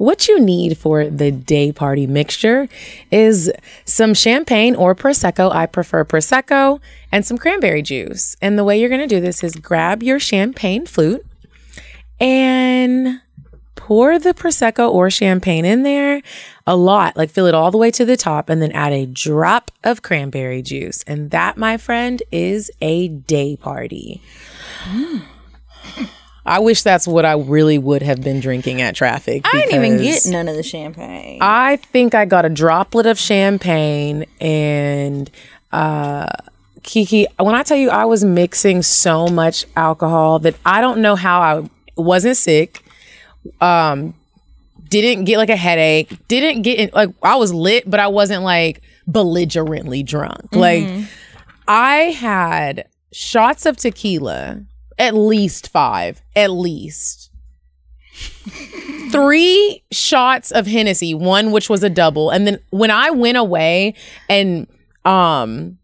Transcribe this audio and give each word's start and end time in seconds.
What 0.00 0.28
you 0.28 0.40
need 0.40 0.78
for 0.78 1.08
the 1.08 1.30
day 1.30 1.72
party 1.72 2.06
mixture 2.06 2.68
is 3.10 3.52
some 3.84 4.14
champagne 4.14 4.74
or 4.74 4.94
Prosecco. 4.94 5.54
I 5.54 5.66
prefer 5.66 6.06
Prosecco 6.06 6.80
and 7.12 7.26
some 7.26 7.36
cranberry 7.36 7.82
juice. 7.82 8.34
And 8.40 8.58
the 8.58 8.64
way 8.64 8.80
you're 8.80 8.88
going 8.88 9.02
to 9.02 9.06
do 9.06 9.20
this 9.20 9.44
is 9.44 9.56
grab 9.56 10.02
your 10.02 10.18
champagne 10.18 10.86
flute 10.86 11.26
and 12.18 13.20
pour 13.74 14.18
the 14.18 14.32
Prosecco 14.32 14.90
or 14.90 15.10
champagne 15.10 15.66
in 15.66 15.82
there 15.82 16.22
a 16.66 16.76
lot, 16.76 17.14
like 17.18 17.28
fill 17.28 17.44
it 17.44 17.54
all 17.54 17.70
the 17.70 17.76
way 17.76 17.90
to 17.90 18.06
the 18.06 18.16
top, 18.16 18.48
and 18.48 18.62
then 18.62 18.72
add 18.72 18.94
a 18.94 19.04
drop 19.04 19.70
of 19.84 20.00
cranberry 20.00 20.62
juice. 20.62 21.02
And 21.02 21.30
that, 21.30 21.58
my 21.58 21.76
friend, 21.76 22.22
is 22.32 22.70
a 22.80 23.08
day 23.08 23.54
party. 23.54 24.22
Mm. 24.84 25.24
I 26.50 26.58
wish 26.58 26.82
that's 26.82 27.06
what 27.06 27.24
I 27.24 27.34
really 27.34 27.78
would 27.78 28.02
have 28.02 28.22
been 28.22 28.40
drinking 28.40 28.80
at 28.82 28.96
traffic. 28.96 29.42
I 29.46 29.52
didn't 29.52 29.84
even 29.84 30.02
get 30.02 30.26
none 30.26 30.48
of 30.48 30.56
the 30.56 30.64
champagne. 30.64 31.38
I 31.40 31.76
think 31.76 32.12
I 32.12 32.24
got 32.24 32.44
a 32.44 32.48
droplet 32.48 33.06
of 33.06 33.20
champagne 33.20 34.26
and 34.40 35.30
uh 35.70 36.26
Kiki, 36.82 37.26
when 37.38 37.54
I 37.54 37.62
tell 37.62 37.76
you 37.76 37.88
I 37.90 38.04
was 38.04 38.24
mixing 38.24 38.82
so 38.82 39.28
much 39.28 39.64
alcohol 39.76 40.40
that 40.40 40.56
I 40.66 40.80
don't 40.80 41.00
know 41.00 41.14
how 41.14 41.40
I 41.40 41.70
wasn't 41.96 42.36
sick. 42.36 42.82
Um 43.60 44.14
didn't 44.88 45.26
get 45.26 45.38
like 45.38 45.50
a 45.50 45.56
headache, 45.56 46.12
didn't 46.26 46.62
get 46.62 46.80
in, 46.80 46.90
like 46.92 47.10
I 47.22 47.36
was 47.36 47.54
lit, 47.54 47.88
but 47.88 48.00
I 48.00 48.08
wasn't 48.08 48.42
like 48.42 48.82
belligerently 49.06 50.02
drunk. 50.02 50.52
Like 50.52 50.88
I 51.68 51.96
had 52.10 52.88
shots 53.12 53.66
of 53.66 53.76
tequila, 53.76 54.64
at 55.00 55.14
least 55.14 55.68
5, 55.68 56.22
at 56.36 56.50
least. 56.50 57.30
Three 59.10 59.82
shots 59.90 60.52
of 60.52 60.66
Hennessy, 60.66 61.14
one 61.14 61.50
which 61.50 61.68
was 61.68 61.82
a 61.82 61.90
double. 61.90 62.30
And 62.30 62.46
then 62.46 62.60
when 62.70 62.90
I 62.90 63.10
went 63.10 63.38
away 63.38 63.94
and 64.28 64.68
um 65.04 65.78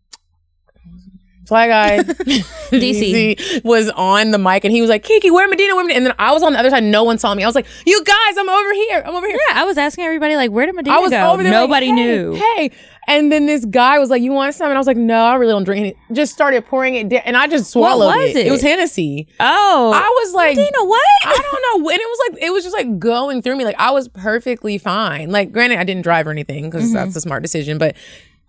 Fly 1.47 1.69
Guy 1.69 1.98
DC 1.98 3.64
was 3.64 3.89
on 3.91 4.33
the 4.33 4.39
mic 4.39 4.64
and 4.64 4.72
he 4.72 4.80
was 4.80 4.91
like, 4.91 5.05
Kiki, 5.05 5.30
where 5.30 5.48
Medina, 5.48 5.77
where 5.77 5.84
Medina? 5.84 5.98
And 5.98 6.06
then 6.06 6.14
I 6.19 6.33
was 6.33 6.42
on 6.42 6.53
the 6.53 6.58
other 6.58 6.70
side, 6.70 6.83
no 6.83 7.05
one 7.05 7.19
saw 7.19 7.34
me. 7.34 7.44
I 7.44 7.47
was 7.47 7.55
like, 7.55 7.66
You 7.86 8.03
guys, 8.05 8.36
I'm 8.36 8.48
over 8.48 8.72
here. 8.75 9.03
I'm 9.06 9.14
over 9.14 9.27
here. 9.27 9.38
yeah, 9.48 9.61
I 9.61 9.64
was 9.64 9.78
asking 9.78 10.05
everybody 10.05 10.36
like, 10.36 10.50
where 10.50 10.66
did 10.66 10.75
Medina 10.75 10.97
I 10.97 10.98
was 10.98 11.11
go? 11.11 11.30
over 11.30 11.42
there. 11.42 11.53
like, 11.53 11.61
Nobody 11.61 11.86
"Hey, 11.86 11.92
knew. 11.92 12.34
Hey. 12.34 12.70
And 13.08 13.30
then 13.30 13.47
this 13.47 13.64
guy 13.64 14.00
was 14.00 14.11
like, 14.11 14.22
You 14.22 14.33
want 14.33 14.55
some? 14.55 14.66
And 14.69 14.77
I 14.77 14.80
was 14.80 14.88
like, 14.88 14.97
No, 14.97 15.25
I 15.25 15.36
really 15.36 15.53
don't 15.53 15.64
drink 15.64 15.80
any. 15.80 15.97
Just 16.12 16.33
started 16.33 16.66
pouring 16.66 16.97
it 16.97 17.08
down. 17.08 17.22
And 17.25 17.36
I 17.36 17.47
just 17.47 17.70
swallowed 17.70 18.06
what 18.06 18.19
was 18.19 18.31
it. 18.31 18.38
it? 18.38 18.47
It 18.48 18.50
was 18.50 18.62
Hennessy. 18.62 19.28
Oh, 19.38 19.92
I 19.94 20.08
was 20.25 20.34
like, 20.34 20.56
Medina, 20.56 20.84
what? 20.84 21.03
I 21.25 21.38
don't 21.41 21.83
know. 21.83 21.88
And 21.88 22.00
it 22.00 22.08
was 22.08 22.19
like, 22.28 22.42
it 22.42 22.50
was 22.50 22.64
just 22.64 22.77
like 22.77 22.98
going 22.98 23.42
through 23.42 23.56
me. 23.56 23.64
Like 23.64 23.78
I 23.78 23.92
was 23.92 24.08
perfectly 24.08 24.78
fine. 24.78 25.31
Like, 25.31 25.53
granted, 25.53 25.78
I 25.78 25.84
didn't 25.84 26.03
drive 26.03 26.27
or 26.27 26.31
anything 26.31 26.69
because 26.69 26.86
mm-hmm. 26.86 26.94
that's 26.94 27.14
a 27.14 27.20
smart 27.20 27.42
decision, 27.42 27.78
but 27.78 27.94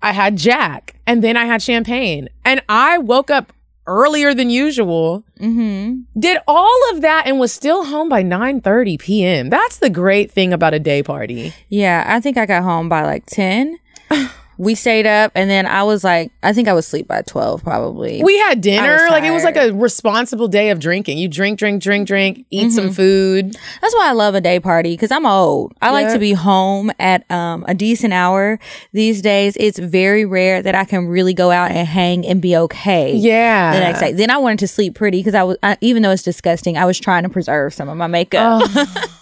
I 0.01 0.11
had 0.11 0.37
Jack 0.37 0.99
and 1.05 1.23
then 1.23 1.37
I 1.37 1.45
had 1.45 1.61
champagne 1.61 2.29
and 2.45 2.61
I 2.69 2.97
woke 2.97 3.29
up 3.31 3.53
earlier 3.87 4.33
than 4.33 4.49
usual. 4.49 5.23
mm-hmm. 5.39 6.01
Did 6.19 6.37
all 6.47 6.79
of 6.91 7.01
that 7.01 7.23
and 7.25 7.39
was 7.39 7.51
still 7.53 7.85
home 7.85 8.09
by 8.09 8.21
9 8.21 8.61
30 8.61 8.97
p.m. 8.97 9.49
That's 9.49 9.79
the 9.79 9.89
great 9.89 10.29
thing 10.31 10.53
about 10.53 10.73
a 10.73 10.79
day 10.79 11.01
party. 11.03 11.53
Yeah, 11.69 12.03
I 12.05 12.19
think 12.19 12.37
I 12.37 12.45
got 12.45 12.63
home 12.63 12.89
by 12.89 13.03
like 13.03 13.25
10. 13.27 13.79
We 14.57 14.73
stayed 14.75 15.05
up 15.05 15.31
and 15.35 15.49
then 15.49 15.65
I 15.65 15.83
was 15.83 16.03
like, 16.03 16.31
I 16.41 16.53
think 16.53 16.67
I 16.67 16.73
was 16.73 16.85
asleep 16.87 17.07
by 17.07 17.21
12 17.21 17.63
probably. 17.63 18.23
We 18.23 18.37
had 18.39 18.61
dinner. 18.61 18.97
Like 19.09 19.23
it 19.23 19.31
was 19.31 19.43
like 19.43 19.55
a 19.57 19.71
responsible 19.71 20.47
day 20.47 20.69
of 20.71 20.79
drinking. 20.79 21.17
You 21.19 21.27
drink, 21.27 21.59
drink, 21.59 21.81
drink, 21.83 22.07
drink, 22.07 22.45
eat 22.49 22.71
some 22.71 22.85
Mm-hmm. 22.85 22.93
food. 22.93 23.57
That's 23.81 23.93
why 23.95 24.09
I 24.09 24.13
love 24.13 24.33
a 24.35 24.41
day 24.41 24.59
party 24.59 24.93
because 24.93 25.11
I'm 25.11 25.25
old. 25.25 25.73
I 25.81 25.91
like 25.91 26.11
to 26.13 26.19
be 26.19 26.33
home 26.33 26.91
at 26.99 27.29
um, 27.29 27.65
a 27.67 27.73
decent 27.73 28.13
hour. 28.13 28.59
These 28.93 29.21
days, 29.21 29.55
it's 29.59 29.77
very 29.77 30.25
rare 30.25 30.61
that 30.61 30.73
I 30.75 30.85
can 30.85 31.07
really 31.07 31.33
go 31.33 31.51
out 31.51 31.71
and 31.71 31.87
hang 31.87 32.25
and 32.25 32.41
be 32.41 32.55
okay. 32.57 33.13
Yeah. 33.15 33.73
The 33.73 33.79
next 33.79 33.99
day, 33.99 34.11
then 34.13 34.29
I 34.31 34.37
wanted 34.37 34.59
to 34.59 34.67
sleep 34.67 34.95
pretty 34.95 35.19
because 35.19 35.35
I 35.35 35.43
was, 35.43 35.57
I, 35.63 35.77
even 35.81 36.01
though 36.03 36.11
it's 36.11 36.23
disgusting, 36.23 36.77
I 36.77 36.85
was 36.85 36.99
trying 36.99 37.23
to 37.23 37.29
preserve 37.29 37.73
some 37.73 37.89
of 37.89 37.97
my 37.97 38.07
makeup. 38.07 38.63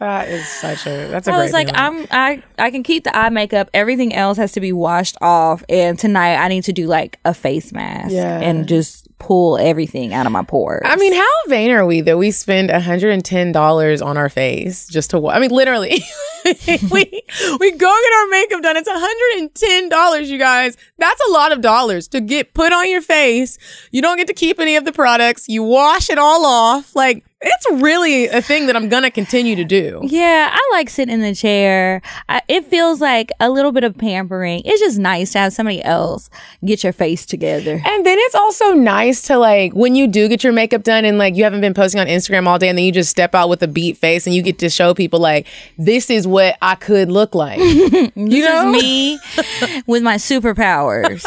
That 0.00 0.28
is 0.30 0.48
such 0.48 0.86
a, 0.86 1.08
that's 1.08 1.28
a 1.28 1.32
I 1.32 1.38
was 1.42 1.52
like, 1.52 1.68
feeling. 1.68 1.80
I'm, 1.80 2.06
I, 2.10 2.42
I 2.58 2.70
can 2.70 2.82
keep 2.82 3.04
the 3.04 3.14
eye 3.16 3.28
makeup. 3.28 3.68
Everything 3.74 4.14
else 4.14 4.38
has 4.38 4.52
to 4.52 4.60
be 4.60 4.72
washed 4.72 5.16
off. 5.20 5.62
And 5.68 5.98
tonight, 5.98 6.36
I 6.36 6.48
need 6.48 6.64
to 6.64 6.72
do 6.72 6.86
like 6.86 7.18
a 7.26 7.34
face 7.34 7.70
mask 7.72 8.10
Yeah. 8.12 8.40
and 8.40 8.66
just 8.66 9.06
pull 9.18 9.58
everything 9.58 10.14
out 10.14 10.24
of 10.24 10.32
my 10.32 10.42
pores. 10.42 10.80
I 10.86 10.96
mean, 10.96 11.12
how 11.12 11.28
vain 11.48 11.70
are 11.72 11.84
we 11.84 12.00
that 12.00 12.16
we 12.16 12.30
spend 12.30 12.70
$110 12.70 14.02
on 14.06 14.16
our 14.16 14.28
face 14.30 14.88
just 14.88 15.10
to 15.10 15.18
wa- 15.18 15.32
I 15.32 15.38
mean, 15.38 15.50
literally. 15.50 16.02
we 16.44 17.22
we 17.60 17.70
go 17.72 18.00
get 18.02 18.12
our 18.14 18.26
makeup 18.30 18.62
done. 18.62 18.76
It's 18.78 18.88
$110, 18.88 20.26
you 20.28 20.38
guys. 20.38 20.76
That's 20.98 21.20
a 21.28 21.32
lot 21.32 21.52
of 21.52 21.60
dollars 21.60 22.08
to 22.08 22.20
get 22.22 22.54
put 22.54 22.72
on 22.72 22.90
your 22.90 23.02
face. 23.02 23.58
You 23.90 24.00
don't 24.02 24.16
get 24.16 24.26
to 24.28 24.34
keep 24.34 24.58
any 24.58 24.76
of 24.76 24.84
the 24.86 24.92
products. 24.92 25.48
You 25.48 25.62
wash 25.62 26.08
it 26.10 26.18
all 26.18 26.46
off. 26.46 26.96
Like, 26.96 27.24
it's 27.42 27.82
really 27.82 28.26
a 28.26 28.42
thing 28.42 28.66
that 28.66 28.76
I'm 28.76 28.88
to 28.90 29.10
continue 29.10 29.56
to 29.56 29.64
do. 29.64 30.00
Yeah, 30.04 30.50
I 30.52 30.68
like 30.72 30.90
sitting 30.90 31.14
in 31.14 31.20
the 31.20 31.34
chair. 31.34 32.02
I, 32.28 32.42
it 32.48 32.66
feels 32.66 33.00
like 33.00 33.30
a 33.40 33.48
little 33.48 33.72
bit 33.72 33.82
of 33.82 33.96
pampering. 33.96 34.62
It's 34.64 34.80
just 34.80 34.98
nice 34.98 35.32
to 35.32 35.38
have 35.38 35.52
somebody 35.52 35.82
else 35.82 36.28
get 36.64 36.84
your 36.84 36.92
face 36.92 37.24
together. 37.24 37.80
And 37.84 38.04
then 38.04 38.18
it's 38.18 38.34
also 38.34 38.72
nice 38.72 39.22
to 39.22 39.38
like 39.38 39.72
when 39.72 39.94
you 39.94 40.06
do 40.06 40.28
get 40.28 40.44
your 40.44 40.52
makeup 40.52 40.82
done 40.82 41.04
and 41.04 41.16
like 41.16 41.34
you 41.34 41.44
haven't 41.44 41.62
been 41.62 41.72
posting 41.72 42.00
on 42.00 42.06
Instagram 42.06 42.46
all 42.46 42.58
day 42.58 42.68
and 42.68 42.76
then 42.76 42.84
you 42.84 42.92
just 42.92 43.10
step 43.10 43.34
out 43.34 43.48
with 43.48 43.62
a 43.62 43.68
beat 43.68 43.96
face 43.96 44.26
and 44.26 44.34
you 44.34 44.42
get 44.42 44.58
to 44.58 44.68
show 44.68 44.92
people 44.92 45.18
like 45.18 45.46
this 45.78 46.10
is 46.10 46.26
what 46.26 46.58
I 46.60 46.74
could 46.74 47.10
look 47.10 47.34
like. 47.34 47.58
you 48.14 48.44
know? 48.44 48.72
is 48.72 48.82
me 48.82 49.18
with 49.86 50.02
my 50.02 50.16
superpowers. 50.16 51.24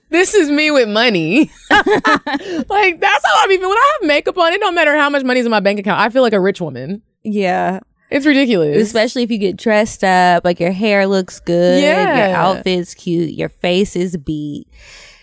this 0.10 0.34
is 0.34 0.50
me 0.50 0.70
with 0.70 0.88
money. 0.88 1.50
like 1.70 3.00
that's 3.00 3.24
how 3.26 3.42
I 3.42 3.46
be. 3.48 3.56
When 3.58 3.70
I 3.70 3.98
have 4.00 4.08
makeup 4.08 4.36
on, 4.36 4.52
it 4.52 4.60
don't 4.60 4.74
matter 4.74 4.96
how 4.96 5.08
much 5.08 5.24
money's 5.38 5.46
in 5.46 5.50
my 5.50 5.60
bank 5.60 5.78
account. 5.80 6.00
I 6.00 6.10
feel 6.10 6.22
like 6.22 6.32
a 6.32 6.40
rich 6.40 6.60
woman. 6.60 7.02
yeah. 7.22 7.80
It's 8.10 8.24
ridiculous. 8.24 8.80
Especially 8.86 9.22
if 9.22 9.30
you 9.30 9.36
get 9.36 9.58
dressed 9.58 10.02
up, 10.02 10.42
like 10.42 10.60
your 10.60 10.72
hair 10.72 11.06
looks 11.06 11.40
good, 11.40 11.82
Yeah. 11.82 12.28
your 12.28 12.36
outfit's 12.36 12.94
cute, 12.94 13.32
your 13.34 13.50
face 13.50 13.96
is 13.96 14.16
beat. 14.16 14.66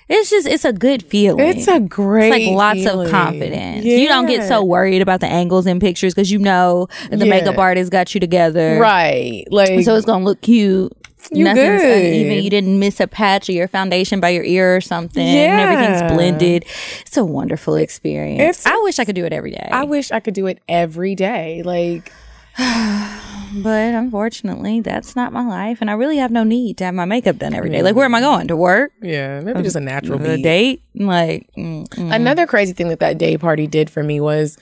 It's 0.07 0.29
just, 0.29 0.45
it's 0.45 0.65
a 0.65 0.71
good 0.71 1.01
feeling. 1.01 1.43
It's 1.47 1.67
a 1.67 1.79
great. 1.79 2.31
It's 2.31 2.45
like 2.47 2.55
lots 2.55 2.83
feeling. 2.83 3.07
of 3.07 3.11
confidence. 3.11 3.83
You 3.85 4.07
don't 4.07 4.27
get 4.27 4.47
so 4.47 4.63
worried 4.63 5.01
about 5.01 5.19
the 5.19 5.25
angles 5.25 5.65
in 5.65 5.79
pictures 5.79 6.13
because 6.13 6.31
you 6.31 6.37
know 6.37 6.85
the 7.09 7.17
Yeah. 7.17 7.23
makeup 7.25 7.57
artist 7.57 7.91
got 7.91 8.13
you 8.13 8.19
together. 8.19 8.77
right. 8.79 9.45
Like 9.49 9.83
So 9.83 9.95
it's 9.95 10.05
gonna 10.05 10.23
look 10.23 10.41
cute. 10.41 10.93
You 11.31 11.43
Nothing's 11.45 11.81
good. 11.81 12.05
uneven. 12.05 12.43
You 12.43 12.49
didn't 12.49 12.79
miss 12.79 12.99
a 12.99 13.07
patch 13.07 13.49
of 13.49 13.55
your 13.55 13.67
foundation 13.67 14.19
by 14.19 14.29
your 14.29 14.43
ear 14.43 14.75
or 14.75 14.81
something. 14.81 15.25
Yeah. 15.25 15.59
Everything's 15.69 16.13
blended. 16.13 16.65
It's 17.01 17.17
a 17.17 17.25
wonderful 17.25 17.75
experience. 17.75 18.39
It's- 18.41 18.65
I 18.65 18.77
wish 18.83 18.99
I 18.99 19.05
could 19.05 19.15
do 19.15 19.25
it 19.25 19.33
every 19.33 19.51
day. 19.51 19.67
I 19.71 19.83
wish 19.83 20.11
I 20.11 20.19
could 20.19 20.33
do 20.33 20.47
it 20.47 20.59
every 20.67 21.15
day. 21.15 21.61
Like 21.63 22.11
but 22.57 23.93
unfortunately, 23.93 24.81
that's 24.81 25.15
not 25.15 25.31
my 25.33 25.45
life. 25.45 25.79
And 25.81 25.89
I 25.89 25.93
really 25.93 26.17
have 26.17 26.31
no 26.31 26.43
need 26.43 26.77
to 26.77 26.85
have 26.85 26.93
my 26.93 27.05
makeup 27.05 27.37
done 27.37 27.53
every 27.53 27.69
day. 27.69 27.81
Like, 27.83 27.95
where 27.95 28.05
am 28.05 28.15
I 28.15 28.21
going? 28.21 28.47
To 28.47 28.55
work? 28.55 28.91
yeah, 29.01 29.39
maybe 29.41 29.61
just 29.61 29.75
a 29.75 29.81
natural 29.81 30.21
A 30.25 30.35
beat. 30.35 30.43
date? 30.43 30.81
Like, 30.95 31.49
mm, 31.57 31.87
mm. 31.87 32.15
Another 32.15 32.47
crazy 32.47 32.73
thing 32.73 32.87
that 32.89 32.99
that 32.99 33.17
day 33.17 33.37
party 33.37 33.67
did 33.67 33.89
for 33.89 34.03
me 34.03 34.19
was, 34.19 34.57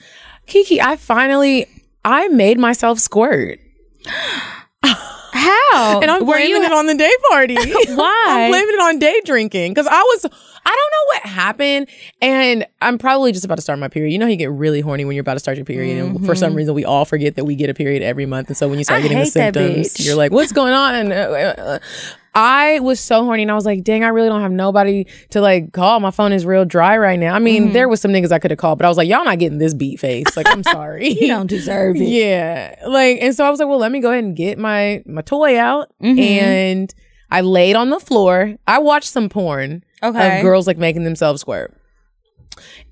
Kiki, 0.46 0.80
I 0.80 0.96
finally 0.96 1.66
I 2.04 2.28
made 2.28 2.58
myself 2.58 2.98
squirt, 2.98 3.58
how? 5.34 6.00
and 6.00 6.10
I'm 6.10 6.20
Were 6.26 6.34
blaming 6.34 6.62
you- 6.62 6.64
it 6.64 6.72
on 6.72 6.86
the 6.86 6.94
day 6.94 7.12
party. 7.30 7.56
Why? 7.94 8.24
I'm 8.28 8.50
blaming 8.50 8.74
it 8.74 8.80
on 8.80 8.98
day 8.98 9.20
drinking 9.24 9.72
because 9.74 9.86
I 9.86 10.00
was. 10.00 10.26
I 10.66 10.70
don't 10.70 10.76
know 10.76 11.06
what 11.06 11.22
happened, 11.34 11.88
and 12.22 12.66
I'm 12.80 12.98
probably 12.98 13.32
just 13.32 13.44
about 13.44 13.56
to 13.56 13.62
start 13.62 13.78
my 13.78 13.88
period. 13.88 14.12
You 14.12 14.18
know, 14.18 14.26
how 14.26 14.30
you 14.30 14.36
get 14.36 14.50
really 14.50 14.80
horny 14.80 15.04
when 15.04 15.14
you're 15.16 15.20
about 15.22 15.34
to 15.34 15.40
start 15.40 15.56
your 15.58 15.66
period, 15.66 15.98
and 16.04 16.24
for 16.24 16.34
some 16.34 16.54
reason, 16.54 16.74
we 16.74 16.84
all 16.84 17.04
forget 17.04 17.36
that 17.36 17.44
we 17.44 17.54
get 17.54 17.68
a 17.70 17.74
period 17.74 18.02
every 18.02 18.26
month. 18.26 18.48
And 18.48 18.56
so 18.56 18.68
when 18.68 18.78
you 18.78 18.84
start 18.84 19.00
Mm-hmm. 19.02 19.04
I 19.06 19.08
getting 19.08 19.24
the 19.24 19.30
symptoms, 19.30 20.06
you're 20.06 20.16
like, 20.16 20.32
"What's 20.32 20.52
going 20.52 20.72
on?" 20.72 21.12
Uh, 21.12 21.14
uh, 21.14 21.78
I 22.36 22.80
was 22.80 22.98
so 22.98 23.22
horny, 23.24 23.42
and 23.42 23.50
I 23.50 23.54
was 23.54 23.64
like, 23.66 23.84
"Dang, 23.84 24.02
I 24.02 24.08
really 24.08 24.28
don't 24.28 24.40
have 24.40 24.50
nobody 24.50 25.04
to 25.30 25.40
like 25.40 25.72
call. 25.72 26.00
My 26.00 26.10
phone 26.10 26.32
is 26.32 26.44
real 26.46 26.64
dry 26.64 26.96
right 26.96 27.18
now." 27.18 27.34
I 27.34 27.38
mean, 27.38 27.64
Mm-hmm. 27.64 27.72
there 27.74 27.88
was 27.88 28.00
some 28.00 28.10
niggas 28.10 28.32
I 28.32 28.38
could 28.40 28.50
have 28.50 28.58
called, 28.58 28.78
but 28.78 28.86
I 28.86 28.88
was 28.88 28.96
like, 28.96 29.08
"Y'all 29.08 29.24
not 29.24 29.38
getting 29.38 29.58
this 29.58 29.74
beat 29.74 30.00
face." 30.00 30.36
Like, 30.36 30.48
I'm 30.48 30.62
sorry, 30.64 31.08
you 31.20 31.28
don't 31.28 31.46
deserve 31.46 31.96
it. 31.96 32.04
yeah, 32.08 32.74
like, 32.88 33.18
and 33.20 33.34
so 33.34 33.44
I 33.44 33.50
was 33.50 33.60
like, 33.60 33.68
"Well, 33.68 33.78
let 33.78 33.92
me 33.92 34.00
go 34.00 34.10
ahead 34.10 34.24
and 34.24 34.34
get 34.36 34.58
my 34.58 35.02
my 35.06 35.22
toy 35.22 35.58
out," 35.58 35.92
Mm-hmm. 36.02 36.18
and 36.18 36.94
I 37.30 37.40
laid 37.40 37.76
on 37.76 37.90
the 37.90 38.00
floor. 38.00 38.54
I 38.66 38.78
watched 38.78 39.08
some 39.10 39.28
porn 39.28 39.84
Okay. 40.04 40.38
of 40.38 40.42
girls 40.42 40.66
like 40.66 40.78
making 40.78 41.04
themselves 41.04 41.40
squirt. 41.40 41.74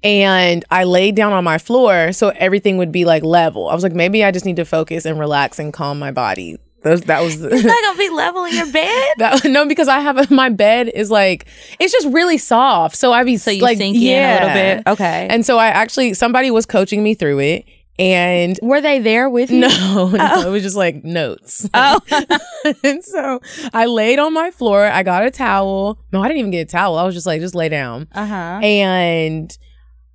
and 0.02 0.64
I 0.70 0.84
laid 0.84 1.14
down 1.14 1.32
on 1.32 1.44
my 1.44 1.58
floor 1.58 2.12
so 2.12 2.30
everything 2.30 2.76
would 2.78 2.90
be 2.92 3.04
like 3.04 3.22
level. 3.22 3.68
I 3.68 3.74
was 3.74 3.82
like, 3.82 3.92
maybe 3.92 4.24
I 4.24 4.30
just 4.30 4.44
need 4.44 4.56
to 4.56 4.64
focus 4.64 5.04
and 5.04 5.18
relax 5.18 5.58
and 5.58 5.72
calm 5.72 5.98
my 5.98 6.10
body. 6.10 6.56
Those, 6.82 7.02
that 7.02 7.20
was 7.22 7.40
It's 7.40 7.64
not 7.64 7.82
gonna 7.84 7.98
be 7.98 8.10
level 8.10 8.44
in 8.44 8.54
your 8.56 8.72
bed. 8.72 9.08
that, 9.18 9.44
no 9.44 9.66
because 9.66 9.86
I 9.86 10.00
have 10.00 10.30
my 10.32 10.48
bed 10.48 10.88
is 10.88 11.12
like 11.12 11.46
it's 11.78 11.92
just 11.92 12.08
really 12.08 12.38
soft, 12.38 12.96
so 12.96 13.12
I 13.12 13.22
be 13.22 13.36
So 13.36 13.52
you 13.52 13.62
like 13.62 13.78
sink 13.78 13.96
in 13.96 14.02
a 14.02 14.32
little 14.34 14.48
bit. 14.54 14.82
Okay. 14.88 15.28
And 15.30 15.46
so 15.46 15.58
I 15.58 15.68
actually 15.68 16.14
somebody 16.14 16.50
was 16.50 16.66
coaching 16.66 17.04
me 17.04 17.14
through 17.14 17.38
it, 17.38 17.64
and 17.98 18.58
Were 18.62 18.80
they 18.80 18.98
there 18.98 19.28
with 19.28 19.50
you? 19.50 19.60
no, 19.68 20.08
no, 20.10 20.40
it 20.46 20.50
was 20.50 20.62
just 20.62 20.76
like 20.76 21.04
notes. 21.04 21.68
Oh, 21.74 22.00
and 22.84 23.04
so 23.04 23.40
I 23.72 23.86
laid 23.86 24.18
on 24.18 24.32
my 24.32 24.50
floor. 24.50 24.84
I 24.86 25.02
got 25.02 25.24
a 25.26 25.30
towel. 25.30 25.98
No, 26.12 26.22
I 26.22 26.28
didn't 26.28 26.38
even 26.40 26.50
get 26.50 26.60
a 26.68 26.70
towel. 26.70 26.96
I 26.98 27.04
was 27.04 27.14
just 27.14 27.26
like, 27.26 27.40
just 27.40 27.54
lay 27.54 27.68
down. 27.68 28.08
uh 28.12 28.26
huh. 28.26 28.60
And 28.62 29.56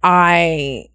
I 0.04 0.86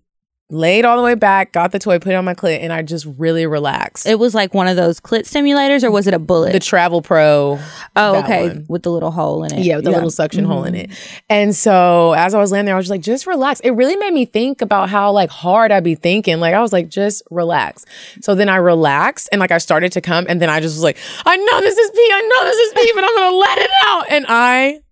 laid 0.52 0.84
all 0.84 0.98
the 0.98 1.02
way 1.02 1.14
back, 1.14 1.52
got 1.52 1.72
the 1.72 1.78
toy, 1.78 1.98
put 1.98 2.12
it 2.12 2.14
on 2.14 2.24
my 2.24 2.34
clit, 2.34 2.60
and 2.60 2.72
I 2.72 2.82
just 2.82 3.06
really 3.16 3.46
relaxed. 3.46 4.06
It 4.06 4.18
was 4.18 4.34
like 4.34 4.52
one 4.52 4.68
of 4.68 4.76
those 4.76 5.00
clit 5.00 5.20
stimulators, 5.20 5.82
or 5.82 5.90
was 5.90 6.06
it 6.06 6.14
a 6.14 6.18
bullet? 6.18 6.52
the 6.52 6.60
Travel 6.60 7.00
Pro. 7.00 7.58
oh, 7.96 8.16
okay, 8.18 8.48
one. 8.48 8.66
with 8.68 8.82
the 8.82 8.90
little 8.90 9.10
hole 9.10 9.44
in 9.44 9.54
it. 9.54 9.64
Yeah, 9.64 9.76
with 9.76 9.86
the 9.86 9.90
little 9.90 10.10
suction 10.10 10.44
hole 10.44 10.64
in 10.64 10.74
mm-hmm. 10.74 10.92
it. 10.92 11.22
And 11.30 11.56
so 11.56 12.12
as 12.12 12.34
I 12.34 12.38
was 12.38 12.52
laying 12.52 12.66
there, 12.66 12.74
I 12.74 12.76
was 12.76 12.84
just 12.84 12.90
like, 12.90 13.00
just 13.00 13.26
relax. 13.26 13.60
It 13.60 13.70
really 13.70 13.96
made 13.96 14.12
me 14.12 14.26
think 14.26 14.60
about 14.60 14.90
how 14.90 15.10
like 15.10 15.30
hard 15.30 15.72
I'd 15.72 15.84
be 15.84 15.94
thinking. 15.94 16.38
Like 16.38 16.54
I 16.54 16.60
was 16.60 16.72
like, 16.72 16.88
just 16.88 17.22
relax. 17.30 17.86
So 18.20 18.34
then 18.34 18.48
I 18.48 18.56
relaxed 18.56 19.30
and 19.32 19.40
like 19.40 19.50
I 19.50 19.58
started 19.58 19.92
to 19.92 20.00
come 20.00 20.26
and 20.28 20.40
then 20.40 20.50
I 20.50 20.60
just 20.60 20.76
was 20.76 20.82
like, 20.82 20.98
I 21.24 21.36
know 21.36 21.60
this 21.60 21.78
is 21.78 21.90
pee, 21.90 22.10
I 22.12 22.20
know 22.20 22.44
this 22.44 22.58
is 22.58 22.74
pee, 22.74 22.92
but 22.94 23.04
I'm 23.04 23.16
gonna 23.16 23.36
let 23.36 23.58
it 23.58 23.70
out. 23.86 24.04
And 24.10 24.26
I 24.28 24.82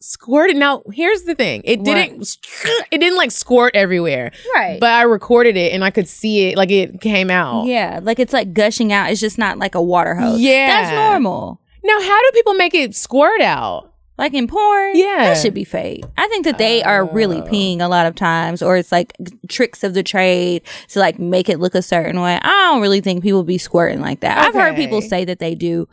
squirted. 0.00 0.56
Now 0.56 0.82
here's 0.92 1.22
the 1.22 1.34
thing. 1.34 1.62
It 1.64 1.82
didn't 1.84 2.38
it 2.90 2.98
didn't 2.98 3.16
like 3.16 3.30
squirt 3.30 3.74
everywhere. 3.74 4.32
Right. 4.54 4.78
But 4.80 4.90
I 4.90 5.02
recorded 5.02 5.56
it 5.56 5.72
and 5.72 5.84
I 5.84 5.90
could 5.90 6.08
see 6.08 6.48
it 6.48 6.56
like 6.56 6.70
it 6.70 7.00
came 7.00 7.30
out. 7.30 7.66
Yeah, 7.66 8.00
like 8.02 8.18
it's 8.18 8.32
like 8.32 8.52
gushing 8.52 8.92
out. 8.92 9.10
It's 9.10 9.20
just 9.20 9.38
not 9.38 9.58
like 9.58 9.74
a 9.74 9.82
water 9.82 10.14
hose. 10.14 10.40
Yeah. 10.40 10.66
that's 10.66 10.94
normal. 10.94 11.60
Now 11.82 12.00
how 12.00 12.22
do 12.22 12.30
people 12.32 12.54
make 12.54 12.74
it 12.74 12.94
squirt 12.94 13.40
out? 13.40 13.90
Like 14.16 14.32
in 14.32 14.46
porn, 14.46 14.92
Yeah. 14.94 15.24
that 15.24 15.38
should 15.38 15.54
be 15.54 15.64
fake. 15.64 16.04
I 16.16 16.28
think 16.28 16.44
that 16.44 16.56
they 16.56 16.84
are 16.84 17.04
really 17.04 17.40
oh. 17.40 17.46
peeing 17.46 17.80
a 17.80 17.88
lot 17.88 18.06
of 18.06 18.14
times, 18.14 18.62
or 18.62 18.76
it's 18.76 18.92
like 18.92 19.12
tricks 19.48 19.82
of 19.82 19.92
the 19.92 20.04
trade 20.04 20.62
to 20.90 21.00
like 21.00 21.18
make 21.18 21.48
it 21.48 21.58
look 21.58 21.74
a 21.74 21.82
certain 21.82 22.20
way. 22.20 22.38
I 22.40 22.70
don't 22.70 22.80
really 22.80 23.00
think 23.00 23.24
people 23.24 23.42
be 23.42 23.58
squirting 23.58 24.00
like 24.00 24.20
that. 24.20 24.38
I've 24.38 24.54
heard 24.54 24.76
people 24.76 25.02
say 25.02 25.24
that 25.24 25.40
they 25.40 25.56
do. 25.56 25.88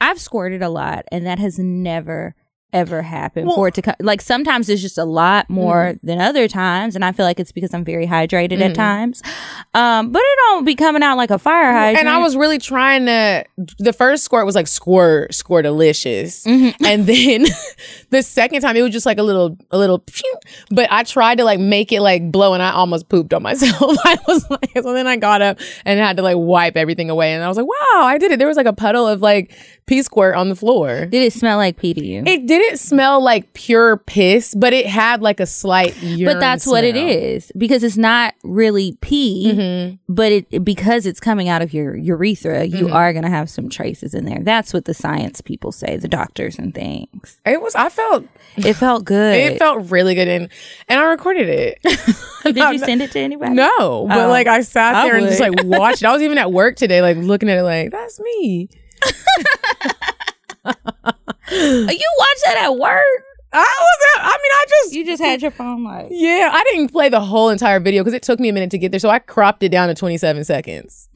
I've 0.00 0.18
squirted 0.18 0.62
a 0.62 0.70
lot, 0.70 1.04
and 1.12 1.26
that 1.26 1.38
has 1.38 1.58
never 1.58 2.34
ever 2.72 3.00
happened 3.02 3.50
for 3.54 3.68
it 3.68 3.74
to 3.74 3.82
come. 3.82 3.94
Like 4.00 4.20
sometimes 4.20 4.68
it's 4.68 4.82
just 4.82 4.98
a 4.98 5.04
lot 5.04 5.48
more 5.48 5.68
Mm-hmm. 5.94 6.06
than 6.06 6.20
other 6.20 6.48
times, 6.48 6.94
and 6.94 7.04
I 7.04 7.12
feel 7.12 7.24
like 7.24 7.40
it's 7.40 7.52
because 7.52 7.72
I'm 7.72 7.84
very 7.84 8.06
hydrated 8.06 8.60
at 8.60 8.74
times. 8.74 9.22
Um, 9.74 10.12
but 10.12 10.20
it 10.24 10.38
don't 10.48 10.64
be 10.64 10.74
coming 10.74 11.02
out 11.02 11.16
like 11.16 11.30
a 11.30 11.38
fire 11.38 11.72
hydrant. 11.72 11.98
And 12.00 12.08
I 12.08 12.18
was 12.18 12.36
really 12.36 12.58
trying 12.58 13.06
to. 13.06 13.44
The 13.78 13.92
first 13.92 14.24
squirt 14.24 14.44
was 14.46 14.54
like 14.54 14.66
squirt, 14.66 15.34
squirt 15.34 15.64
delicious, 15.64 16.44
Mm-hmm. 16.44 16.84
and 16.84 17.06
then 17.06 17.44
the 18.10 18.22
second 18.22 18.60
time 18.62 18.76
it 18.76 18.82
was 18.82 18.92
just 18.92 19.06
like 19.06 19.18
a 19.18 19.22
little, 19.22 19.56
a 19.70 19.78
little. 19.78 20.04
But 20.70 20.88
I 20.90 21.04
tried 21.04 21.38
to 21.38 21.44
like 21.44 21.60
make 21.60 21.92
it 21.92 22.00
like 22.00 22.30
blow, 22.30 22.54
and 22.54 22.62
I 22.62 22.72
almost 22.72 23.08
pooped 23.08 23.32
on 23.32 23.42
myself. 23.48 23.96
I 24.04 24.18
was 24.28 24.48
like, 24.50 24.70
so 24.74 24.92
then 24.92 25.06
I 25.06 25.16
got 25.16 25.42
up 25.42 25.58
and 25.84 25.98
had 26.00 26.16
to 26.18 26.22
like 26.22 26.36
wipe 26.38 26.76
everything 26.76 27.08
away, 27.10 27.32
and 27.32 27.42
I 27.42 27.48
was 27.48 27.56
like, 27.56 27.66
wow, 27.66 28.02
I 28.04 28.18
did 28.18 28.30
it. 28.32 28.38
There 28.38 28.48
was 28.48 28.56
like 28.56 28.66
a 28.66 28.72
puddle 28.72 29.06
of 29.06 29.22
like 29.22 29.54
pee 29.88 30.02
squirt 30.02 30.36
on 30.36 30.48
the 30.48 30.54
floor. 30.54 31.06
Did 31.06 31.26
it 31.26 31.32
smell 31.32 31.56
like 31.56 31.76
pee 31.76 31.94
to 31.94 32.04
you? 32.04 32.22
It 32.26 32.46
didn't 32.46 32.78
smell 32.78 33.22
like 33.22 33.52
pure 33.54 33.96
piss, 33.96 34.54
but 34.54 34.72
it 34.72 34.86
had 34.86 35.22
like 35.22 35.40
a 35.40 35.46
slight. 35.46 35.96
but 36.24 36.38
that's 36.38 36.66
what 36.66 36.84
it 36.84 36.96
is 36.96 37.50
because 37.56 37.82
it's 37.82 37.96
not 37.96 38.34
really 38.44 38.96
pee, 39.00 39.52
mm-hmm. 39.52 39.96
but 40.08 40.30
it 40.30 40.64
because 40.64 41.06
it's 41.06 41.18
coming 41.18 41.48
out 41.48 41.62
of 41.62 41.72
your 41.72 41.96
urethra, 41.96 42.64
you 42.64 42.86
mm-hmm. 42.86 42.92
are 42.92 43.12
going 43.12 43.24
to 43.24 43.30
have 43.30 43.50
some 43.50 43.68
traces 43.68 44.14
in 44.14 44.24
there. 44.24 44.40
That's 44.42 44.72
what 44.72 44.84
the 44.84 44.94
science 44.94 45.40
people 45.40 45.72
say, 45.72 45.96
the 45.96 46.08
doctors 46.08 46.58
and 46.58 46.74
things. 46.74 47.40
It 47.44 47.60
was. 47.60 47.74
I 47.74 47.88
felt. 47.88 48.26
It 48.56 48.74
felt 48.74 49.04
good. 49.04 49.18
It 49.48 49.58
felt 49.58 49.90
really 49.90 50.14
good, 50.14 50.28
and 50.28 50.48
and 50.88 51.00
I 51.00 51.04
recorded 51.04 51.48
it. 51.48 51.78
Did 52.44 52.56
you 52.72 52.78
send 52.78 53.02
it 53.02 53.12
to 53.12 53.20
anybody? 53.20 53.54
No, 53.54 54.06
but 54.06 54.18
Oh, 54.18 54.28
like 54.28 54.46
I 54.46 54.60
sat 54.60 54.94
I 54.94 55.06
there 55.06 55.16
and 55.16 55.26
just 55.26 55.40
like 55.40 55.64
watched. 55.64 56.02
It. 56.02 56.06
I 56.06 56.12
was 56.12 56.22
even 56.22 56.38
at 56.38 56.52
work 56.52 56.76
today, 56.76 57.00
like 57.00 57.16
looking 57.16 57.48
at 57.48 57.58
it, 57.58 57.62
like 57.62 57.90
that's 57.90 58.20
me. 58.20 58.68
You 61.50 62.06
watch 62.18 62.38
that 62.44 62.56
at 62.58 62.76
work? 62.76 63.02
I 63.52 63.58
was. 63.58 63.98
At, 64.16 64.22
I 64.24 64.28
mean, 64.28 64.52
I 64.52 64.64
just. 64.68 64.94
You 64.94 65.06
just 65.06 65.22
had 65.22 65.40
your 65.40 65.50
phone 65.50 65.82
like. 65.84 66.08
yeah, 66.10 66.50
I 66.52 66.62
didn't 66.64 66.88
play 66.92 67.08
the 67.08 67.20
whole 67.20 67.48
entire 67.48 67.80
video 67.80 68.02
because 68.02 68.14
it 68.14 68.22
took 68.22 68.38
me 68.38 68.50
a 68.50 68.52
minute 68.52 68.70
to 68.72 68.78
get 68.78 68.90
there, 68.90 69.00
so 69.00 69.08
I 69.08 69.18
cropped 69.18 69.62
it 69.62 69.70
down 69.70 69.88
to 69.88 69.94
twenty 69.94 70.18
seven 70.18 70.44
seconds. 70.44 71.08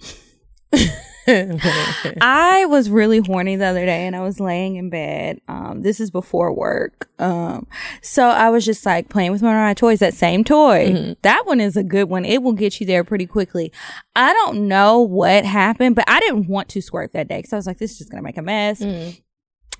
I 2.20 2.66
was 2.66 2.90
really 2.90 3.18
horny 3.18 3.56
the 3.56 3.66
other 3.66 3.84
day 3.86 4.06
and 4.06 4.16
I 4.16 4.20
was 4.20 4.40
laying 4.40 4.76
in 4.76 4.90
bed. 4.90 5.40
Um, 5.48 5.82
this 5.82 6.00
is 6.00 6.10
before 6.10 6.52
work. 6.52 7.08
Um, 7.18 7.66
so 8.00 8.28
I 8.28 8.50
was 8.50 8.64
just 8.64 8.84
like 8.84 9.08
playing 9.08 9.30
with 9.32 9.42
one 9.42 9.54
of 9.54 9.60
my 9.60 9.74
toys, 9.74 10.00
that 10.00 10.14
same 10.14 10.42
toy. 10.44 11.14
That 11.22 11.46
one 11.46 11.60
is 11.60 11.76
a 11.76 11.84
good 11.84 12.08
one. 12.08 12.24
It 12.24 12.42
will 12.42 12.52
get 12.52 12.80
you 12.80 12.86
there 12.86 13.04
pretty 13.04 13.26
quickly. 13.26 13.72
I 14.16 14.32
don't 14.32 14.66
know 14.68 15.00
what 15.00 15.44
happened, 15.44 15.94
but 15.96 16.04
I 16.08 16.18
didn't 16.20 16.48
want 16.48 16.68
to 16.70 16.80
squirt 16.82 17.12
that 17.12 17.28
day 17.28 17.38
because 17.38 17.52
I 17.52 17.56
was 17.56 17.66
like, 17.66 17.78
this 17.78 17.92
is 17.92 17.98
just 17.98 18.10
going 18.10 18.20
to 18.20 18.24
make 18.24 18.38
a 18.38 18.42
mess. 18.42 18.82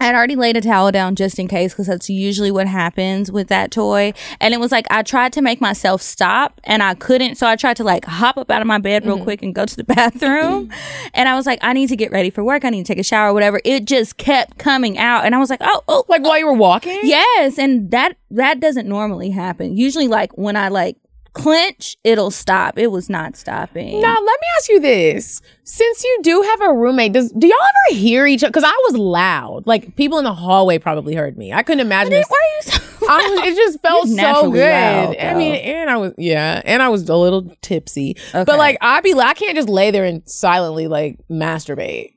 I 0.02 0.06
had 0.06 0.16
already 0.16 0.34
laid 0.34 0.56
a 0.56 0.60
towel 0.60 0.90
down 0.90 1.14
just 1.14 1.38
in 1.38 1.46
case 1.46 1.72
because 1.72 1.86
that's 1.86 2.10
usually 2.10 2.50
what 2.50 2.66
happens 2.66 3.30
with 3.30 3.46
that 3.48 3.70
toy. 3.70 4.12
And 4.40 4.52
it 4.52 4.58
was 4.58 4.72
like 4.72 4.84
I 4.90 5.04
tried 5.04 5.32
to 5.34 5.42
make 5.42 5.60
myself 5.60 6.02
stop 6.02 6.60
and 6.64 6.82
I 6.82 6.94
couldn't. 6.94 7.36
So 7.36 7.46
I 7.46 7.54
tried 7.54 7.76
to 7.76 7.84
like 7.84 8.04
hop 8.04 8.36
up 8.36 8.50
out 8.50 8.60
of 8.60 8.66
my 8.66 8.78
bed 8.78 9.06
real 9.06 9.14
mm-hmm. 9.14 9.22
quick 9.22 9.42
and 9.44 9.54
go 9.54 9.64
to 9.64 9.76
the 9.76 9.84
bathroom. 9.94 10.72
and 11.14 11.28
I 11.28 11.36
was 11.36 11.46
like, 11.46 11.60
I 11.62 11.72
need 11.72 11.88
to 11.88 11.94
get 11.94 12.10
ready 12.10 12.30
for 12.30 12.42
work. 12.42 12.64
I 12.64 12.70
need 12.70 12.84
to 12.84 12.92
take 12.92 12.98
a 12.98 13.04
shower, 13.04 13.30
or 13.30 13.32
whatever. 13.32 13.60
It 13.64 13.84
just 13.84 14.16
kept 14.16 14.58
coming 14.58 14.98
out. 14.98 15.24
And 15.24 15.36
I 15.36 15.38
was 15.38 15.50
like, 15.50 15.60
oh, 15.62 15.84
oh, 15.86 16.04
like 16.08 16.24
while 16.24 16.36
you 16.36 16.46
were 16.46 16.52
walking. 16.52 16.98
yes. 17.04 17.56
And 17.56 17.92
that, 17.92 18.16
that 18.32 18.58
doesn't 18.58 18.88
normally 18.88 19.30
happen. 19.30 19.76
Usually 19.76 20.08
like 20.08 20.36
when 20.36 20.56
I 20.56 20.66
like 20.66 20.96
clench, 21.32 21.96
it'll 22.04 22.30
stop. 22.30 22.78
It 22.78 22.90
was 22.90 23.08
not 23.08 23.36
stopping. 23.36 24.00
Now 24.00 24.14
let 24.14 24.22
me 24.40 24.46
ask 24.58 24.68
you 24.70 24.80
this: 24.80 25.40
since 25.64 26.04
you 26.04 26.18
do 26.22 26.42
have 26.42 26.60
a 26.62 26.72
roommate, 26.72 27.12
does 27.12 27.30
do 27.32 27.46
y'all 27.46 27.56
ever 27.90 27.98
hear 27.98 28.26
each 28.26 28.42
other? 28.42 28.50
Because 28.50 28.64
I 28.64 28.76
was 28.90 28.96
loud. 28.96 29.66
Like 29.66 29.96
people 29.96 30.18
in 30.18 30.24
the 30.24 30.34
hallway 30.34 30.78
probably 30.78 31.14
heard 31.14 31.36
me. 31.36 31.52
I 31.52 31.62
couldn't 31.62 31.80
imagine. 31.80 32.10
this- 32.12 32.26
Why 32.28 32.36
are 32.38 32.56
you 32.56 32.62
so 32.78 32.82
I 33.08 33.16
was, 33.30 33.48
it 33.48 33.56
just 33.56 33.80
felt 33.82 34.06
so 34.08 34.52
good. 34.52 34.60
loud, 34.70 35.16
I 35.18 35.34
mean, 35.34 35.56
and 35.56 35.90
I 35.90 35.96
was 35.96 36.14
yeah, 36.18 36.62
and 36.64 36.80
I 36.80 36.88
was 36.88 37.08
a 37.08 37.16
little 37.16 37.52
tipsy. 37.60 38.16
Okay. 38.32 38.44
But 38.44 38.58
like 38.58 38.78
I'd 38.80 39.02
be, 39.02 39.12
I 39.14 39.34
can't 39.34 39.56
just 39.56 39.68
lay 39.68 39.90
there 39.90 40.04
and 40.04 40.22
silently 40.28 40.86
like 40.86 41.18
masturbate. 41.28 42.14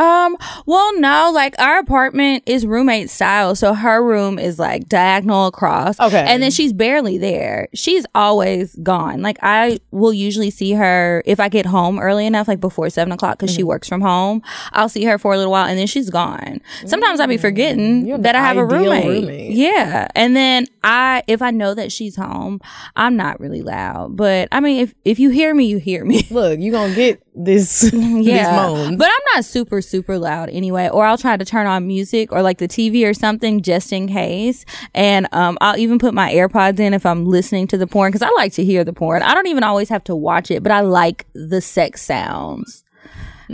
Um, 0.00 0.36
well, 0.66 0.98
no, 0.98 1.30
like 1.34 1.54
our 1.58 1.78
apartment 1.78 2.42
is 2.46 2.64
roommate 2.66 3.10
style. 3.10 3.54
So 3.54 3.74
her 3.74 4.02
room 4.02 4.38
is 4.38 4.58
like 4.58 4.88
diagonal 4.88 5.46
across. 5.46 5.98
Okay. 6.00 6.24
And 6.26 6.42
then 6.42 6.50
she's 6.50 6.72
barely 6.72 7.18
there. 7.18 7.68
She's 7.74 8.06
always 8.14 8.74
gone. 8.76 9.20
Like 9.22 9.38
I 9.42 9.78
will 9.90 10.12
usually 10.14 10.50
see 10.50 10.72
her 10.72 11.22
if 11.26 11.38
I 11.38 11.48
get 11.48 11.66
home 11.66 11.98
early 11.98 12.26
enough, 12.26 12.48
like 12.48 12.60
before 12.60 12.88
seven 12.90 13.12
o'clock, 13.12 13.38
because 13.38 13.50
Mm-hmm. 13.50 13.56
she 13.56 13.64
works 13.64 13.88
from 13.88 14.00
home. 14.00 14.42
I'll 14.72 14.88
see 14.88 15.04
her 15.04 15.18
for 15.18 15.32
a 15.34 15.36
little 15.36 15.52
while 15.52 15.66
and 15.66 15.78
then 15.78 15.86
she's 15.86 16.08
gone. 16.08 16.60
Sometimes 16.86 17.20
I'll 17.20 17.26
be 17.28 17.36
forgetting 17.36 18.04
Mm. 18.06 18.10
Have 18.10 18.22
that 18.22 18.36
I 18.36 18.40
have 18.40 18.56
a 18.56 18.64
roommate. 18.64 19.04
roommate. 19.06 19.52
Yeah. 19.52 20.06
And 20.14 20.34
then 20.36 20.66
I, 20.84 21.22
if 21.26 21.42
I 21.42 21.50
know 21.50 21.74
that 21.74 21.90
she's 21.92 22.16
home, 22.16 22.60
I'm 22.96 23.16
not 23.16 23.40
really 23.40 23.62
loud. 23.62 24.16
But 24.16 24.48
I 24.52 24.60
mean, 24.60 24.80
if, 24.80 24.94
if 25.04 25.18
you 25.18 25.30
hear 25.30 25.54
me, 25.54 25.64
you 25.66 25.78
hear 25.78 26.04
me. 26.04 26.26
Look, 26.30 26.58
you're 26.60 26.72
gonna 26.72 26.94
get 26.94 27.22
this 27.34 27.80
these 27.90 27.92
moans. 27.94 28.96
But 28.96 29.08
I'm 29.08 29.34
not 29.34 29.44
super, 29.44 29.80
super 29.80 30.18
loud 30.18 30.50
anyway. 30.50 30.88
Or 30.88 31.04
I'll 31.04 31.18
try 31.18 31.36
to 31.36 31.44
turn 31.44 31.66
on 31.66 31.86
music 31.86 32.32
or 32.32 32.42
like 32.42 32.58
the 32.58 32.68
TV 32.68 33.08
or 33.08 33.14
something 33.14 33.62
just 33.62 33.92
in 33.92 34.08
case. 34.08 34.64
And 34.94 35.28
um, 35.32 35.58
I'll 35.60 35.78
even 35.78 35.98
put 35.98 36.14
my 36.14 36.32
AirPods 36.32 36.80
in 36.80 36.94
if 36.94 37.06
I'm 37.06 37.26
listening 37.26 37.66
to 37.68 37.78
the 37.78 37.86
porn 37.86 38.10
because 38.10 38.22
I 38.22 38.30
like 38.36 38.52
to 38.54 38.64
hear 38.64 38.84
the 38.84 38.92
porn. 38.92 39.22
I 39.22 39.34
don't 39.34 39.46
even 39.46 39.64
always 39.64 39.88
have 39.88 40.04
to 40.04 40.16
watch 40.16 40.50
it, 40.50 40.62
but 40.62 40.72
I 40.72 40.80
like 40.80 41.26
the 41.34 41.60
sex 41.60 42.02
sounds. 42.02 42.84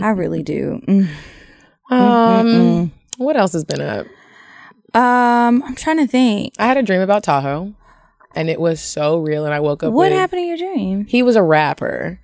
I 0.01 0.09
really 0.09 0.43
do. 0.43 0.81
Mm. 0.87 1.09
um, 1.89 2.91
what 3.17 3.35
else 3.35 3.53
has 3.53 3.65
been 3.65 3.81
up? 3.81 4.05
Um, 4.93 5.63
I'm 5.63 5.75
trying 5.75 5.97
to 5.97 6.07
think. 6.07 6.53
I 6.59 6.67
had 6.67 6.77
a 6.77 6.83
dream 6.83 7.01
about 7.01 7.23
Tahoe, 7.23 7.73
and 8.35 8.49
it 8.49 8.59
was 8.59 8.81
so 8.81 9.17
real. 9.17 9.45
And 9.45 9.53
I 9.53 9.59
woke 9.59 9.83
up. 9.83 9.93
What 9.93 10.11
with, 10.11 10.17
happened 10.17 10.41
in 10.41 10.47
your 10.47 10.57
dream? 10.57 11.05
He 11.05 11.23
was 11.23 11.35
a 11.35 11.43
rapper. 11.43 12.19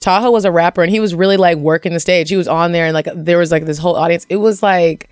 Tahoe 0.00 0.30
was 0.30 0.44
a 0.44 0.52
rapper, 0.52 0.82
and 0.82 0.90
he 0.90 1.00
was 1.00 1.14
really 1.14 1.36
like 1.36 1.58
working 1.58 1.92
the 1.92 2.00
stage. 2.00 2.28
He 2.28 2.36
was 2.36 2.48
on 2.48 2.72
there, 2.72 2.86
and 2.86 2.94
like 2.94 3.08
there 3.14 3.38
was 3.38 3.50
like 3.50 3.64
this 3.64 3.78
whole 3.78 3.96
audience. 3.96 4.26
It 4.28 4.36
was 4.36 4.62
like 4.62 5.10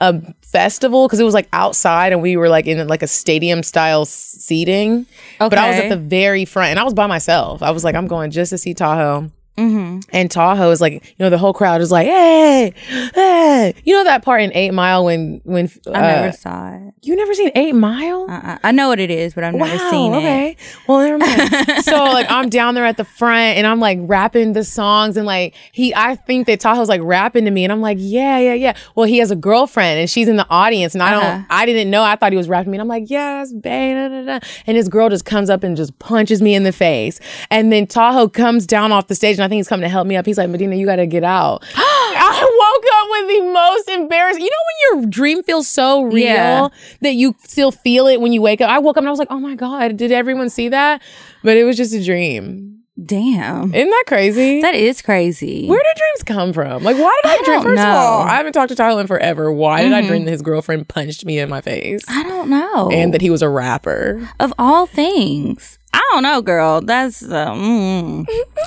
a 0.00 0.20
festival 0.42 1.06
because 1.06 1.20
it 1.20 1.24
was 1.24 1.34
like 1.34 1.48
outside, 1.52 2.12
and 2.12 2.20
we 2.20 2.36
were 2.36 2.48
like 2.48 2.66
in 2.66 2.86
like 2.86 3.02
a 3.02 3.06
stadium 3.06 3.62
style 3.62 4.04
seating. 4.04 5.06
But 5.38 5.56
I 5.56 5.70
was 5.70 5.78
at 5.78 5.88
the 5.88 5.96
very 5.96 6.44
front, 6.44 6.70
and 6.70 6.78
I 6.78 6.84
was 6.84 6.94
by 6.94 7.06
myself. 7.06 7.62
I 7.62 7.70
was 7.70 7.82
like, 7.82 7.94
I'm 7.94 8.06
going 8.06 8.30
just 8.30 8.50
to 8.50 8.58
see 8.58 8.74
Tahoe. 8.74 9.30
Mm-hmm. 9.56 10.00
And 10.12 10.30
Tahoe 10.30 10.70
is 10.70 10.80
like, 10.80 10.94
you 10.94 11.14
know, 11.18 11.30
the 11.30 11.38
whole 11.38 11.52
crowd 11.54 11.80
is 11.80 11.90
like, 11.90 12.06
hey, 12.06 12.72
hey. 13.14 13.74
You 13.84 13.94
know 13.94 14.04
that 14.04 14.22
part 14.22 14.42
in 14.42 14.52
Eight 14.54 14.72
Mile 14.72 15.04
when 15.04 15.40
when 15.44 15.70
uh, 15.86 15.90
I 15.92 16.00
never 16.00 16.32
saw 16.36 16.74
it. 16.74 16.94
you 17.02 17.16
never 17.16 17.34
seen 17.34 17.50
Eight 17.54 17.74
Mile? 17.74 18.26
Uh-uh. 18.28 18.58
I 18.62 18.72
know 18.72 18.88
what 18.88 19.00
it 19.00 19.10
is, 19.10 19.34
but 19.34 19.44
I've 19.44 19.54
never 19.54 19.78
seen 19.90 20.12
it. 20.14 20.16
okay. 20.18 20.56
Well, 20.86 21.00
never 21.00 21.18
mind. 21.18 21.84
so 21.84 21.96
like 22.04 22.26
I'm 22.30 22.48
down 22.50 22.74
there 22.74 22.84
at 22.84 22.96
the 22.96 23.04
front 23.04 23.56
and 23.58 23.66
I'm 23.66 23.80
like 23.80 23.98
rapping 24.02 24.52
the 24.52 24.64
songs 24.64 25.16
and 25.16 25.26
like 25.26 25.54
he 25.72 25.94
I 25.94 26.16
think 26.16 26.46
that 26.48 26.60
Tahoe's 26.60 26.88
like 26.88 27.00
rapping 27.02 27.44
to 27.46 27.50
me 27.50 27.64
and 27.64 27.72
I'm 27.72 27.80
like, 27.80 27.98
yeah, 28.00 28.38
yeah, 28.38 28.54
yeah. 28.54 28.76
Well, 28.94 29.06
he 29.06 29.18
has 29.18 29.30
a 29.30 29.36
girlfriend 29.36 29.98
and 30.00 30.10
she's 30.10 30.28
in 30.28 30.36
the 30.36 30.46
audience 30.50 30.94
and 30.94 31.02
I 31.02 31.14
Uh-huh. 31.14 31.20
don't 31.30 31.46
I 31.50 31.66
didn't 31.66 31.90
know. 31.90 32.02
I 32.02 32.16
thought 32.16 32.32
he 32.32 32.36
was 32.38 32.48
rapping 32.48 32.66
to 32.66 32.70
me 32.72 32.76
and 32.78 32.82
I'm 32.82 32.88
like, 32.88 33.08
yeah, 33.08 33.38
that's 33.38 33.52
bae, 33.52 33.94
da, 33.94 34.08
da, 34.08 34.22
da. 34.38 34.46
And 34.66 34.76
this 34.76 34.88
girl 34.88 35.08
just 35.08 35.24
comes 35.24 35.48
up 35.50 35.62
and 35.62 35.76
just 35.76 35.98
punches 35.98 36.42
me 36.42 36.54
in 36.54 36.62
the 36.64 36.72
face. 36.72 37.20
And 37.50 37.72
then 37.72 37.86
Tahoe 37.86 38.28
comes 38.28 38.66
down 38.66 38.92
off 38.92 39.06
the 39.06 39.14
stage 39.14 39.36
and 39.38 39.45
I 39.46 39.48
think 39.48 39.58
he's 39.60 39.68
coming 39.68 39.82
to 39.84 39.88
help 39.88 40.06
me 40.06 40.16
up. 40.16 40.26
He's 40.26 40.38
like, 40.38 40.50
Medina, 40.50 40.74
you 40.76 40.84
gotta 40.86 41.06
get 41.06 41.24
out. 41.24 41.64
I 41.76 42.40
woke 42.42 42.84
up 42.94 43.08
with 43.10 43.28
the 43.46 43.52
most 43.52 43.88
embarrassing. 43.88 44.42
You 44.42 44.50
know 44.50 44.96
when 44.98 45.02
your 45.02 45.10
dream 45.10 45.42
feels 45.42 45.68
so 45.68 46.02
real 46.02 46.24
Yeah. 46.24 46.68
that 47.02 47.14
you 47.14 47.34
still 47.44 47.70
feel 47.70 48.06
it 48.08 48.20
when 48.20 48.32
you 48.32 48.42
wake 48.42 48.60
up. 48.60 48.68
I 48.68 48.78
woke 48.80 48.96
up 48.96 49.02
and 49.02 49.08
I 49.08 49.10
was 49.10 49.18
like, 49.18 49.28
oh 49.30 49.38
my 49.38 49.54
God, 49.54 49.96
did 49.96 50.12
everyone 50.12 50.50
see 50.50 50.68
that? 50.70 51.00
But 51.42 51.56
it 51.56 51.64
was 51.64 51.76
just 51.76 51.94
a 51.94 52.04
dream. 52.04 52.72
Damn. 53.04 53.74
Isn't 53.74 53.90
that 53.90 54.04
crazy? 54.06 54.62
That 54.62 54.74
is 54.74 55.02
crazy. 55.02 55.66
Where 55.68 55.78
do 55.78 56.00
dreams 56.00 56.22
come 56.24 56.52
from? 56.54 56.82
Like, 56.82 56.96
why 56.96 57.14
did 57.22 57.30
I, 57.30 57.34
I 57.34 57.42
dream? 57.44 57.62
First 57.62 57.82
of 57.82 57.86
all, 57.88 57.94
know. 58.20 58.22
Mm-hmm. 58.24 58.30
I 58.30 58.34
haven't 58.36 58.52
talked 58.54 58.70
to 58.70 58.74
Tyler 58.74 59.00
in 59.02 59.06
forever. 59.06 59.52
Why 59.52 59.82
did 59.82 59.92
I 59.92 60.00
dream 60.06 60.24
that 60.24 60.30
his 60.30 60.40
girlfriend 60.42 60.88
punched 60.88 61.24
me 61.26 61.38
in 61.38 61.50
my 61.50 61.60
face 61.60 62.04
I 62.08 62.22
don't 62.22 62.48
know. 62.48 62.90
and 62.90 63.12
that 63.12 63.20
he 63.20 63.28
was 63.28 63.42
a 63.42 63.48
rapper? 63.50 64.26
of 64.40 64.52
all 64.58 64.86
things. 64.86 65.78
I 65.96 66.10
don't 66.12 66.22
know, 66.22 66.42
girl. 66.42 66.82
That's 66.82 67.22
uh, 67.22 67.52
mm. 67.52 68.26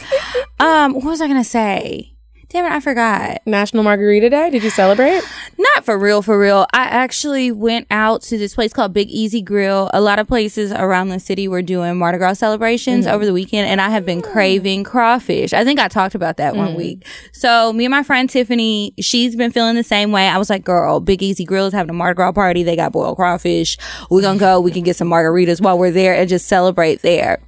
um. 0.59 0.93
What 0.95 1.03
was 1.03 1.21
I 1.21 1.27
gonna 1.27 1.43
say? 1.43 2.13
Damn 2.49 2.65
it, 2.65 2.71
I 2.71 2.79
forgot. 2.79 3.45
National 3.45 3.83
Margarita 3.83 4.27
Day? 4.27 4.49
Did 4.49 4.63
you 4.63 4.71
celebrate? 4.71 5.21
Not 5.59 5.85
for 5.85 5.99
real, 5.99 6.23
for 6.23 6.39
real. 6.39 6.65
I 6.73 6.85
actually 6.85 7.51
went 7.51 7.85
out 7.91 8.23
to 8.23 8.39
this 8.39 8.55
place 8.55 8.73
called 8.73 8.91
Big 8.91 9.07
Easy 9.11 9.39
Grill. 9.39 9.91
A 9.93 10.01
lot 10.01 10.17
of 10.17 10.27
places 10.27 10.71
around 10.71 11.09
the 11.09 11.19
city 11.19 11.47
were 11.47 11.61
doing 11.61 11.97
Mardi 11.99 12.17
Gras 12.17 12.33
celebrations 12.33 13.05
mm-hmm. 13.05 13.13
over 13.13 13.23
the 13.23 13.33
weekend, 13.33 13.67
and 13.67 13.79
I 13.79 13.89
have 13.89 14.03
been 14.03 14.23
craving 14.23 14.83
crawfish. 14.83 15.53
I 15.53 15.63
think 15.63 15.79
I 15.79 15.87
talked 15.87 16.15
about 16.15 16.37
that 16.37 16.55
one 16.55 16.69
mm-hmm. 16.69 16.77
week. 16.77 17.07
So 17.33 17.71
me 17.71 17.85
and 17.85 17.91
my 17.91 18.01
friend 18.01 18.27
Tiffany, 18.27 18.95
she's 18.99 19.35
been 19.35 19.51
feeling 19.51 19.75
the 19.75 19.83
same 19.83 20.11
way. 20.11 20.27
I 20.27 20.39
was 20.39 20.49
like, 20.49 20.63
girl, 20.63 20.99
Big 20.99 21.21
Easy 21.21 21.45
Grill 21.45 21.67
is 21.67 21.73
having 21.73 21.91
a 21.91 21.93
Mardi 21.93 22.15
Gras 22.15 22.31
party. 22.31 22.63
They 22.63 22.75
got 22.75 22.93
boiled 22.93 23.17
crawfish. 23.17 23.77
We're 24.09 24.23
gonna 24.23 24.39
go. 24.39 24.59
We 24.59 24.71
can 24.71 24.81
get 24.81 24.95
some 24.95 25.09
margaritas 25.09 25.61
while 25.61 25.77
we're 25.77 25.91
there 25.91 26.15
and 26.15 26.27
just 26.27 26.47
celebrate 26.47 27.03
there. 27.03 27.39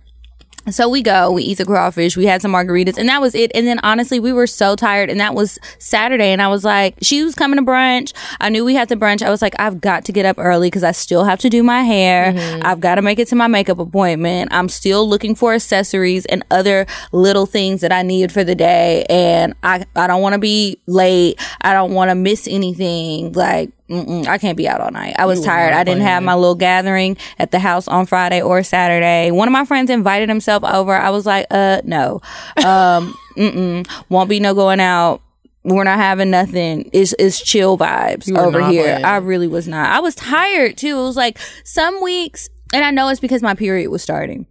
So 0.69 0.87
we 0.87 1.01
go, 1.01 1.31
we 1.31 1.43
eat 1.43 1.57
the 1.57 1.65
crawfish, 1.65 2.15
we 2.15 2.27
had 2.27 2.41
some 2.41 2.51
margaritas, 2.51 2.97
and 2.97 3.09
that 3.09 3.19
was 3.19 3.33
it. 3.33 3.51
And 3.55 3.65
then 3.65 3.79
honestly, 3.79 4.19
we 4.19 4.31
were 4.31 4.45
so 4.45 4.75
tired, 4.75 5.09
and 5.09 5.19
that 5.19 5.33
was 5.33 5.57
Saturday. 5.79 6.31
And 6.31 6.41
I 6.41 6.49
was 6.49 6.63
like, 6.63 6.95
she 7.01 7.23
was 7.23 7.33
coming 7.33 7.57
to 7.57 7.65
brunch. 7.65 8.13
I 8.39 8.49
knew 8.49 8.63
we 8.63 8.75
had 8.75 8.87
the 8.87 8.95
brunch. 8.95 9.23
I 9.23 9.31
was 9.31 9.41
like, 9.41 9.55
I've 9.57 9.81
got 9.81 10.05
to 10.05 10.11
get 10.11 10.25
up 10.25 10.37
early 10.37 10.67
because 10.67 10.83
I 10.83 10.91
still 10.91 11.23
have 11.23 11.39
to 11.39 11.49
do 11.49 11.63
my 11.63 11.81
hair. 11.81 12.31
Mm-hmm. 12.31 12.61
I've 12.63 12.79
got 12.79 12.95
to 12.95 13.01
make 13.01 13.17
it 13.17 13.27
to 13.29 13.35
my 13.35 13.47
makeup 13.47 13.79
appointment. 13.79 14.53
I'm 14.53 14.69
still 14.69 15.09
looking 15.09 15.33
for 15.33 15.53
accessories 15.53 16.25
and 16.27 16.45
other 16.51 16.85
little 17.11 17.47
things 17.47 17.81
that 17.81 17.91
I 17.91 18.03
need 18.03 18.31
for 18.31 18.43
the 18.43 18.55
day. 18.55 19.05
And 19.09 19.55
I, 19.63 19.85
I 19.95 20.05
don't 20.05 20.21
want 20.21 20.33
to 20.33 20.39
be 20.39 20.79
late. 20.85 21.41
I 21.61 21.73
don't 21.73 21.93
want 21.93 22.09
to 22.09 22.15
miss 22.15 22.47
anything. 22.47 23.33
Like, 23.33 23.71
Mm-mm, 23.91 24.25
I 24.25 24.37
can't 24.37 24.55
be 24.55 24.69
out 24.69 24.79
all 24.79 24.91
night. 24.91 25.15
I 25.17 25.25
was 25.25 25.43
tired. 25.43 25.73
I 25.73 25.83
didn't 25.83 26.03
have 26.03 26.23
my 26.23 26.33
little 26.33 26.55
gathering 26.55 27.17
at 27.37 27.51
the 27.51 27.59
house 27.59 27.89
on 27.89 28.05
Friday 28.05 28.41
or 28.41 28.63
Saturday. 28.63 29.31
One 29.31 29.49
of 29.49 29.51
my 29.51 29.65
friends 29.65 29.89
invited 29.89 30.29
himself 30.29 30.63
over. 30.63 30.95
I 30.95 31.09
was 31.09 31.25
like, 31.25 31.47
uh, 31.51 31.81
no. 31.83 32.21
Um, 32.61 33.17
mm-mm. 33.35 33.89
Won't 34.09 34.29
be 34.29 34.39
no 34.39 34.53
going 34.53 34.79
out. 34.79 35.21
We're 35.63 35.83
not 35.83 35.97
having 35.97 36.29
nothing. 36.29 36.89
It's, 36.93 37.13
it's 37.19 37.41
chill 37.41 37.77
vibes 37.77 38.33
over 38.35 38.69
here. 38.69 38.83
playing. 38.83 39.05
I 39.05 39.17
really 39.17 39.47
was 39.47 39.67
not. 39.67 39.89
I 39.89 39.99
was 39.99 40.15
tired 40.15 40.77
too. 40.77 40.99
It 40.99 41.03
was 41.03 41.17
like 41.17 41.37
some 41.63 42.01
weeks, 42.01 42.49
and 42.73 42.83
I 42.85 42.91
know 42.91 43.09
it's 43.09 43.19
because 43.19 43.41
my 43.41 43.55
period 43.55 43.89
was 43.89 44.01
starting 44.03 44.45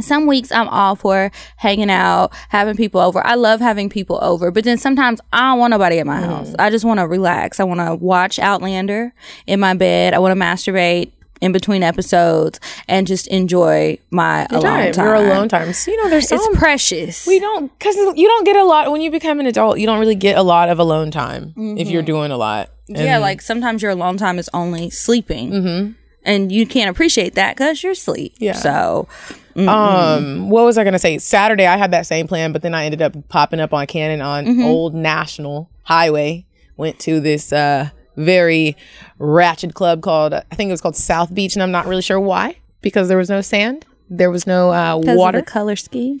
some 0.00 0.26
weeks 0.26 0.52
I'm 0.52 0.68
all 0.68 0.96
for 0.96 1.30
hanging 1.56 1.90
out, 1.90 2.32
having 2.48 2.76
people 2.76 3.00
over. 3.00 3.24
I 3.26 3.34
love 3.34 3.60
having 3.60 3.88
people 3.88 4.18
over, 4.22 4.50
but 4.50 4.64
then 4.64 4.78
sometimes 4.78 5.20
I 5.32 5.50
don't 5.50 5.58
want 5.58 5.70
nobody 5.70 5.98
at 5.98 6.06
my 6.06 6.20
mm-hmm. 6.20 6.30
house. 6.30 6.54
I 6.58 6.70
just 6.70 6.84
want 6.84 7.00
to 7.00 7.06
relax. 7.06 7.60
I 7.60 7.64
want 7.64 7.80
to 7.80 7.94
watch 7.94 8.38
Outlander 8.38 9.12
in 9.46 9.60
my 9.60 9.74
bed. 9.74 10.14
I 10.14 10.18
want 10.18 10.36
to 10.36 10.40
masturbate 10.40 11.12
in 11.40 11.52
between 11.52 11.82
episodes 11.82 12.58
and 12.88 13.06
just 13.06 13.26
enjoy 13.28 13.98
my 14.10 14.46
alone 14.50 14.62
Time. 14.62 14.92
time. 14.92 15.04
Your 15.04 15.14
alone 15.14 15.48
time. 15.48 15.72
So, 15.72 15.90
you 15.90 16.02
know, 16.02 16.10
there's 16.10 16.28
some. 16.28 16.38
It's 16.38 16.58
precious. 16.58 17.26
we 17.26 17.38
don't, 17.38 17.76
because 17.78 17.96
you 17.96 18.28
don't 18.28 18.44
get 18.44 18.56
a 18.56 18.64
lot 18.64 18.90
when 18.90 19.00
you 19.00 19.10
become 19.10 19.40
an 19.40 19.46
adult. 19.46 19.78
You 19.78 19.86
don't 19.86 20.00
really 20.00 20.14
get 20.14 20.36
a 20.36 20.42
lot 20.42 20.68
of 20.68 20.78
alone 20.78 21.10
time 21.10 21.54
if 21.56 21.88
you're 21.88 22.02
mm-hmm. 22.02 22.06
doing 22.06 22.30
a 22.30 22.36
lot. 22.36 22.70
yeah, 22.88 23.18
like 23.18 23.40
sometimes 23.40 23.82
your 23.82 23.92
alone 23.92 24.16
time 24.16 24.38
is 24.38 24.50
only 24.52 24.90
sleeping. 24.90 25.50
Mm-hmm. 25.50 25.92
And 26.28 26.52
you 26.52 26.66
can't 26.66 26.90
appreciate 26.90 27.34
that 27.36 27.56
because 27.56 27.82
you're 27.82 27.92
asleep. 27.92 28.34
Yeah. 28.38 28.52
So, 28.52 29.08
Um, 29.56 30.50
what 30.50 30.64
was 30.64 30.78
I 30.78 30.84
gonna 30.84 30.98
say? 30.98 31.18
Saturday 31.18 31.66
I 31.66 31.76
had 31.76 31.90
that 31.90 32.06
same 32.06 32.28
plan, 32.28 32.52
but 32.52 32.62
then 32.62 32.74
I 32.74 32.84
ended 32.84 33.02
up 33.02 33.16
popping 33.28 33.58
up 33.60 33.72
on 33.74 33.86
Cannon 33.86 34.20
on 34.20 34.44
Mm-hmm. 34.46 34.62
Old 34.64 34.94
National 34.94 35.68
Highway. 35.84 36.44
Went 36.76 36.98
to 37.00 37.18
this 37.18 37.52
uh 37.52 37.88
very 38.16 38.76
ratchet 39.18 39.74
club 39.74 40.02
called 40.02 40.34
I 40.34 40.42
think 40.54 40.68
it 40.68 40.72
was 40.72 40.80
called 40.80 40.96
South 40.96 41.34
Beach, 41.34 41.54
and 41.56 41.62
I'm 41.62 41.72
not 41.72 41.86
really 41.86 42.02
sure 42.02 42.20
why 42.20 42.56
because 42.82 43.08
there 43.08 43.18
was 43.18 43.28
no 43.30 43.40
sand, 43.40 43.84
there 44.08 44.30
was 44.30 44.46
no 44.46 44.70
uh, 44.72 44.96
water. 45.02 45.42
color 45.42 45.74
scheme. 45.76 46.20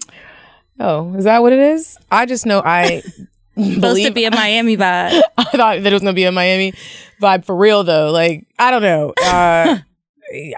oh, 0.80 1.14
is 1.14 1.24
that 1.24 1.40
what 1.42 1.52
it 1.52 1.58
is? 1.60 1.96
I 2.10 2.26
just 2.26 2.46
know 2.46 2.60
I 2.64 3.02
Supposed 3.56 4.04
to 4.04 4.12
be 4.12 4.24
a 4.24 4.30
Miami 4.30 4.76
vibe. 4.76 5.20
I 5.36 5.44
thought 5.44 5.82
that 5.82 5.86
it 5.86 5.92
was 5.92 6.02
gonna 6.02 6.12
be 6.12 6.24
a 6.24 6.32
Miami 6.32 6.72
vibe 7.20 7.44
for 7.44 7.54
real 7.56 7.82
though. 7.84 8.10
Like 8.10 8.46
I 8.58 8.70
don't 8.70 8.82
know. 8.82 9.12
Uh, 9.22 9.78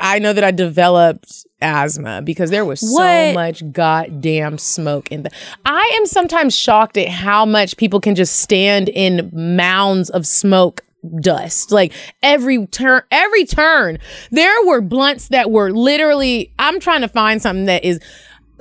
I 0.00 0.18
know 0.18 0.32
that 0.32 0.42
I 0.44 0.50
developed 0.50 1.46
asthma 1.60 2.22
because 2.22 2.50
there 2.50 2.64
was 2.64 2.80
so 2.80 2.92
What? 3.02 3.34
much 3.34 3.72
goddamn 3.72 4.58
smoke 4.58 5.10
in 5.12 5.22
the. 5.24 5.30
I 5.64 5.92
am 5.96 6.06
sometimes 6.06 6.56
shocked 6.56 6.96
at 6.96 7.08
how 7.08 7.44
much 7.44 7.76
people 7.76 8.00
can 8.00 8.14
just 8.14 8.40
stand 8.40 8.88
in 8.88 9.30
mounds 9.32 10.10
of 10.10 10.26
smoke 10.26 10.82
dust 11.18 11.72
like 11.72 11.94
every 12.22 12.66
turn 12.66 13.00
every 13.10 13.46
turn 13.46 13.98
there 14.32 14.52
were 14.66 14.82
blunts 14.82 15.28
that 15.28 15.50
were 15.50 15.72
literally 15.72 16.52
i'm 16.58 16.78
trying 16.78 17.00
to 17.00 17.08
find 17.08 17.40
something 17.40 17.64
that 17.64 17.82
is 17.82 17.98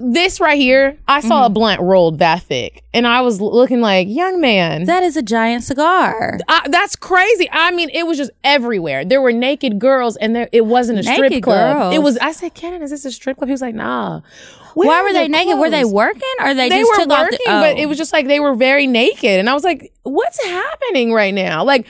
this 0.01 0.39
right 0.39 0.57
here 0.57 0.97
i 1.07 1.19
saw 1.19 1.39
Mm-hmm. 1.39 1.45
a 1.45 1.49
blunt 1.49 1.81
rolled 1.81 2.19
that 2.19 2.41
thick 2.43 2.83
and 2.93 3.05
i 3.07 3.21
was 3.21 3.39
looking 3.39 3.81
like 3.81 4.07
young 4.09 4.39
man 4.41 4.85
that 4.85 5.03
is 5.03 5.15
a 5.17 5.21
giant 5.21 5.63
cigar. 5.63 6.37
I, 6.47 6.67
that's 6.69 6.95
crazy. 6.95 7.47
I 7.51 7.71
mean, 7.71 7.89
it 7.93 8.07
was 8.07 8.17
just 8.17 8.31
everywhere. 8.43 9.05
There 9.05 9.21
were 9.21 9.31
naked 9.31 9.77
girls, 9.79 10.15
and 10.17 10.35
there 10.35 10.49
it 10.51 10.65
wasn't 10.65 10.99
a 10.99 11.03
strip 11.03 11.31
club. 11.43 11.75
girls? 11.77 11.95
It 11.95 11.99
was. 11.99 12.17
I 12.17 12.31
said, 12.31 12.53
"Cannon, 12.53 12.81
is 12.81 12.91
this 12.91 13.05
a 13.05 13.11
strip 13.11 13.37
club?" 13.37 13.47
He 13.47 13.51
was 13.51 13.61
like, 13.61 13.75
"Nah." 13.75 14.21
Why 14.73 15.01
were 15.01 15.11
they 15.13 15.23
the 15.23 15.29
naked? 15.29 15.59
Were 15.59 15.69
they 15.69 15.83
working 15.85 16.21
or 16.39 16.53
they, 16.53 16.69
They 16.69 16.79
just 16.79 16.91
were 16.99 17.07
working, 17.07 17.37
the, 17.45 17.51
but 17.51 17.75
oh. 17.77 17.81
it 17.81 17.87
was 17.87 17.97
just 17.97 18.13
like 18.13 18.27
they 18.27 18.39
were 18.39 18.55
very 18.55 18.87
naked, 18.87 19.39
and 19.39 19.49
I 19.49 19.53
was 19.53 19.63
like, 19.63 19.91
"What's 20.03 20.43
happening 20.45 21.13
right 21.13 21.33
now?" 21.33 21.63
Like. 21.63 21.85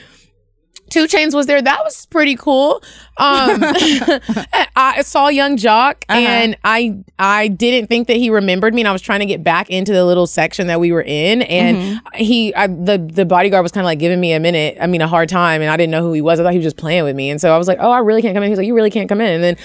2 0.90 1.06
Chainz 1.06 1.36
was 1.36 1.46
there. 1.46 1.62
That 1.62 1.84
was 1.84 2.08
pretty 2.08 2.36
cool. 2.36 2.82
Um, 3.20 3.62
I 4.76 5.02
saw 5.04 5.28
Yung 5.28 5.58
Joc, 5.58 6.04
Uh-huh. 6.10 6.18
and 6.20 6.58
I 6.64 6.96
I 7.20 7.50
didn't 7.50 7.88
think 7.88 8.08
that 8.08 8.18
he 8.18 8.30
remembered 8.30 8.74
me, 8.74 8.82
and 8.82 8.88
I 8.88 8.92
was 8.92 9.02
trying 9.02 9.20
to 9.20 9.26
get 9.26 9.44
back 9.44 9.70
into 9.70 9.92
the 9.92 10.06
little 10.06 10.26
section 10.28 10.68
that 10.68 10.80
we 10.80 10.92
were 10.92 11.02
in, 11.04 11.42
and 11.44 11.78
Mm-hmm. 11.78 12.16
he 12.24 12.54
I, 12.56 12.68
the 12.68 12.98
the 12.98 13.26
bodyguard 13.26 13.64
was 13.64 13.72
kind 13.72 13.84
of 13.84 13.86
like 13.86 14.00
giving 14.00 14.20
me 14.20 14.32
a 14.34 14.40
minute, 14.40 14.78
I 14.82 14.88
mean 14.88 15.02
a 15.02 15.08
hard 15.08 15.30
time, 15.30 15.62
and 15.62 15.70
I 15.70 15.78
didn't 15.78 15.92
know 15.92 16.02
who 16.02 16.14
he 16.14 16.22
was. 16.22 16.40
I 16.40 16.44
thought 16.44 16.54
he 16.54 16.58
was 16.60 16.66
just 16.66 16.78
playing 16.78 17.04
with 17.04 17.16
me, 17.16 17.30
and 17.30 17.40
so 17.42 17.54
I 17.54 17.58
was 17.58 17.68
like, 17.68 17.78
oh, 17.82 17.92
I 17.92 18.00
really 18.00 18.22
can't 18.22 18.34
come 18.34 18.44
in. 18.44 18.48
He 18.48 18.52
was 18.52 18.58
like, 18.60 18.68
you 18.68 18.74
really 18.76 18.90
can't 18.92 19.10
come 19.10 19.22
in, 19.22 19.30
and 19.34 19.44
then 19.44 19.58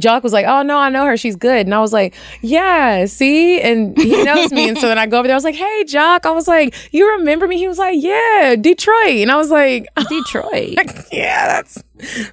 Joc 0.00 0.22
was 0.22 0.32
like, 0.32 0.46
oh 0.46 0.62
no, 0.62 0.78
I 0.78 0.88
know 0.88 1.04
her, 1.06 1.16
she's 1.16 1.36
good, 1.36 1.66
and 1.66 1.74
I 1.74 1.80
was 1.80 1.92
like, 1.92 2.14
yeah, 2.40 3.04
see, 3.06 3.60
and 3.60 3.96
he 3.98 4.22
knows 4.24 4.52
me, 4.52 4.68
and 4.68 4.78
so 4.78 4.88
then 4.88 4.98
I 4.98 5.06
go 5.06 5.18
over 5.18 5.28
there, 5.28 5.34
I 5.34 5.36
was 5.36 5.44
like, 5.44 5.54
hey, 5.54 5.84
Joc, 5.86 6.24
I 6.24 6.30
was 6.30 6.48
like, 6.48 6.74
you 6.92 7.08
remember 7.18 7.46
me? 7.46 7.58
He 7.58 7.68
was 7.68 7.78
like, 7.78 7.96
yeah, 8.00 8.56
Detroit, 8.58 9.20
and 9.22 9.30
I 9.30 9.36
was 9.36 9.50
like, 9.50 9.86
Detroit. 10.08 10.78
yeah, 11.12 11.46
that's 11.46 11.82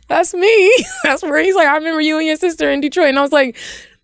that's 0.08 0.34
me. 0.34 0.86
That's 1.04 1.22
where 1.24 1.40
he's 1.44 1.56
like, 1.56 1.68
I 1.68 1.76
remember 1.78 2.02
you 2.02 2.18
and 2.18 2.28
your 2.28 2.36
sister 2.38 2.70
in 2.70 2.82
Detroit, 2.82 3.10
and 3.10 3.20
I 3.20 3.22
was 3.22 3.32
like. 3.32 3.58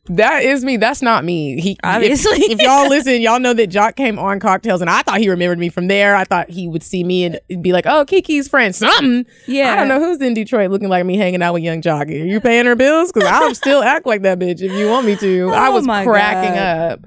That 0.08 0.44
is 0.44 0.64
me. 0.64 0.78
That's 0.78 1.02
not 1.02 1.24
me. 1.26 1.60
He 1.60 1.80
Obviously. 1.84 2.38
If, 2.38 2.52
if 2.52 2.62
y'all 2.62 2.88
listen, 2.90 3.22
y'all 3.22 3.40
know 3.40 3.56
that 3.56 3.72
Joc 3.72 3.96
came 3.96 4.20
on 4.20 4.40
Cocktales, 4.40 4.80
and 4.82 4.88
I 4.88 5.02
thought 5.02 5.18
he 5.18 5.30
remembered 5.30 5.58
me 5.58 5.70
from 5.70 5.88
there. 5.88 6.16
I 6.16 6.26
thought 6.26 6.48
he 6.48 6.68
would 6.68 6.84
see 6.84 7.04
me 7.04 7.26
and 7.26 7.40
be 7.64 7.74
like, 7.74 7.88
"Oh, 7.88 8.06
Kiki's 8.06 8.48
friend, 8.48 8.76
something." 8.76 9.26
Yeah. 9.48 9.72
I 9.74 9.76
don't 9.78 9.88
know 9.88 10.00
who's 10.00 10.22
in 10.22 10.36
Detroit 10.36 10.70
looking 10.70 10.90
like 10.90 11.04
me, 11.08 11.18
hanging 11.18 11.42
out 11.42 11.56
with 11.56 11.64
Yung 11.64 11.82
Joc. 11.82 12.08
Are 12.08 12.12
you 12.12 12.40
paying 12.40 12.68
her 12.68 12.76
bills? 12.76 13.12
Because 13.12 13.28
I'll 13.28 13.56
still 13.56 13.82
act 13.82 14.06
like 14.06 14.22
that 14.22 14.38
bitch 14.38 14.62
if 14.62 14.72
you 14.74 14.88
want 14.88 15.08
me 15.08 15.16
to. 15.16 15.50
I 15.56 15.70
Oh 15.70 15.72
was 15.72 15.88
my 15.88 16.04
cracking 16.06 16.54
God. 16.54 16.92
up, 16.92 17.00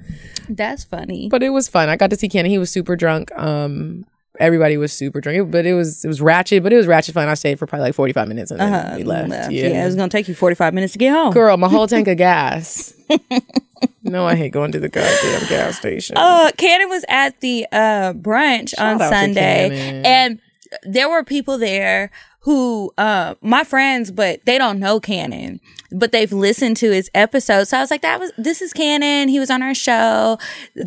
That's 0.48 0.82
funny. 0.82 1.28
but 1.30 1.44
it 1.44 1.50
was 1.50 1.68
fun. 1.68 1.88
I 1.88 1.94
got 1.94 2.10
to 2.10 2.16
see 2.16 2.28
Kenny. 2.28 2.48
He 2.48 2.58
was 2.58 2.68
super 2.72 2.96
drunk. 2.96 3.30
Um, 3.38 4.06
everybody 4.38 4.76
was 4.76 4.92
super 4.92 5.20
drunk, 5.20 5.50
but 5.50 5.66
it 5.66 5.74
was 5.74 6.04
it 6.04 6.08
was 6.08 6.20
ratchet, 6.20 6.62
but 6.62 6.72
it 6.72 6.76
was 6.76 6.86
ratchet 6.86 7.14
fun. 7.14 7.28
I 7.28 7.34
stayed 7.34 7.58
for 7.58 7.66
probably 7.66 7.84
like 7.88 7.94
forty 7.94 8.12
five 8.12 8.28
minutes 8.28 8.50
and 8.50 8.60
then 8.60 8.72
Uh, 8.72 8.94
we 8.96 9.04
left. 9.04 9.28
left. 9.28 9.52
Yeah. 9.52 9.68
Yeah. 9.68 9.82
it 9.82 9.86
was 9.86 9.94
gonna 9.96 10.08
take 10.08 10.28
you 10.28 10.34
45 10.34 10.74
minutes 10.74 10.92
to 10.94 10.98
get 10.98 11.12
home. 11.12 11.32
girl, 11.32 11.56
my 11.56 11.68
whole 11.68 11.86
tank 11.86 12.08
of 12.08 12.16
gas. 12.28 12.94
No, 14.02 14.26
I 14.26 14.34
hate 14.34 14.52
going 14.52 14.72
to 14.72 14.80
the 14.80 14.88
goddamn 14.88 15.48
gas 15.48 15.76
station. 15.78 16.16
Uh, 16.16 16.50
Cannon 16.56 16.88
was 16.88 17.04
at 17.08 17.38
the 17.40 17.66
uh 17.70 18.12
brunch 18.14 18.72
on 18.78 18.98
Sunday, 18.98 20.02
and 20.04 20.40
there 20.82 21.08
were 21.08 21.22
people 21.22 21.58
there 21.58 22.10
who 22.40 22.92
uh 22.98 23.34
my 23.42 23.64
friends, 23.64 24.10
but 24.10 24.40
they 24.46 24.56
don't 24.58 24.78
know 24.80 24.98
Cannon, 24.98 25.60
but 25.90 26.12
they've 26.12 26.32
listened 26.32 26.76
to 26.78 26.90
his 26.90 27.10
episode. 27.14 27.64
So 27.64 27.78
I 27.78 27.80
was 27.80 27.90
like, 27.90 28.02
"That 28.02 28.20
was 28.20 28.32
this 28.38 28.60
is 28.62 28.72
Cannon. 28.72 29.28
He 29.28 29.38
was 29.38 29.50
on 29.50 29.62
our 29.62 29.74
show, 29.74 30.38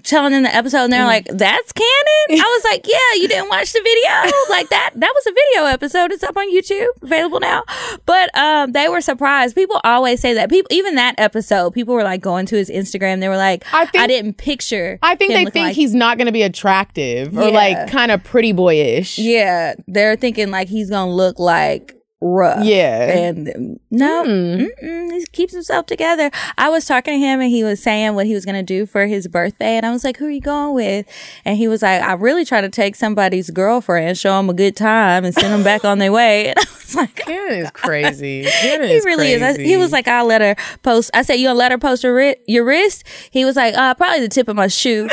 telling 0.04 0.32
them 0.34 0.44
the 0.44 0.56
episode." 0.56 0.84
And 0.86 0.94
they're 0.94 1.06
like, 1.06 1.26
"That's 1.26 1.72
Cannon." 1.72 2.42
I 2.42 2.62
was 2.62 2.64
like, 2.72 2.88
"Yeah, 2.88 3.22
you 3.22 3.28
didn't 3.28 3.50
watch 3.50 3.74
the 3.74 3.80
video 3.82 4.32
like 4.50 4.70
that. 4.70 4.92
That 4.96 5.12
was 5.16 5.28
a 5.28 5.32
video 5.32 5.66
episode. 5.74 6.12
It's 6.12 6.24
up 6.24 6.38
on 6.38 6.54
YouTube, 6.54 6.88
available 7.02 7.40
now." 7.40 7.64
But 8.06 8.36
um, 8.38 8.72
they 8.74 8.88
were 8.90 9.02
surprised. 9.02 9.56
People 9.56 9.80
always 9.84 10.20
say 10.20 10.34
that. 10.34 10.50
People, 10.50 10.68
even 10.72 10.96
that 10.96 11.16
episode, 11.18 11.72
people 11.74 11.94
were 11.94 12.04
like 12.04 12.22
going 12.22 12.46
to 12.48 12.56
his 12.56 12.70
Instagram. 12.70 13.20
They 13.20 13.30
were 13.30 13.38
like, 13.38 13.64
I 13.74 13.88
"I, 13.98 14.08
didn't 14.08 14.36
picture." 14.36 15.00
I 15.02 15.16
think 15.16 15.32
they 15.34 15.46
think 15.46 15.68
like- 15.68 15.76
he's 15.76 15.94
not 15.94 16.18
going 16.18 16.28
to 16.28 16.32
be 16.32 16.44
attractive 16.44 17.38
or 17.38 17.44
Yeah. 17.50 17.50
like 17.50 17.92
kind 17.92 18.12
of 18.12 18.24
pretty 18.24 18.52
boyish. 18.52 19.18
Yeah, 19.18 19.76
they're 19.88 20.16
thinking 20.16 20.52
like 20.52 20.68
he's 20.68 20.90
gonna 20.90 21.12
look 21.12 21.40
like 21.40 21.96
rough. 22.22 22.64
Yeah. 22.64 23.04
and 23.18 23.80
no, 23.90 24.24
mm-mm, 24.26 25.12
he 25.12 25.26
keeps 25.32 25.54
himself 25.54 25.86
together. 25.88 26.30
I 26.58 26.70
was 26.70 26.86
talking 26.86 27.14
to 27.16 27.20
him, 27.20 27.42
and 27.42 27.50
he 27.50 27.64
was 27.64 27.82
saying 27.82 28.16
what 28.16 28.26
he 28.28 28.34
was 28.34 28.46
gonna 28.46 28.64
do 28.64 28.86
for 28.86 29.08
his 29.08 29.28
birthday, 29.28 29.76
and 29.78 29.86
I 29.86 29.92
was 29.92 30.04
like, 30.04 30.18
"Who 30.18 30.28
are 30.28 30.30
you 30.32 30.42
going 30.42 30.74
with?" 30.76 31.08
And 31.46 31.58
he 31.58 31.68
was 31.68 31.82
like, 31.82 32.02
"I 32.02 32.14
really 32.14 32.46
try 32.46 32.62
to 32.62 32.70
take 32.70 32.96
somebody's 32.96 33.50
girlfriend, 33.50 34.18
show 34.18 34.38
them 34.38 34.50
a 34.50 34.54
good 34.54 34.76
time, 34.76 35.26
and 35.26 35.34
send 35.34 35.54
them 35.54 35.64
back 35.64 35.84
on 35.84 35.98
their 36.00 36.12
way." 36.12 36.54
And 36.56 36.58
I 36.60 36.62
was 36.62 36.96
like. 36.96 37.16
Cannon 37.26 37.60
is 37.66 37.72
crazy. 37.72 38.42
He 38.62 38.68
is 38.68 39.06
really 39.06 39.32
is. 39.32 39.42
I, 39.42 39.58
he 39.62 39.78
was 39.78 39.92
like, 39.92 40.08
"I'll 40.08 40.26
let 40.26 40.42
her 40.42 40.56
post." 40.84 41.10
I 41.14 41.22
said, 41.22 41.36
"You 41.36 41.48
gonna 41.48 41.58
let 41.60 41.72
her 41.72 41.78
post 41.78 42.04
your, 42.04 42.14
ri- 42.14 42.36
your 42.48 42.66
wrist?" 42.66 43.04
He 43.32 43.46
was 43.46 43.56
like, 43.56 43.74
"Uh, 43.76 43.94
probably 43.96 44.20
the 44.20 44.30
tip 44.30 44.48
of 44.48 44.56
my 44.56 44.68
shoe." 44.68 45.08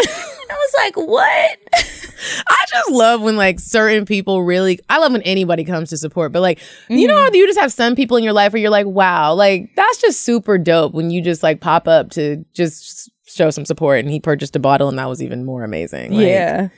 Was 0.72 0.84
like, 0.84 0.96
"What?" 0.96 1.58
I 2.48 2.64
just 2.68 2.90
love 2.90 3.20
when 3.22 3.36
like 3.36 3.60
certain 3.60 4.04
people 4.04 4.42
really. 4.42 4.78
I 4.88 4.98
love 4.98 5.12
when 5.12 5.22
anybody 5.22 5.64
comes 5.64 5.90
to 5.90 5.96
support, 5.96 6.32
but 6.32 6.40
like 6.42 6.60
you 6.88 7.06
know, 7.06 7.14
Mm-hmm. 7.14 7.34
you 7.34 7.46
just 7.46 7.58
have 7.60 7.72
some 7.72 7.94
people 7.94 8.16
in 8.16 8.24
your 8.24 8.32
life 8.32 8.52
where 8.52 8.60
you're 8.60 8.70
like, 8.70 8.86
wow, 8.86 9.34
like 9.34 9.70
that's 9.76 9.98
just 10.00 10.22
super 10.22 10.58
dope 10.58 10.92
when 10.94 11.10
you 11.10 11.20
just 11.22 11.42
like 11.42 11.60
pop 11.60 11.86
up 11.88 12.10
to 12.10 12.44
just 12.54 13.10
show 13.26 13.50
some 13.50 13.64
support. 13.64 14.00
And 14.00 14.10
he 14.10 14.20
purchased 14.20 14.56
a 14.56 14.58
bottle, 14.58 14.88
and 14.88 14.98
that 14.98 15.08
was 15.08 15.22
even 15.22 15.44
more 15.44 15.62
amazing. 15.64 16.12
Like, 16.12 16.26
yeah, 16.26 16.68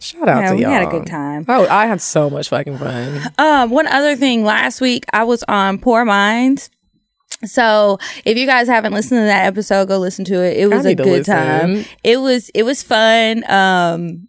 shout 0.00 0.28
out 0.28 0.42
yeah, 0.42 0.48
to 0.50 0.54
we 0.56 0.62
y'all. 0.62 0.70
We 0.70 0.74
had 0.74 0.88
a 0.88 0.90
good 0.90 1.06
time. 1.06 1.44
Oh, 1.48 1.66
I 1.68 1.86
had 1.86 2.00
so 2.00 2.30
much 2.30 2.48
fucking 2.48 2.78
fun. 2.78 3.20
Um, 3.38 3.70
one 3.70 3.86
other 3.86 4.14
thing, 4.16 4.44
last 4.44 4.80
week 4.80 5.04
I 5.12 5.24
was 5.24 5.42
on 5.48 5.78
Poor 5.78 6.04
Minds. 6.04 6.70
So 7.44 7.98
if 8.24 8.36
you 8.38 8.46
guys 8.46 8.66
haven't 8.66 8.92
listened 8.92 9.20
to 9.20 9.24
that 9.24 9.46
episode, 9.46 9.88
go 9.88 9.98
listen 9.98 10.24
to 10.26 10.42
it. 10.42 10.56
It 10.56 10.68
was 10.68 10.86
a 10.86 10.94
good 10.94 11.24
time. 11.24 11.84
It 12.02 12.18
was 12.18 12.48
it 12.50 12.62
was 12.62 12.82
fun. 12.82 13.48
Um 13.50 14.28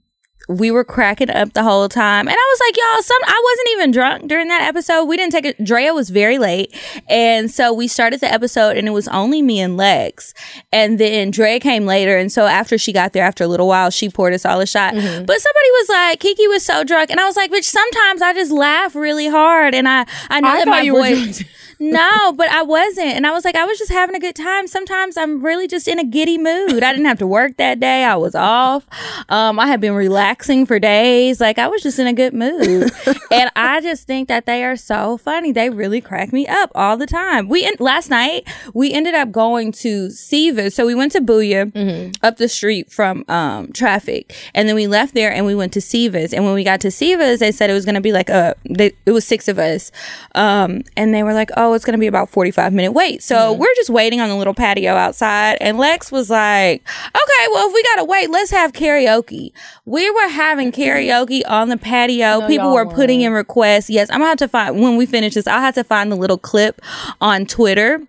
we 0.50 0.72
were 0.72 0.84
cracking 0.84 1.30
up 1.30 1.54
the 1.54 1.64
whole 1.64 1.90
time. 1.90 2.28
And 2.28 2.36
I 2.36 2.48
was 2.52 2.60
like, 2.66 2.78
y'all, 2.78 3.02
some 3.02 3.18
I 3.26 3.42
wasn't 3.44 3.70
even 3.74 3.92
drunk 3.92 4.28
during 4.28 4.48
that 4.48 4.62
episode. 4.62 5.06
We 5.06 5.18
didn't 5.18 5.34
take 5.34 5.46
it 5.46 5.64
Drea 5.64 5.94
was 5.94 6.10
very 6.10 6.38
late. 6.38 6.76
And 7.10 7.52
so 7.52 7.74
we 7.74 7.88
started 7.88 8.22
the 8.22 8.32
episode 8.32 8.78
and 8.78 8.88
it 8.88 8.92
was 8.92 9.08
only 9.10 9.42
me 9.42 9.60
and 9.60 9.76
Lex. 9.76 10.34
And 10.72 11.00
then 11.00 11.32
Drea 11.32 11.60
came 11.60 11.86
later. 11.86 12.18
And 12.18 12.32
so 12.32 12.46
after 12.46 12.78
she 12.78 12.94
got 12.94 13.14
there 13.14 13.24
after 13.24 13.44
a 13.44 13.48
little 13.48 13.68
while, 13.68 13.90
she 13.90 14.10
poured 14.10 14.34
us 14.34 14.46
all 14.46 14.62
a 14.62 14.68
shot. 14.68 14.94
Mm-hmm. 14.94 15.26
But 15.26 15.42
somebody 15.42 15.70
was 15.72 15.90
like, 15.90 16.20
Kiki 16.20 16.48
was 16.48 16.66
so 16.66 16.84
drunk. 16.84 17.10
And 17.10 17.20
I 17.20 17.26
was 17.26 17.36
like, 17.36 17.52
bitch, 17.52 17.66
sometimes 17.66 18.22
I 18.22 18.34
just 18.34 18.52
laugh 18.52 18.96
really 18.96 19.28
hard 19.28 19.76
and 19.76 19.88
I 19.88 20.06
I 20.30 20.40
know 20.40 20.50
I 20.50 20.58
that 20.60 20.68
my 20.68 20.90
voice. 20.90 21.44
No, 21.80 22.34
but 22.34 22.50
I 22.50 22.64
wasn't. 22.64 23.08
And 23.08 23.28
I 23.28 23.32
was 23.32 23.46
like, 23.46 23.56
I 23.56 23.66
was 23.66 23.78
just 23.78 23.92
having 23.92 24.16
a 24.16 24.20
good 24.20 24.36
time. 24.36 24.68
Sometimes 24.68 25.18
I'm 25.18 25.44
really 25.44 25.68
just 25.68 25.88
in 25.88 26.00
a 26.00 26.04
giddy 26.04 26.38
mood. 26.38 26.84
I 26.84 26.92
didn't 26.92 27.06
have 27.06 27.20
to 27.20 27.28
work 27.28 27.58
that 27.58 27.80
day. 27.80 28.04
I 28.04 28.16
was 28.16 28.36
off. 28.36 28.88
Um, 29.30 29.60
I 29.60 29.68
had 29.68 29.80
been 29.80 29.94
relaxing 29.94 30.66
for 30.66 30.80
days. 30.80 31.40
Like 31.40 31.60
I 31.60 31.68
was 31.68 31.84
just 31.84 32.00
in 32.00 32.08
a 32.08 32.14
good 32.14 32.34
mood. 32.34 32.92
and 33.32 33.52
I 33.56 33.82
just 33.82 34.08
think 34.08 34.28
that 34.28 34.46
they 34.46 34.64
are 34.64 34.76
so 34.76 35.18
funny. 35.18 35.52
They 35.52 35.70
really 35.70 36.02
crack 36.02 36.34
me 36.34 36.48
up 36.48 36.72
all 36.74 36.98
the 36.98 37.06
time. 37.08 37.48
We, 37.48 37.66
en- 37.66 37.76
last 37.80 38.10
night, 38.10 38.48
we 38.74 38.92
ended 38.92 39.14
up 39.14 39.32
going 39.32 39.72
to 39.74 40.10
Siva. 40.10 40.72
So 40.72 40.86
we 40.86 40.96
went 40.96 41.12
to 41.14 41.22
Booyah 41.22 42.18
up 42.24 42.38
the 42.38 42.48
street 42.50 42.92
from, 42.92 43.24
um, 43.28 43.72
traffic. 43.72 44.34
And 44.56 44.68
then 44.68 44.76
we 44.76 44.88
left 44.88 45.14
there 45.14 45.32
and 45.32 45.46
we 45.46 45.56
went 45.56 45.74
to 45.74 45.82
Siva's. 45.82 46.34
And 46.34 46.44
when 46.44 46.54
we 46.54 46.64
got 46.64 46.82
to 46.82 46.92
Siva's, 46.92 47.40
they 47.40 47.52
said 47.52 47.70
it 47.70 47.74
was 47.74 47.86
going 47.86 47.96
to 47.96 48.02
be 48.02 48.12
like 48.12 48.30
a, 48.30 48.56
they, 48.70 48.94
it 49.06 49.12
was 49.12 49.26
six 49.26 49.48
of 49.48 49.60
us. 49.60 49.92
Um, 50.36 50.84
and 50.96 51.14
they 51.14 51.24
were 51.24 51.34
like, 51.34 51.50
oh, 51.56 51.67
Oh, 51.68 51.74
it's 51.74 51.84
going 51.84 51.98
to 51.98 52.00
be 52.00 52.08
about 52.08 52.30
45 52.30 52.72
minute 52.72 52.94
wait. 52.94 53.22
So 53.22 53.52
we're 53.52 53.76
just 53.76 53.90
waiting 53.90 54.22
on 54.22 54.30
the 54.30 54.36
little 54.36 54.54
patio 54.54 54.94
outside. 54.94 55.58
And 55.60 55.78
Lex 55.78 56.12
was 56.14 56.30
like, 56.30 56.82
okay, 57.08 57.48
well, 57.52 57.68
if 57.68 57.74
we 57.74 57.84
got 57.84 57.96
to 57.98 58.06
wait, 58.06 58.30
let's 58.30 58.52
have 58.52 58.72
karaoke. 58.72 59.52
We 59.86 60.10
were 60.10 60.30
having 60.30 60.72
karaoke 60.72 61.42
on 61.46 61.68
the 61.68 61.78
patio. 61.78 62.48
People 62.48 62.68
y'all 62.68 62.74
were 62.74 62.86
putting 62.86 63.20
in 63.20 63.34
requests. 63.34 63.90
Yes, 63.90 64.10
I'm 64.10 64.20
going 64.20 64.28
to 64.28 64.30
have 64.30 64.38
to 64.38 64.48
find, 64.48 64.82
when 64.82 64.96
we 64.96 65.06
finish 65.06 65.34
this, 65.34 65.46
I'll 65.46 65.60
have 65.60 65.76
to 65.76 65.84
find 65.84 66.10
the 66.10 66.16
little 66.16 66.38
clip 66.38 66.82
on 67.20 67.46
Twitter 67.46 68.02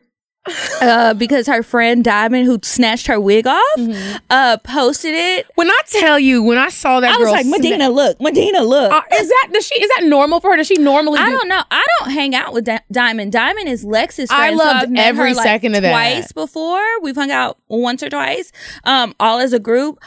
uh, 0.80 1.14
because 1.14 1.46
her 1.46 1.62
friend 1.62 2.04
Diamond, 2.04 2.46
who 2.46 2.58
snatched 2.62 3.06
her 3.06 3.20
wig 3.20 3.46
off, 3.46 4.20
uh, 4.30 4.56
posted 4.64 5.14
it. 5.14 5.46
When 5.54 5.70
I 5.70 5.80
tell 5.86 6.18
you, 6.18 6.42
when 6.42 6.58
I 6.58 6.68
saw 6.68 7.00
that, 7.00 7.10
I 7.14 7.16
was 7.16 7.26
girl 7.26 7.32
like, 7.32 7.46
sna- 7.46 7.94
look, 7.94 8.20
Medina, 8.20 8.62
look. 8.62 8.92
Uh, 8.92 9.00
is 9.14 9.28
that 9.28 9.48
does 9.52 9.66
she 9.66 9.74
is 9.80 9.88
that 9.96 10.04
normal 10.06 10.40
for 10.40 10.50
her? 10.50 10.56
Does 10.56 10.66
she 10.66 10.74
normally? 10.76 11.18
I 11.20 11.26
do- 11.26 11.32
don't 11.32 11.48
know. 11.48 11.62
I 11.70 11.84
don't 12.00 12.10
hang 12.10 12.34
out 12.34 12.52
with 12.52 12.64
Di- 12.64 12.80
Diamond. 12.90 13.32
Diamond 13.32 13.68
is 13.68 13.84
Lex's 13.84 14.30
I 14.30 14.36
friend. 14.48 14.58
so 14.58 14.64
loved 14.64 14.82
I've 14.84 14.90
met 14.90 15.06
every 15.06 15.30
her, 15.30 15.34
like, 15.36 15.44
second 15.44 15.74
of 15.74 15.82
that. 15.82 15.90
Twice 15.90 16.32
before. 16.32 16.82
We've 17.02 17.16
hung 17.16 17.30
out 17.30 17.58
once 17.68 18.02
or 18.02 18.08
twice, 18.10 18.52
um, 18.84 19.14
all 19.20 19.38
as 19.38 19.52
a 19.52 19.58
group. 19.60 20.00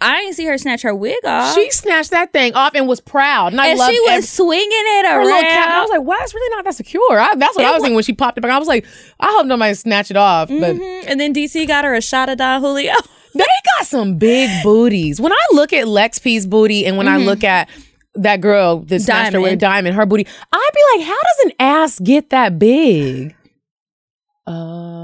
I 0.00 0.20
didn't 0.20 0.34
see 0.36 0.44
her 0.46 0.56
snatch 0.58 0.82
her 0.82 0.94
wig 0.94 1.16
off. 1.24 1.54
She 1.54 1.70
snatched 1.70 2.10
that 2.12 2.32
thing 2.32 2.54
off 2.54 2.72
and 2.74 2.86
was 2.86 3.00
proud, 3.00 3.52
and 3.52 3.60
I 3.60 3.68
and 3.68 3.78
loved 3.78 3.92
she 3.92 4.00
was 4.00 4.10
every- 4.10 4.22
swinging 4.22 4.68
it 4.70 5.06
around. 5.06 5.42
cap. 5.42 5.70
I 5.70 5.80
was 5.80 5.90
like, 5.90 6.02
"Wow, 6.02 6.16
it's 6.20 6.32
really 6.34 6.56
not 6.56 6.64
that 6.64 6.74
secure." 6.74 7.18
I, 7.18 7.34
that's 7.34 7.56
what 7.56 7.64
I 7.64 7.72
was 7.72 7.80
thinking 7.82 7.94
when 7.96 8.04
she 8.04 8.12
popped 8.12 8.38
it 8.38 8.40
back. 8.42 8.50
I 8.52 8.58
was 8.58 8.68
like, 8.68 8.86
"I 9.18 9.26
hope 9.32 9.46
nobody 9.46 9.74
snatched 9.74 10.10
it 10.12 10.16
off." 10.16 10.48
But 10.48 10.76
Mhm. 10.76 11.04
And 11.08 11.18
then 11.20 11.32
DC 11.34 11.66
got 11.66 11.84
her 11.84 11.94
a 11.94 12.00
shot 12.00 12.28
of 12.28 12.38
Don 12.38 12.60
Julio. 12.60 12.94
they 13.34 13.44
got 13.78 13.86
some 13.86 14.18
big 14.18 14.50
booties. 14.62 15.20
When 15.20 15.32
I 15.32 15.40
look 15.52 15.72
at 15.72 15.88
Lex 15.88 16.18
P's 16.18 16.46
booty, 16.46 16.86
and 16.86 16.96
when 16.96 17.08
I 17.08 17.16
look 17.16 17.42
at 17.44 17.68
that 18.14 18.40
girl 18.40 18.80
that 18.80 19.00
snatched 19.00 19.32
her 19.32 19.40
with 19.40 19.50
Mm-hmm. 19.52 19.58
Diamond. 19.58 19.94
her 19.96 20.06
booty, 20.06 20.26
I'd 20.52 20.70
be 20.74 20.98
like, 20.98 21.08
"How 21.08 21.16
does 21.16 21.44
an 21.46 21.52
ass 21.58 21.98
get 21.98 22.30
that 22.30 22.58
big?" 22.58 23.34
Oh, 24.46 24.97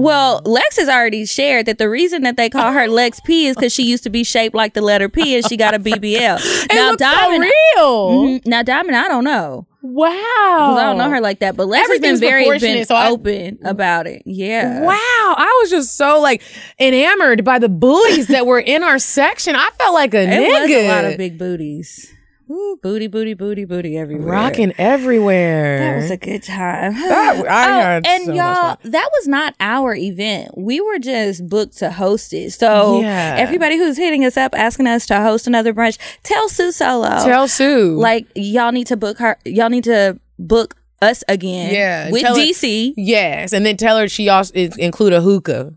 Well, 0.00 0.40
Lex 0.44 0.76
has 0.78 0.88
already 0.88 1.26
shared 1.26 1.66
that 1.66 1.78
the 1.78 1.88
reason 1.88 2.22
that 2.22 2.36
they 2.36 2.48
call 2.50 2.72
her 2.72 2.88
Lex 2.88 3.20
P 3.24 3.46
is 3.46 3.56
because 3.56 3.72
she 3.72 3.82
used 3.84 4.02
to 4.04 4.10
be 4.10 4.24
shaped 4.24 4.54
like 4.54 4.74
the 4.74 4.82
letter 4.82 5.08
P 5.08 5.36
and 5.36 5.46
she 5.46 5.56
got 5.56 5.74
a 5.74 5.78
BBL. 5.78 6.38
it 6.64 6.74
now 6.74 6.90
looks 6.90 7.00
Diamond, 7.00 7.44
so 7.44 7.50
real. 7.76 8.10
Mhm. 8.40 8.46
now 8.46 8.62
Diamond, 8.62 8.96
I 8.96 9.08
don't 9.08 9.24
know. 9.24 9.66
Wow, 9.80 10.08
'Cause 10.12 10.78
I 10.78 10.84
don't 10.84 10.98
know 10.98 11.08
her 11.08 11.20
like 11.20 11.38
that, 11.38 11.56
but 11.56 11.68
Lex 11.68 11.88
has 11.88 12.00
been 12.00 12.18
very 12.18 12.58
been 12.58 12.84
so 12.84 12.94
I- 12.96 13.10
open 13.10 13.58
about 13.64 14.06
it. 14.08 14.22
Yeah. 14.26 14.80
Wow, 14.82 14.92
I 14.94 15.58
was 15.62 15.70
just 15.70 15.96
so 15.96 16.20
like 16.20 16.42
enamored 16.80 17.44
by 17.44 17.58
the 17.58 17.68
bullies 17.68 18.26
that 18.26 18.44
were 18.46 18.58
in 18.60 18.82
our 18.82 18.98
section. 18.98 19.54
I 19.54 19.68
felt 19.78 19.94
like 19.94 20.14
a 20.14 20.22
It 20.22 20.28
nigga. 20.30 20.60
was 20.62 20.70
a 20.70 20.88
lot 20.88 21.04
of 21.04 21.16
big 21.16 21.38
booties. 21.38 22.12
Ooh, 22.50 22.78
booty, 22.82 23.06
booty, 23.08 23.34
booty, 23.34 23.64
booty 23.64 23.98
everywhere. 23.98 24.26
rocking 24.32 24.72
everywhere. 24.78 25.78
That 25.80 25.96
was 25.96 26.10
a 26.10 26.16
good 26.16 26.42
time. 26.42 26.94
That- 26.94 27.44
I 27.46 27.66
Oh, 27.68 27.80
had 27.80 28.06
and 28.06 28.24
so 28.24 28.32
y'all, 28.32 28.76
fun. 28.76 28.90
that 28.90 29.08
was 29.18 29.28
not 29.28 29.54
our 29.60 29.94
event. 29.94 30.56
We 30.56 30.80
were 30.80 30.98
just 30.98 31.46
booked 31.48 31.76
to 31.78 31.90
host 31.90 32.32
it. 32.32 32.52
So 32.52 33.00
Yeah. 33.00 33.34
everybody 33.38 33.76
who's 33.76 33.96
hitting 33.98 34.24
us 34.24 34.36
up 34.36 34.54
asking 34.56 34.86
us 34.86 35.06
to 35.06 35.20
host 35.20 35.46
another 35.46 35.74
brunch, 35.74 35.98
tell 36.22 36.48
Sue 36.48 36.72
Solo. 36.72 37.08
Tell 37.24 37.48
Sue. 37.48 37.96
like 37.96 38.26
y'all 38.34 38.72
need 38.72 38.86
to 38.88 38.96
book 38.96 39.18
her. 39.18 39.36
Y'all 39.44 39.68
need 39.70 39.84
to 39.84 40.18
book 40.38 40.74
us 41.02 41.22
again. 41.28 41.72
Yeah, 41.74 42.10
with 42.10 42.22
tell 42.22 42.34
her- 42.34 42.40
DC. 42.42 42.94
yes, 42.96 43.52
and 43.52 43.64
then 43.66 43.76
tell 43.76 43.98
her 43.98 44.08
she 44.08 44.28
also 44.28 44.52
include 44.54 45.12
a 45.12 45.20
hookah. 45.20 45.74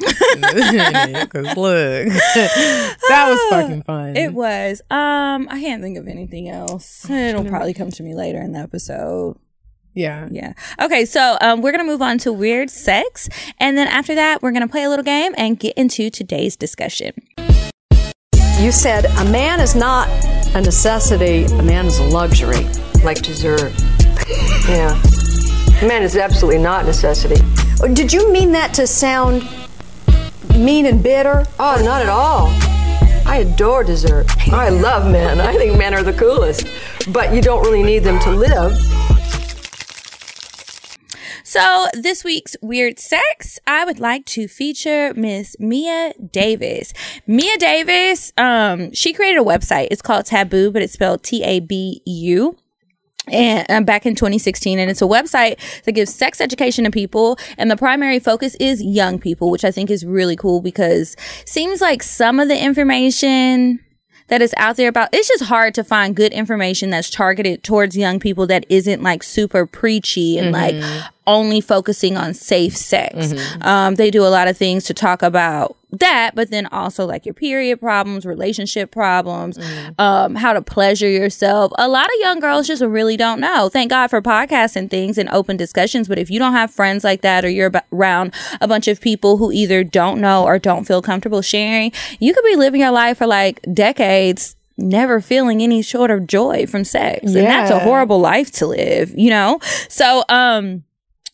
Cause 1.30 1.56
look, 1.56 2.08
that 2.08 3.26
was 3.28 3.40
fucking 3.50 3.82
fun. 3.82 4.16
It 4.16 4.32
was. 4.32 4.80
Um, 4.90 5.48
I 5.50 5.60
can't 5.60 5.82
think 5.82 5.98
of 5.98 6.08
anything 6.08 6.48
else. 6.48 7.08
It'll 7.08 7.44
probably 7.44 7.74
come 7.74 7.90
to 7.92 8.02
me 8.02 8.14
later 8.14 8.40
in 8.40 8.52
the 8.52 8.60
episode. 8.60 9.36
yeah. 9.94 10.28
Yeah. 10.30 10.52
Okay, 10.80 11.04
so 11.04 11.36
um, 11.40 11.62
we're 11.62 11.72
gonna 11.72 11.84
move 11.84 12.02
on 12.02 12.18
to 12.18 12.32
weird 12.32 12.70
sex, 12.70 13.28
and 13.58 13.76
then 13.76 13.86
after 13.88 14.14
that, 14.14 14.42
we're 14.42 14.52
gonna 14.52 14.68
play 14.68 14.84
a 14.84 14.88
little 14.88 15.04
game 15.04 15.34
and 15.36 15.58
get 15.58 15.76
into 15.76 16.10
today's 16.10 16.56
discussion. 16.56 17.12
You 18.58 18.72
said 18.72 19.06
a 19.06 19.24
man 19.30 19.60
is 19.60 19.74
not 19.74 20.08
a 20.54 20.60
necessity, 20.60 21.44
a 21.44 21.62
man 21.62 21.86
is 21.86 21.98
a 21.98 22.04
luxury. 22.04 22.66
like 23.04 23.22
dessert. 23.22 23.72
Yeah. 24.68 25.00
Man 25.82 26.02
is 26.02 26.14
absolutely 26.16 26.62
not 26.62 26.84
necessity. 26.84 27.42
Did 27.94 28.12
you 28.12 28.30
mean 28.30 28.52
that 28.52 28.74
to 28.74 28.86
sound 28.86 29.42
mean 30.58 30.86
and 30.86 31.02
bitter? 31.02 31.44
Oh, 31.58 31.80
not 31.84 32.02
at 32.02 32.08
all. 32.08 32.48
I 33.26 33.44
adore 33.46 33.84
dessert. 33.84 34.26
I 34.48 34.68
love 34.70 35.10
men. 35.10 35.40
I 35.40 35.54
think 35.54 35.78
men 35.78 35.94
are 35.94 36.02
the 36.02 36.12
coolest. 36.12 36.66
But 37.12 37.32
you 37.32 37.40
don't 37.40 37.62
really 37.62 37.82
need 37.82 38.00
them 38.00 38.18
to 38.20 38.30
live. 38.30 38.76
So 41.44 41.86
this 41.94 42.22
week's 42.22 42.56
weird 42.62 43.00
sex, 43.00 43.58
I 43.66 43.84
would 43.84 43.98
like 43.98 44.24
to 44.26 44.46
feature 44.46 45.12
Miss 45.14 45.56
Mia 45.58 46.12
Davis. 46.14 46.92
Mia 47.26 47.56
Davis, 47.58 48.32
um, 48.36 48.92
she 48.92 49.12
created 49.12 49.40
a 49.40 49.44
website. 49.44 49.88
It's 49.90 50.02
called 50.02 50.26
Taboo, 50.26 50.70
but 50.70 50.82
it's 50.82 50.92
spelled 50.92 51.24
T 51.24 51.42
A 51.42 51.58
B 51.58 52.02
U 52.06 52.56
and 53.30 53.66
uh, 53.70 53.80
back 53.80 54.06
in 54.06 54.14
2016 54.14 54.78
and 54.78 54.90
it's 54.90 55.02
a 55.02 55.06
website 55.06 55.58
that 55.84 55.92
gives 55.92 56.14
sex 56.14 56.40
education 56.40 56.84
to 56.84 56.90
people 56.90 57.38
and 57.58 57.70
the 57.70 57.76
primary 57.76 58.18
focus 58.18 58.54
is 58.56 58.82
young 58.82 59.18
people 59.18 59.50
which 59.50 59.64
i 59.64 59.70
think 59.70 59.90
is 59.90 60.04
really 60.04 60.36
cool 60.36 60.60
because 60.60 61.16
seems 61.44 61.80
like 61.80 62.02
some 62.02 62.40
of 62.40 62.48
the 62.48 62.62
information 62.62 63.80
that 64.28 64.40
is 64.40 64.54
out 64.56 64.76
there 64.76 64.88
about 64.88 65.08
it's 65.12 65.28
just 65.28 65.44
hard 65.44 65.74
to 65.74 65.84
find 65.84 66.16
good 66.16 66.32
information 66.32 66.90
that's 66.90 67.10
targeted 67.10 67.62
towards 67.62 67.96
young 67.96 68.18
people 68.18 68.46
that 68.46 68.64
isn't 68.68 69.02
like 69.02 69.22
super 69.22 69.66
preachy 69.66 70.38
and 70.38 70.52
like 70.52 70.74
only 71.30 71.60
focusing 71.60 72.16
on 72.16 72.34
safe 72.34 72.76
sex. 72.76 73.32
Um, 73.60 73.94
they 73.94 74.10
do 74.10 74.22
a 74.24 74.28
lot 74.28 74.48
of 74.48 74.56
things 74.56 74.84
to 74.84 74.94
talk 74.94 75.22
about 75.22 75.76
that 75.92 76.34
but 76.34 76.50
then 76.50 76.66
also 76.66 77.04
like 77.04 77.26
your 77.26 77.34
period 77.34 77.80
problems 77.80 78.24
relationship 78.24 78.90
problems 78.92 79.58
um, 79.98 80.34
how 80.34 80.52
to 80.52 80.62
pleasure 80.62 81.08
yourself. 81.08 81.72
A 81.78 81.88
lot 81.88 82.06
of 82.06 82.12
young 82.20 82.40
girls 82.40 82.66
just 82.66 82.82
really 82.82 83.16
don't 83.16 83.40
know. 83.40 83.68
Thank 83.68 83.90
god 83.90 84.08
for 84.08 84.22
podcasts 84.22 84.76
and 84.76 84.90
things 84.90 85.18
and 85.18 85.28
open 85.30 85.56
discussions 85.56 86.08
but 86.08 86.18
if 86.18 86.30
you 86.30 86.38
don't 86.38 86.52
have 86.52 86.70
friends 86.70 87.04
like 87.04 87.22
that 87.22 87.44
or 87.44 87.48
you're 87.48 87.72
around 87.92 88.32
a 88.60 88.68
bunch 88.68 88.88
of 88.88 89.00
people 89.00 89.36
who 89.36 89.50
either 89.52 89.82
don't 89.82 90.20
know 90.20 90.44
or 90.44 90.58
don't 90.58 90.84
feel 90.84 91.02
comfortable 91.02 91.42
sharing 91.42 91.92
you 92.18 92.32
could 92.34 92.44
be 92.44 92.56
living 92.56 92.80
your 92.80 92.90
life 92.92 93.18
for 93.18 93.26
like 93.26 93.60
decades 93.72 94.56
never 94.76 95.20
feeling 95.20 95.60
any 95.60 95.82
sort 95.82 96.10
of 96.10 96.26
joy 96.26 96.66
from 96.66 96.84
sex. 96.84 97.24
And 97.24 97.46
that's 97.46 97.70
a 97.70 97.80
horrible 97.80 98.18
life 98.20 98.50
to 98.52 98.66
live 98.66 99.12
you 99.16 99.30
know? 99.30 99.58
So 99.88 100.24
um 100.28 100.84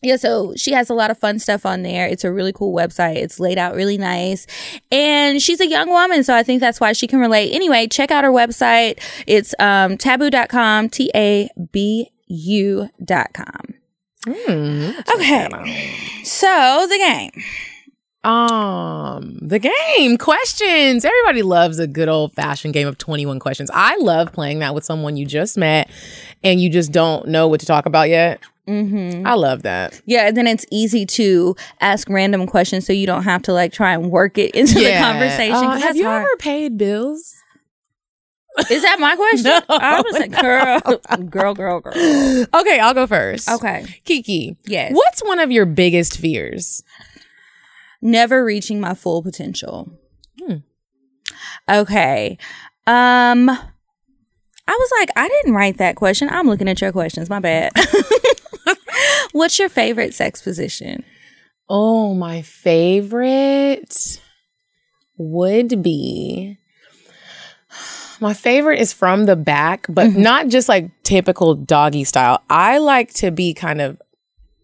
yeah, 0.01 0.15
so 0.15 0.53
she 0.55 0.71
has 0.73 0.89
a 0.89 0.93
lot 0.93 1.11
of 1.11 1.17
fun 1.17 1.39
stuff 1.39 1.65
on 1.65 1.81
there. 1.81 2.07
It's 2.07 2.23
a 2.23 2.31
really 2.31 2.53
cool 2.53 2.75
website. 2.75 3.15
It's 3.15 3.39
laid 3.39 3.57
out 3.57 3.75
really 3.75 3.97
nice. 3.97 4.45
And 4.91 5.41
she's 5.41 5.59
a 5.59 5.67
young 5.67 5.89
woman, 5.89 6.23
so 6.23 6.35
I 6.35 6.43
think 6.43 6.59
that's 6.59 6.79
why 6.79 6.93
she 6.93 7.07
can 7.07 7.19
relate. 7.19 7.53
Anyway, 7.53 7.87
check 7.87 8.11
out 8.11 8.23
her 8.23 8.31
website. 8.31 8.99
It's 9.25 9.55
um 9.59 9.97
tabu.com, 9.97 10.89
T 10.89 11.11
A 11.15 11.49
B 11.71 12.11
U.com. 12.27 13.73
Okay. 15.15 15.93
So 16.23 16.87
the 16.89 16.97
game. 16.97 17.31
Um, 18.23 19.39
the 19.41 19.59
game 19.59 20.17
questions. 20.17 21.05
Everybody 21.05 21.43
loves 21.43 21.79
a 21.79 21.87
good 21.87 22.09
old 22.09 22.33
fashioned 22.33 22.73
game 22.73 22.87
of 22.87 22.97
21 22.97 23.39
questions. 23.39 23.71
I 23.73 23.95
love 23.97 24.33
playing 24.33 24.59
that 24.59 24.75
with 24.75 24.83
someone 24.83 25.15
you 25.15 25.25
just 25.25 25.57
met 25.57 25.89
and 26.43 26.59
you 26.59 26.69
just 26.69 26.91
don't 26.91 27.29
know 27.29 27.47
what 27.47 27.61
to 27.61 27.65
talk 27.65 27.85
about 27.85 28.09
yet. 28.09 28.41
Mm-hmm. 28.67 29.25
I 29.25 29.33
love 29.35 29.63
that. 29.63 30.01
Yeah, 30.05 30.27
and 30.27 30.35
then 30.35 30.45
it's 30.47 30.65
easy 30.71 31.05
to 31.05 31.55
ask 31.79 32.09
random 32.09 32.45
questions 32.47 32.85
so 32.85 32.93
you 32.93 33.07
don't 33.07 33.23
have 33.23 33.41
to 33.43 33.53
like 33.53 33.71
try 33.71 33.93
and 33.93 34.11
work 34.11 34.37
it 34.37 34.51
into 34.55 34.75
the 34.75 34.97
conversation. 34.99 35.53
Uh, 35.55 35.77
have 35.79 35.95
you 35.95 36.05
hard. 36.05 36.23
ever 36.23 36.37
paid 36.37 36.77
bills? 36.77 37.33
Is 38.69 38.81
that 38.81 38.99
my 38.99 39.15
question? 39.17 39.51
No, 39.51 39.61
I 39.69 40.01
was 40.01 40.13
like, 40.13 40.31
girl, 40.41 40.81
girl, 41.29 41.53
girl, 41.53 41.79
girl. 41.79 41.93
Okay, 42.53 42.79
I'll 42.79 42.93
go 42.93 43.07
first. 43.07 43.49
Okay. 43.49 43.85
Kiki. 44.03 44.57
Yes. 44.65 44.93
What's 44.93 45.23
one 45.23 45.39
of 45.39 45.51
your 45.51 45.65
biggest 45.65 46.17
fears? 46.17 46.83
never 48.01 48.45
reaching 48.45 48.79
my 48.79 48.93
full 48.93 49.23
potential. 49.23 49.91
Okay. 51.69 52.37
Um 52.85 53.49
I 54.67 54.71
was 54.71 54.91
like, 54.99 55.09
I 55.15 55.27
didn't 55.27 55.53
write 55.53 55.77
that 55.77 55.95
question. 55.95 56.29
I'm 56.29 56.47
looking 56.47 56.67
at 56.67 56.81
your 56.81 56.91
questions. 56.91 57.29
My 57.29 57.39
bad. 57.39 57.71
What's 59.31 59.59
your 59.59 59.69
favorite 59.69 60.13
sex 60.13 60.41
position? 60.41 61.03
Oh, 61.69 62.13
my 62.13 62.41
favorite 62.41 64.19
would 65.17 65.81
be 65.81 66.57
my 68.19 68.33
favorite 68.33 68.79
is 68.79 68.93
from 68.93 69.25
the 69.25 69.35
back, 69.35 69.85
but 69.89 70.07
mm-hmm. 70.07 70.21
not 70.21 70.47
just 70.47 70.69
like 70.69 70.91
typical 71.03 71.55
doggy 71.55 72.03
style. 72.03 72.41
I 72.49 72.79
like 72.79 73.13
to 73.15 73.31
be 73.31 73.53
kind 73.53 73.81
of 73.81 74.01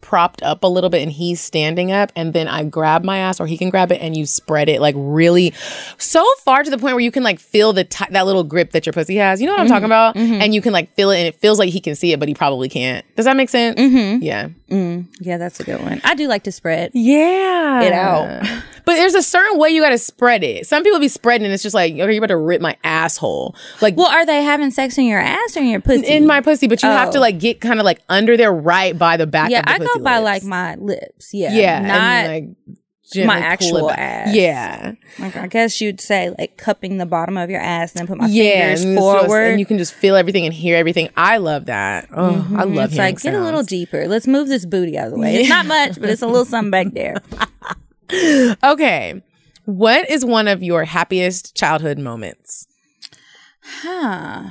propped 0.03 0.43
up 0.43 0.63
a 0.63 0.67
little 0.67 0.89
bit 0.89 1.01
and 1.01 1.11
he's 1.11 1.39
standing 1.39 1.91
up 1.91 2.11
and 2.15 2.33
then 2.33 2.47
I 2.47 2.65
grab 2.65 3.03
my 3.03 3.17
ass 3.17 3.39
or 3.39 3.47
he 3.47 3.57
can 3.57 3.69
grab 3.69 3.91
it 3.91 4.01
and 4.01 4.15
you 4.15 4.25
spread 4.25 4.67
it 4.67 4.81
like 4.81 4.95
really 4.97 5.53
so 5.97 6.23
far 6.43 6.61
to 6.61 6.69
the 6.69 6.77
point 6.77 6.93
where 6.93 6.99
you 6.99 7.09
can 7.09 7.23
like 7.23 7.39
feel 7.39 7.71
the 7.71 7.85
ti 7.85 8.05
that 8.11 8.25
little 8.25 8.43
grip 8.43 8.71
that 8.71 8.85
your 8.85 8.93
pussy 8.93 9.15
has. 9.15 9.39
You 9.39 9.47
know 9.47 9.53
what 9.53 9.61
I'm 9.61 9.67
talking 9.67 9.83
mm-hmm. 9.83 9.85
about? 9.85 10.15
Mm-hmm. 10.15 10.41
And 10.41 10.53
you 10.53 10.61
can 10.61 10.73
like 10.73 10.93
feel 10.93 11.09
it 11.09 11.19
and 11.19 11.27
it 11.27 11.35
feels 11.35 11.57
like 11.57 11.69
he 11.69 11.79
can 11.79 11.95
see 11.95 12.11
it 12.11 12.19
but 12.19 12.27
he 12.27 12.33
probably 12.33 12.67
can't. 12.69 13.05
Does 13.15 13.25
that 13.25 13.37
make 13.37 13.49
sense? 13.49 13.79
Mm-hmm. 13.79 14.21
Yeah. 14.21 14.49
Mm. 14.69 15.07
Yeah, 15.19 15.37
that's 15.37 15.59
a 15.59 15.63
good 15.63 15.81
one. 15.81 16.01
I 16.03 16.15
do 16.15 16.27
like 16.27 16.43
to 16.43 16.51
spread. 16.51 16.91
Yeah. 16.93 17.81
It 17.81 17.93
out. 17.93 18.45
But 18.85 18.95
there's 18.95 19.15
a 19.15 19.23
certain 19.23 19.57
way 19.59 19.69
you 19.69 19.81
got 19.81 19.89
to 19.91 19.97
spread 19.97 20.43
it. 20.43 20.67
Some 20.67 20.83
people 20.83 20.99
be 20.99 21.07
spreading 21.07 21.45
and 21.45 21.53
it's 21.53 21.63
just 21.63 21.73
like, 21.75 21.93
okay, 21.93 22.11
you 22.11 22.17
about 22.17 22.27
to 22.27 22.37
rip 22.37 22.61
my 22.61 22.75
asshole. 22.83 23.55
Like, 23.81 23.95
Well, 23.95 24.07
are 24.07 24.25
they 24.25 24.43
having 24.43 24.71
sex 24.71 24.97
in 24.97 25.05
your 25.05 25.19
ass 25.19 25.55
or 25.55 25.61
in 25.61 25.67
your 25.67 25.79
pussy? 25.81 26.05
in 26.07 26.25
my 26.27 26.41
pussy, 26.41 26.67
but 26.67 26.83
you 26.83 26.89
have 26.89 27.11
to 27.11 27.17
Oh. 27.17 27.21
like 27.21 27.39
get 27.39 27.61
kind 27.61 27.79
of 27.79 27.85
like 27.85 28.01
under 28.09 28.35
there 28.35 28.51
right 28.51 28.97
by 28.97 29.17
the 29.17 29.27
back 29.27 29.49
yeah, 29.51 29.59
of 29.59 29.65
the 29.65 29.71
I 29.71 29.77
go 29.79 29.99
by 29.99 30.19
lips. 30.19 30.25
like 30.25 30.43
my 30.43 30.75
lips. 30.75 31.33
Yeah, 31.33 31.53
yeah, 31.53 31.79
not 31.79 31.91
and, 31.91 32.55
like 32.67 33.25
my 33.27 33.37
actual 33.37 33.91
ass. 33.91 34.33
Yeah, 34.33 34.93
like 35.19 35.35
I 35.35 35.47
guess 35.47 35.79
you'd 35.79 36.01
say 36.01 36.33
like 36.37 36.57
cupping 36.57 36.97
the 36.97 37.05
bottom 37.05 37.37
of 37.37 37.49
your 37.49 37.61
ass 37.61 37.91
and 37.93 37.99
then 37.99 38.07
put 38.07 38.17
my 38.17 38.27
yeah, 38.27 38.61
fingers 38.61 38.83
and 38.83 38.93
it's 38.97 39.01
just- 39.01 39.25
forward. 39.27 39.51
and 39.51 39.59
you 39.59 39.65
can 39.65 39.77
just 39.77 39.93
feel 39.93 40.15
everything 40.15 40.45
and 40.45 40.53
hear 40.53 40.75
everything. 40.75 41.09
I 41.15 41.37
love 41.37 41.65
that. 41.65 42.09
Oh, 42.11 42.29
I 42.29 42.33
mm-hmm. 42.33 42.55
love 42.55 42.69
it. 42.75 42.83
it's 42.85 42.97
like 42.97 43.21
get 43.21 43.33
a 43.33 43.41
little 43.41 43.63
deeper. 43.63 44.07
Let's 44.07 44.27
move 44.27 44.47
this 44.47 44.65
booty 44.65 44.97
out 44.97 45.07
of 45.07 45.13
the 45.13 45.19
way. 45.19 45.35
It's 45.35 45.49
not 45.49 45.65
much, 45.67 45.99
but 45.99 46.09
it's 46.09 46.21
a 46.21 46.27
little 46.27 46.45
something 46.45 46.71
back 46.71 46.87
there. 46.93 47.15
Okay, 48.11 49.21
what 49.65 50.09
is 50.09 50.25
one 50.25 50.47
of 50.47 50.61
your 50.61 50.83
happiest 50.85 51.55
childhood 51.55 51.97
moments? 51.97 52.67
Huh. 53.61 54.43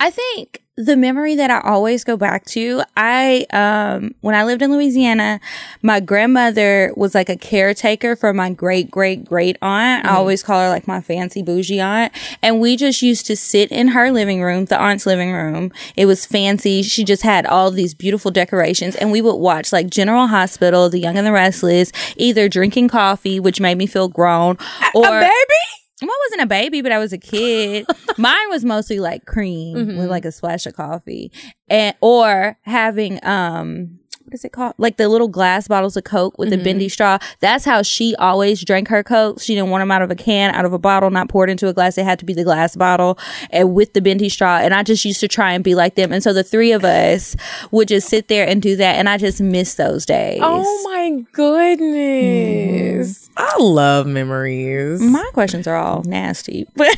I 0.00 0.10
think 0.10 0.62
the 0.84 0.96
memory 0.96 1.36
that 1.36 1.50
I 1.50 1.60
always 1.60 2.04
go 2.04 2.16
back 2.16 2.44
to, 2.46 2.82
I 2.96 3.46
um 3.52 4.14
when 4.20 4.34
I 4.34 4.44
lived 4.44 4.62
in 4.62 4.72
Louisiana, 4.72 5.40
my 5.82 6.00
grandmother 6.00 6.92
was 6.96 7.14
like 7.14 7.28
a 7.28 7.36
caretaker 7.36 8.16
for 8.16 8.32
my 8.32 8.50
great 8.50 8.90
great 8.90 9.24
great 9.24 9.56
aunt. 9.62 10.06
I 10.06 10.14
always 10.16 10.42
call 10.42 10.60
her 10.60 10.68
like 10.68 10.88
my 10.88 11.00
fancy 11.00 11.42
bougie 11.42 11.80
aunt, 11.80 12.12
and 12.42 12.60
we 12.60 12.76
just 12.76 13.02
used 13.02 13.26
to 13.26 13.36
sit 13.36 13.70
in 13.70 13.88
her 13.88 14.10
living 14.10 14.42
room, 14.42 14.64
the 14.66 14.80
aunt's 14.80 15.06
living 15.06 15.32
room. 15.32 15.72
It 15.96 16.06
was 16.06 16.26
fancy. 16.26 16.82
She 16.82 17.04
just 17.04 17.22
had 17.22 17.46
all 17.46 17.70
these 17.70 17.94
beautiful 17.94 18.30
decorations, 18.30 18.96
and 18.96 19.12
we 19.12 19.22
would 19.22 19.36
watch 19.36 19.72
like 19.72 19.88
General 19.88 20.26
Hospital, 20.26 20.88
The 20.88 20.98
Young 20.98 21.16
and 21.16 21.26
the 21.26 21.32
Restless, 21.32 21.92
either 22.16 22.48
drinking 22.48 22.88
coffee, 22.88 23.38
which 23.40 23.60
made 23.60 23.78
me 23.78 23.86
feel 23.86 24.08
grown, 24.08 24.58
or 24.94 25.06
a 25.06 25.20
baby? 25.20 25.81
Well, 26.02 26.10
I 26.10 26.26
wasn't 26.26 26.42
a 26.42 26.46
baby, 26.46 26.82
but 26.82 26.92
I 26.92 26.98
was 26.98 27.12
a 27.12 27.18
kid. 27.18 27.86
Mine 28.18 28.50
was 28.50 28.64
mostly 28.64 28.98
like 29.00 29.24
cream 29.24 29.96
with 29.96 30.10
like 30.10 30.24
a 30.24 30.32
splash 30.32 30.66
of 30.66 30.74
coffee, 30.74 31.30
and 31.68 31.96
or 32.00 32.58
having 32.62 33.24
um. 33.24 33.98
What 34.32 34.36
is 34.36 34.46
it 34.46 34.52
called? 34.52 34.72
Like 34.78 34.96
the 34.96 35.10
little 35.10 35.28
glass 35.28 35.68
bottles 35.68 35.94
of 35.94 36.04
Coke 36.04 36.38
with 36.38 36.48
the 36.48 36.56
mm-hmm. 36.56 36.64
bendy 36.64 36.88
straw. 36.88 37.18
That's 37.40 37.66
how 37.66 37.82
she 37.82 38.16
always 38.16 38.64
drank 38.64 38.88
her 38.88 39.02
Coke. 39.02 39.42
She 39.42 39.54
didn't 39.54 39.68
want 39.68 39.82
them 39.82 39.90
out 39.90 40.00
of 40.00 40.10
a 40.10 40.14
can, 40.14 40.54
out 40.54 40.64
of 40.64 40.72
a 40.72 40.78
bottle, 40.78 41.10
not 41.10 41.28
poured 41.28 41.50
into 41.50 41.68
a 41.68 41.74
glass. 41.74 41.98
It 41.98 42.04
had 42.04 42.18
to 42.20 42.24
be 42.24 42.32
the 42.32 42.42
glass 42.42 42.74
bottle 42.74 43.18
and 43.50 43.74
with 43.74 43.92
the 43.92 44.00
bendy 44.00 44.30
straw. 44.30 44.56
And 44.56 44.72
I 44.72 44.84
just 44.84 45.04
used 45.04 45.20
to 45.20 45.28
try 45.28 45.52
and 45.52 45.62
be 45.62 45.74
like 45.74 45.96
them. 45.96 46.14
And 46.14 46.22
so 46.22 46.32
the 46.32 46.42
three 46.42 46.72
of 46.72 46.82
us 46.82 47.36
would 47.72 47.88
just 47.88 48.08
sit 48.08 48.28
there 48.28 48.48
and 48.48 48.62
do 48.62 48.74
that. 48.76 48.94
And 48.94 49.06
I 49.06 49.18
just 49.18 49.38
miss 49.38 49.74
those 49.74 50.06
days. 50.06 50.40
Oh 50.42 50.82
my 50.84 51.26
goodness! 51.32 53.28
Mm. 53.28 53.32
I 53.36 53.58
love 53.58 54.06
memories. 54.06 55.02
My 55.02 55.28
questions 55.34 55.66
are 55.66 55.76
all 55.76 56.04
nasty, 56.04 56.66
but 56.74 56.96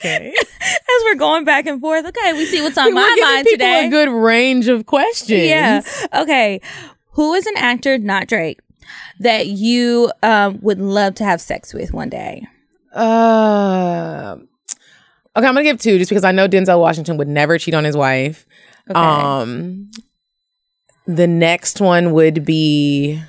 okay. 0.00 0.32
as 0.60 1.02
we're 1.04 1.14
going 1.16 1.44
back 1.44 1.66
and 1.66 1.80
forth, 1.80 2.06
okay, 2.06 2.32
we 2.32 2.46
see 2.46 2.62
what's 2.62 2.78
on 2.78 2.86
We're 2.94 2.94
my 2.94 3.16
mind 3.20 3.46
people 3.46 3.58
today. 3.58 3.86
a 3.86 3.90
good 3.90 4.08
range 4.08 4.68
of 4.68 4.86
questions. 4.86 5.30
yeah. 5.30 5.82
Okay. 6.14 6.60
Who 7.12 7.32
is 7.34 7.46
an 7.46 7.56
actor, 7.56 7.98
not 7.98 8.28
Drake, 8.28 8.60
that 9.20 9.46
you 9.46 10.12
um, 10.22 10.58
would 10.62 10.78
love 10.78 11.14
to 11.16 11.24
have 11.24 11.40
sex 11.40 11.72
with 11.72 11.92
one 11.92 12.10
day? 12.10 12.46
Uh, 12.94 14.36
okay, 15.36 15.46
I'm 15.46 15.54
gonna 15.54 15.62
give 15.62 15.80
two 15.80 15.98
just 15.98 16.08
because 16.08 16.24
I 16.24 16.32
know 16.32 16.48
Denzel 16.48 16.80
Washington 16.80 17.16
would 17.18 17.28
never 17.28 17.58
cheat 17.58 17.74
on 17.74 17.84
his 17.84 17.96
wife. 17.96 18.46
Okay. 18.90 18.98
Um, 18.98 19.90
the 21.06 21.26
next 21.26 21.80
one 21.80 22.12
would 22.12 22.44
be, 22.44 23.22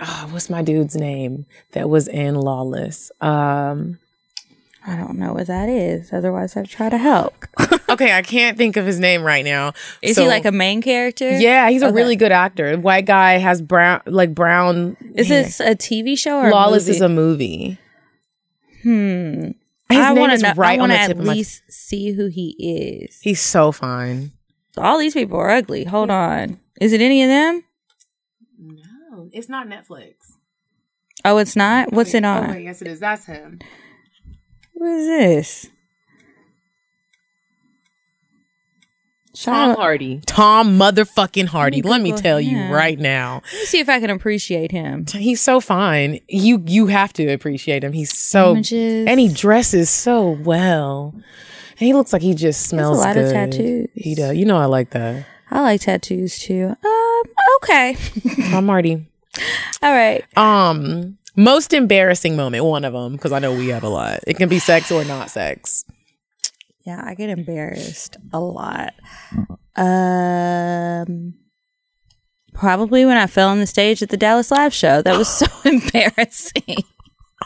oh, 0.00 0.28
what's 0.30 0.50
my 0.50 0.62
dude's 0.62 0.96
name 0.96 1.46
that 1.72 1.88
was 1.88 2.08
in 2.08 2.34
Lawless? 2.34 3.10
Um, 3.20 3.98
I 4.86 4.94
don't 4.96 5.18
know 5.18 5.32
what 5.32 5.48
that 5.48 5.68
is. 5.68 6.12
Otherwise, 6.12 6.56
I'd 6.56 6.68
try 6.68 6.88
to 6.88 6.96
help. 6.98 7.44
okay, 7.88 8.12
I 8.16 8.22
can't 8.22 8.56
think 8.56 8.76
of 8.76 8.86
his 8.86 9.00
name 9.00 9.22
right 9.24 9.44
now. 9.44 9.72
Is 10.00 10.14
So- 10.16 10.22
he 10.22 10.28
like 10.28 10.44
a 10.44 10.52
main 10.52 10.80
character? 10.80 11.28
Yeah, 11.38 11.68
he's 11.70 11.82
a 11.82 11.92
really 11.92 12.14
good 12.14 12.30
actor. 12.32 12.76
White 12.78 13.04
guy 13.06 13.38
has 13.38 13.60
brown, 13.60 14.00
like 14.06 14.34
brown. 14.34 14.96
Is 15.14 15.26
hair. 15.28 15.42
this 15.42 15.58
a 15.60 15.74
TV 15.74 16.16
show 16.16 16.38
or 16.38 16.50
Lawless 16.50 16.84
a 16.84 16.86
movie? 16.86 16.96
is 16.96 17.00
a 17.00 17.08
movie. 17.08 17.78
hmm. 18.82 19.50
His 19.88 19.98
I 20.00 20.08
name 20.14 20.18
want 20.20 20.32
is 20.32 20.42
to 20.42 20.48
know. 20.48 20.54
right 20.54 20.70
I 20.78 20.82
on 20.82 20.88
want 20.90 20.92
the 20.92 20.96
to 20.98 21.06
tip 21.06 21.16
at 21.16 21.20
of 21.20 21.26
my. 21.26 21.32
least 21.32 21.62
see 21.68 22.12
who 22.12 22.26
he 22.26 23.04
is. 23.08 23.20
He's 23.20 23.40
so 23.40 23.70
fine. 23.72 24.32
All 24.76 24.98
these 24.98 25.14
people 25.14 25.38
are 25.38 25.50
ugly. 25.50 25.84
Hold 25.84 26.10
on. 26.10 26.58
Is 26.80 26.92
it 26.92 27.00
any 27.00 27.22
of 27.22 27.28
them? 27.28 27.64
No, 28.58 29.28
it's 29.32 29.48
not 29.48 29.68
Netflix. 29.68 30.14
Oh, 31.24 31.38
it's 31.38 31.56
not. 31.56 31.92
What's 31.92 32.14
it 32.14 32.24
Oh, 32.24 32.28
on? 32.30 32.50
wait, 32.50 32.64
yes, 32.64 32.82
it 32.82 32.88
is. 32.88 33.00
That's 33.00 33.24
him. 33.26 33.60
What 34.78 34.90
is 34.90 35.06
this? 35.06 35.66
Tom 39.34 39.76
Hardy. 39.76 40.20
Tom 40.26 40.78
motherfucking 40.78 41.46
Hardy. 41.46 41.82
Let 41.82 42.00
me 42.00 42.12
tell 42.12 42.40
you 42.40 42.72
right 42.72 42.98
now. 42.98 43.42
Let 43.44 43.52
me 43.60 43.64
see 43.66 43.80
if 43.80 43.88
I 43.88 44.00
can 44.00 44.08
appreciate 44.10 44.70
him. 44.72 45.04
He's 45.06 45.40
so 45.42 45.60
fine. 45.60 46.20
You 46.28 46.62
you 46.66 46.86
have 46.86 47.12
to 47.14 47.28
appreciate 47.32 47.84
him. 47.84 47.92
He's 47.92 48.16
so 48.16 48.52
Images. 48.52 49.06
and 49.06 49.20
he 49.20 49.28
dresses 49.32 49.90
so 49.90 50.30
well. 50.30 51.12
And 51.14 51.86
he 51.86 51.92
looks 51.92 52.12
like 52.14 52.22
he 52.22 52.34
just 52.34 52.62
smells 52.66 52.98
lot 52.98 53.16
of 53.16 53.24
good. 53.24 53.32
tattoos. 53.32 53.88
He 53.94 54.14
does. 54.14 54.36
You 54.36 54.46
know 54.46 54.56
I 54.56 54.64
like 54.66 54.90
that. 54.90 55.26
I 55.50 55.60
like 55.60 55.82
tattoos 55.82 56.38
too. 56.38 56.74
Um, 56.84 57.22
okay. 57.62 57.96
Tom 58.50 58.66
Hardy. 58.66 59.06
All 59.82 59.92
right. 59.92 60.24
Um, 60.38 61.18
most 61.36 61.72
embarrassing 61.72 62.36
moment. 62.36 62.64
One 62.64 62.84
of 62.84 62.92
them 62.92 63.12
because 63.12 63.32
I 63.32 63.38
know 63.38 63.52
we 63.54 63.68
have 63.68 63.84
a 63.84 63.88
lot. 63.88 64.20
It 64.26 64.36
can 64.36 64.48
be 64.48 64.58
sex 64.58 64.90
or 64.90 65.04
not 65.04 65.30
sex. 65.30 65.84
Yeah, 66.84 67.02
I 67.04 67.14
get 67.14 67.30
embarrassed 67.30 68.16
a 68.32 68.40
lot. 68.40 68.94
Um, 69.74 71.34
probably 72.54 73.04
when 73.04 73.16
I 73.16 73.26
fell 73.26 73.48
on 73.48 73.58
the 73.58 73.66
stage 73.66 74.02
at 74.02 74.08
the 74.08 74.16
Dallas 74.16 74.50
Live 74.50 74.72
show. 74.72 75.02
That 75.02 75.18
was 75.18 75.28
so 75.28 75.46
embarrassing. 75.64 76.84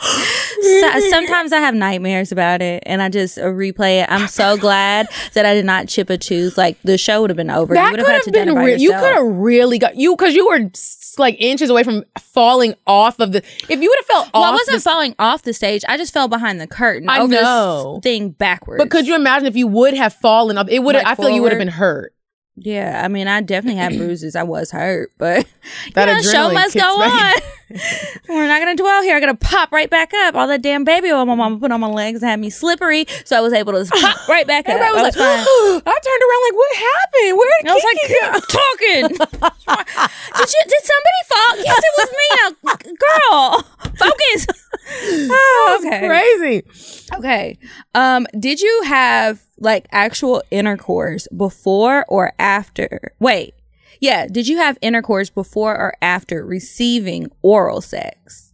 So- 0.01 1.01
sometimes 1.11 1.53
I 1.53 1.59
have 1.61 1.75
nightmares 1.75 2.33
about 2.33 2.63
it, 2.63 2.83
and 2.87 3.01
I 3.03 3.09
just 3.09 3.39
uh, 3.39 3.43
replay 3.45 4.03
it. 4.03 4.07
I'm 4.11 4.29
so 4.29 4.57
glad 4.57 5.09
that 5.35 5.45
I 5.47 5.55
did 5.55 5.65
not 5.65 5.89
chip 5.89 6.11
a 6.11 6.19
tooth. 6.19 6.57
Like 6.59 6.81
the 6.83 6.99
show 6.99 7.21
would 7.23 7.31
have 7.31 7.37
been 7.37 7.51
over. 7.51 7.75
you 7.75 7.81
would 7.81 7.91
could 7.91 7.99
have 8.01 8.09
had 8.09 8.23
to 8.25 8.31
done 8.31 8.55
been 8.55 8.69
it. 8.69 8.81
You 8.81 8.91
could 8.91 9.15
have 9.15 9.27
really 9.27 9.79
got 9.79 9.97
you 9.97 10.17
because 10.17 10.35
you 10.35 10.47
were 10.49 10.71
like 11.19 11.37
inches 11.39 11.71
away 11.71 11.83
from 11.83 12.05
falling 12.19 12.75
off 12.87 13.19
of 13.21 13.33
the. 13.33 13.39
If 13.69 13.81
you 13.81 13.89
would 13.89 13.99
have 13.99 14.07
fell 14.07 14.31
Well, 14.35 14.43
off, 14.45 14.51
I 14.51 14.53
wasn't 14.55 14.77
the- 14.77 14.81
falling 14.91 15.15
off 15.19 15.43
the 15.43 15.53
stage. 15.53 15.83
I 15.89 15.97
just 15.97 16.13
fell 16.13 16.29
behind 16.29 16.61
the 16.61 16.67
curtain 16.67 17.09
I 17.09 17.25
know. 17.27 17.95
this 17.95 18.03
thing 18.03 18.31
backwards. 18.31 18.83
But 18.83 18.91
could 18.91 19.07
you 19.07 19.15
imagine 19.15 19.47
if 19.47 19.57
you 19.57 19.67
would 19.67 19.95
have 19.95 20.15
fallen 20.15 20.59
up? 20.59 20.69
It 20.71 20.81
would. 20.81 20.95
have 20.95 21.05
Like 21.05 21.13
I 21.13 21.15
feel 21.17 21.25
like 21.27 21.35
you 21.35 21.43
would 21.43 21.53
have 21.53 21.59
been 21.59 21.69
hurt. 21.69 22.15
Yeah, 22.57 23.01
I 23.03 23.09
mean, 23.09 23.27
I 23.29 23.41
definitely 23.41 23.79
had 23.81 23.93
bruises. 23.99 24.37
I 24.37 24.43
was 24.43 24.71
hurt, 24.71 25.13
but 25.19 25.47
That 25.95 26.09
you 26.09 26.15
know, 26.15 26.21
show 26.23 26.53
must 26.53 26.75
go 26.75 27.01
on. 27.01 27.35
We're 28.29 28.49
not 28.49 28.61
gonna 28.61 28.75
dwell 28.77 29.03
here. 29.03 29.17
I 29.17 29.21
gotta 29.21 29.37
pop 29.37 29.71
right 29.71 29.89
back 29.89 30.13
up. 30.13 30.35
All 30.35 30.49
that 30.49 30.61
damn 30.61 30.85
baby 30.85 31.11
oil 31.11 31.25
my 31.25 31.37
mama 31.37 31.59
put 31.59 31.71
on 31.71 31.81
my 31.81 31.87
legs 31.87 32.21
had 32.21 32.41
me 32.41 32.51
slippery, 32.51 33.07
so 33.25 33.37
I 33.37 33.41
was 33.41 33.53
able 33.53 33.73
to 33.73 33.85
pop 33.89 34.29
right 34.29 34.47
back 34.47 34.69
up. 34.69 34.75
Everybody 34.75 34.99
I 34.99 35.03
was 35.03 35.15
was 35.15 35.17
like. 35.17 35.47
I 35.87 35.99
turned 36.03 36.23
around 36.27 36.43
like, 36.47 36.57
what 36.59 36.77
happened? 36.77 37.39
Where 37.39 37.49
did 37.61 37.69
I 37.69 37.75
was 37.75 37.85
Kiki 37.95 38.15
go? 38.21 38.27
like, 38.33 38.49
talking. 38.49 39.03
did 40.37 40.51
you? 40.51 40.63
Did 40.67 40.83
somebody 40.91 41.23
fall? 41.31 41.53
Yes, 41.65 41.81
it 41.85 41.95
was 41.99 42.11
me. 42.19 42.27
Now, 42.37 42.51
girl, 42.99 43.63
focus. 43.97 44.47
Oh, 44.93 45.79
okay. 45.81 46.07
Crazy. 46.09 47.09
Okay. 47.17 47.59
Um, 47.95 48.27
did 48.39 48.61
you 48.61 48.83
have 48.87 49.41
like 49.61 49.87
actual 49.93 50.43
intercourse 50.51 51.29
before 51.37 52.05
or 52.09 52.33
after? 52.39 53.13
Wait. 53.21 53.55
Yeah, 54.01 54.27
did 54.27 54.49
you 54.49 54.57
have 54.57 54.79
intercourse 54.81 55.29
before 55.31 55.77
or 55.77 55.95
after 56.01 56.45
receiving 56.45 57.31
oral 57.43 57.81
sex? 57.83 58.53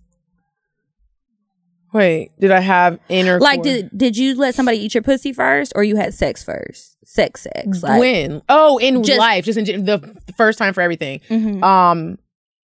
Wait, 1.93 2.33
did 2.39 2.51
I 2.51 2.61
have 2.61 2.99
inner 3.09 3.39
Like 3.41 3.63
did 3.63 3.89
did 3.97 4.17
you 4.17 4.35
let 4.35 4.55
somebody 4.55 4.79
eat 4.79 4.93
your 4.93 5.03
pussy 5.03 5.33
first 5.33 5.73
or 5.75 5.85
you 5.85 5.97
had 5.97 6.13
sex 6.13 6.43
first? 6.43 6.97
Sex 7.07 7.43
sex. 7.43 7.83
Like 7.83 8.01
when? 8.01 8.43
Oh, 8.49 8.79
in 8.79 9.03
Just- 9.03 9.19
life, 9.19 9.45
just 9.45 9.57
in 9.59 9.85
the 9.85 10.15
first 10.37 10.59
time 10.59 10.75
for 10.75 10.81
everything. 10.83 11.21
Mhm. 11.31 11.63
Um, 11.63 12.19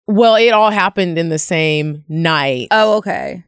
well, 0.07 0.37
it 0.37 0.51
all 0.51 0.71
happened 0.71 1.19
in 1.19 1.29
the 1.29 1.39
same 1.39 2.05
night. 2.09 2.69
Oh, 2.71 2.97
okay. 2.99 3.45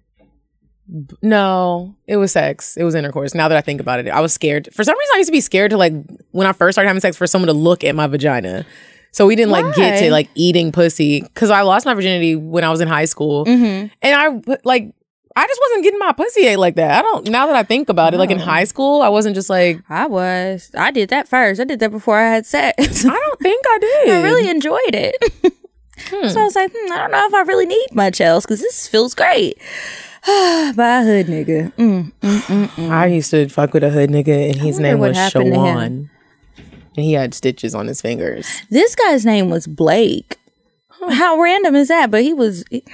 No, 1.22 1.94
it 2.06 2.16
was 2.16 2.32
sex. 2.32 2.76
It 2.76 2.84
was 2.84 2.94
intercourse. 2.94 3.34
Now 3.34 3.48
that 3.48 3.56
I 3.56 3.60
think 3.60 3.80
about 3.80 3.98
it, 4.00 4.08
I 4.08 4.20
was 4.20 4.32
scared. 4.32 4.68
For 4.72 4.84
some 4.84 4.98
reason, 4.98 5.12
I 5.14 5.18
used 5.18 5.28
to 5.28 5.32
be 5.32 5.40
scared 5.40 5.70
to 5.70 5.76
like 5.76 5.92
when 6.32 6.46
I 6.46 6.52
first 6.52 6.74
started 6.74 6.88
having 6.88 7.00
sex 7.00 7.16
for 7.16 7.26
someone 7.26 7.46
to 7.48 7.52
look 7.54 7.82
at 7.84 7.94
my 7.94 8.06
vagina. 8.06 8.66
So 9.10 9.26
we 9.26 9.36
didn't 9.36 9.50
like 9.52 9.74
get 9.74 9.98
to 10.00 10.10
like 10.10 10.28
eating 10.34 10.72
pussy 10.72 11.20
because 11.22 11.50
I 11.50 11.62
lost 11.62 11.84
my 11.86 11.94
virginity 11.94 12.34
when 12.36 12.64
I 12.64 12.70
was 12.70 12.80
in 12.80 12.88
high 12.88 13.04
school, 13.04 13.44
Mm-hmm. 13.44 13.86
and 14.02 14.14
I 14.46 14.56
like 14.64 14.92
I 15.34 15.46
just 15.46 15.60
wasn't 15.64 15.84
getting 15.84 15.98
my 15.98 16.12
pussy 16.12 16.46
ate 16.46 16.56
like 16.58 16.74
that. 16.76 16.98
I 16.98 17.02
don't. 17.02 17.28
Now 17.30 17.46
that 17.46 17.56
I 17.56 17.62
think 17.62 17.88
about 17.88 18.12
it, 18.14 18.18
like 18.18 18.30
in 18.30 18.38
high 18.38 18.64
school, 18.64 19.00
I 19.02 19.08
wasn't 19.08 19.34
just 19.34 19.48
like 19.50 19.80
I 19.88 20.06
was. 20.06 20.70
I 20.76 20.90
did 20.90 21.08
that 21.10 21.26
first. 21.28 21.60
I 21.60 21.64
did 21.64 21.80
that 21.80 21.90
before 21.90 22.18
I 22.18 22.28
had 22.28 22.44
sex. 22.46 22.76
I 23.06 23.10
don't 23.10 23.40
think 23.40 23.64
I 23.66 23.78
did. 24.04 24.08
I 24.10 24.22
really 24.22 24.48
enjoyed 24.50 24.94
it. 24.94 25.16
So 26.10 26.40
I 26.40 26.44
was 26.44 26.56
like, 26.56 26.72
hmm, 26.74 26.92
I 26.92 26.96
don't 26.98 27.12
know 27.12 27.26
if 27.26 27.32
I 27.34 27.42
really 27.42 27.64
need 27.66 27.88
much 27.92 28.20
else 28.20 28.44
because 28.44 28.60
this 28.60 28.88
feels 28.88 29.14
great. 29.14 29.56
By 30.24 31.00
a 31.00 31.02
hood 31.02 31.26
nigga. 31.26 31.72
Mm, 31.74 32.12
mm, 32.12 32.40
mm, 32.40 32.66
mm. 32.66 32.90
I 32.90 33.06
used 33.06 33.30
to 33.32 33.48
fuck 33.48 33.74
with 33.74 33.82
a 33.82 33.90
hood 33.90 34.10
nigga, 34.10 34.50
and 34.50 34.56
his 34.60 34.78
name 34.78 34.98
was. 35.00 35.16
Shawan, 35.16 36.08
and 36.96 37.04
he 37.04 37.14
had 37.14 37.34
stitches 37.34 37.74
on 37.74 37.88
his 37.88 38.00
fingers. 38.00 38.46
This 38.70 38.94
guy's 38.94 39.26
name 39.26 39.50
was 39.50 39.66
Blake. 39.66 40.38
How 41.10 41.40
random 41.40 41.74
is 41.74 41.88
that? 41.88 42.10
But 42.10 42.22
he 42.22 42.34
was 42.34 42.64
he, 42.70 42.84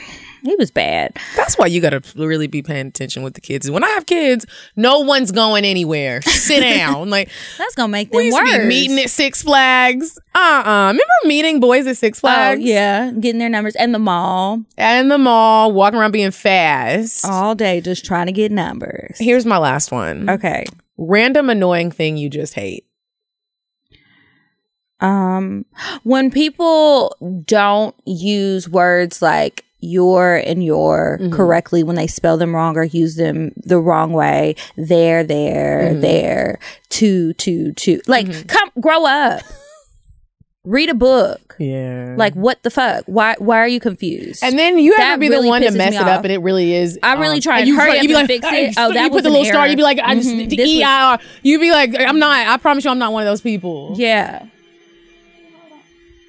he 0.49 0.57
was 0.57 0.71
bad. 0.71 1.17
That's 1.37 1.57
why 1.59 1.67
you 1.67 1.81
gotta 1.81 2.03
really 2.17 2.47
be 2.47 2.63
paying 2.63 2.87
attention 2.89 3.23
with 3.23 3.35
the 3.35 3.41
kids. 3.41 3.71
When 3.71 3.85
I 3.85 3.89
have 3.91 4.07
kids, 4.07 4.47
no 4.77 5.01
one's 5.01 5.31
going 5.33 5.65
anywhere. 5.65 6.23
Sit 6.23 6.61
down. 6.61 7.11
Like 7.19 7.31
That's 7.59 7.75
gonna 7.75 7.89
make 7.89 8.11
we 8.13 8.19
them 8.19 8.25
used 8.27 8.35
worse. 8.39 8.53
to 8.53 8.59
be 8.63 8.67
meeting 8.69 8.99
at 8.99 9.11
Six 9.11 9.43
Flags. 9.43 10.19
Uh 10.35 10.39
uh 10.65 10.87
Remember 10.89 11.05
meeting 11.25 11.61
boys 11.61 11.87
at 11.87 11.97
Six 11.97 12.19
Oh 12.19 12.21
Flags? 12.21 12.61
yeah, 12.63 13.13
getting 13.13 13.39
their 13.39 13.49
numbers 13.49 13.75
and 13.77 13.95
the 13.95 13.99
mall 13.99 14.63
And 14.77 15.11
the 15.11 15.19
mall, 15.19 15.73
walking 15.73 15.99
around 15.99 16.13
being 16.13 16.31
fast. 16.31 17.25
all 17.25 17.55
day, 17.55 17.81
just 17.81 18.05
trying 18.05 18.27
to 18.27 18.33
get 18.33 18.51
numbers. 18.53 19.17
Here's 19.19 19.47
my 19.47 19.59
last 19.59 19.91
one. 19.93 20.29
Okay. 20.29 20.65
Random 20.97 21.49
annoying 21.51 21.91
thing 21.91 22.17
you 22.17 22.29
just 22.29 22.55
hate. 22.55 22.85
Um, 25.01 25.65
when 26.03 26.31
people 26.31 27.17
don't 27.47 27.95
use 28.05 28.69
words 28.69 29.23
like 29.23 29.65
your 29.81 30.37
and 30.37 30.65
your 30.65 31.19
Mhm. 31.21 31.33
correctly 31.33 31.83
when 31.83 31.97
they 31.97 32.07
spell 32.07 32.37
them 32.37 32.55
wrong 32.55 32.77
or 32.77 32.85
use 32.85 33.15
them 33.17 33.53
the 33.57 33.79
wrong 33.79 34.13
way, 34.13 34.57
there, 34.77 35.23
there, 35.23 35.93
Mhm. 35.95 36.01
there, 36.01 36.59
to, 36.91 37.33
to, 37.35 37.73
to, 37.75 38.01
like, 38.07 38.27
Mhm. 38.27 38.49
come, 38.49 38.71
grow 38.81 39.07
up, 39.07 39.43
read 40.65 40.89
a 40.91 40.95
book. 40.95 41.55
Yeah. 41.61 42.15
Like, 42.17 42.35
what 42.35 42.63
the 42.63 42.71
fuck? 42.71 43.05
Why, 43.07 43.35
why 43.39 43.59
are 43.59 43.67
you 43.69 43.81
confused? 43.81 44.43
And 44.45 44.59
then 44.59 44.79
you 44.79 44.95
have 44.97 45.15
to 45.15 45.21
be 45.21 45.29
really 45.29 45.43
the 45.43 45.49
one 45.49 45.63
to 45.63 45.71
mess 45.73 45.91
me 45.93 45.97
it 45.97 46.03
up, 46.07 46.23
and 46.25 46.33
it 46.33 46.39
really 46.39 46.75
is. 46.75 46.99
I 47.03 47.15
really 47.15 47.41
try 47.41 47.61
and 47.61 47.69
you 47.69 47.77
hurry 47.77 47.99
up 47.99 48.07
be 48.07 48.15
like, 48.15 48.27
fix 48.29 48.47
it." 48.51 48.75
Oh, 48.77 48.93
that 48.93 49.05
you 49.05 49.11
was 49.11 49.23
put 49.23 49.23
the 49.25 49.31
little 49.31 49.45
star. 49.45 49.63
error. 49.63 49.71
You 49.71 49.77
be 49.77 49.83
like, 49.83 49.99
I 50.03 50.15
just 50.15 50.29
Mhm. 50.29 50.49
the 50.51 50.57
This 50.57 50.67
was- 50.73 50.83
EIR. 50.83 51.19
You 51.43 51.59
be 51.61 51.71
like, 51.73 51.95
I'm 51.99 52.19
not. 52.19 52.47
I 52.47 52.57
promise 52.59 52.85
you, 52.85 52.91
I'm 52.91 52.99
not 52.99 53.13
one 53.13 53.23
of 53.23 53.27
those 53.29 53.41
people. 53.41 53.95
yeah. 53.97 54.43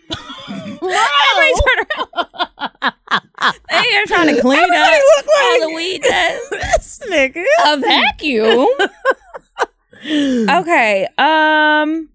Everybody 0.50 1.54
turn 1.62 1.86
around. 2.08 2.94
they 3.70 3.96
are 3.98 4.06
trying 4.08 4.36
to 4.36 4.42
clean 4.42 4.60
Everybody 4.60 4.82
up 4.96 5.02
look 5.18 5.26
like- 5.26 5.62
all 5.62 5.70
the 5.70 5.76
weed 5.76 6.02
dust. 6.02 6.50
this 6.52 7.00
nigga. 7.10 7.46
a 7.66 7.78
vacuum. 7.78 8.68
okay. 10.62 11.08
Um 11.18 12.10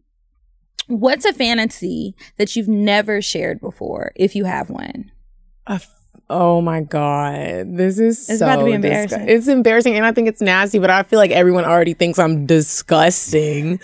what's 0.87 1.25
a 1.25 1.33
fantasy 1.33 2.15
that 2.37 2.55
you've 2.57 2.69
never 2.69 3.23
shared 3.23 3.61
before 3.61 4.13
if 4.17 4.35
you 4.37 4.45
have 4.45 4.71
one? 4.71 5.11
F- 5.69 5.91
Oh 6.31 6.63
my 6.63 6.81
god, 6.81 7.77
this 7.77 7.99
is 7.99 8.31
It's 8.31 8.39
so 8.39 8.47
about 8.47 8.57
to 8.61 8.65
be 8.65 8.71
disgu- 8.71 8.75
embarrassing. 8.77 9.29
it's 9.29 9.47
embarrassing, 9.47 9.95
and 9.95 10.07
I 10.07 10.13
think 10.13 10.27
it's 10.27 10.41
nasty. 10.41 10.79
But 10.79 10.89
I 10.89 11.03
feel 11.03 11.19
like 11.19 11.31
everyone 11.31 11.67
already 11.67 11.93
thinks 11.93 12.19
I'm 12.19 12.47
disgusting. 12.47 13.79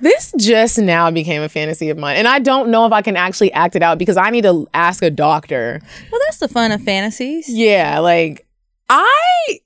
This 0.00 0.32
just 0.38 0.78
now 0.78 1.10
became 1.10 1.42
a 1.42 1.48
fantasy 1.48 1.90
of 1.90 1.98
mine, 1.98 2.16
and 2.16 2.26
I 2.28 2.38
don't 2.38 2.70
know 2.70 2.86
if 2.86 2.92
I 2.92 3.02
can 3.02 3.16
actually 3.16 3.52
act 3.52 3.76
it 3.76 3.82
out 3.82 3.98
because 3.98 4.16
I 4.16 4.30
need 4.30 4.42
to 4.42 4.68
ask 4.74 5.02
a 5.02 5.10
doctor. 5.10 5.80
Well, 6.10 6.20
that's 6.26 6.38
the 6.38 6.48
fun 6.48 6.72
of 6.72 6.82
fantasies. 6.82 7.48
Yeah, 7.48 7.98
like 8.00 8.46
I. 8.88 9.60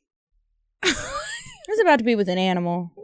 It's 1.69 1.83
about 1.83 1.99
to 1.99 2.05
be 2.05 2.15
with 2.15 2.29
an 2.29 2.39
animal. 2.39 2.93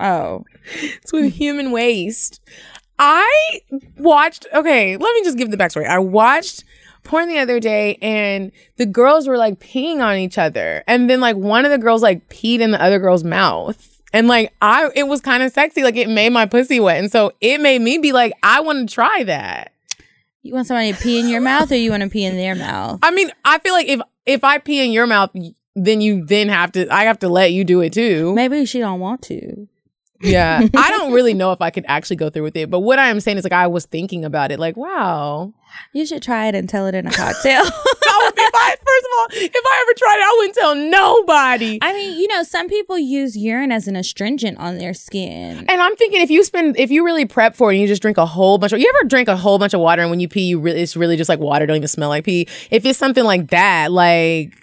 Oh. 0.00 0.44
It's 0.80 1.12
with 1.12 1.32
human 1.32 1.72
waste. 1.72 2.40
I 3.00 3.60
watched, 3.96 4.46
okay, 4.54 4.96
let 4.96 5.14
me 5.14 5.24
just 5.24 5.36
give 5.36 5.50
the 5.50 5.56
backstory. 5.56 5.88
I 5.88 5.98
watched 5.98 6.62
porn 7.02 7.28
the 7.28 7.38
other 7.38 7.58
day 7.58 7.96
and 8.00 8.52
the 8.76 8.86
girls 8.86 9.26
were 9.26 9.36
like 9.36 9.58
peeing 9.58 10.00
on 10.00 10.16
each 10.16 10.38
other. 10.38 10.84
And 10.86 11.10
then 11.10 11.20
like 11.20 11.34
one 11.34 11.64
of 11.64 11.72
the 11.72 11.78
girls 11.78 12.00
like 12.00 12.28
peed 12.28 12.60
in 12.60 12.70
the 12.70 12.80
other 12.80 13.00
girl's 13.00 13.24
mouth. 13.24 13.97
And 14.12 14.28
like 14.28 14.52
I, 14.60 14.90
it 14.94 15.06
was 15.06 15.20
kind 15.20 15.42
of 15.42 15.52
sexy. 15.52 15.82
Like 15.82 15.96
it 15.96 16.08
made 16.08 16.30
my 16.30 16.46
pussy 16.46 16.80
wet. 16.80 16.98
And 16.98 17.10
so 17.10 17.32
it 17.40 17.60
made 17.60 17.80
me 17.80 17.98
be 17.98 18.12
like, 18.12 18.32
I 18.42 18.60
want 18.60 18.88
to 18.88 18.94
try 18.94 19.24
that. 19.24 19.72
You 20.42 20.54
want 20.54 20.66
somebody 20.66 20.92
to 20.92 20.98
pee 20.98 21.20
in 21.20 21.28
your 21.28 21.40
mouth 21.40 21.70
or 21.70 21.76
you 21.76 21.90
want 21.90 22.02
to 22.04 22.08
pee 22.08 22.24
in 22.24 22.36
their 22.36 22.54
mouth? 22.54 23.00
I 23.02 23.10
mean, 23.10 23.30
I 23.44 23.58
feel 23.58 23.74
like 23.74 23.88
if, 23.88 24.00
if 24.24 24.44
I 24.44 24.58
pee 24.58 24.84
in 24.84 24.92
your 24.92 25.06
mouth, 25.06 25.30
then 25.74 26.00
you 26.00 26.24
then 26.24 26.48
have 26.48 26.72
to, 26.72 26.88
I 26.92 27.04
have 27.04 27.18
to 27.20 27.28
let 27.28 27.52
you 27.52 27.64
do 27.64 27.80
it 27.80 27.92
too. 27.92 28.34
Maybe 28.34 28.64
she 28.64 28.78
don't 28.78 29.00
want 29.00 29.22
to. 29.22 29.68
Yeah. 30.20 30.66
I 30.76 30.90
don't 30.90 31.12
really 31.12 31.34
know 31.34 31.52
if 31.52 31.60
I 31.60 31.70
could 31.70 31.84
actually 31.88 32.16
go 32.16 32.30
through 32.30 32.42
with 32.42 32.56
it, 32.56 32.70
but 32.70 32.80
what 32.80 32.98
I 32.98 33.08
am 33.08 33.20
saying 33.20 33.38
is 33.38 33.44
like 33.44 33.52
I 33.52 33.66
was 33.66 33.86
thinking 33.86 34.24
about 34.24 34.50
it, 34.50 34.58
like, 34.58 34.76
wow. 34.76 35.52
You 35.92 36.06
should 36.06 36.22
try 36.22 36.46
it 36.46 36.54
and 36.54 36.68
tell 36.68 36.86
it 36.86 36.94
in 36.94 37.06
a 37.06 37.10
cocktail. 37.10 37.62
I 37.62 38.22
would 38.24 38.34
be 38.34 38.42
fine. 38.52 38.76
First 38.88 39.04
of 39.04 39.18
all, 39.18 39.26
if 39.32 39.52
I 39.54 39.82
ever 39.82 39.94
tried 39.96 40.16
it, 40.16 40.24
I 40.24 40.36
wouldn't 40.38 40.54
tell 40.54 40.74
nobody. 40.74 41.78
I 41.82 41.92
mean, 41.92 42.18
you 42.18 42.26
know, 42.28 42.42
some 42.42 42.68
people 42.68 42.98
use 42.98 43.36
urine 43.36 43.70
as 43.70 43.86
an 43.86 43.94
astringent 43.94 44.58
on 44.58 44.78
their 44.78 44.94
skin. 44.94 45.66
And 45.68 45.80
I'm 45.80 45.94
thinking 45.96 46.20
if 46.20 46.30
you 46.30 46.42
spend 46.42 46.78
if 46.78 46.90
you 46.90 47.04
really 47.04 47.26
prep 47.26 47.54
for 47.54 47.70
it 47.70 47.74
and 47.74 47.82
you 47.82 47.86
just 47.86 48.02
drink 48.02 48.18
a 48.18 48.26
whole 48.26 48.58
bunch 48.58 48.72
of 48.72 48.80
you 48.80 48.92
ever 48.96 49.08
drink 49.08 49.28
a 49.28 49.36
whole 49.36 49.58
bunch 49.58 49.74
of 49.74 49.80
water 49.80 50.02
and 50.02 50.10
when 50.10 50.20
you 50.20 50.28
pee 50.28 50.42
you 50.42 50.58
really 50.58 50.80
it's 50.80 50.96
really 50.96 51.16
just 51.16 51.28
like 51.28 51.38
water, 51.38 51.66
don't 51.66 51.76
even 51.76 51.88
smell 51.88 52.08
like 52.08 52.24
pee. 52.24 52.48
If 52.70 52.84
it's 52.84 52.98
something 52.98 53.24
like 53.24 53.48
that, 53.48 53.92
like 53.92 54.54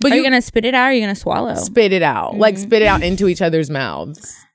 but 0.00 0.12
Are 0.12 0.16
you, 0.16 0.22
gonna 0.22 0.42
spit 0.42 0.64
it 0.64 0.74
out 0.74 0.84
or 0.84 0.90
are 0.90 0.92
you 0.92 1.00
gonna 1.00 1.14
swallow? 1.14 1.54
spit 1.54 1.92
it 1.92 2.02
out. 2.02 2.36
Like 2.36 2.54
mm-hmm. 2.54 2.64
spit 2.64 2.82
it 2.82 2.86
out 2.86 3.02
into 3.02 3.28
each 3.28 3.40
other's 3.40 3.70
mouths. 3.70 4.45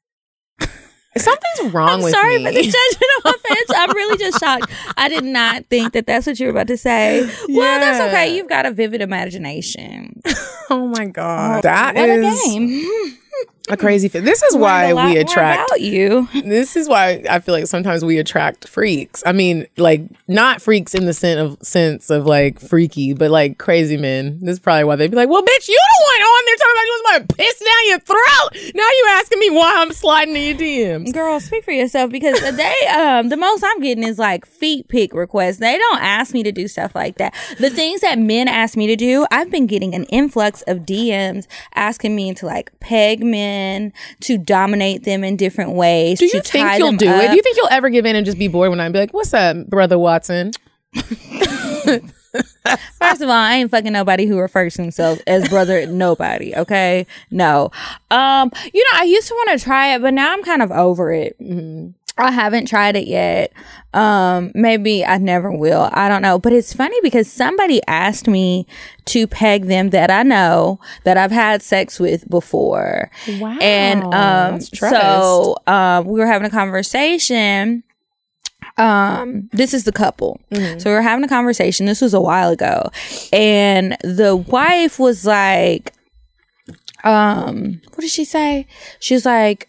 Something's 1.17 1.74
wrong 1.74 1.89
I'm 1.89 2.02
with 2.02 2.13
sorry 2.13 2.38
me. 2.38 2.45
for 2.45 2.52
the 2.52 2.62
judgment 2.62 3.12
of 3.26 3.36
offense. 3.36 3.71
I'm 3.76 3.95
really 3.95 4.17
just 4.17 4.39
shocked. 4.39 4.71
I 4.95 5.10
did 5.10 5.26
not 5.26 5.65
think 5.65 5.91
that 5.93 6.06
that's 6.08 6.26
what 6.26 6.39
you 6.39 6.45
were 6.47 6.52
about 6.52 6.67
to 6.67 6.78
say. 6.78 7.30
Well, 7.50 7.80
that's 7.80 8.00
okay. 8.00 8.36
You've 8.36 8.47
got 8.47 8.65
a 8.65 8.71
vivid 8.71 9.02
imagination. 9.02 10.21
oh 10.69 10.88
my 10.88 11.06
god. 11.08 11.60
Oh, 11.60 11.62
that 11.63 11.95
what 11.95 12.10
is 12.10 13.13
a 13.69 13.78
crazy 13.78 14.08
fit. 14.08 14.26
This 14.26 14.41
is 14.43 14.56
why 14.56 14.93
we 14.93 15.17
attract 15.17 15.69
about 15.69 15.82
you. 15.82 16.28
this 16.43 16.76
is 16.76 16.89
why 16.89 17.24
I 17.30 17.39
feel 17.39 17.54
like 17.54 17.67
sometimes 17.67 18.04
we 18.04 18.17
attract 18.17 18.67
freaks. 18.67 19.21
I 19.26 19.32
mean, 19.32 19.67
like 19.78 20.02
not 20.28 20.62
freaks 20.62 20.95
in 20.95 21.06
the 21.06 21.13
sense 21.13 21.39
of 21.39 21.65
sense 21.65 22.10
of 22.10 22.26
like 22.26 22.60
freaky, 22.60 23.13
but 23.13 23.30
like 23.30 23.58
crazy 23.60 23.97
men. 23.97 24.39
This 24.41 24.54
is 24.54 24.60
probably 24.60 24.86
why 24.86 24.95
they'd 24.95 25.12
be 25.12 25.17
like, 25.17 25.30
"Well, 25.30 25.43
bitch, 25.43 25.67
you 25.67 25.78
the 25.78 26.06
one 26.06 26.21
on 26.21 26.45
there 26.45 26.56
talking 26.56 26.76
about 26.76 26.86
you 26.86 27.02
was 27.04 27.15
about 27.15 27.30
to 27.30 27.36
piss 27.36 27.60
down 27.60 27.88
your 27.88 28.00
throat. 28.00 28.74
Now 28.76 28.89
you 28.89 29.08
asking 29.12 29.39
me 29.39 29.50
why 29.52 29.74
I'm 29.78 29.93
sliding 29.93 30.36
in 30.36 30.58
your 30.58 30.58
DMs." 30.58 31.13
Girl, 31.13 31.39
speak 31.39 31.63
for 31.63 31.71
yourself 31.71 32.12
because 32.12 32.39
they 32.56 32.88
um 32.88 33.30
the 33.30 33.38
most 33.38 33.63
I'm 33.63 33.80
getting 33.80 34.04
is 34.04 34.17
like 34.17 34.45
feet 34.45 34.88
pick 34.88 35.13
requests. 35.13 35.58
They 35.58 35.78
don't 35.78 36.02
ask 36.02 36.34
me 36.34 36.41
to 36.43 36.52
do 36.52 36.67
stuff 36.67 36.95
like 36.95 37.17
that. 37.17 37.36
The 37.60 37.69
things 37.69 38.02
that 38.02 38.17
men 38.17 38.47
ask 38.47 38.76
me 38.76 38.88
to 38.88 38.95
do, 38.95 39.28
I've 39.32 39.52
been 39.52 39.67
getting 39.67 39.93
an 39.93 40.06
influx 40.06 40.63
of 40.63 40.80
DMs 40.80 41.45
asking 41.76 42.15
me 42.15 42.34
to 42.34 42.45
like 42.45 42.71
peg 42.80 43.24
men, 43.24 43.51
to 44.22 44.38
dominate 44.38 45.04
them 45.04 45.24
in 45.24 45.36
different 45.36 45.72
ways. 45.72 46.20
Do 46.20 46.26
you 46.26 46.42
think 46.42 46.78
you'll 46.78 46.92
do 46.94 47.10
it? 47.10 47.30
Do 47.30 47.36
you 47.36 47.42
think 47.42 47.58
you'll 47.58 47.70
ever 47.72 47.90
give 47.90 48.06
in 48.06 48.16
and 48.16 48.26
just 48.26 48.38
be 48.38 48.48
bored 48.48 48.70
when 48.70 48.80
I 48.80 48.90
be 48.90 49.00
like, 49.00 49.14
"What's 49.14 49.34
up, 49.34 49.68
brother 49.68 49.98
Watson?" 50.00 50.52
First 53.00 53.22
of 53.22 53.30
all, 53.30 53.32
I 53.32 53.56
ain't 53.56 53.72
fucking 53.72 53.92
nobody 53.92 54.26
who 54.26 54.40
refers 54.40 54.76
to 54.76 54.84
himself 54.84 55.20
as 55.28 55.50
brother 55.50 55.86
nobody. 55.86 56.56
Okay, 56.56 57.06
no. 57.30 57.72
Um, 58.10 58.52
you 58.74 58.84
know, 58.84 59.00
I 59.00 59.04
used 59.04 59.28
to 59.28 59.34
want 59.34 59.60
to 59.60 59.64
try 59.64 59.94
it, 59.96 60.02
but 60.02 60.14
now 60.14 60.32
I'm 60.32 60.44
kind 60.44 60.62
of 60.62 60.72
over 60.72 61.12
it. 61.12 61.36
I 62.22 62.32
haven't 62.32 62.68
tried 62.68 62.96
it 62.96 63.08
yet. 63.08 63.52
Um, 63.94 64.52
maybe 64.56 65.04
I 65.06 65.18
never 65.18 65.52
will. 65.52 65.90
I 65.92 66.08
don't 66.08 66.22
know. 66.22 66.40
But 66.40 66.54
it's 66.54 66.74
funny 66.74 66.96
because 67.02 67.32
somebody 67.32 67.82
asked 67.88 68.28
me 68.28 68.66
to 69.06 69.28
peg 69.28 69.66
them 69.66 69.90
that 69.90 70.10
I 70.10 70.24
know 70.24 70.80
that 71.04 71.18
I've 71.18 71.32
had 71.32 71.62
sex 71.62 72.00
with 72.00 72.30
before. 72.30 73.12
Wow, 73.40 73.58
And 73.60 74.04
um, 74.14 74.62
so 74.62 75.58
um, 75.68 76.06
we 76.06 76.20
were 76.20 76.28
having 76.28 76.48
a 76.48 76.52
conversation 76.52 77.84
um 78.78 79.50
this 79.52 79.74
is 79.74 79.84
the 79.84 79.92
couple 79.92 80.40
so 80.80 80.90
we 80.90 80.94
were 80.94 81.02
having 81.02 81.26
a 81.26 81.28
conversation 81.28 81.88
this 81.88 82.00
was 82.00 82.14
a 82.14 82.22
while 82.22 82.52
ago 82.52 82.90
and 83.34 83.98
the 84.02 84.36
wife 84.36 84.98
was 84.98 85.26
like 85.26 85.94
um 87.04 87.82
what 87.90 88.02
did 88.02 88.10
she 88.10 88.24
say 88.24 88.66
she 89.00 89.14
was 89.14 89.26
like 89.26 89.68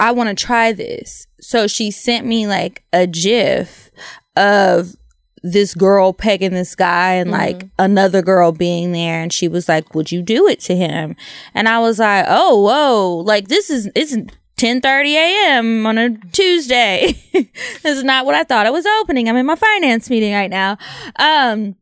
i 0.00 0.10
want 0.12 0.28
to 0.28 0.46
try 0.46 0.72
this. 0.72 1.26
So 1.40 1.66
she 1.66 1.90
sent 1.90 2.26
me 2.26 2.46
like 2.46 2.84
a 2.92 3.06
gif 3.06 3.90
of 4.36 4.94
this 5.42 5.74
girl 5.74 6.12
pegging 6.12 6.52
this 6.52 6.74
guy 6.74 7.14
and 7.14 7.30
like 7.30 7.64
another 7.78 8.22
girl 8.22 8.50
being 8.50 8.90
there 8.92 9.22
and 9.22 9.32
she 9.32 9.46
was 9.46 9.68
like 9.68 9.94
would 9.94 10.10
you 10.10 10.22
do 10.22 10.48
it 10.48 10.60
to 10.60 10.76
him? 10.76 11.16
And 11.54 11.68
i 11.68 11.78
was 11.78 11.98
like 11.98 12.26
oh 12.28 12.60
whoa. 12.60 13.22
Like 13.24 13.48
this 13.48 13.70
is 13.70 13.90
it's 13.94 14.16
10 14.56 14.80
a.m 14.84 15.86
on 15.86 15.98
a 15.98 16.16
tuesday. 16.32 17.14
This 17.82 17.96
is 17.98 18.04
not 18.04 18.26
what 18.26 18.34
i 18.34 18.44
thought 18.44 18.66
i 18.66 18.70
was 18.70 18.86
opening. 19.00 19.28
I'm 19.28 19.36
in 19.36 19.46
my 19.46 19.56
finance 19.56 20.10
meeting 20.10 20.32
right 20.32 20.50
now. 20.50 20.76
Um 21.16 21.76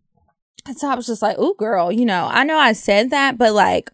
and 0.66 0.76
so 0.78 0.88
i 0.88 0.94
was 0.94 1.06
just 1.06 1.22
like 1.22 1.36
oh 1.38 1.54
girl 1.54 1.92
you 1.92 2.04
know 2.04 2.28
i 2.30 2.44
know 2.44 2.58
i 2.58 2.72
said 2.72 3.10
that 3.10 3.38
but 3.38 3.52
like 3.52 3.90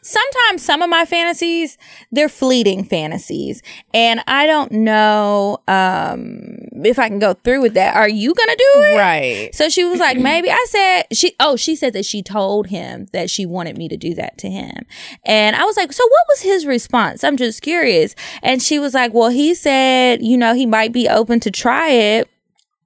sometimes 0.00 0.62
some 0.62 0.82
of 0.82 0.88
my 0.88 1.04
fantasies 1.04 1.76
they're 2.12 2.28
fleeting 2.28 2.84
fantasies 2.84 3.60
and 3.92 4.22
i 4.28 4.46
don't 4.46 4.70
know 4.70 5.58
um 5.66 6.56
if 6.84 6.98
i 6.98 7.08
can 7.08 7.18
go 7.18 7.34
through 7.34 7.60
with 7.60 7.74
that 7.74 7.96
are 7.96 8.08
you 8.08 8.32
gonna 8.34 8.56
do 8.56 8.82
it 8.82 8.96
right. 8.96 9.54
so 9.54 9.68
she 9.68 9.84
was 9.84 10.00
like, 10.00 10.18
maybe 10.18 10.50
I 10.50 10.66
said 10.68 11.02
she. 11.12 11.34
Oh, 11.40 11.56
she 11.56 11.76
said 11.76 11.92
that 11.92 12.04
she 12.04 12.22
told 12.22 12.68
him 12.68 13.06
that 13.12 13.30
she 13.30 13.46
wanted 13.46 13.76
me 13.76 13.88
to 13.88 13.96
do 13.96 14.14
that 14.14 14.38
to 14.38 14.50
him, 14.50 14.86
and 15.24 15.56
I 15.56 15.64
was 15.64 15.76
like, 15.76 15.92
so 15.92 16.04
what 16.04 16.22
was 16.28 16.40
his 16.40 16.66
response? 16.66 17.24
I'm 17.24 17.36
just 17.36 17.62
curious. 17.62 18.14
And 18.42 18.62
she 18.62 18.78
was 18.78 18.94
like, 18.94 19.12
well, 19.12 19.30
he 19.30 19.54
said, 19.54 20.22
you 20.22 20.36
know, 20.36 20.54
he 20.54 20.66
might 20.66 20.92
be 20.92 21.08
open 21.08 21.40
to 21.40 21.50
try 21.50 21.90
it, 21.90 22.28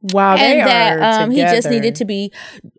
Wow, 0.03 0.37
they 0.39 0.61
and 0.61 0.67
that 0.69 0.99
are 0.99 1.23
um, 1.25 1.31
he 1.31 1.41
just 1.43 1.69
needed 1.69 1.95
to 1.97 2.07
be 2.07 2.33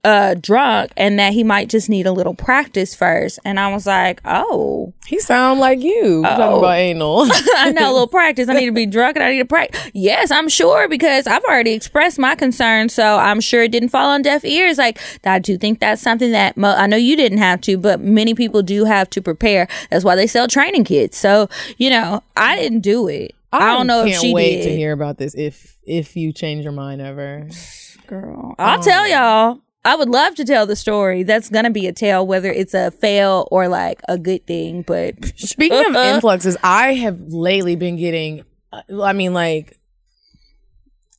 uh 0.03 0.33
drunk, 0.33 0.91
and 0.97 1.19
that 1.19 1.33
he 1.33 1.43
might 1.43 1.69
just 1.69 1.87
need 1.87 2.07
a 2.07 2.11
little 2.11 2.33
practice 2.33 2.95
first. 2.95 3.37
And 3.45 3.59
I 3.59 3.71
was 3.71 3.85
like, 3.85 4.21
oh, 4.25 4.91
He 5.05 5.19
sound 5.19 5.59
like 5.59 5.79
you 5.81 6.23
talking 6.23 6.43
Oh. 6.43 6.57
about 6.59 6.77
anal. 6.77 7.27
I 7.57 7.71
know 7.71 7.91
a 7.91 7.93
little 7.93 8.07
practice. 8.19 8.49
I 8.49 8.53
need 8.53 8.65
to 8.65 8.71
be 8.71 8.87
drunk 8.87 9.17
and 9.17 9.23
I 9.23 9.29
need 9.31 9.37
to 9.37 9.45
practice. 9.45 9.91
Yes, 9.93 10.31
I'm 10.31 10.49
sure 10.49 10.87
because 10.89 11.27
I've 11.27 11.43
already 11.43 11.73
expressed 11.73 12.17
my 12.17 12.33
concern. 12.33 12.89
So 12.89 13.17
I'm 13.17 13.39
sure 13.39 13.61
it 13.61 13.71
didn't 13.71 13.89
fall 13.89 14.09
on 14.09 14.23
deaf 14.23 14.43
ears. 14.43 14.79
Like, 14.79 14.99
I 15.23 15.37
do 15.37 15.59
think 15.59 15.79
that's 15.79 16.01
something 16.01 16.31
that 16.31 16.57
mo- 16.57 16.73
I 16.75 16.87
know 16.87 16.97
you 16.97 17.15
didn't 17.15 17.37
have 17.37 17.61
to, 17.61 17.77
but 17.77 17.99
many 17.99 18.33
people 18.33 18.63
do 18.63 18.85
have 18.85 19.09
to 19.11 19.21
prepare. 19.21 19.67
That's 19.91 20.03
why 20.03 20.15
they 20.15 20.25
sell 20.25 20.47
training 20.47 20.85
kits. 20.85 21.19
So, 21.19 21.49
you 21.77 21.91
know, 21.91 22.23
I 22.35 22.55
didn't 22.55 22.79
do 22.79 23.07
it. 23.07 23.35
I, 23.51 23.77
don't 23.77 23.87
know 23.87 24.01
if 24.05 24.11
can't 24.11 24.21
she 24.21 24.33
wait 24.33 24.57
did. 24.57 24.69
to 24.69 24.75
hear 24.75 24.91
about 24.93 25.17
this 25.17 25.35
if 25.35 25.77
if 25.83 26.15
you 26.15 26.31
change 26.33 26.63
your 26.63 26.73
mind 26.73 27.01
ever. 27.01 27.47
Girl, 28.07 28.55
I'll 28.59 28.81
tell 28.81 29.07
y'all. 29.07 29.59
I 29.83 29.95
would 29.95 30.09
love 30.09 30.35
to 30.35 30.45
tell 30.45 30.67
the 30.67 30.75
story. 30.75 31.23
That's 31.23 31.49
gonna 31.49 31.71
be 31.71 31.87
a 31.87 31.91
tale, 31.93 32.25
whether 32.27 32.51
it's 32.51 32.73
a 32.75 32.91
fail 32.91 33.47
or 33.51 33.67
like 33.67 34.01
a 34.07 34.17
good 34.17 34.45
thing. 34.45 34.83
But 34.83 35.15
Speaking 35.37 35.85
of 35.87 35.95
influxes, 36.15 36.55
I 36.63 36.93
have 36.93 37.19
lately 37.29 37.75
been 37.75 37.95
getting, 37.97 38.43
uh, 38.71 39.01
I 39.01 39.13
mean, 39.13 39.33
like 39.33 39.79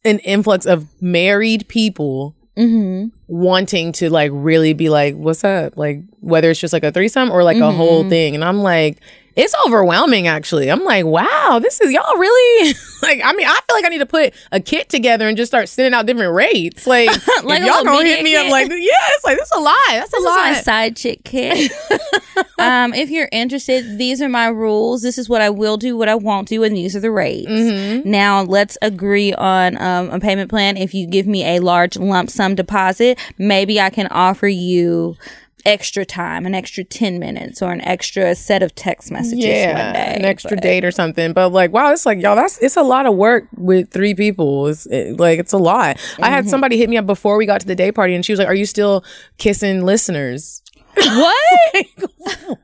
an 0.04 0.20
influx 0.20 0.64
of 0.66 0.86
married 1.02 1.66
people 1.68 2.36
mm-hmm. 2.56 3.08
wanting 3.26 3.92
to 3.92 4.10
like 4.10 4.30
really 4.32 4.74
be 4.74 4.88
like, 4.88 5.14
what's 5.16 5.42
up? 5.44 5.76
Like, 5.76 6.02
whether 6.20 6.50
it's 6.50 6.60
just 6.60 6.72
like 6.72 6.84
a 6.84 6.92
threesome 6.92 7.30
or 7.30 7.42
like 7.42 7.56
a 7.56 7.60
Mm-hmm. 7.60 7.76
whole 7.76 8.08
thing. 8.08 8.34
And 8.36 8.44
I'm 8.44 8.58
like, 8.58 8.98
it's 9.36 9.54
overwhelming 9.66 10.26
actually. 10.26 10.70
I'm 10.70 10.84
like, 10.84 11.04
wow, 11.04 11.58
this 11.62 11.80
is 11.80 11.90
y'all 11.92 12.16
really 12.18 12.74
like 13.02 13.20
I 13.24 13.32
mean, 13.32 13.46
I 13.46 13.52
feel 13.66 13.76
like 13.76 13.84
I 13.84 13.88
need 13.88 13.98
to 13.98 14.06
put 14.06 14.34
a 14.52 14.60
kit 14.60 14.88
together 14.88 15.26
and 15.28 15.36
just 15.36 15.50
start 15.50 15.68
sending 15.68 15.94
out 15.94 16.06
different 16.06 16.34
rates. 16.34 16.86
Like, 16.86 17.08
Like 17.44 17.62
y'all 17.64 17.84
gonna 17.84 18.04
hit 18.04 18.22
me 18.22 18.36
up 18.36 18.50
like 18.50 18.68
yeah, 18.70 18.76
it's 18.78 19.24
like 19.24 19.36
this 19.38 19.46
is 19.46 19.56
a 19.56 19.60
lot. 19.60 19.76
That's 19.88 20.10
This 20.10 20.20
a 20.20 20.22
is 20.22 20.24
lot. 20.26 20.36
my 20.36 20.54
side 20.54 20.96
chick 20.96 21.24
kit. 21.24 21.72
um, 22.58 22.94
if 22.94 23.10
you're 23.10 23.28
interested, 23.32 23.98
these 23.98 24.22
are 24.22 24.28
my 24.28 24.46
rules. 24.46 25.02
This 25.02 25.18
is 25.18 25.28
what 25.28 25.40
I 25.42 25.50
will 25.50 25.76
do, 25.76 25.96
what 25.96 26.08
I 26.08 26.14
won't 26.14 26.48
do, 26.48 26.62
and 26.62 26.76
these 26.76 26.94
are 26.94 27.00
the 27.00 27.10
rates. 27.10 27.50
Mm-hmm. 27.50 28.08
Now 28.08 28.42
let's 28.42 28.78
agree 28.82 29.32
on 29.34 29.80
um, 29.80 30.10
a 30.10 30.20
payment 30.20 30.50
plan. 30.50 30.76
If 30.76 30.94
you 30.94 31.06
give 31.06 31.26
me 31.26 31.44
a 31.44 31.60
large 31.60 31.96
lump 31.96 32.30
sum 32.30 32.54
deposit, 32.54 33.18
maybe 33.38 33.80
I 33.80 33.90
can 33.90 34.06
offer 34.08 34.48
you 34.48 35.16
extra 35.64 36.04
time, 36.04 36.46
an 36.46 36.54
extra 36.54 36.84
10 36.84 37.18
minutes 37.18 37.62
or 37.62 37.72
an 37.72 37.80
extra 37.82 38.34
set 38.34 38.62
of 38.62 38.74
text 38.74 39.10
messages 39.10 39.44
yeah, 39.44 39.84
one 39.84 39.94
day. 39.94 40.14
an 40.16 40.24
extra 40.24 40.50
But- 40.56 40.62
date 40.62 40.84
or 40.84 40.90
something. 40.90 41.32
But 41.32 41.50
like, 41.50 41.72
wow, 41.72 41.92
it's 41.92 42.06
like 42.06 42.20
y'all. 42.20 42.36
That's 42.36 42.58
it's 42.58 42.76
a 42.76 42.82
lot 42.82 43.06
of 43.06 43.14
work 43.14 43.46
with 43.56 43.90
three 43.90 44.14
people. 44.14 44.66
It's 44.68 44.86
it, 44.86 45.18
like 45.18 45.38
it's 45.38 45.52
a 45.52 45.58
lot. 45.58 45.82
I 45.86 45.92
Mm-hmm. 45.96 46.22
had 46.24 46.48
somebody 46.48 46.76
hit 46.78 46.88
me 46.90 46.96
up 46.96 47.06
before 47.06 47.36
we 47.36 47.46
got 47.46 47.60
to 47.60 47.66
the 47.66 47.74
day 47.74 47.92
party, 47.92 48.14
and 48.14 48.24
she 48.24 48.32
was 48.32 48.38
like, 48.38 48.48
"Are 48.48 48.54
you 48.54 48.66
still 48.66 49.04
kissing 49.38 49.84
listeners?" 49.84 50.61
What? 50.94 51.86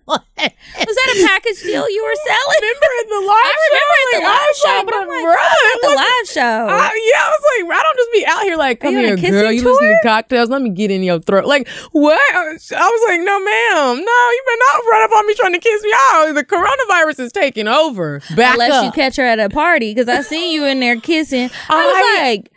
what? 0.05 0.25
Was 0.39 0.95
that 0.97 1.09
a 1.17 1.27
package 1.27 1.63
deal 1.63 1.89
you 1.91 2.03
were 2.05 2.19
selling? 2.27 2.61
Remember 2.61 2.89
at 3.01 3.09
the 3.09 3.21
live 3.27 3.45
I 3.45 3.55
remember 3.69 3.97
show? 3.97 4.05
at 4.05 4.09
the 4.13 4.21
Like, 4.25 4.39
live 4.39 4.57
show, 4.57 4.79
but 4.85 4.95
I'm 4.95 5.09
like, 5.09 5.39
bruh, 5.39 5.81
the 5.83 5.95
live 5.97 6.27
show? 6.29 6.57
I, 6.69 6.87
yeah, 6.93 7.21
I 7.25 7.29
was 7.33 7.43
like, 7.49 7.79
I 7.79 7.83
don't 7.83 7.97
just 7.97 8.13
be 8.13 8.27
out 8.27 8.43
here 8.43 8.57
like, 8.57 8.81
come 8.81 8.93
you 8.95 8.99
on 9.01 9.05
a 9.05 9.17
here, 9.17 9.31
girl. 9.31 9.53
You 9.53 9.63
listen 9.65 9.87
tour? 9.89 10.01
to 10.03 10.09
Cocktales. 10.09 10.49
Let 10.51 10.63
me 10.63 10.71
get 10.71 10.91
in 10.91 11.03
your 11.03 11.21
throat. 11.21 11.47
Like, 11.47 11.69
what? 11.93 12.21
I 12.35 12.53
was 12.53 13.03
like, 13.09 13.21
no, 13.21 13.39
ma'am. 13.41 14.05
No, 14.05 14.17
you 14.31 14.43
better 14.47 14.63
not 14.73 14.91
run 14.91 15.03
up 15.03 15.13
on 15.13 15.27
me 15.27 15.35
trying 15.35 15.53
to 15.55 15.59
kiss 15.61 15.83
me 15.83 15.93
out. 16.11 16.33
The 16.35 16.45
coronavirus 16.45 17.21
is 17.21 17.33
taking 17.33 17.67
over. 17.67 18.21
Back 18.37 18.55
Unless 18.55 18.73
up. 18.73 18.85
you 18.85 18.93
catch 18.93 19.17
her 19.17 19.25
at 19.25 19.41
a 19.41 19.49
party, 19.49 19.95
because 19.95 20.09
I 20.09 20.21
see 20.23 20.53
you 20.55 20.65
in 20.65 20.81
there 20.81 21.01
kissing. 21.01 21.51
I 21.69 21.83
oh, 21.83 21.87
was 21.87 21.97
I- 22.21 22.23
like, 22.31 22.53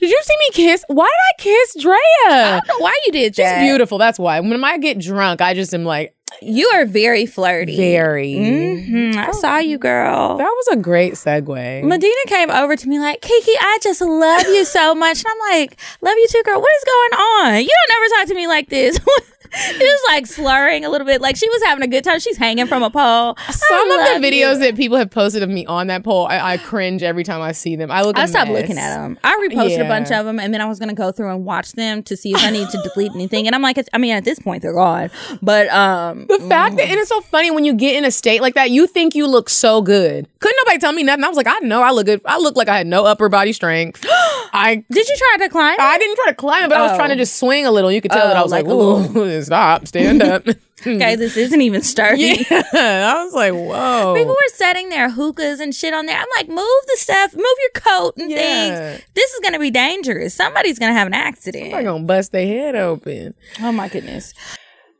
Did 0.00 0.10
you 0.10 0.20
see 0.22 0.34
me 0.38 0.50
kiss? 0.52 0.84
Why 0.88 1.06
did 1.06 1.10
I 1.10 1.42
kiss 1.42 1.82
Drea? 1.82 1.96
I 2.30 2.60
don't 2.64 2.68
know 2.68 2.84
why 2.84 2.98
you 3.06 3.12
did 3.12 3.34
She's 3.36 3.44
that. 3.44 3.60
beautiful. 3.62 3.98
That's 3.98 4.18
why. 4.18 4.38
When 4.40 4.62
I 4.64 4.78
get 4.78 4.98
drunk, 5.00 5.40
I 5.40 5.54
just 5.54 5.74
am 5.74 5.84
like, 5.84 6.14
You 6.40 6.68
are 6.74 6.84
very 6.84 7.26
flirty. 7.26 7.76
Very. 7.76 8.34
Mhm, 8.34 9.16
I 9.16 9.32
saw 9.32 9.58
you, 9.58 9.76
girl. 9.78 10.36
That 10.38 10.44
was 10.44 10.68
a 10.72 10.76
great 10.76 11.14
segue. 11.14 11.82
Medina 11.82 12.14
came 12.26 12.50
over 12.50 12.76
to 12.76 12.88
me 12.88 12.98
like, 13.00 13.20
Kiki, 13.22 13.52
I 13.58 13.78
just 13.82 14.00
love 14.00 14.46
you 14.46 14.64
so 14.64 14.94
much. 14.94 15.18
And 15.18 15.26
I'm 15.32 15.58
like, 15.58 15.80
love 16.00 16.16
you 16.16 16.26
too, 16.30 16.42
girl. 16.44 16.60
What 16.60 16.72
is 16.76 16.84
going 16.84 17.12
on? 17.54 17.62
You 17.62 17.68
don't 17.68 17.96
ever 17.96 18.14
talk 18.20 18.28
to 18.28 18.34
me 18.34 18.46
like 18.46 18.68
this. 18.68 18.98
Was 19.78 20.00
like 20.08 20.26
slurring 20.26 20.84
a 20.84 20.90
little 20.90 21.06
bit, 21.06 21.20
like 21.20 21.36
she 21.36 21.48
was 21.48 21.62
having 21.62 21.82
a 21.82 21.86
good 21.88 22.04
time. 22.04 22.18
She's 22.20 22.36
hanging 22.36 22.66
from 22.66 22.82
a 22.82 22.90
pole. 22.90 23.36
Some 23.50 23.90
of 23.90 23.98
the 23.98 24.26
videos 24.26 24.54
you. 24.54 24.58
that 24.60 24.76
people 24.76 24.96
have 24.98 25.10
posted 25.10 25.42
of 25.42 25.48
me 25.48 25.64
on 25.66 25.86
that 25.88 26.04
pole, 26.04 26.26
I, 26.26 26.54
I 26.54 26.56
cringe 26.58 27.02
every 27.02 27.24
time 27.24 27.40
I 27.40 27.52
see 27.52 27.76
them. 27.76 27.90
I 27.90 28.02
look. 28.02 28.18
I 28.18 28.26
stopped 28.26 28.50
mess. 28.50 28.62
looking 28.62 28.78
at 28.78 28.96
them. 28.96 29.18
I 29.24 29.34
reposted 29.48 29.84
a 29.84 29.88
bunch 29.88 30.10
of 30.10 30.24
them, 30.26 30.38
and 30.38 30.52
then 30.52 30.60
I 30.60 30.66
was 30.66 30.78
gonna 30.78 30.94
go 30.94 31.12
through 31.12 31.30
and 31.30 31.44
watch 31.44 31.72
them 31.72 32.02
to 32.04 32.16
see 32.16 32.32
if 32.32 32.42
I 32.44 32.50
need 32.50 32.68
to 32.70 32.82
delete 32.94 33.12
anything. 33.12 33.46
And 33.46 33.54
I'm 33.54 33.62
like, 33.62 33.78
I 33.92 33.98
mean, 33.98 34.12
at 34.14 34.24
this 34.24 34.38
point 34.38 34.62
they're 34.62 34.74
gone. 34.74 35.10
But 35.42 35.68
um, 35.68 36.26
The 36.26 36.38
fact 36.48 36.76
that, 36.76 36.88
and 36.88 36.98
it's 36.98 37.08
so 37.08 37.20
funny 37.22 37.50
when 37.50 37.64
you 37.64 37.74
get 37.74 37.96
in 37.96 38.04
a 38.04 38.10
state 38.10 38.40
like 38.42 38.54
that, 38.54 38.70
you 38.70 38.86
think 38.86 39.14
you 39.14 39.26
look 39.26 39.48
so 39.48 39.80
good. 39.82 40.28
Couldn't 40.40 40.56
nobody 40.64 40.78
tell 40.78 40.92
me 40.92 41.02
nothing. 41.02 41.24
I 41.24 41.28
was 41.28 41.36
like, 41.36 41.46
I 41.48 41.58
know 41.60 41.82
I 41.82 41.90
look 41.90 42.06
good. 42.06 42.20
I 42.24 42.38
look 42.38 42.56
like 42.56 42.68
I 42.68 42.76
had 42.78 42.86
no 42.86 43.04
upper 43.04 43.28
body 43.28 43.52
strength. 43.52 44.04
I 44.52 44.84
did 44.90 45.08
you 45.08 45.16
try 45.16 45.46
to 45.46 45.48
climb? 45.50 45.76
I 45.80 45.98
didn't 45.98 46.16
try 46.16 46.26
to 46.26 46.34
climb 46.34 46.68
but 46.68 46.78
I 46.78 46.82
was 46.82 46.92
Oh. 46.92 46.96
trying 46.96 47.10
to 47.10 47.16
just 47.16 47.36
swing 47.36 47.66
a 47.66 47.70
little. 47.70 47.92
You 47.92 48.00
could 48.00 48.10
tell 48.10 48.26
that 48.26 48.36
I 48.36 48.40
Oh, 48.40 48.42
was 48.44 48.52
like, 48.52 48.66
like 48.66 48.74
ooh, 48.74 49.37
stop, 49.42 49.86
stand 49.86 50.22
up. 50.22 50.46
okay, 50.80 51.14
this 51.16 51.36
isn't 51.36 51.60
even 51.60 51.82
starting. 51.82 52.36
yeah, 52.50 53.14
I 53.16 53.22
was 53.24 53.34
like, 53.34 53.52
whoa. 53.52 54.14
People 54.16 54.32
were 54.34 54.48
setting 54.54 54.88
their 54.90 55.10
hookahs 55.10 55.60
and 55.60 55.74
shit 55.74 55.92
on 55.94 56.06
there. 56.06 56.16
I'm 56.18 56.26
like, 56.36 56.48
move 56.48 56.58
the 56.86 56.96
stuff, 56.96 57.34
move 57.34 57.44
your 57.44 57.70
coat 57.82 58.16
and 58.16 58.30
Yeah. 58.30 58.36
things. 58.96 59.04
This 59.14 59.32
is 59.32 59.40
gonna 59.40 59.58
be 59.58 59.70
dangerous. 59.70 60.34
Somebody's 60.34 60.78
gonna 60.78 60.92
have 60.94 61.06
an 61.06 61.14
accident. 61.14 61.70
They're 61.72 61.82
gonna 61.82 62.04
bust 62.04 62.32
their 62.32 62.46
head 62.46 62.76
open. 62.76 63.34
oh 63.60 63.72
my 63.72 63.88
goodness. 63.88 64.34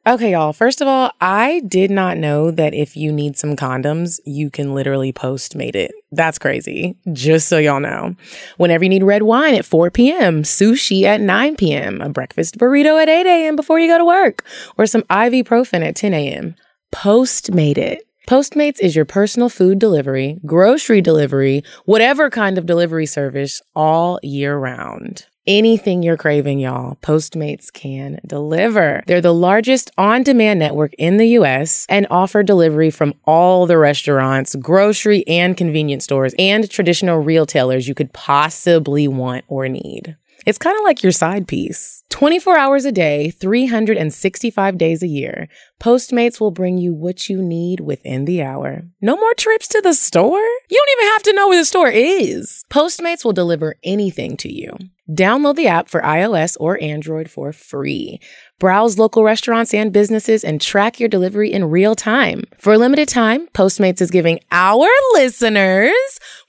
Okay, 0.08 0.30
y'all. 0.32 0.54
First 0.54 0.80
of 0.80 0.88
all, 0.88 1.10
I 1.20 1.60
did 1.68 1.90
not 1.90 2.16
know 2.16 2.50
that 2.50 2.72
if 2.72 2.96
you 2.96 3.12
need 3.12 3.36
some 3.36 3.56
condoms, 3.56 4.20
you 4.24 4.48
can 4.48 4.74
literally 4.74 5.12
postmate 5.12 5.74
it. 5.74 5.92
That's 6.10 6.38
crazy. 6.38 6.96
Just 7.12 7.46
so 7.46 7.58
y'all 7.58 7.78
know. 7.78 8.16
Whenever 8.56 8.84
you 8.84 8.88
need 8.88 9.02
red 9.02 9.24
wine 9.24 9.52
at 9.52 9.66
4 9.66 9.90
p.m., 9.90 10.44
sushi 10.44 11.02
at 11.02 11.20
9 11.20 11.56
p.m., 11.56 12.00
a 12.00 12.08
breakfast 12.08 12.56
burrito 12.56 12.98
at 12.98 13.10
8 13.10 13.26
a.m. 13.26 13.54
before 13.54 13.78
you 13.78 13.86
go 13.86 13.98
to 13.98 14.04
work, 14.06 14.46
or 14.78 14.86
some 14.86 15.02
ibuprofen 15.10 15.86
at 15.86 15.94
10 15.94 16.14
a.m., 16.14 16.54
postmate 16.90 17.76
it. 17.76 18.02
Postmates 18.26 18.80
is 18.80 18.96
your 18.96 19.04
personal 19.04 19.50
food 19.50 19.78
delivery, 19.78 20.38
grocery 20.46 21.02
delivery, 21.02 21.62
whatever 21.84 22.30
kind 22.30 22.56
of 22.56 22.64
delivery 22.64 23.04
service 23.04 23.60
all 23.76 24.18
year 24.22 24.56
round. 24.56 25.26
Anything 25.48 26.02
you're 26.02 26.18
craving, 26.18 26.58
y'all, 26.58 26.98
Postmates 27.00 27.72
can 27.72 28.20
deliver. 28.26 29.02
They're 29.06 29.22
the 29.22 29.32
largest 29.32 29.90
on 29.96 30.22
demand 30.22 30.60
network 30.60 30.92
in 30.98 31.16
the 31.16 31.28
US 31.38 31.86
and 31.88 32.06
offer 32.10 32.42
delivery 32.42 32.90
from 32.90 33.14
all 33.24 33.64
the 33.64 33.78
restaurants, 33.78 34.54
grocery 34.56 35.26
and 35.26 35.56
convenience 35.56 36.04
stores, 36.04 36.34
and 36.38 36.70
traditional 36.70 37.20
retailers 37.20 37.88
you 37.88 37.94
could 37.94 38.12
possibly 38.12 39.08
want 39.08 39.46
or 39.48 39.70
need. 39.70 40.18
It's 40.46 40.58
kind 40.58 40.76
of 40.76 40.84
like 40.84 41.02
your 41.02 41.12
side 41.12 41.48
piece. 41.48 42.04
24 42.10 42.58
hours 42.58 42.84
a 42.84 42.92
day, 42.92 43.30
365 43.30 44.78
days 44.78 45.02
a 45.02 45.06
year, 45.06 45.48
Postmates 45.80 46.40
will 46.40 46.50
bring 46.50 46.78
you 46.78 46.94
what 46.94 47.28
you 47.28 47.40
need 47.40 47.80
within 47.80 48.24
the 48.24 48.42
hour. 48.42 48.82
No 49.00 49.16
more 49.16 49.34
trips 49.34 49.68
to 49.68 49.80
the 49.80 49.94
store? 49.94 50.40
You 50.68 50.76
don't 50.76 51.00
even 51.00 51.12
have 51.12 51.22
to 51.24 51.32
know 51.34 51.48
where 51.48 51.60
the 51.60 51.64
store 51.64 51.90
is. 51.90 52.64
Postmates 52.70 53.24
will 53.24 53.32
deliver 53.32 53.76
anything 53.84 54.36
to 54.38 54.52
you. 54.52 54.76
Download 55.10 55.56
the 55.56 55.68
app 55.68 55.88
for 55.88 56.02
iOS 56.02 56.56
or 56.60 56.82
Android 56.82 57.30
for 57.30 57.52
free. 57.52 58.20
Browse 58.58 58.98
local 58.98 59.22
restaurants 59.24 59.72
and 59.72 59.92
businesses 59.92 60.44
and 60.44 60.60
track 60.60 61.00
your 61.00 61.08
delivery 61.08 61.50
in 61.50 61.70
real 61.70 61.94
time. 61.94 62.42
For 62.58 62.74
a 62.74 62.78
limited 62.78 63.08
time, 63.08 63.46
Postmates 63.48 64.02
is 64.02 64.10
giving 64.10 64.40
our 64.50 64.88
listeners 65.14 65.94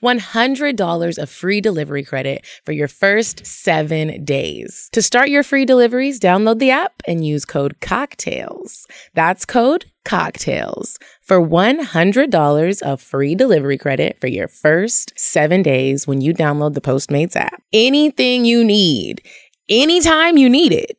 $100 0.02 1.18
of 1.18 1.30
free 1.30 1.60
delivery 1.60 2.04
credit 2.04 2.44
for 2.64 2.72
your 2.72 2.88
first 2.88 3.46
seven 3.46 4.24
days. 4.24 4.88
To 4.92 5.02
start 5.02 5.28
your 5.28 5.42
free 5.42 5.64
deliveries, 5.64 6.20
download 6.20 6.58
the 6.58 6.70
app 6.70 7.02
and 7.06 7.24
use 7.24 7.44
code 7.44 7.80
COCKTALES. 7.80 8.86
That's 9.14 9.44
code 9.44 9.86
COCKTALES 10.04 10.96
for 11.22 11.40
$100 11.40 12.82
of 12.82 13.00
free 13.00 13.34
delivery 13.34 13.78
credit 13.78 14.18
for 14.20 14.28
your 14.28 14.48
first 14.48 15.12
seven 15.16 15.62
days 15.62 16.06
when 16.06 16.20
you 16.20 16.32
download 16.32 16.74
the 16.74 16.80
Postmates 16.80 17.36
app. 17.36 17.62
Anything 17.72 18.44
you 18.44 18.64
need, 18.64 19.22
anytime 19.68 20.36
you 20.36 20.48
need 20.48 20.72
it, 20.72 20.96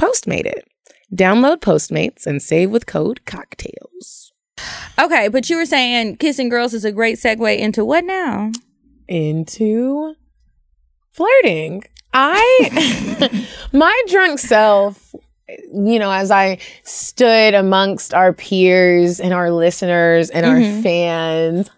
Postmate 0.00 0.46
it. 0.46 0.66
Download 1.14 1.58
Postmates 1.58 2.26
and 2.26 2.42
save 2.42 2.70
with 2.70 2.86
code 2.86 3.20
COCKTALES. 3.24 4.23
Okay, 4.98 5.28
but 5.28 5.50
you 5.50 5.56
were 5.56 5.66
saying 5.66 6.16
kissing 6.16 6.48
girls 6.48 6.74
is 6.74 6.84
a 6.84 6.92
great 6.92 7.18
segue 7.18 7.58
into 7.58 7.84
what 7.84 8.04
now? 8.04 8.50
into 9.08 10.14
flirting. 11.12 11.84
I, 12.12 13.46
my 13.72 14.02
drunk 14.08 14.38
self, 14.38 15.14
you 15.48 15.98
know, 15.98 16.10
as 16.10 16.30
I 16.30 16.58
stood 16.84 17.54
amongst 17.54 18.14
our 18.14 18.32
peers 18.32 19.20
and 19.20 19.34
our 19.34 19.50
listeners 19.50 20.30
and 20.30 20.46
our 20.46 20.56
mm-hmm. 20.56 20.82
fans 20.82 21.70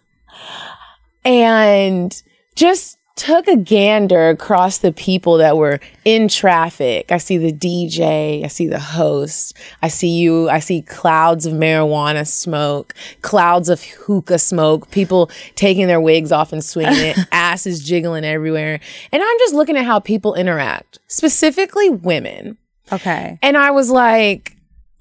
and 1.24 2.22
just 2.54 2.95
took 3.16 3.48
a 3.48 3.56
gander 3.56 4.28
across 4.28 4.78
the 4.78 4.92
people 4.92 5.38
that 5.38 5.56
were 5.56 5.80
in 6.04 6.28
traffic. 6.28 7.10
I 7.10 7.16
see 7.16 7.38
the 7.38 7.52
DJ, 7.52 8.44
I 8.44 8.48
see 8.48 8.68
the 8.68 8.78
host, 8.78 9.56
I 9.82 9.88
see 9.88 10.18
you, 10.18 10.50
I 10.50 10.60
see 10.60 10.82
clouds 10.82 11.46
of 11.46 11.54
marijuana 11.54 12.26
smoke, 12.26 12.94
clouds 13.22 13.70
of 13.70 13.82
hookah 13.82 14.38
smoke, 14.38 14.90
people 14.90 15.30
taking 15.54 15.86
their 15.86 16.00
wigs 16.00 16.30
off 16.30 16.52
and 16.52 16.62
swinging 16.62 16.94
it, 16.98 17.18
asses 17.32 17.82
jiggling 17.82 18.24
everywhere. 18.24 18.80
And 19.10 19.22
I'm 19.22 19.38
just 19.38 19.54
looking 19.54 19.78
at 19.78 19.86
how 19.86 19.98
people 19.98 20.34
interact, 20.34 20.98
specifically 21.08 21.88
women. 21.88 22.58
Okay. 22.92 23.38
And 23.42 23.56
I 23.56 23.70
was 23.70 23.90
like, 23.90 24.55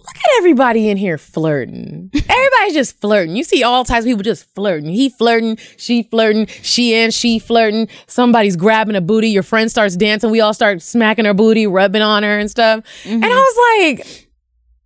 look 0.06 0.18
at 0.18 0.38
everybody 0.38 0.90
in 0.90 0.98
here 0.98 1.18
flirting. 1.18 2.12
Everybody's 2.14 2.74
just 2.74 3.00
flirting. 3.02 3.36
You 3.36 3.44
see 3.44 3.64
all 3.64 3.84
types 3.84 4.06
of 4.06 4.10
people 4.10 4.24
just 4.24 4.46
flirting. 4.54 4.90
He 4.90 5.10
flirting, 5.10 5.58
she 5.78 6.04
flirting, 6.04 6.48
she 6.48 6.94
and 6.96 7.14
she 7.14 7.40
flirting. 7.40 7.88
Somebody's 8.08 8.56
grabbing 8.56 8.96
a 8.96 9.02
booty. 9.02 9.30
Your 9.30 9.44
friend 9.44 9.70
starts 9.70 9.96
dancing. 9.96 10.32
We 10.32 10.42
all 10.42 10.54
start 10.54 10.82
smacking 10.82 11.26
her 11.26 11.34
booty, 11.34 11.68
rubbing 11.68 12.02
on 12.02 12.24
her 12.24 12.40
and 12.40 12.50
stuff. 12.50 12.84
And 13.06 13.24
mm-hmm. 13.24 13.32
I 13.32 13.90
was 13.90 13.98
like, 13.98 14.30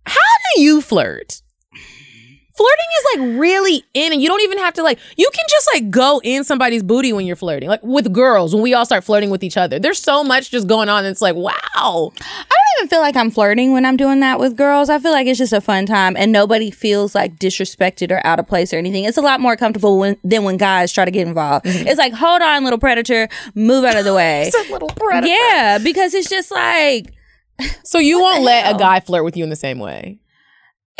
how 0.06 0.14
do 0.54 0.62
you 0.62 0.80
flirt? 0.80 1.42
Flirting 2.60 2.86
is 2.98 3.32
like 3.32 3.40
really 3.40 3.84
in, 3.94 4.12
and 4.12 4.20
you 4.20 4.28
don't 4.28 4.42
even 4.42 4.58
have 4.58 4.74
to 4.74 4.82
like, 4.82 4.98
you 5.16 5.30
can 5.32 5.44
just 5.48 5.68
like 5.72 5.88
go 5.90 6.20
in 6.22 6.44
somebody's 6.44 6.82
booty 6.82 7.10
when 7.10 7.24
you're 7.24 7.34
flirting. 7.36 7.70
Like 7.70 7.82
with 7.82 8.12
girls, 8.12 8.52
when 8.52 8.62
we 8.62 8.74
all 8.74 8.84
start 8.84 9.02
flirting 9.02 9.30
with 9.30 9.42
each 9.42 9.56
other. 9.56 9.78
There's 9.78 9.98
so 9.98 10.22
much 10.22 10.50
just 10.50 10.66
going 10.66 10.90
on. 10.90 11.06
And 11.06 11.10
it's 11.12 11.22
like, 11.22 11.36
wow. 11.36 11.52
I 12.20 12.20
don't 12.20 12.78
even 12.78 12.88
feel 12.90 13.00
like 13.00 13.16
I'm 13.16 13.30
flirting 13.30 13.72
when 13.72 13.86
I'm 13.86 13.96
doing 13.96 14.20
that 14.20 14.38
with 14.38 14.56
girls. 14.58 14.90
I 14.90 14.98
feel 14.98 15.10
like 15.10 15.26
it's 15.26 15.38
just 15.38 15.54
a 15.54 15.60
fun 15.62 15.86
time 15.86 16.16
and 16.18 16.32
nobody 16.32 16.70
feels 16.70 17.14
like 17.14 17.36
disrespected 17.36 18.10
or 18.10 18.20
out 18.26 18.38
of 18.38 18.46
place 18.46 18.74
or 18.74 18.76
anything. 18.76 19.04
It's 19.04 19.16
a 19.16 19.22
lot 19.22 19.40
more 19.40 19.56
comfortable 19.56 19.98
when, 19.98 20.18
than 20.22 20.44
when 20.44 20.58
guys 20.58 20.92
try 20.92 21.06
to 21.06 21.10
get 21.10 21.26
involved. 21.26 21.64
Mm-hmm. 21.64 21.88
It's 21.88 21.98
like, 21.98 22.12
hold 22.12 22.42
on, 22.42 22.62
little 22.64 22.78
predator, 22.78 23.28
move 23.54 23.84
out 23.84 23.96
of 23.96 24.04
the 24.04 24.12
way. 24.14 24.50
It's 24.54 24.68
a 24.68 24.72
little 24.72 24.88
predator. 24.90 25.28
yeah, 25.28 25.78
because 25.82 26.12
it's 26.12 26.28
just 26.28 26.50
like, 26.50 27.14
So 27.84 27.98
you 27.98 28.20
won't 28.20 28.42
let 28.42 28.66
hell? 28.66 28.76
a 28.76 28.78
guy 28.78 29.00
flirt 29.00 29.24
with 29.24 29.36
you 29.36 29.44
in 29.44 29.50
the 29.50 29.56
same 29.56 29.78
way. 29.78 30.18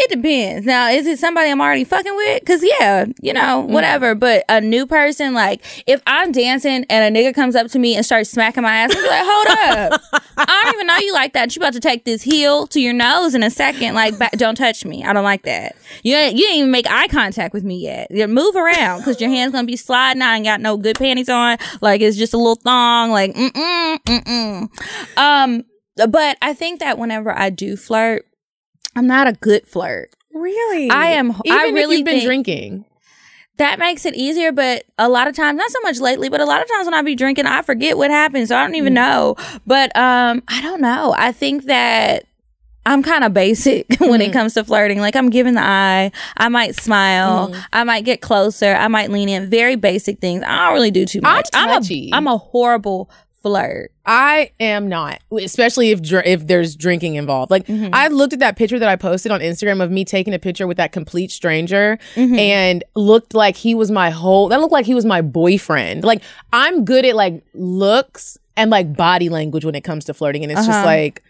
It 0.02 0.10
depends. 0.10 0.66
Now, 0.66 0.88
is 0.88 1.06
it 1.06 1.18
somebody 1.18 1.50
I'm 1.50 1.60
already 1.60 1.84
fucking 1.84 2.16
with? 2.16 2.42
Cause 2.46 2.64
yeah, 2.64 3.04
you 3.20 3.34
know, 3.34 3.60
whatever. 3.60 4.14
But 4.14 4.44
a 4.48 4.58
new 4.58 4.86
person, 4.86 5.34
like 5.34 5.62
if 5.86 6.00
I'm 6.06 6.32
dancing 6.32 6.86
and 6.88 7.14
a 7.14 7.20
nigga 7.20 7.34
comes 7.34 7.54
up 7.54 7.66
to 7.72 7.78
me 7.78 7.96
and 7.96 8.06
starts 8.06 8.30
smacking 8.30 8.62
my 8.62 8.74
ass, 8.74 8.96
I'm 8.96 9.06
like, 9.06 9.22
hold 9.22 9.92
up. 9.92 10.00
I 10.38 10.62
don't 10.64 10.74
even 10.74 10.86
know 10.86 10.96
you 10.96 11.12
like 11.12 11.34
that. 11.34 11.54
You 11.54 11.60
about 11.60 11.74
to 11.74 11.80
take 11.80 12.06
this 12.06 12.22
heel 12.22 12.66
to 12.68 12.80
your 12.80 12.94
nose 12.94 13.34
in 13.34 13.42
a 13.42 13.50
second. 13.50 13.94
Like, 13.94 14.18
ba- 14.18 14.30
don't 14.36 14.54
touch 14.54 14.86
me. 14.86 15.04
I 15.04 15.12
don't 15.12 15.24
like 15.24 15.42
that. 15.42 15.76
You 16.02 16.16
ain't, 16.16 16.34
you 16.34 16.44
didn't 16.44 16.58
even 16.58 16.70
make 16.70 16.90
eye 16.90 17.08
contact 17.08 17.52
with 17.52 17.64
me 17.64 17.76
yet. 17.76 18.10
You 18.10 18.26
move 18.26 18.56
around 18.56 19.00
because 19.00 19.20
your 19.20 19.28
hand's 19.28 19.52
gonna 19.52 19.66
be 19.66 19.76
sliding. 19.76 20.22
I 20.22 20.36
ain't 20.36 20.46
got 20.46 20.62
no 20.62 20.78
good 20.78 20.96
panties 20.96 21.28
on. 21.28 21.58
Like 21.82 22.00
it's 22.00 22.16
just 22.16 22.32
a 22.32 22.38
little 22.38 22.54
thong. 22.54 23.10
Like, 23.10 23.34
mm 23.34 23.50
mm 23.50 23.98
mm 23.98 24.24
mm. 24.24 25.18
Um, 25.18 25.64
but 26.08 26.38
I 26.40 26.54
think 26.54 26.80
that 26.80 26.96
whenever 26.96 27.36
I 27.36 27.50
do 27.50 27.76
flirt, 27.76 28.24
I'm 28.96 29.06
not 29.06 29.26
a 29.26 29.32
good 29.32 29.66
flirt. 29.66 30.10
Really? 30.32 30.90
I 30.90 31.08
am- 31.08 31.30
Even 31.44 31.58
I 31.58 31.64
really 31.70 31.96
you've 31.96 32.04
been 32.04 32.24
drinking. 32.24 32.84
that 33.56 33.78
makes 33.78 34.06
it 34.06 34.14
easier 34.14 34.52
but 34.52 34.84
a 34.96 35.08
lot 35.08 35.28
of 35.28 35.34
times 35.34 35.58
not 35.58 35.70
so 35.70 35.78
much 35.82 36.00
lately 36.00 36.28
but 36.30 36.40
a 36.40 36.46
lot 36.46 36.62
of 36.62 36.68
times 36.68 36.86
when 36.86 36.94
i 36.94 37.02
be 37.02 37.14
drinking 37.14 37.44
i 37.44 37.60
forget 37.60 37.98
what 37.98 38.10
happened 38.10 38.48
so 38.48 38.56
i 38.56 38.64
don't 38.64 38.74
even 38.74 38.94
mm. 38.94 38.96
know. 38.96 39.36
But 39.66 39.94
um 39.96 40.42
i 40.48 40.62
don't 40.62 40.80
know. 40.80 41.14
I 41.16 41.32
think 41.32 41.64
that 41.64 42.24
i'm 42.86 43.02
kind 43.02 43.22
of 43.22 43.34
basic 43.34 43.86
when 44.00 44.22
it 44.22 44.30
mm. 44.30 44.32
comes 44.32 44.54
to 44.54 44.64
flirting. 44.64 45.00
Like 45.00 45.16
i'm 45.16 45.30
giving 45.30 45.54
the 45.54 45.62
eye. 45.62 46.10
I 46.36 46.48
might 46.48 46.74
smile. 46.76 47.48
Mm. 47.48 47.64
I 47.72 47.84
might 47.84 48.04
get 48.04 48.20
closer. 48.22 48.74
I 48.74 48.88
might 48.88 49.10
lean 49.10 49.28
in. 49.28 49.50
Very 49.50 49.76
basic 49.76 50.20
things. 50.20 50.42
I 50.46 50.66
don't 50.66 50.74
really 50.74 50.90
do 50.90 51.04
too 51.04 51.20
much. 51.20 51.48
I'm 51.52 51.68
touchy. 51.68 52.10
a 52.12 52.16
i'm 52.16 52.26
a 52.26 52.38
horrible 52.38 53.10
flirt. 53.42 53.90
I 54.06 54.50
am 54.60 54.88
not, 54.88 55.20
especially 55.32 55.90
if 55.90 56.02
dr- 56.02 56.26
if 56.26 56.46
there's 56.46 56.74
drinking 56.76 57.14
involved. 57.14 57.50
Like 57.50 57.66
Mm-hmm. 57.66 57.90
I 57.94 58.08
looked 58.08 58.32
at 58.32 58.38
that 58.40 58.56
picture 58.56 58.78
that 58.78 58.88
I 58.88 58.96
posted 58.96 59.30
on 59.32 59.40
Instagram 59.40 59.82
of 59.82 59.90
me 59.90 60.04
taking 60.04 60.34
a 60.34 60.38
picture 60.38 60.66
with 60.66 60.76
that 60.78 60.92
complete 60.92 61.30
stranger 61.30 61.98
Mm-hmm. 62.16 62.38
and 62.38 62.84
looked 62.94 63.34
like 63.34 63.56
he 63.56 63.74
was 63.74 63.90
my 63.90 64.10
whole 64.10 64.48
that 64.48 64.60
looked 64.60 64.72
like 64.72 64.86
he 64.86 64.94
was 64.94 65.04
my 65.04 65.22
boyfriend. 65.22 66.04
Like 66.04 66.22
I'm 66.52 66.84
good 66.84 67.04
at 67.04 67.14
like 67.16 67.42
looks 67.54 68.38
and 68.56 68.70
like 68.70 68.94
body 68.96 69.28
language 69.28 69.64
when 69.64 69.74
it 69.74 69.82
comes 69.82 70.04
to 70.06 70.14
flirting 70.14 70.42
and 70.42 70.52
it's 70.52 70.66
just 70.66 70.70
Uh-huh. 70.70 70.86
like 70.86 71.22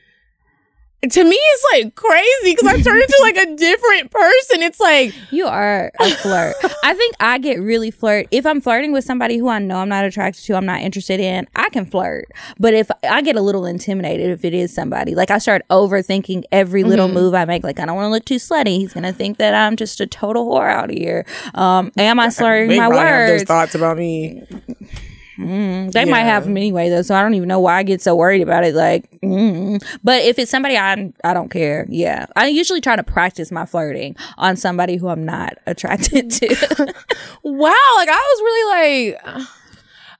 to 1.02 1.24
me 1.24 1.34
it's 1.34 1.64
like 1.72 1.94
crazy 1.94 2.54
because 2.54 2.66
I 2.66 2.82
turn 2.82 3.00
into 3.00 3.18
like 3.22 3.36
a 3.38 3.56
different 3.56 4.10
person. 4.10 4.62
It's 4.62 4.78
like 4.78 5.14
You 5.30 5.46
are 5.46 5.90
a 5.98 6.10
flirt. 6.16 6.56
I 6.84 6.92
think 6.92 7.14
I 7.20 7.38
get 7.38 7.58
really 7.60 7.90
flirt. 7.90 8.26
If 8.30 8.44
I'm 8.44 8.60
flirting 8.60 8.92
with 8.92 9.04
somebody 9.04 9.38
who 9.38 9.48
I 9.48 9.58
know 9.60 9.78
I'm 9.78 9.88
not 9.88 10.04
attracted 10.04 10.44
to, 10.44 10.54
I'm 10.56 10.66
not 10.66 10.82
interested 10.82 11.18
in, 11.18 11.46
I 11.56 11.70
can 11.70 11.86
flirt. 11.86 12.28
But 12.58 12.74
if 12.74 12.90
I 13.02 13.22
get 13.22 13.36
a 13.36 13.40
little 13.40 13.64
intimidated 13.64 14.28
if 14.30 14.44
it 14.44 14.52
is 14.52 14.74
somebody, 14.74 15.14
like 15.14 15.30
I 15.30 15.38
start 15.38 15.62
overthinking 15.70 16.44
every 16.52 16.84
little 16.84 17.06
Mm-hmm. 17.06 17.14
move 17.14 17.34
I 17.34 17.46
make. 17.46 17.64
Like 17.64 17.80
I 17.80 17.86
don't 17.86 17.96
want 17.96 18.06
to 18.06 18.10
look 18.10 18.26
too 18.26 18.36
slutty. 18.36 18.76
He's 18.78 18.92
gonna 18.92 19.12
think 19.14 19.38
that 19.38 19.54
I'm 19.54 19.76
just 19.76 20.00
a 20.02 20.06
total 20.06 20.46
whore 20.46 20.70
out 20.70 20.90
here. 20.90 21.24
Um, 21.54 21.92
am 21.96 22.20
I 22.20 22.28
slurring 22.28 22.68
my 22.76 22.82
have 22.84 22.90
those 22.92 23.30
words? 23.40 23.42
thoughts 23.44 23.74
about 23.74 23.96
me. 23.96 24.42
They 25.90 26.04
might 26.04 26.20
have 26.22 26.44
them 26.44 26.56
anyway, 26.56 26.88
though. 26.90 27.02
So 27.02 27.14
I 27.14 27.22
don't 27.22 27.34
even 27.34 27.48
know 27.48 27.60
why 27.60 27.76
I 27.78 27.82
get 27.82 28.00
so 28.02 28.14
worried 28.14 28.42
about 28.42 28.64
it. 28.64 28.74
Like, 28.74 29.10
mm. 29.20 29.82
but 30.04 30.22
if 30.22 30.38
it's 30.38 30.50
somebody 30.50 30.76
I 30.76 31.12
I 31.24 31.34
don't 31.34 31.50
care. 31.50 31.86
Yeah, 31.88 32.26
I 32.36 32.48
usually 32.48 32.80
try 32.80 32.96
to 32.96 33.02
practice 33.02 33.50
my 33.50 33.66
flirting 33.66 34.16
on 34.38 34.56
somebody 34.56 34.96
who 34.96 35.08
I'm 35.08 35.24
not 35.24 35.54
attracted 35.66 36.30
to. 36.30 36.94
Wow, 37.42 37.74
like 37.96 38.08
I 38.08 38.12
was 38.12 38.40
really 38.42 39.12
like 39.12 39.46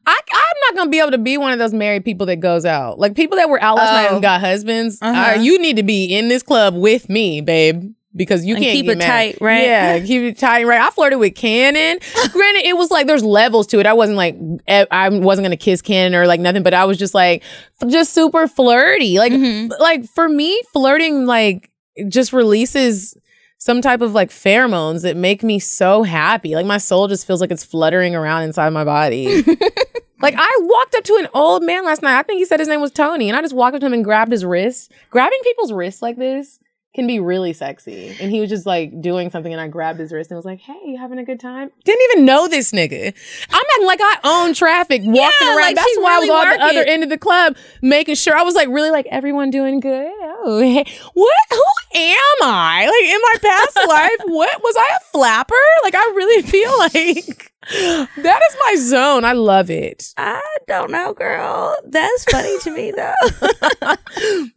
I, 0.06 0.18
I'm 0.32 0.74
not 0.74 0.76
gonna 0.76 0.90
be 0.90 0.98
able 1.00 1.10
to 1.12 1.18
be 1.18 1.36
one 1.36 1.52
of 1.52 1.58
those 1.58 1.72
married 1.74 2.04
people 2.04 2.26
that 2.26 2.36
goes 2.36 2.64
out. 2.64 2.98
Like 2.98 3.14
people 3.14 3.36
that 3.36 3.48
were 3.50 3.62
out 3.62 3.76
last 3.76 3.92
night 3.92 4.08
Oh. 4.10 4.14
and 4.14 4.22
got 4.22 4.40
husbands. 4.40 4.98
Uh-huh. 5.02 5.32
uh, 5.32 5.34
you 5.40 5.58
need 5.58 5.76
to 5.76 5.82
be 5.82 6.06
in 6.06 6.28
this 6.28 6.42
club 6.42 6.74
with 6.74 7.08
me, 7.08 7.40
babe. 7.40 7.92
Because 8.16 8.44
you 8.44 8.56
And 8.56 8.64
can't 8.64 8.74
keep 8.74 8.88
it 8.88 8.98
mad. 8.98 9.06
tight, 9.06 9.38
right? 9.40 9.62
Yeah, 9.62 10.00
keep 10.04 10.22
it 10.22 10.36
tight, 10.38 10.64
right? 10.66 10.80
I 10.80 10.90
flirted 10.90 11.20
with 11.20 11.36
Cannon. 11.36 11.98
Granted, 12.32 12.64
it 12.66 12.76
was 12.76 12.90
like 12.90 13.06
there's 13.06 13.22
levels 13.22 13.68
to 13.68 13.78
it. 13.78 13.86
I 13.86 13.92
wasn't 13.92 14.16
like 14.16 14.36
I 14.68 15.08
wasn't 15.10 15.44
gonna 15.44 15.56
kiss 15.56 15.80
Cannon 15.80 16.18
or 16.18 16.26
like 16.26 16.40
nothing, 16.40 16.64
but 16.64 16.74
I 16.74 16.84
was 16.86 16.98
just 16.98 17.14
like 17.14 17.44
just 17.88 18.12
super 18.12 18.48
flirty. 18.48 19.18
Like 19.18 19.32
Mm-hmm. 19.32 19.80
like 19.80 20.06
for 20.06 20.28
me, 20.28 20.60
flirting 20.72 21.26
like 21.26 21.70
just 22.08 22.32
releases 22.32 23.16
some 23.58 23.80
type 23.80 24.00
of 24.00 24.12
like 24.12 24.30
pheromones 24.30 25.02
that 25.02 25.16
make 25.16 25.44
me 25.44 25.60
so 25.60 26.02
happy. 26.02 26.54
Like 26.56 26.66
my 26.66 26.78
soul 26.78 27.06
just 27.06 27.26
feels 27.28 27.40
like 27.40 27.50
it's 27.52 27.62
fluttering 27.64 28.16
around 28.16 28.42
inside 28.42 28.70
my 28.70 28.82
body. 28.84 29.42
like 30.20 30.34
I 30.36 30.58
walked 30.62 30.94
up 30.96 31.04
to 31.04 31.16
an 31.16 31.28
old 31.32 31.62
man 31.62 31.84
last 31.84 32.02
night. 32.02 32.18
I 32.18 32.22
think 32.24 32.38
he 32.38 32.44
said 32.44 32.58
his 32.58 32.68
name 32.68 32.80
was 32.80 32.90
Tony, 32.90 33.28
and 33.28 33.36
I 33.36 33.42
just 33.42 33.54
walked 33.54 33.74
up 33.76 33.80
to 33.80 33.86
him 33.86 33.92
and 33.92 34.04
grabbed 34.04 34.32
his 34.32 34.44
wrist. 34.44 34.90
Grabbing 35.10 35.38
people's 35.44 35.72
wrists 35.72 36.02
like 36.02 36.16
this 36.16 36.58
can 36.94 37.06
be 37.06 37.20
really 37.20 37.52
sexy. 37.52 38.16
And 38.20 38.32
he 38.32 38.40
was 38.40 38.50
just 38.50 38.66
like 38.66 39.00
doing 39.00 39.30
something, 39.30 39.52
and 39.52 39.60
I 39.60 39.68
grabbed 39.68 40.00
his 40.00 40.12
wrist 40.12 40.30
and 40.30 40.36
was 40.36 40.44
like, 40.44 40.60
"Hey, 40.60 40.78
you 40.86 40.98
having 40.98 41.18
a 41.18 41.24
good 41.24 41.38
time?" 41.40 41.70
Didn't 41.84 42.02
even 42.12 42.24
know 42.24 42.48
this 42.48 42.72
nigga. 42.72 43.14
I'm 43.50 43.64
acting 43.72 43.86
like 43.86 44.00
I 44.02 44.16
own 44.24 44.54
traffic, 44.54 45.02
walking 45.04 45.14
Yeah, 45.14 45.28
around. 45.48 45.60
like 45.60 45.76
That's 45.76 45.96
why 45.98 46.16
I 46.16 46.18
was 46.18 46.28
really 46.28 46.40
on 46.52 46.58
the 46.58 46.64
other 46.64 46.82
end 46.84 47.02
of 47.04 47.08
the 47.08 47.18
club, 47.18 47.56
making 47.80 48.16
sure 48.16 48.36
I 48.36 48.42
was 48.42 48.54
like 48.54 48.68
really 48.68 48.90
like 48.90 49.06
everyone 49.10 49.50
doing 49.50 49.78
good. 49.80 50.10
Oh, 50.42 50.60
hey, 50.60 50.84
what? 51.14 51.34
Who 51.50 51.62
am 51.94 52.36
I? 52.42 52.86
Like 52.86 53.10
in 53.10 53.20
my 53.22 53.50
past 53.50 53.76
life, 53.88 54.20
what 54.26 54.62
was 54.62 54.74
I 54.76 54.96
a 54.96 55.00
flapper? 55.12 55.54
Like 55.84 55.94
I 55.94 56.04
really 56.16 56.42
feel 56.42 56.76
like 56.78 57.52
that 57.68 58.08
is 58.50 58.56
my 58.66 58.74
zone. 58.78 59.24
I 59.24 59.32
love 59.32 59.70
it. 59.70 60.12
I 60.16 60.40
don't 60.66 60.90
know, 60.90 61.12
girl. 61.12 61.76
That's 61.86 62.24
funny 62.24 62.58
to 62.60 62.70
me 62.70 62.92
though. 62.96 63.12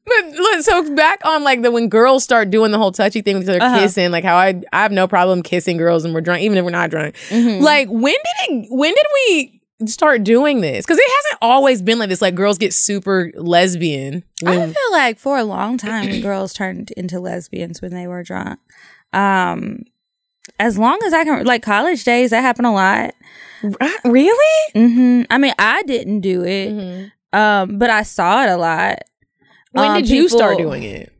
But 0.05 0.25
look, 0.35 0.61
so 0.61 0.95
back 0.95 1.19
on 1.25 1.43
like 1.43 1.61
the 1.61 1.71
when 1.71 1.89
girls 1.89 2.23
start 2.23 2.49
doing 2.49 2.71
the 2.71 2.77
whole 2.77 2.91
touchy 2.91 3.21
thing 3.21 3.37
with 3.39 3.49
other, 3.49 3.61
Uh-huh. 3.61 3.79
kissing, 3.79 4.11
like 4.11 4.23
how 4.23 4.35
I 4.35 4.61
I 4.71 4.81
have 4.83 4.91
no 4.91 5.07
problem 5.07 5.41
kissing 5.43 5.77
girls 5.77 6.05
and 6.05 6.13
we're 6.13 6.21
drunk, 6.21 6.41
even 6.41 6.57
if 6.57 6.63
we're 6.65 6.71
not 6.71 6.89
drunk. 6.89 7.15
Mm-hmm. 7.29 7.63
Like 7.63 7.87
when 7.89 8.13
did 8.13 8.49
it? 8.49 8.67
When 8.69 8.93
did 8.93 9.05
we? 9.27 9.59
Start 9.87 10.23
doing 10.23 10.61
this 10.61 10.85
because 10.85 10.97
it 10.97 11.09
hasn't 11.25 11.39
always 11.41 11.81
been 11.81 11.99
like 11.99 12.07
this. 12.07 12.21
Like 12.21 12.35
girls 12.35 12.57
get 12.57 12.73
super 12.73 13.31
lesbian. 13.35 14.23
I 14.45 14.67
feel 14.67 14.91
like 14.91 15.19
for 15.19 15.37
a 15.37 15.43
long 15.43 15.77
time, 15.77 16.21
girls 16.21 16.53
turned 16.53 16.91
into 16.91 17.19
lesbians 17.19 17.81
when 17.81 17.91
they 17.93 18.07
were 18.07 18.23
drunk. 18.23 18.59
Um, 19.11 19.79
as 20.59 20.77
long 20.77 20.99
as 21.05 21.13
I 21.13 21.23
can, 21.23 21.45
like 21.45 21.63
college 21.63 22.03
days, 22.03 22.29
that 22.31 22.41
happened 22.41 22.67
a 22.67 22.71
lot. 22.71 23.13
really? 24.05 24.71
hmm 24.73 25.21
I 25.29 25.37
mean, 25.37 25.53
I 25.57 25.83
didn't 25.83 26.19
do 26.21 26.43
it, 26.43 27.11
um, 27.31 27.77
but 27.77 27.89
I 27.89 28.03
saw 28.03 28.43
it 28.43 28.49
a 28.49 28.57
lot. 28.57 28.99
When 29.71 29.89
Um, 29.91 29.93
did 29.97 30.09
you 30.09 30.27
start 30.29 30.57
doing 30.57 30.83
it? 30.83 31.11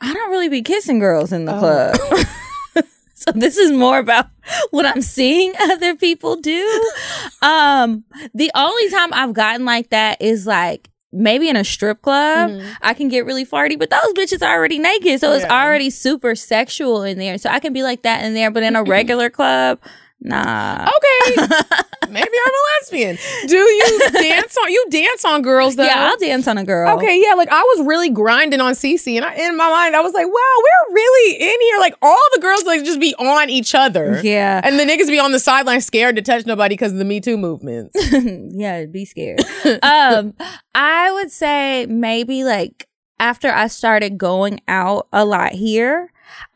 I 0.00 0.14
don't 0.14 0.30
really 0.30 0.48
be 0.48 0.62
kissing 0.62 0.98
girls 0.98 1.32
in 1.32 1.44
the 1.44 1.54
Oh. 1.54 1.58
club. 1.58 2.84
so 3.14 3.32
this 3.34 3.58
is 3.58 3.70
more 3.72 3.98
about 3.98 4.28
what 4.70 4.86
I'm 4.86 5.02
seeing 5.02 5.52
other 5.60 5.94
people 5.96 6.36
do. 6.36 6.90
Um, 7.42 8.04
the 8.34 8.50
only 8.54 8.90
time 8.90 9.14
I've 9.14 9.32
gotten 9.32 9.64
like 9.64 9.88
that 9.90 10.20
is 10.20 10.46
like 10.46 10.89
maybe 11.12 11.48
in 11.48 11.56
a 11.56 11.64
strip 11.64 12.02
club. 12.02 12.50
Mm-hmm. 12.50 12.72
I 12.82 12.94
can 12.94 13.08
get 13.08 13.26
really 13.26 13.44
flirty, 13.44 13.76
but 13.76 13.90
those 13.90 14.12
bitches 14.14 14.46
are 14.46 14.54
already 14.54 14.78
naked, 14.78 15.20
so 15.20 15.32
it's 15.32 15.44
already 15.44 15.90
super 15.90 16.34
sexual 16.34 17.02
in 17.02 17.18
there. 17.18 17.38
So 17.38 17.50
I 17.50 17.58
can 17.58 17.72
be 17.72 17.82
like 17.82 18.02
that 18.02 18.24
in 18.24 18.34
there, 18.34 18.50
but 18.50 18.62
in 18.62 18.76
a 18.76 18.82
regular 18.84 19.30
club, 19.30 19.80
nah. 20.22 20.88
Okay, 20.88 21.36
maybe 22.10 22.28
I'm 22.46 22.52
a 22.52 22.62
lesbian. 22.80 23.18
Do 23.46 23.56
you 23.56 24.00
dance 24.12 24.56
on? 24.56 24.70
You 24.70 24.86
dance 24.90 25.24
on 25.24 25.42
girls 25.42 25.76
though? 25.76 25.84
Yeah, 25.84 26.08
I'll 26.10 26.16
dance 26.18 26.46
on 26.48 26.58
a 26.58 26.64
girl. 26.64 26.96
Okay, 26.96 27.22
yeah, 27.24 27.34
like 27.34 27.48
I 27.50 27.60
was 27.62 27.86
really 27.86 28.10
grinding 28.10 28.60
on 28.60 28.72
Cece, 28.74 29.16
and 29.16 29.24
I, 29.24 29.34
in 29.34 29.56
my 29.56 29.68
mind, 29.70 29.96
I 29.96 30.00
was 30.00 30.12
like, 30.12 30.26
"Wow, 30.26 30.32
we're 30.32 30.94
really 30.94 31.34
in 31.40 31.60
here." 31.60 31.78
Like 31.78 31.94
all 32.02 32.18
the 32.34 32.40
girls 32.40 32.64
like 32.64 32.84
just 32.84 33.00
be 33.00 33.14
on 33.16 33.50
each 33.50 33.74
other, 33.74 34.20
Yeah. 34.22 34.60
and 34.62 34.78
the 34.78 34.84
niggas 34.84 35.08
be 35.08 35.18
on 35.18 35.32
the 35.32 35.38
sideline, 35.40 35.80
scared 35.80 36.16
to 36.16 36.22
touch 36.22 36.46
nobody 36.46 36.74
because 36.74 36.92
of 36.92 36.98
the 36.98 37.04
Me 37.04 37.20
Too 37.20 37.36
movement. 37.36 37.90
yeah, 38.54 38.86
be 38.86 39.04
scared. 39.04 39.40
um, 39.82 40.34
I 40.74 41.12
would 41.12 41.30
say 41.30 41.86
maybe 41.86 42.44
like 42.44 42.86
after 43.18 43.50
I 43.50 43.66
started 43.66 44.16
going 44.18 44.60
out 44.68 45.06
a 45.12 45.24
lot 45.24 45.52
here, 45.52 46.10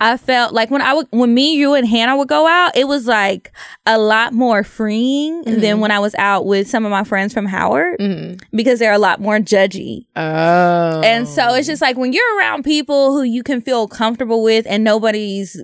I 0.05 0.19
felt 0.19 0.53
like 0.53 0.71
when 0.71 0.83
I 0.83 0.93
would, 0.93 1.07
when 1.13 1.33
me, 1.33 1.55
you, 1.55 1.73
and 1.73 1.89
Hannah 1.89 2.15
would 2.15 2.29
go 2.29 2.47
out, 2.47 2.77
it 2.77 2.87
was 2.87 3.07
like 3.07 3.53
a 3.87 3.97
lot 3.97 4.35
more 4.35 4.63
freeing 4.63 5.43
than 5.45 5.61
mm-hmm. 5.61 5.81
when 5.81 5.91
I 5.91 5.99
was 5.99 6.15
out 6.17 6.45
with 6.45 6.69
some 6.69 6.85
of 6.85 6.91
my 6.91 7.05
friends 7.05 7.33
from 7.33 7.47
Howard 7.47 7.99
mm-hmm. 7.99 8.37
because 8.55 8.79
they're 8.81 8.93
a 8.93 8.99
lot 8.99 9.23
more 9.23 9.39
judgy. 9.39 10.05
Oh, 10.15 11.01
And 11.03 11.27
so 11.27 11.55
it's 11.55 11.67
just 11.67 11.81
like 11.81 11.97
when 11.97 12.13
you're 12.13 12.39
around 12.39 12.65
people 12.65 13.15
who 13.15 13.23
you 13.23 13.43
can 13.43 13.63
feel 13.63 13.89
comfortable 13.89 14.43
with 14.43 14.67
and 14.69 14.85
nobody's 14.85 15.59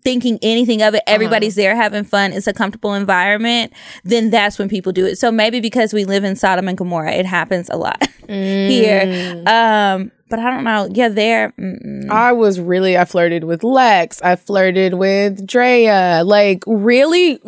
thinking 0.00 0.38
anything 0.40 0.80
of 0.80 0.94
it, 0.94 1.02
everybody's 1.06 1.58
uh-huh. 1.58 1.62
there 1.62 1.76
having 1.76 2.04
fun, 2.04 2.32
it's 2.32 2.46
a 2.46 2.54
comfortable 2.54 2.94
environment, 2.94 3.74
then 4.04 4.30
that's 4.30 4.58
when 4.58 4.70
people 4.70 4.92
do 4.92 5.04
it. 5.04 5.18
So 5.18 5.30
maybe 5.30 5.60
because 5.60 5.92
we 5.92 6.06
live 6.06 6.24
in 6.24 6.34
Sodom 6.34 6.66
and 6.66 6.78
Gomorrah, 6.78 7.12
it 7.12 7.26
happens 7.26 7.68
a 7.68 7.76
lot 7.76 8.02
here. 8.26 9.02
Mm. 9.02 9.48
Um, 9.48 10.12
but 10.32 10.38
I 10.38 10.50
don't 10.50 10.64
know. 10.64 10.88
Yeah, 10.90 11.10
there. 11.10 11.52
mm-mm. 11.58 12.08
I 12.08 12.32
was 12.32 12.58
really, 12.58 12.96
I 12.96 13.04
flirted 13.04 13.44
with 13.44 13.62
Lex. 13.82 14.22
I 14.22 14.36
flirted 14.36 14.94
with 14.94 15.44
Drea. 15.44 16.22
Like, 16.24 16.62
really 16.66 17.40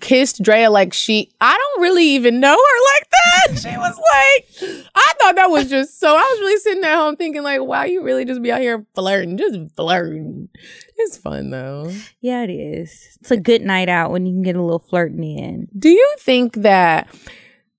kissed 0.00 0.42
Drea 0.42 0.70
like 0.70 0.94
she, 0.94 1.30
I 1.40 1.56
don't 1.56 1.82
really 1.82 2.06
even 2.06 2.40
know 2.40 2.56
her 2.56 2.80
like 2.94 3.10
that. 3.10 3.18
She 3.62 3.76
was 3.76 3.96
like, 4.12 4.88
I 4.94 5.12
thought 5.20 5.36
that 5.36 5.50
was 5.50 5.68
just 5.68 6.00
so, 6.00 6.08
I 6.08 6.20
was 6.20 6.40
really 6.40 6.58
sitting 6.60 6.84
at 6.84 6.96
home 6.96 7.16
thinking, 7.16 7.42
like, 7.42 7.60
wow, 7.60 7.84
you 7.84 8.02
really 8.02 8.24
just 8.24 8.42
be 8.42 8.50
out 8.50 8.60
here 8.60 8.86
flirting, 8.94 9.36
just 9.36 9.58
flirting. 9.76 10.48
It's 10.96 11.16
fun 11.16 11.50
though. 11.50 11.92
Yeah, 12.20 12.44
it 12.44 12.50
is. 12.50 13.18
It's 13.20 13.30
a 13.30 13.36
good 13.36 13.62
night 13.62 13.88
out 13.88 14.10
when 14.10 14.26
you 14.26 14.32
can 14.32 14.42
get 14.42 14.56
a 14.56 14.62
little 14.62 14.78
flirting 14.78 15.22
in. 15.22 15.68
Do 15.78 15.90
you 15.90 16.14
think 16.18 16.54
that 16.56 17.08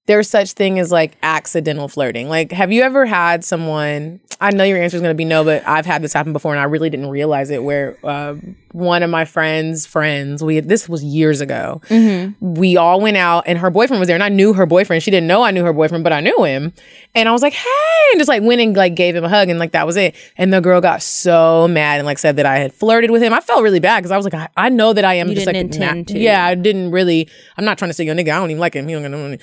there's 0.05 0.29
such 0.29 0.51
thing 0.51 0.79
as 0.79 0.91
like 0.91 1.15
accidental 1.23 1.87
flirting? 1.87 2.27
Like, 2.29 2.51
have 2.51 2.71
you 2.71 2.81
ever 2.81 3.05
had 3.05 3.43
someone? 3.43 4.19
I 4.41 4.49
know 4.51 4.63
your 4.65 4.81
answer 4.81 4.97
is 4.97 5.01
going 5.01 5.13
to 5.13 5.17
be 5.17 5.23
no, 5.25 5.43
but 5.45 5.65
I've 5.65 5.85
had 5.85 6.01
this 6.01 6.11
happen 6.11 6.33
before, 6.33 6.51
and 6.53 6.59
I 6.59 6.65
really 6.65 6.89
didn't 6.89 7.09
realize 7.09 7.49
it. 7.49 7.63
Where 7.63 7.97
uh, 8.03 8.35
one 8.73 9.01
of 9.03 9.09
my 9.09 9.23
friends' 9.23 9.85
friends, 9.85 10.43
we 10.43 10.59
this 10.59 10.89
was 10.89 11.03
years 11.03 11.39
ago. 11.39 11.79
We 12.41 12.75
all 12.75 12.99
went 12.99 13.15
out, 13.15 13.43
and 13.47 13.57
her 13.59 13.69
boyfriend 13.69 13.99
was 14.01 14.07
there, 14.07 14.15
and 14.15 14.23
I 14.23 14.29
knew 14.29 14.53
her 14.53 14.65
boyfriend. 14.65 15.03
She 15.03 15.11
didn't 15.11 15.27
know 15.27 15.43
I 15.43 15.51
knew 15.51 15.63
her 15.63 15.71
boyfriend, 15.71 16.03
but 16.03 16.11
I 16.11 16.19
knew 16.19 16.43
him, 16.43 16.73
and 17.15 17.29
I 17.29 17.31
was 17.31 17.41
like, 17.41 17.53
"Hey!" 17.53 17.69
and 18.11 18.19
just 18.19 18.27
like 18.27 18.43
went 18.43 18.59
and 18.59 18.75
like 18.75 18.95
gave 18.95 19.15
him 19.15 19.23
a 19.23 19.29
hug, 19.29 19.47
and 19.47 19.59
like 19.59 19.71
that 19.71 19.85
was 19.85 19.95
it. 19.95 20.15
And 20.35 20.51
the 20.51 20.59
girl 20.59 20.81
got 20.81 21.01
so 21.01 21.67
mad 21.69 21.99
and 21.99 22.05
like 22.05 22.17
said 22.17 22.35
that 22.35 22.45
I 22.45 22.57
had 22.57 22.73
flirted 22.73 23.11
with 23.11 23.21
him. 23.21 23.31
I 23.33 23.39
felt 23.39 23.63
really 23.63 23.79
bad 23.79 23.99
because 23.99 24.11
I 24.11 24.17
was 24.17 24.25
like, 24.25 24.33
I, 24.33 24.49
I 24.57 24.69
know 24.69 24.91
that 24.91 25.05
I 25.05 25.13
am 25.13 25.29
You 25.29 25.35
just 25.35 25.47
didn't 25.47 25.79
like 25.79 25.95
na- 25.95 26.03
to. 26.13 26.19
yeah, 26.19 26.45
I 26.45 26.55
didn't 26.55 26.91
really. 26.91 27.29
I'm 27.55 27.63
not 27.63 27.77
trying 27.77 27.89
to 27.89 27.93
say 27.93 28.03
yo 28.03 28.13
nigga. 28.13 28.29
I 28.33 28.39
don't 28.39 28.49
even 28.51 28.59
like 28.59 28.73
him. 28.73 28.87
He 28.87 28.93
don't 28.93 29.03
got 29.03 29.11
no 29.11 29.19
money. 29.19 29.37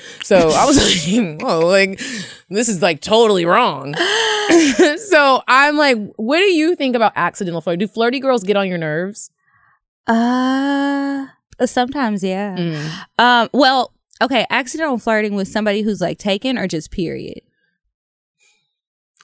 So 0.50 0.58
I 0.58 0.66
was 0.66 0.76
like, 1.16 1.42
oh, 1.42 1.66
like 1.66 2.00
this 2.48 2.68
is 2.68 2.82
like 2.82 3.00
totally 3.00 3.44
wrong. 3.44 3.94
so 5.08 5.42
I'm 5.46 5.76
like, 5.76 5.98
what 6.16 6.38
do 6.38 6.44
you 6.44 6.74
think 6.74 6.96
about 6.96 7.12
accidental 7.16 7.60
flirting? 7.60 7.86
Do 7.86 7.88
flirty 7.88 8.20
girls 8.20 8.42
get 8.42 8.56
on 8.56 8.68
your 8.68 8.78
nerves? 8.78 9.30
Uh, 10.06 11.26
sometimes, 11.64 12.24
yeah. 12.24 12.56
Mm. 12.56 12.90
Um, 13.18 13.48
well, 13.52 13.92
okay, 14.20 14.46
accidental 14.50 14.98
flirting 14.98 15.34
with 15.34 15.48
somebody 15.48 15.82
who's 15.82 16.00
like 16.00 16.18
taken 16.18 16.58
or 16.58 16.66
just 16.66 16.90
period? 16.90 17.40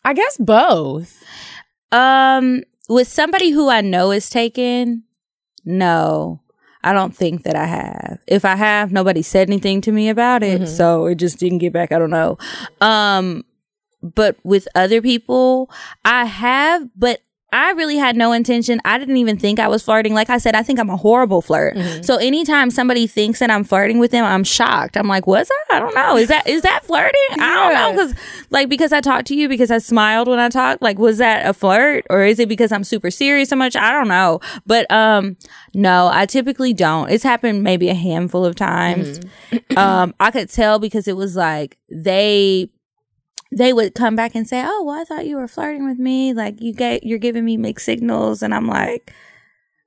I 0.05 0.13
guess 0.13 0.37
both. 0.37 1.23
Um, 1.91 2.63
with 2.89 3.09
somebody 3.09 3.51
who 3.51 3.69
I 3.69 3.81
know 3.81 4.13
is 4.13 4.31
taken, 4.31 5.03
no. 5.65 6.41
I 6.87 6.93
don't 6.93 7.15
think 7.15 7.43
that 7.43 7.57
I 7.57 7.67
have. 7.67 8.19
If 8.29 8.45
I 8.45 8.55
have, 8.55 8.93
nobody 8.93 9.21
said 9.21 9.49
anything 9.49 9.81
to 9.83 9.93
me 9.93 10.09
about 10.09 10.45
it, 10.45 10.69
so 10.69 11.07
it 11.07 11.17
just 11.17 11.39
didn't 11.39 11.59
get 11.59 11.73
back. 11.73 11.91
I 11.91 11.99
don't 11.99 12.11
know. 12.11 12.39
Um, 12.81 13.45
but 14.03 14.37
with 14.45 14.69
other 14.77 15.03
people, 15.03 15.69
I 16.05 16.27
have, 16.27 16.89
but 16.95 17.23
I 17.53 17.71
really 17.73 17.97
had 17.97 18.17
no 18.17 18.33
intention. 18.33 18.81
I 18.85 18.99
didn't 18.99 19.19
even 19.19 19.39
think 19.39 19.59
I 19.61 19.69
was 19.69 19.83
flirting. 19.83 20.15
Like 20.15 20.29
I 20.31 20.39
said, 20.39 20.55
I 20.55 20.63
think 20.63 20.81
I'm 20.81 20.91
a 20.91 20.97
horrible 20.97 21.41
flirt. 21.41 21.77
So 22.05 22.17
anytime 22.17 22.71
somebody 22.71 23.07
thinks 23.07 23.39
that 23.39 23.51
I'm 23.51 23.63
flirting 23.63 23.99
with 23.99 24.11
them, 24.11 24.25
I'm 24.25 24.43
shocked. 24.45 24.97
I'm 24.97 25.07
like, 25.07 25.27
was 25.27 25.49
I? 25.71 25.77
I 25.77 25.79
don't 25.79 25.95
know. 25.95 26.17
Is 26.17 26.29
that 26.29 26.47
is 26.47 26.63
that 26.63 26.85
flirting? 26.85 27.21
I 27.41 27.55
don't 27.55 27.75
know 27.75 27.93
because 27.93 28.47
like 28.51 28.69
because 28.69 28.93
I 28.93 29.01
talked 29.01 29.27
to 29.29 29.37
you 29.37 29.49
because 29.49 29.71
I 29.71 29.79
smiled 29.79 30.27
when 30.29 30.39
I 30.39 30.49
talked. 30.49 30.83
Like 30.83 30.99
was 30.99 31.19
that 31.19 31.47
a 31.47 31.53
flirt 31.53 32.05
or 32.11 32.25
is 32.25 32.39
it 32.41 32.49
because 32.49 32.73
I'm 32.73 32.85
super 32.85 33.11
serious 33.11 33.49
so 33.49 33.57
much? 33.57 33.77
I 33.77 33.93
don't 33.93 34.09
know. 34.09 34.41
But 34.67 34.91
um, 34.91 35.37
no, 35.73 36.09
I 36.13 36.27
typically 36.27 36.73
don't. 36.75 37.11
It's 37.11 37.25
happened 37.25 37.63
maybe 37.63 37.89
a 37.89 37.95
handful 37.95 38.45
of 38.45 38.57
times. 38.57 39.21
um, 39.77 40.15
I 40.19 40.31
could 40.31 40.51
tell 40.51 40.79
because 40.79 41.07
it 41.07 41.17
was 41.17 41.37
like 41.37 41.79
they 41.91 42.71
they 43.53 43.73
would 43.73 43.95
come 43.95 44.17
back 44.17 44.35
and 44.35 44.49
say, 44.49 44.63
"Oh, 44.67 44.85
well, 44.85 45.01
I 45.01 45.05
thought 45.05 45.27
you 45.27 45.37
were 45.37 45.49
flirting 45.49 45.87
with 45.89 45.99
me. 45.99 46.33
Like 46.33 46.61
you 46.61 46.73
get, 46.73 47.05
you're 47.05 47.19
giving 47.19 47.45
me 47.45 47.57
mixed 47.57 47.87
signals," 47.87 48.43
and 48.43 48.55
I'm 48.55 48.67
like, 48.67 49.13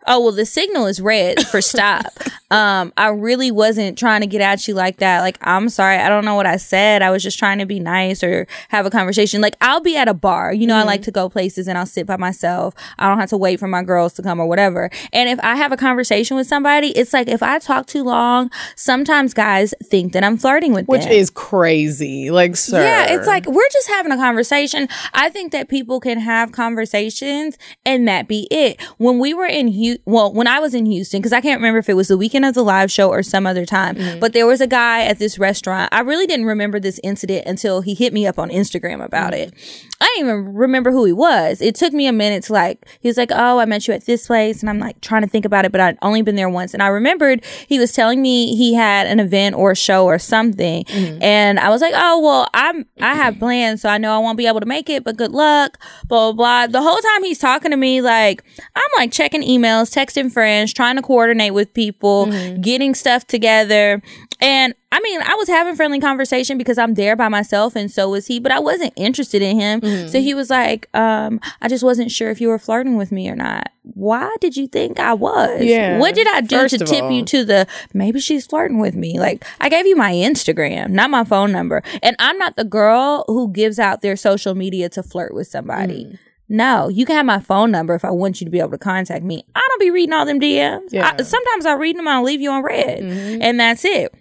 "Oh, 0.09 0.19
well, 0.19 0.31
the 0.33 0.45
signal 0.45 0.87
is 0.87 0.99
red 0.99 1.45
for 1.47 1.61
stop." 1.61 2.05
um, 2.51 2.91
I 2.97 3.09
really 3.09 3.51
wasn't 3.51 3.97
trying 3.97 4.21
to 4.21 4.27
get 4.27 4.41
at 4.41 4.67
you 4.67 4.73
like 4.73 4.97
that. 4.97 5.21
Like, 5.21 5.37
I'm 5.41 5.69
sorry, 5.69 5.97
I 5.97 6.09
don't 6.09 6.25
know 6.25 6.35
what 6.35 6.47
I 6.47 6.57
said. 6.57 7.03
I 7.03 7.11
was 7.11 7.21
just 7.21 7.37
trying 7.37 7.59
to 7.59 7.65
be 7.65 7.79
nice 7.79 8.23
or 8.23 8.47
have 8.69 8.85
a 8.85 8.89
conversation. 8.89 9.39
Like, 9.39 9.55
I'll 9.61 9.81
be 9.81 9.95
at 9.95 10.07
a 10.07 10.13
bar. 10.15 10.51
You 10.51 10.65
know, 10.65 10.75
I 10.75 10.83
like 10.83 11.03
to 11.03 11.11
go 11.11 11.29
places 11.29 11.67
and 11.67 11.77
I'll 11.77 11.85
sit 11.85 12.07
by 12.07 12.17
myself. 12.17 12.73
I 12.97 13.07
don't 13.07 13.19
have 13.19 13.29
to 13.29 13.37
wait 13.37 13.59
for 13.59 13.67
my 13.67 13.83
girls 13.83 14.13
to 14.13 14.23
come 14.23 14.39
or 14.39 14.47
whatever. 14.47 14.89
And 15.13 15.29
if 15.29 15.39
I 15.41 15.55
have 15.55 15.71
a 15.71 15.77
conversation 15.77 16.35
with 16.37 16.47
somebody, 16.47 16.87
it's 16.89 17.13
like 17.13 17.27
if 17.27 17.43
I 17.43 17.59
talk 17.59 17.85
too 17.85 18.03
long, 18.03 18.49
sometimes 18.75 19.35
guys 19.35 19.75
think 19.83 20.13
that 20.13 20.23
I'm 20.23 20.37
flirting 20.37 20.73
with 20.73 20.87
them. 20.87 20.93
Which 20.93 21.03
them. 21.03 21.11
is 21.11 21.29
crazy. 21.29 22.31
Like, 22.31 22.55
sir. 22.55 22.81
Yeah, 22.81 23.13
it's 23.13 23.27
like 23.27 23.45
we're 23.45 23.69
just 23.71 23.89
having 23.89 24.11
a 24.11 24.17
conversation. 24.17 24.87
I 25.13 25.29
think 25.29 25.51
that 25.51 25.69
people 25.69 25.99
can 25.99 26.19
have 26.19 26.51
conversations 26.51 27.57
and 27.85 28.07
that 28.07 28.27
be 28.27 28.47
it. 28.49 28.81
When 28.97 29.19
we 29.19 29.35
were 29.35 29.45
in 29.45 29.67
Houston, 29.67 29.98
well, 30.05 30.33
when 30.33 30.47
I 30.47 30.59
was 30.59 30.73
in 30.73 30.85
Houston, 30.85 31.19
because 31.19 31.33
I 31.33 31.41
can't 31.41 31.59
remember 31.59 31.79
if 31.79 31.89
it 31.89 31.95
was 31.95 32.07
the 32.07 32.17
weekend 32.17 32.45
of 32.45 32.53
the 32.53 32.63
live 32.63 32.91
show 32.91 33.09
or 33.09 33.23
some 33.23 33.45
other 33.45 33.65
time, 33.65 33.95
mm-hmm. 33.95 34.19
but 34.19 34.33
there 34.33 34.47
was 34.47 34.61
a 34.61 34.67
guy 34.67 35.03
at 35.03 35.19
this 35.19 35.39
restaurant. 35.39 35.89
I 35.93 36.01
really 36.01 36.27
didn't 36.27 36.45
remember 36.45 36.79
this 36.79 36.99
incident 37.03 37.45
until 37.45 37.81
he 37.81 37.93
hit 37.93 38.13
me 38.13 38.25
up 38.25 38.39
on 38.39 38.49
Instagram 38.49 39.03
about 39.03 39.33
it. 39.33 39.53
Mm-hmm. 39.53 39.89
I 40.01 40.05
didn't 40.15 40.29
even 40.29 40.53
remember 40.53 40.91
who 40.91 41.03
he 41.03 41.11
was. 41.11 41.61
It 41.61 41.75
took 41.75 41.91
me 41.91 42.07
a 42.07 42.13
minute 42.13 42.43
to 42.45 42.53
like, 42.53 42.85
he 43.01 43.09
was 43.09 43.17
like, 43.17 43.31
Oh, 43.33 43.59
I 43.59 43.65
met 43.65 43.87
you 43.87 43.93
at 43.93 44.05
this 44.05 44.27
place. 44.27 44.61
And 44.61 44.69
I'm 44.69 44.79
like 44.79 45.01
trying 45.01 45.23
to 45.23 45.27
think 45.27 45.43
about 45.43 45.65
it, 45.65 45.73
but 45.73 45.81
I'd 45.81 45.97
only 46.01 46.21
been 46.21 46.35
there 46.35 46.49
once. 46.49 46.73
And 46.73 46.81
I 46.81 46.87
remembered 46.87 47.43
he 47.67 47.79
was 47.79 47.91
telling 47.91 48.21
me 48.21 48.55
he 48.55 48.73
had 48.73 49.07
an 49.07 49.19
event 49.19 49.55
or 49.55 49.71
a 49.71 49.75
show 49.75 50.05
or 50.05 50.17
something. 50.17 50.85
Mm-hmm. 50.85 51.21
And 51.21 51.59
I 51.59 51.69
was 51.69 51.81
like, 51.81 51.93
Oh, 51.95 52.19
well, 52.19 52.47
I'm, 52.53 52.85
I 53.01 53.13
have 53.13 53.39
plans. 53.39 53.81
So 53.81 53.89
I 53.89 53.97
know 53.97 54.15
I 54.15 54.19
won't 54.19 54.37
be 54.37 54.47
able 54.47 54.61
to 54.61 54.65
make 54.65 54.89
it, 54.89 55.03
but 55.03 55.17
good 55.17 55.31
luck, 55.31 55.77
blah, 56.07 56.31
blah, 56.31 56.65
blah. 56.65 56.67
The 56.67 56.81
whole 56.81 56.97
time 56.97 57.23
he's 57.23 57.39
talking 57.39 57.71
to 57.71 57.77
me, 57.77 58.01
like, 58.01 58.43
I'm 58.75 58.89
like 58.97 59.11
checking 59.11 59.41
emails, 59.41 59.78
texting 59.85 60.31
friends, 60.31 60.73
trying 60.73 60.95
to 60.95 61.01
coordinate 61.01 61.53
with 61.53 61.73
people, 61.73 62.25
getting 62.61 62.95
stuff 62.95 63.25
together. 63.27 64.01
And 64.41 64.73
I 64.91 64.99
mean, 65.01 65.21
I 65.21 65.35
was 65.35 65.47
having 65.49 65.75
friendly 65.75 65.99
conversation 65.99 66.57
because 66.57 66.77
I'm 66.77 66.93
there 66.93 67.15
by 67.15 67.27
myself 67.27 67.75
and 67.75 67.91
so 67.91 68.09
was 68.09 68.27
he, 68.27 68.39
but 68.39 68.51
I 68.51 68.59
wasn't 68.59 68.93
interested 68.95 69.41
in 69.41 69.59
him. 69.59 70.07
So 70.07 70.19
he 70.19 70.33
was 70.33 70.49
like, 70.49 70.87
um, 70.95 71.39
I 71.61 71.67
just 71.67 71.83
wasn't 71.83 72.09
sure 72.09 72.29
if 72.31 72.39
you 72.41 72.47
were 72.47 72.57
flirting 72.57 72.95
with 72.95 73.11
me 73.11 73.29
or 73.29 73.35
not. 73.35 73.69
Why 73.83 74.33
did 74.39 74.55
you 74.55 74.67
think 74.67 74.99
I 74.99 75.13
was? 75.13 75.61
Yeah. 75.61 75.99
What 75.99 76.15
did 76.15 76.27
I 76.27 76.41
do 76.41 76.57
First 76.57 76.79
to 76.79 76.85
tip 76.85 77.03
all. 77.03 77.11
you 77.11 77.25
to 77.25 77.43
the 77.43 77.67
maybe 77.93 78.19
she's 78.19 78.45
flirting 78.47 78.79
with 78.79 78.95
me? 78.95 79.19
Like 79.19 79.45
I 79.59 79.69
gave 79.69 79.85
you 79.85 79.95
my 79.95 80.13
Instagram, 80.13 80.89
not 80.89 81.09
my 81.09 81.23
phone 81.23 81.51
number. 81.51 81.83
And 82.01 82.15
I'm 82.17 82.37
not 82.37 82.55
the 82.55 82.63
girl 82.63 83.25
who 83.27 83.51
gives 83.51 83.77
out 83.77 84.01
their 84.01 84.15
social 84.15 84.55
media 84.55 84.89
to 84.89 85.03
flirt 85.03 85.33
with 85.33 85.47
somebody. 85.47 86.05
Mm. 86.05 86.19
No, 86.49 86.89
you 86.89 87.05
can 87.05 87.15
have 87.15 87.25
my 87.27 87.39
phone 87.39 87.69
number 87.71 87.93
if 87.93 88.03
I 88.03 88.09
want 88.11 88.41
you 88.41 88.45
to 88.45 88.51
be 88.51 88.59
able 88.59 88.71
to 88.71 88.77
contact 88.79 89.23
me. 89.23 89.45
I 89.53 89.65
don't 89.69 89.79
be 89.79 89.91
reading 89.91 90.13
all 90.13 90.25
them 90.25 90.39
DMs. 90.39 90.89
Yeah. 90.91 91.11
Mm-hmm. 91.11 91.21
I, 91.21 91.23
sometimes 91.23 91.65
I 91.67 91.73
read 91.73 91.95
them 91.95 92.07
and 92.07 92.15
I'll 92.15 92.23
leave 92.23 92.41
you 92.41 92.49
on 92.51 92.63
red. 92.63 92.99
And 93.01 93.59
that's 93.59 93.85
it. 93.85 94.13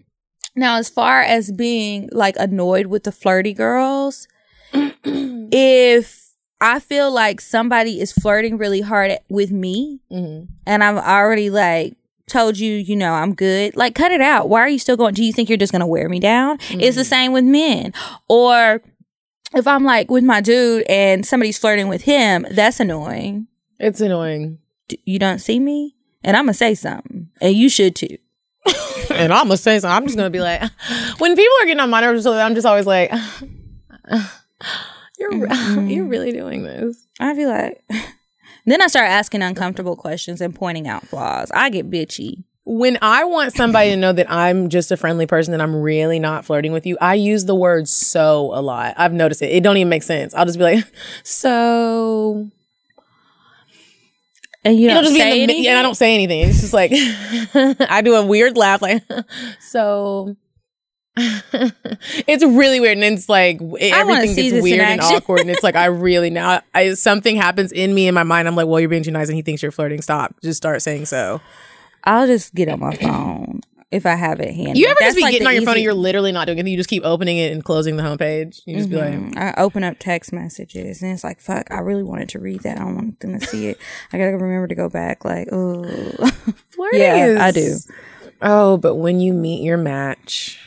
Now, 0.55 0.77
as 0.77 0.89
far 0.91 1.23
as 1.23 1.51
being 1.51 2.09
like 2.13 2.35
annoyed 2.39 2.87
with 2.87 3.05
the 3.05 3.13
flirty 3.13 3.55
girls, 3.55 4.29
if 5.05 6.35
I 6.61 6.81
feel 6.81 7.11
like 7.13 7.41
somebody 7.41 8.01
is 8.01 8.13
flirting 8.13 8.59
really 8.59 8.81
hard 8.81 9.11
at, 9.13 9.25
with 9.29 9.51
me 9.51 10.01
Mm-hmm. 10.11 10.53
and 10.67 10.85
I've 10.85 10.97
already 10.97 11.51
like 11.51 11.95
told 12.29 12.59
you, 12.59 12.75
you 12.75 12.97
know, 12.97 13.13
I'm 13.15 13.35
good, 13.35 13.77
like 13.77 13.95
cut 13.95 14.13
it 14.13 14.21
out. 14.21 14.49
Why 14.49 14.61
are 14.61 14.69
you 14.69 14.79
still 14.79 14.97
going? 14.97 15.15
Do 15.15 15.25
you 15.25 15.33
think 15.33 15.49
you're 15.49 15.57
just 15.59 15.73
going 15.73 15.81
to 15.81 15.87
wear 15.87 16.09
me 16.09 16.21
down? 16.21 16.57
It's 16.61 16.69
Mm-hmm. 16.71 16.97
the 16.97 17.05
same 17.05 17.33
with 17.33 17.45
men. 17.45 17.93
Or 18.29 18.83
if 19.55 19.67
I'm 19.67 19.85
like 19.85 20.11
with 20.11 20.25
my 20.25 20.41
dude 20.41 20.85
and 20.89 21.27
somebody's 21.27 21.59
flirting 21.59 21.89
with 21.89 22.03
him, 22.03 22.47
that's 22.51 22.81
annoying. 22.81 23.47
It's 23.79 24.01
annoying. 24.01 24.59
D- 24.89 25.01
You 25.05 25.19
don't 25.19 25.39
see 25.41 25.59
me? 25.61 25.95
And 26.25 26.37
I'm 26.37 26.45
going 26.47 26.53
to 26.53 26.59
say 26.59 26.75
something. 26.75 27.29
And 27.41 27.55
you 27.55 27.69
should 27.69 27.95
too. 27.97 28.17
And 29.11 29.33
I'm 29.33 29.45
gonna 29.47 29.57
say 29.57 29.79
something. 29.81 29.97
I'm 29.97 30.05
just 30.05 30.17
gonna 30.17 30.31
be 30.31 30.41
like, 30.41 30.61
when 31.19 31.35
people 31.35 31.55
are 31.63 31.65
getting 31.65 31.81
on 31.81 31.91
my 31.91 32.01
nerves, 32.03 32.27
I'm 32.27 32.55
just 32.55 32.67
always 32.67 32.87
like, 32.87 33.11
you're 35.19 35.33
you're 35.83 36.05
really 36.05 36.31
doing 36.33 36.63
this. 36.63 37.07
I 37.19 37.35
feel 37.35 37.49
like. 37.49 37.83
then 38.67 38.83
I 38.83 38.87
start 38.87 39.09
asking 39.09 39.43
uncomfortable 39.43 39.97
questions 39.97 40.41
and 40.41 40.55
pointing 40.55 40.87
out 40.87 41.07
flaws. 41.07 41.51
I 41.55 41.71
get 41.71 41.91
bitchy. 41.91 42.45
When 42.71 42.99
I 43.01 43.25
want 43.25 43.55
somebody 43.55 43.89
to 43.91 43.97
know 43.97 44.13
that 44.13 44.31
I'm 44.31 44.69
just 44.69 44.93
a 44.93 44.97
friendly 44.99 45.25
person 45.27 45.55
and 45.55 45.63
I'm 45.63 45.75
really 45.75 46.19
not 46.19 46.45
flirting 46.45 46.71
with 46.71 46.85
you, 46.85 46.99
I 47.01 47.15
use 47.15 47.47
the 47.47 47.55
word 47.55 47.89
so 47.89 48.51
a 48.53 48.61
lot. 48.61 48.93
I've 48.99 49.15
noticed 49.15 49.41
it. 49.41 49.47
It 49.47 49.63
don't 49.63 49.79
even 49.79 49.89
make 49.89 50.03
sense. 50.03 50.35
I'll 50.35 50.45
just 50.45 50.59
be 50.59 50.65
like, 50.65 50.85
so 51.23 52.47
And 54.67 54.79
you 54.79 54.89
don't 54.89 55.07
say 55.07 55.43
anything. 55.43 55.67
and 55.67 55.79
I 55.79 55.83
don't 55.83 55.95
say 55.95 56.15
anything. 56.15 56.47
It's 56.47 56.61
just 56.61 56.75
like 56.75 56.91
I 57.91 58.03
do 58.03 58.15
a 58.17 58.27
weird 58.27 58.59
laugh, 58.59 58.83
like 58.83 59.03
so. 59.61 60.37
it's 61.17 62.45
really 62.45 62.79
weird, 62.81 62.99
and 62.99 63.05
it's 63.19 63.29
like 63.29 63.61
everything 63.81 64.37
gets 64.37 64.63
weird 64.63 64.81
and 64.81 65.01
awkward, 65.01 65.41
and 65.41 65.51
it's 65.51 65.65
like 65.65 65.75
I 65.75 65.87
really 65.87 66.31
now 66.31 66.61
I 66.75 66.95
something 66.95 67.35
happens 67.35 67.73
in 67.73 67.93
me 67.93 68.07
in 68.07 68.15
my 68.15 68.23
mind. 68.23 68.47
I'm 68.47 68.55
like, 68.55 68.69
well, 68.69 68.79
you're 68.79 68.89
being 68.89 69.03
too 69.03 69.11
nice, 69.11 69.29
and 69.29 69.35
he 69.35 69.43
thinks 69.43 69.61
you're 69.63 69.73
flirting. 69.73 70.01
Stop. 70.01 70.37
Just 70.43 70.59
start 70.59 70.81
saying 70.83 71.07
so. 71.07 71.41
I'll 72.05 72.27
just 72.27 72.55
get 72.55 72.69
on 72.69 72.81
my 72.81 72.95
phone 72.97 73.61
if 73.91 74.05
I 74.05 74.15
have 74.15 74.41
it 74.41 74.55
handy. 74.55 74.81
You 74.81 74.87
ever 74.87 74.97
That's 75.01 75.15
just 75.15 75.17
be 75.17 75.23
like 75.23 75.33
getting 75.33 75.47
on 75.47 75.55
your 75.55 75.63
phone 75.63 75.75
and 75.75 75.83
you're 75.83 75.95
literally 75.95 76.33
not 76.33 76.47
doing 76.47 76.59
anything? 76.59 76.73
You 76.73 76.79
just 76.79 76.91
keep 76.91 77.05
opening 77.05 77.39
it 77.39 77.53
and 77.53 77.65
closing 77.65 77.97
the 77.97 78.03
homepage. 78.03 78.61
You 78.67 78.77
just 78.77 78.91
be 78.91 78.97
like, 78.97 79.15
Mm, 79.15 79.37
I 79.37 79.55
open 79.61 79.83
up 79.83 79.97
text 79.99 80.33
messages 80.33 81.03
and 81.03 81.13
it's 81.13 81.25
like, 81.25 81.41
fuck, 81.41 81.71
I 81.71 81.81
really 81.81 82.03
wanted 82.03 82.29
to 82.31 82.39
read 82.39 82.63
that. 82.63 82.79
I 82.79 82.85
don't 82.85 82.95
want 82.95 83.21
them 83.21 83.39
to 83.39 83.47
see 83.47 83.69
it. 83.69 83.79
I 84.13 84.19
gotta 84.19 84.33
remember 84.33 84.67
to 84.69 84.75
go 84.75 84.89
back. 84.89 85.25
Like, 85.25 85.49
oh, 85.53 85.85
yeah, 86.93 87.39
I 87.41 87.51
do. 87.51 87.77
Oh, 88.43 88.77
but 88.77 88.97
when 88.97 89.21
you 89.21 89.33
meet 89.33 89.63
your 89.63 89.79
match, 89.79 90.61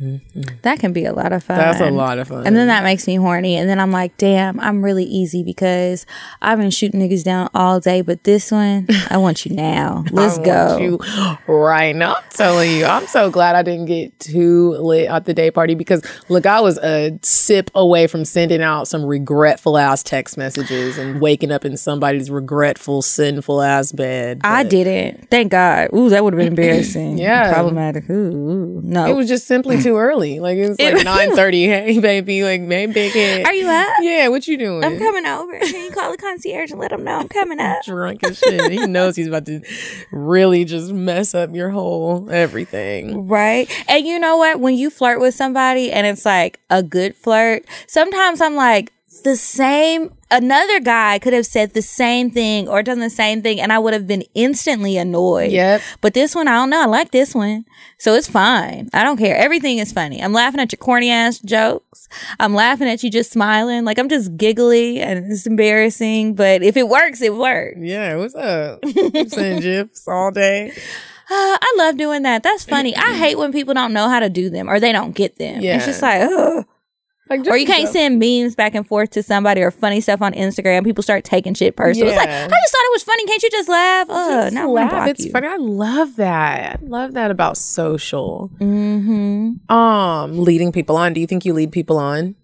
Mm-hmm. 0.00 0.42
That 0.62 0.78
can 0.78 0.92
be 0.92 1.04
a 1.04 1.12
lot 1.12 1.32
of 1.32 1.42
fun. 1.42 1.58
that's 1.58 1.80
a 1.80 1.90
lot 1.90 2.18
of 2.18 2.28
fun. 2.28 2.46
And 2.46 2.56
then 2.56 2.68
that 2.68 2.84
makes 2.84 3.06
me 3.06 3.16
horny. 3.16 3.56
And 3.56 3.68
then 3.68 3.80
I'm 3.80 3.90
like, 3.90 4.16
damn, 4.16 4.60
I'm 4.60 4.84
really 4.84 5.04
easy 5.04 5.42
because 5.42 6.06
I've 6.40 6.58
been 6.58 6.70
shooting 6.70 7.00
niggas 7.00 7.24
down 7.24 7.48
all 7.52 7.80
day, 7.80 8.02
but 8.02 8.24
this 8.24 8.52
one, 8.52 8.86
I 9.10 9.16
want 9.16 9.44
you 9.44 9.56
now. 9.56 10.04
Let's 10.12 10.38
go. 10.38 10.78
you 10.78 10.98
right 11.46 11.96
now. 11.96 12.14
I'm 12.14 12.22
telling 12.30 12.70
you, 12.72 12.84
I'm 12.84 13.06
so 13.08 13.30
glad 13.30 13.56
I 13.56 13.62
didn't 13.62 13.86
get 13.86 14.18
too 14.20 14.72
lit 14.74 15.08
at 15.08 15.24
the 15.24 15.34
day 15.34 15.50
party 15.50 15.74
because 15.74 16.04
look, 16.28 16.46
I 16.46 16.60
was 16.60 16.78
a 16.78 17.18
sip 17.22 17.70
away 17.74 18.06
from 18.06 18.24
sending 18.24 18.62
out 18.62 18.86
some 18.86 19.04
regretful 19.04 19.76
ass 19.78 20.02
text 20.02 20.38
messages 20.38 20.96
and 20.96 21.20
waking 21.20 21.50
up 21.50 21.64
in 21.64 21.76
somebody's 21.76 22.30
regretful, 22.30 23.02
sinful 23.02 23.62
ass 23.62 23.90
bed. 23.90 24.42
I 24.44 24.62
didn't. 24.62 25.28
Thank 25.30 25.50
God. 25.50 25.88
Ooh, 25.92 26.08
that 26.10 26.22
would 26.22 26.34
have 26.34 26.38
been 26.38 26.48
embarrassing. 26.52 27.18
Yeah. 27.18 27.52
Problematic. 27.52 28.08
Ooh, 28.08 28.14
ooh. 28.14 28.80
no. 28.84 29.06
It 29.06 29.14
was 29.14 29.26
just 29.26 29.46
simply 29.46 29.80
too 29.88 29.96
early. 29.96 30.40
Like 30.40 30.58
it's 30.58 30.80
like 30.80 31.04
nine 31.04 31.34
thirty. 31.34 31.58
Hey 31.78 31.98
baby, 32.00 32.42
like 32.44 32.62
hey 32.62 32.86
big 32.86 33.12
head. 33.12 33.46
Are 33.46 33.52
you 33.52 33.66
up? 33.66 33.88
Yeah, 34.00 34.28
what 34.28 34.46
you 34.46 34.56
doing? 34.56 34.84
I'm 34.84 34.98
coming 34.98 35.26
over. 35.26 35.58
Can 35.58 35.84
you 35.84 35.90
call 35.90 36.10
the 36.10 36.16
concierge 36.16 36.70
and 36.70 36.80
let 36.80 36.90
them 36.90 37.04
know 37.04 37.18
I'm 37.18 37.28
coming 37.28 37.60
up? 37.60 37.82
drunk 37.84 38.24
as 38.24 38.38
shit. 38.38 38.70
he 38.70 38.86
knows 38.86 39.16
he's 39.16 39.26
about 39.26 39.46
to 39.46 39.60
really 40.10 40.64
just 40.64 40.92
mess 40.92 41.34
up 41.34 41.54
your 41.54 41.70
whole 41.70 42.28
everything. 42.30 43.28
Right. 43.28 43.70
And 43.88 44.06
you 44.06 44.18
know 44.18 44.36
what? 44.36 44.60
When 44.60 44.74
you 44.74 44.90
flirt 44.90 45.20
with 45.20 45.34
somebody 45.34 45.92
and 45.92 46.06
it's 46.06 46.24
like 46.24 46.60
a 46.70 46.82
good 46.82 47.14
flirt, 47.14 47.64
sometimes 47.86 48.40
I'm 48.40 48.54
like, 48.54 48.92
the 49.28 49.36
same 49.36 50.10
another 50.30 50.80
guy 50.80 51.18
could 51.18 51.34
have 51.34 51.44
said 51.44 51.74
the 51.74 51.82
same 51.82 52.30
thing 52.30 52.66
or 52.66 52.82
done 52.82 52.98
the 52.98 53.10
same 53.10 53.42
thing 53.42 53.60
and 53.60 53.70
I 53.70 53.78
would 53.78 53.92
have 53.92 54.06
been 54.06 54.24
instantly 54.34 54.96
annoyed. 54.96 55.52
Yep. 55.52 55.82
But 56.00 56.14
this 56.14 56.34
one 56.34 56.48
I 56.48 56.52
don't 56.52 56.70
know. 56.70 56.82
I 56.82 56.86
like 56.86 57.10
this 57.10 57.34
one. 57.34 57.66
So 57.98 58.14
it's 58.14 58.26
fine. 58.28 58.88
I 58.94 59.02
don't 59.04 59.18
care. 59.18 59.36
Everything 59.36 59.78
is 59.78 59.92
funny. 59.92 60.22
I'm 60.22 60.32
laughing 60.32 60.60
at 60.60 60.72
your 60.72 60.78
corny 60.78 61.10
ass 61.10 61.40
jokes. 61.40 62.08
I'm 62.40 62.54
laughing 62.54 62.88
at 62.88 63.02
you 63.02 63.10
just 63.10 63.30
smiling. 63.30 63.84
Like 63.84 63.98
I'm 63.98 64.08
just 64.08 64.34
giggly 64.38 65.00
and 65.00 65.30
it's 65.30 65.46
embarrassing, 65.46 66.34
but 66.34 66.62
if 66.62 66.78
it 66.78 66.88
works, 66.88 67.20
it 67.20 67.34
works. 67.34 67.76
Yeah, 67.78 68.16
what's 68.16 68.34
up? 68.34 68.80
I'm 69.14 69.28
Sending 69.28 69.60
gifs 69.60 70.08
all 70.08 70.30
day. 70.30 70.70
Uh, 70.70 71.58
I 71.60 71.74
love 71.76 71.98
doing 71.98 72.22
that. 72.22 72.42
That's 72.42 72.64
funny. 72.64 72.96
I 72.96 73.14
hate 73.18 73.36
when 73.36 73.52
people 73.52 73.74
don't 73.74 73.92
know 73.92 74.08
how 74.08 74.20
to 74.20 74.30
do 74.30 74.48
them 74.48 74.70
or 74.70 74.80
they 74.80 74.92
don't 74.92 75.12
get 75.14 75.36
them. 75.36 75.60
Yeah. 75.60 75.76
It's 75.76 75.84
just 75.84 76.00
like, 76.00 76.22
ugh. 76.22 76.64
Like, 77.30 77.46
Or 77.46 77.56
you 77.56 77.66
can't 77.66 77.88
send 77.88 78.18
memes 78.18 78.54
back 78.54 78.74
and 78.74 78.86
forth 78.86 79.10
to 79.10 79.22
somebody 79.22 79.60
or 79.60 79.70
funny 79.70 80.00
stuff 80.00 80.22
on 80.22 80.32
Instagram. 80.32 80.84
People 80.84 81.02
start 81.02 81.24
taking 81.24 81.54
shit 81.54 81.76
personal. 81.76 82.08
It's 82.08 82.16
like, 82.16 82.28
I 82.28 82.32
just 82.48 82.50
thought 82.50 82.84
it 82.84 82.92
was 82.92 83.02
funny. 83.02 83.26
Can't 83.26 83.42
you 83.42 83.50
just 83.50 83.68
laugh? 83.68 84.10
Uh, 84.10 84.44
Just 84.44 84.56
I'm 84.56 84.68
laugh. 84.70 85.08
It's 85.08 85.24
you. 85.26 85.30
funny. 85.32 85.46
I 85.46 85.56
love 85.56 86.16
that. 86.16 86.80
I 86.80 86.84
love 86.86 87.14
that 87.14 87.30
about 87.30 87.56
social. 87.58 88.50
Mm-hmm. 88.58 89.70
Um, 89.72 90.38
leading 90.42 90.72
people 90.72 90.96
on. 90.96 91.12
Do 91.12 91.20
you 91.20 91.26
think 91.26 91.44
you 91.44 91.52
lead 91.52 91.70
people 91.72 91.98
on? 91.98 92.34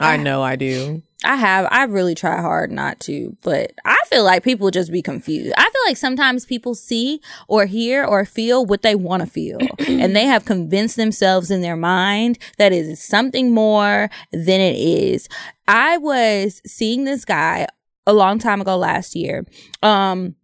I 0.00 0.16
know 0.16 0.42
I 0.42 0.56
do. 0.56 1.02
I 1.24 1.34
have. 1.34 1.66
I 1.72 1.84
really 1.84 2.14
try 2.14 2.40
hard 2.40 2.70
not 2.70 3.00
to, 3.00 3.36
but 3.42 3.72
I 3.84 3.96
feel 4.06 4.22
like 4.22 4.44
people 4.44 4.70
just 4.70 4.92
be 4.92 5.02
confused. 5.02 5.52
I 5.56 5.62
feel 5.64 5.82
like 5.86 5.96
sometimes 5.96 6.46
people 6.46 6.76
see 6.76 7.20
or 7.48 7.66
hear 7.66 8.04
or 8.04 8.24
feel 8.24 8.64
what 8.64 8.82
they 8.82 8.94
want 8.94 9.22
to 9.24 9.28
feel, 9.28 9.58
and 9.88 10.14
they 10.14 10.26
have 10.26 10.44
convinced 10.44 10.96
themselves 10.96 11.50
in 11.50 11.60
their 11.60 11.76
mind 11.76 12.38
that 12.58 12.72
it 12.72 12.86
is 12.86 13.02
something 13.02 13.52
more 13.52 14.10
than 14.30 14.60
it 14.60 14.76
is. 14.76 15.28
I 15.66 15.96
was 15.98 16.62
seeing 16.64 17.02
this 17.02 17.24
guy 17.24 17.66
a 18.06 18.12
long 18.12 18.38
time 18.38 18.60
ago 18.60 18.76
last 18.76 19.16
year, 19.16 19.44
um, 19.82 20.36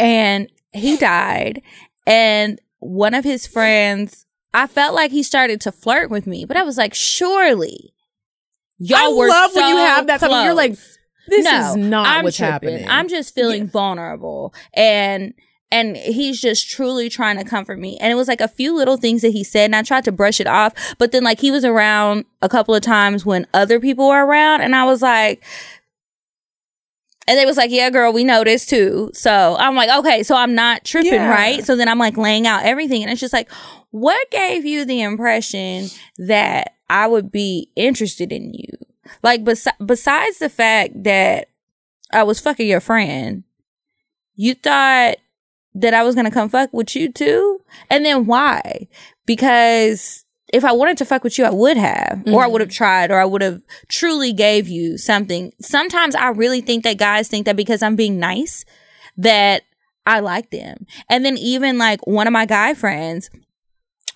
and 0.00 0.50
he 0.72 0.96
died, 0.96 1.62
and 2.06 2.60
one 2.80 3.14
of 3.14 3.24
his 3.24 3.46
friends. 3.46 4.26
I 4.54 4.66
felt 4.66 4.94
like 4.94 5.12
he 5.12 5.22
started 5.22 5.62
to 5.62 5.72
flirt 5.72 6.10
with 6.10 6.26
me, 6.26 6.44
but 6.44 6.58
I 6.58 6.62
was 6.62 6.76
like, 6.76 6.92
surely. 6.92 7.91
Y'all 8.84 8.98
I 8.98 9.08
were 9.16 9.28
love 9.28 9.54
when 9.54 9.68
you 9.68 9.76
have 9.76 10.06
that 10.08 10.22
of- 10.22 10.44
you're 10.44 10.54
like. 10.54 10.76
This 11.28 11.44
No, 11.44 11.70
is 11.70 11.76
not 11.76 12.06
I'm 12.06 12.24
what's 12.24 12.36
tripping. 12.36 12.52
happening. 12.52 12.88
I'm 12.88 13.08
just 13.08 13.32
feeling 13.32 13.68
vulnerable 13.68 14.52
and 14.74 15.32
and 15.70 15.96
he's 15.96 16.40
just 16.40 16.68
truly 16.68 17.08
trying 17.08 17.38
to 17.38 17.44
comfort 17.44 17.78
me. 17.78 17.96
And 18.00 18.10
it 18.12 18.16
was 18.16 18.26
like 18.26 18.40
a 18.40 18.48
few 18.48 18.74
little 18.76 18.96
things 18.96 19.22
that 19.22 19.30
he 19.30 19.44
said 19.44 19.66
and 19.66 19.76
I 19.76 19.82
tried 19.82 20.04
to 20.06 20.12
brush 20.12 20.40
it 20.40 20.48
off, 20.48 20.74
but 20.98 21.12
then 21.12 21.22
like 21.22 21.38
he 21.40 21.52
was 21.52 21.64
around 21.64 22.24
a 22.42 22.48
couple 22.48 22.74
of 22.74 22.82
times 22.82 23.24
when 23.24 23.46
other 23.54 23.78
people 23.78 24.08
were 24.08 24.26
around 24.26 24.62
and 24.62 24.74
I 24.74 24.84
was 24.84 25.00
like 25.00 25.44
and 27.28 27.38
they 27.38 27.46
was 27.46 27.56
like, 27.56 27.70
yeah, 27.70 27.88
girl, 27.88 28.12
we 28.12 28.24
know 28.24 28.42
this 28.42 28.66
too. 28.66 29.10
So 29.14 29.56
I'm 29.60 29.76
like, 29.76 29.90
okay, 30.00 30.24
so 30.24 30.34
I'm 30.34 30.56
not 30.56 30.84
tripping, 30.84 31.12
Yeah. 31.12 31.30
right? 31.30 31.64
So 31.64 31.76
then 31.76 31.88
I'm 31.88 31.98
like 32.00 32.16
laying 32.16 32.48
out 32.48 32.64
everything. 32.64 33.02
And 33.02 33.12
it's 33.12 33.20
just 33.20 33.32
like, 33.32 33.48
what 33.92 34.28
gave 34.32 34.64
you 34.64 34.84
the 34.84 35.02
impression 35.02 35.86
that 36.18 36.74
I 36.92 37.06
would 37.06 37.32
be 37.32 37.70
interested 37.74 38.30
in 38.30 38.52
you? 38.52 38.68
Like, 39.22 39.44
besi- 39.44 39.86
besides 39.86 40.38
the 40.38 40.48
fact 40.48 41.04
that 41.04 41.48
I 42.12 42.22
was 42.22 42.38
fucking 42.38 42.68
your 42.68 42.80
friend, 42.80 43.44
you 44.34 44.54
thought 44.54 45.16
that 45.74 45.94
I 45.94 46.04
was 46.04 46.14
gonna 46.14 46.30
come 46.30 46.50
fuck 46.50 46.72
with 46.72 46.94
you 46.94 47.10
too? 47.10 47.60
And 47.90 48.04
then 48.04 48.26
why? 48.26 48.88
Because 49.24 50.24
if 50.52 50.64
I 50.64 50.72
wanted 50.72 50.98
to 50.98 51.06
fuck 51.06 51.24
with 51.24 51.38
you, 51.38 51.46
I 51.46 51.50
would 51.50 51.78
have, 51.78 52.22
or 52.26 52.44
I 52.44 52.46
would 52.46 52.60
have 52.60 52.68
mm-hmm. 52.68 52.76
tried, 52.76 53.10
or 53.10 53.18
I 53.18 53.24
would 53.24 53.40
have 53.40 53.62
truly 53.88 54.34
gave 54.34 54.68
you 54.68 54.98
something. 54.98 55.52
Sometimes 55.60 56.14
I 56.14 56.28
really 56.28 56.60
think 56.60 56.84
that 56.84 56.98
guys 56.98 57.28
think 57.28 57.46
that 57.46 57.56
because 57.56 57.82
I'm 57.82 57.96
being 57.96 58.18
nice, 58.18 58.66
that 59.16 59.62
I 60.04 60.20
like 60.20 60.50
them. 60.50 60.86
And 61.08 61.24
then 61.24 61.38
even 61.38 61.78
like 61.78 62.06
one 62.06 62.26
of 62.26 62.34
my 62.34 62.44
guy 62.44 62.74
friends, 62.74 63.30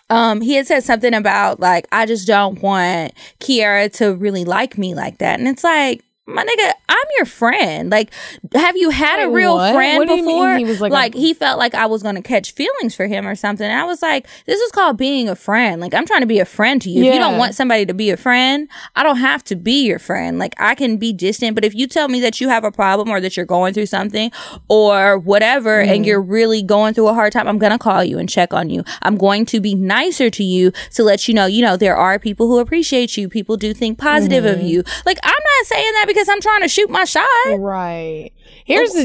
um, 0.08 0.40
he 0.40 0.54
had 0.54 0.66
said 0.66 0.84
something 0.84 1.14
about 1.14 1.60
like, 1.60 1.86
I 1.92 2.06
just 2.06 2.26
don't 2.26 2.62
want 2.62 3.12
Kiara 3.40 3.92
to 3.98 4.14
really 4.14 4.44
like 4.44 4.78
me 4.78 4.94
like 4.94 5.18
that. 5.18 5.38
And 5.38 5.48
it's 5.48 5.64
like, 5.64 6.04
my 6.26 6.44
nigga, 6.44 6.72
I'm 6.88 7.04
your 7.18 7.26
friend. 7.26 7.88
Like, 7.88 8.10
have 8.52 8.76
you 8.76 8.90
had 8.90 9.24
a 9.24 9.30
real 9.30 9.54
what? 9.54 9.72
friend 9.72 9.98
What 9.98 10.08
do 10.08 10.16
you 10.16 10.26
mean 10.26 10.36
before? 10.36 10.56
he 10.56 10.64
was 10.64 10.80
like 10.80 11.14
a- 11.14 11.18
he 11.18 11.34
felt 11.34 11.58
like 11.58 11.74
I 11.74 11.86
was 11.86 12.02
going 12.02 12.16
to 12.16 12.22
catch 12.22 12.52
feelings 12.52 12.96
for 12.96 13.06
him 13.06 13.28
or 13.28 13.36
something. 13.36 13.64
And 13.64 13.78
I 13.78 13.84
was 13.84 14.02
like, 14.02 14.26
this 14.44 14.60
is 14.60 14.72
called 14.72 14.96
being 14.96 15.28
a 15.28 15.36
friend. 15.36 15.80
Like, 15.80 15.94
I'm 15.94 16.04
trying 16.04 16.22
to 16.22 16.26
be 16.26 16.40
a 16.40 16.44
friend 16.44 16.82
to 16.82 16.90
you. 16.90 17.04
If 17.04 17.14
you 17.14 17.20
don't 17.20 17.38
want 17.38 17.54
somebody 17.54 17.86
to 17.86 17.94
be 17.94 18.10
a 18.10 18.16
friend, 18.16 18.68
I 18.96 19.04
don't 19.04 19.18
have 19.18 19.44
to 19.44 19.56
be 19.56 19.86
your 19.86 20.00
friend. 20.00 20.38
Like, 20.38 20.54
I 20.58 20.74
can 20.74 20.96
be 20.96 21.12
distant. 21.12 21.54
But 21.54 21.64
if 21.64 21.74
you 21.76 21.86
tell 21.86 22.08
me 22.08 22.20
that 22.20 22.40
you 22.40 22.48
have 22.48 22.64
a 22.64 22.72
problem 22.72 23.08
or 23.08 23.20
that 23.20 23.36
you're 23.36 23.46
going 23.46 23.72
through 23.72 23.86
something 23.86 24.32
or 24.68 25.18
whatever, 25.18 25.80
and 25.80 26.04
mm. 26.04 26.06
you're 26.06 26.20
really 26.20 26.62
going 26.62 26.94
through 26.94 27.08
a 27.08 27.14
hard 27.14 27.32
time, 27.32 27.46
I'm 27.46 27.58
going 27.58 27.72
to 27.72 27.78
call 27.78 28.02
you 28.02 28.18
and 28.18 28.28
check 28.28 28.52
on 28.52 28.68
you. 28.68 28.82
I'm 29.02 29.16
going 29.16 29.46
to 29.46 29.60
be 29.60 29.76
nicer 29.76 30.28
to 30.30 30.42
you 30.42 30.72
to 30.94 31.04
let 31.04 31.28
you 31.28 31.34
know, 31.34 31.46
you 31.46 31.62
know, 31.62 31.76
there 31.76 31.96
are 31.96 32.18
people 32.18 32.48
who 32.48 32.58
appreciate 32.58 33.16
you. 33.16 33.28
People 33.28 33.56
do 33.56 33.72
think 33.72 33.96
positive 33.96 34.44
of 34.44 34.58
mm-hmm. 34.58 34.66
you. 34.66 34.84
Like, 35.04 35.18
I'm 35.22 35.30
not 35.30 35.55
saying 35.66 35.92
that 35.94 36.04
because 36.06 36.28
I'm 36.28 36.40
trying 36.40 36.62
to 36.62 36.68
shoot 36.68 36.90
my 36.90 37.04
shot. 37.04 37.26
Right. 37.58 38.30
Here's 38.64 38.92
the 38.92 39.04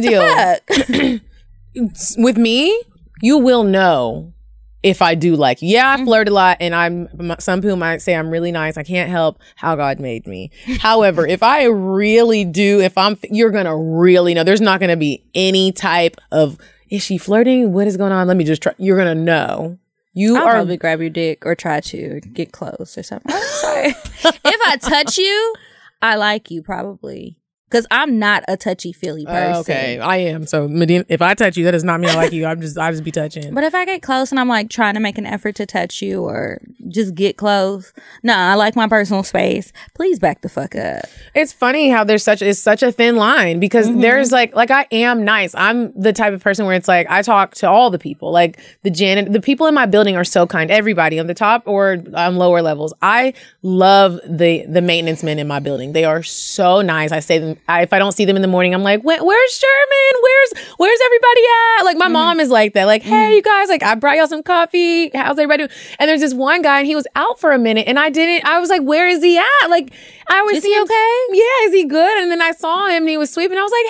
What 0.68 0.88
deal. 0.98 1.20
With 2.18 2.38
me, 2.38 2.82
you 3.22 3.38
will 3.38 3.64
know 3.64 4.34
if 4.84 5.02
I 5.02 5.16
do 5.16 5.36
like. 5.36 5.60
Yeah, 5.62 5.94
Mm-hmm. 5.94 6.02
I 6.02 6.06
flirt 6.06 6.28
a 6.28 6.32
lot, 6.32 6.58
and 6.60 6.74
I'm. 6.76 7.08
Some 7.40 7.62
people 7.62 7.78
might 7.78 8.02
say 8.02 8.16
I'm 8.16 8.30
really 8.30 8.52
nice. 8.52 8.78
I 8.78 8.84
can't 8.84 9.10
help 9.10 9.40
how 9.56 9.76
God 9.76 10.00
made 10.00 10.28
me. 10.28 10.52
However, 10.80 11.26
if 11.28 11.44
I 11.44 11.66
really 11.66 12.44
do, 12.46 12.82
if 12.82 12.98
I'm, 12.98 13.18
you're 13.30 13.52
gonna 13.52 13.78
really 13.78 14.34
know. 14.34 14.44
There's 14.44 14.62
not 14.62 14.80
gonna 14.80 14.98
be 14.98 15.24
any 15.36 15.72
type 15.72 16.18
of. 16.32 16.58
Is 16.90 17.04
she 17.04 17.18
flirting? 17.18 17.72
What 17.72 17.88
is 17.88 17.96
going 17.96 18.12
on? 18.12 18.28
Let 18.28 18.36
me 18.36 18.44
just 18.44 18.62
try. 18.62 18.74
You're 18.78 18.98
gonna 18.98 19.16
know. 19.16 19.78
You 20.14 20.36
I'll 20.36 20.44
are 20.46 20.52
probably 20.52 20.76
grab 20.76 21.00
your 21.00 21.10
dick 21.10 21.46
or 21.46 21.56
try 21.56 21.80
to 21.80 22.20
get 22.34 22.52
close 22.52 22.98
or 22.98 23.04
something. 23.04 23.32
I'm 23.32 23.42
sorry. 23.44 23.88
if 24.26 24.60
I 24.68 24.76
touch 24.76 25.18
you, 25.18 25.54
I 26.02 26.16
like 26.16 26.52
you 26.52 26.62
probably. 26.64 27.41
Because 27.72 27.88
I'm 27.90 28.20
not 28.20 28.44
a 28.50 28.58
touchy 28.58 28.92
feely 28.92 29.26
person. 29.26 29.56
Oh, 29.56 29.60
okay. 29.62 29.98
I 30.00 30.18
am. 30.18 30.46
So 30.46 30.68
Medina, 30.68 31.06
if 31.08 31.22
I 31.22 31.34
touch 31.36 31.56
you, 31.56 31.64
that 31.64 31.72
does 31.72 31.86
not 31.86 32.02
mean 32.02 32.10
I 32.10 32.16
like 32.16 32.34
you. 32.34 32.46
I'm 32.46 32.60
just 32.60 32.78
I 32.78 32.92
just 32.92 33.06
be 33.06 33.12
touching. 33.12 33.54
But 33.54 33.64
if 33.64 33.74
I 33.74 33.86
get 33.86 34.02
close 34.02 34.30
and 34.32 34.40
I'm 34.40 34.50
like 34.50 34.70
trying 34.70 34.96
to 34.96 35.00
make 35.00 35.18
an 35.18 35.26
effort 35.26 35.56
to 35.56 35.66
touch 35.66 36.02
you 36.02 36.24
or 36.24 36.60
just 36.90 37.16
get 37.16 37.38
close, 37.38 37.94
no, 38.24 38.36
I 38.36 38.56
like 38.56 38.76
my 38.76 38.90
personal 38.90 39.24
space. 39.24 39.72
Please 39.96 40.20
back 40.20 40.42
the 40.42 40.50
fuck 40.50 40.76
up. 40.76 41.06
It's 41.34 41.54
funny 41.54 41.90
how 41.90 42.04
there's 42.04 42.24
such 42.24 42.42
it's 42.42 42.60
such 42.60 42.84
a 42.84 42.92
thin 42.92 43.16
line 43.16 43.62
because 43.62 43.88
mm-hmm. 43.88 44.02
there's 44.02 44.34
like 44.34 44.54
like 44.54 44.70
I 44.70 44.86
am 44.92 45.24
nice. 45.24 45.56
I'm 45.56 45.94
the 46.00 46.12
type 46.12 46.34
of 46.34 46.44
person 46.44 46.66
where 46.66 46.76
it's 46.76 46.90
like 46.90 47.08
I 47.10 47.22
talk 47.22 47.56
to 47.56 47.70
all 47.70 47.90
the 47.90 48.00
people. 48.00 48.32
Like 48.34 48.60
the 48.84 48.90
janitor, 48.90 49.32
the 49.32 49.40
people 49.40 49.68
in 49.68 49.74
my 49.74 49.86
building 49.86 50.18
are 50.18 50.26
so 50.26 50.46
kind. 50.46 50.70
Everybody 50.70 51.20
on 51.20 51.28
the 51.28 51.34
top 51.34 51.64
or 51.66 52.04
on 52.16 52.36
lower 52.36 52.62
levels. 52.62 52.94
I 53.02 53.34
love 53.62 54.20
the 54.28 54.66
the 54.68 54.82
maintenance 54.82 55.24
men 55.24 55.40
in 55.40 55.48
my 55.48 55.60
building. 55.60 55.94
They 55.94 56.04
are 56.04 56.22
so 56.22 56.82
nice. 56.82 57.14
I 57.14 57.22
say 57.22 57.40
them 57.40 57.56
I, 57.68 57.84
if 57.84 57.94
I 57.94 58.00
don't 58.00 58.12
see 58.12 58.26
them 58.26 58.36
in 58.36 58.42
the 58.42 58.48
morning, 58.48 58.74
I'm 58.74 58.84
like, 58.84 59.02
"Where's 59.04 59.22
Sherman? 59.22 60.22
Where's 60.22 60.68
where's 60.78 61.00
everybody 61.06 61.42
at?" 61.80 61.86
Like 61.86 61.98
my 61.98 62.06
mm-hmm. 62.06 62.14
mom 62.14 62.40
is 62.40 62.50
like 62.50 62.74
that. 62.74 62.86
Like, 62.86 63.04
"Hey, 63.04 63.12
mm-hmm. 63.12 63.34
you 63.34 63.42
guys, 63.42 63.70
like 63.70 63.84
I 63.84 63.96
brought 63.96 64.18
y'all 64.18 64.28
some 64.28 64.44
coffee. 64.44 65.10
How's 65.10 65.40
everybody?" 65.40 65.68
doing? 65.68 65.80
And 66.00 66.10
there's 66.10 66.22
this 66.22 66.34
one 66.34 66.62
guy 66.62 66.80
and 66.80 66.88
he 66.88 66.96
was 66.96 67.08
out 67.16 67.40
for 67.40 67.52
a 67.52 67.60
minute 67.60 67.88
and 67.88 68.00
I 68.00 68.10
didn't 68.10 68.46
I 68.46 68.60
was 68.60 68.70
like, 68.70 68.82
"Where 68.82 69.08
is 69.08 69.24
he 69.24 69.38
at?" 69.38 69.70
Like 69.70 69.94
I 70.32 70.42
was 70.44 70.58
Is 70.58 70.64
he 70.64 70.80
okay? 70.82 71.18
yeah, 71.32 71.68
is 71.68 71.74
he 71.74 71.84
good? 71.84 72.22
And 72.22 72.32
then 72.32 72.42
I 72.42 72.52
saw 72.52 72.88
him 72.88 73.04
and 73.04 73.10
he 73.10 73.18
was 73.18 73.32
sweeping. 73.32 73.58
I 73.58 73.62
was 73.62 73.72
like, 73.72 73.86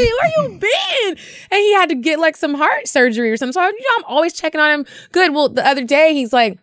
hey, 0.00 0.12
where 0.20 0.32
you 0.36 0.58
been? 0.58 1.24
And 1.50 1.60
he 1.60 1.74
had 1.74 1.90
to 1.90 1.94
get 1.94 2.18
like 2.18 2.36
some 2.36 2.54
heart 2.54 2.88
surgery 2.88 3.30
or 3.30 3.36
something. 3.36 3.52
So, 3.52 3.62
you 3.62 3.72
know, 3.72 3.96
I'm 3.98 4.04
always 4.04 4.32
checking 4.32 4.60
on 4.60 4.80
him. 4.80 4.86
Good. 5.12 5.34
Well, 5.34 5.50
the 5.50 5.66
other 5.66 5.84
day 5.84 6.14
he's 6.14 6.32
like, 6.32 6.58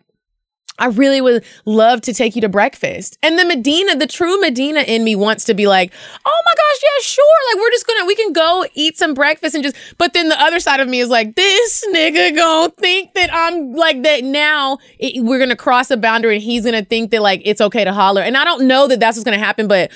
I 0.80 0.86
really 0.86 1.20
would 1.20 1.44
love 1.66 2.00
to 2.02 2.12
take 2.12 2.34
you 2.34 2.40
to 2.40 2.48
breakfast. 2.48 3.18
And 3.22 3.38
the 3.38 3.44
Medina, 3.44 3.94
the 3.96 4.06
true 4.06 4.40
Medina 4.40 4.80
in 4.80 5.04
me 5.04 5.14
wants 5.14 5.44
to 5.44 5.54
be 5.54 5.68
like, 5.68 5.92
oh 6.24 6.42
my 6.44 6.54
gosh, 6.56 6.82
yeah, 6.82 7.02
sure. 7.02 7.24
Like, 7.52 7.60
we're 7.60 7.70
just 7.70 7.86
gonna, 7.86 8.06
we 8.06 8.16
can 8.16 8.32
go 8.32 8.66
eat 8.74 8.98
some 8.98 9.14
breakfast 9.14 9.54
and 9.54 9.62
just, 9.62 9.76
but 9.98 10.14
then 10.14 10.28
the 10.28 10.40
other 10.40 10.58
side 10.58 10.80
of 10.80 10.88
me 10.88 11.00
is 11.00 11.08
like, 11.08 11.36
this 11.36 11.86
nigga 11.94 12.34
gonna 12.34 12.70
think 12.70 13.14
that 13.14 13.30
I'm 13.32 13.74
like 13.74 14.02
that 14.02 14.24
now. 14.24 14.78
It, 14.98 15.22
we're 15.22 15.38
gonna 15.38 15.54
cross 15.54 15.90
a 15.90 15.96
boundary 15.96 16.36
and 16.36 16.42
he's 16.42 16.64
gonna 16.64 16.84
think 16.84 17.10
that 17.10 17.22
like 17.22 17.42
it's 17.44 17.60
okay 17.60 17.84
to 17.84 17.92
holler. 17.92 18.22
And 18.22 18.36
I 18.36 18.44
don't 18.44 18.66
know 18.66 18.88
that 18.88 18.98
that's 18.98 19.16
what's 19.16 19.24
gonna 19.24 19.38
happen, 19.38 19.68
but 19.68 19.92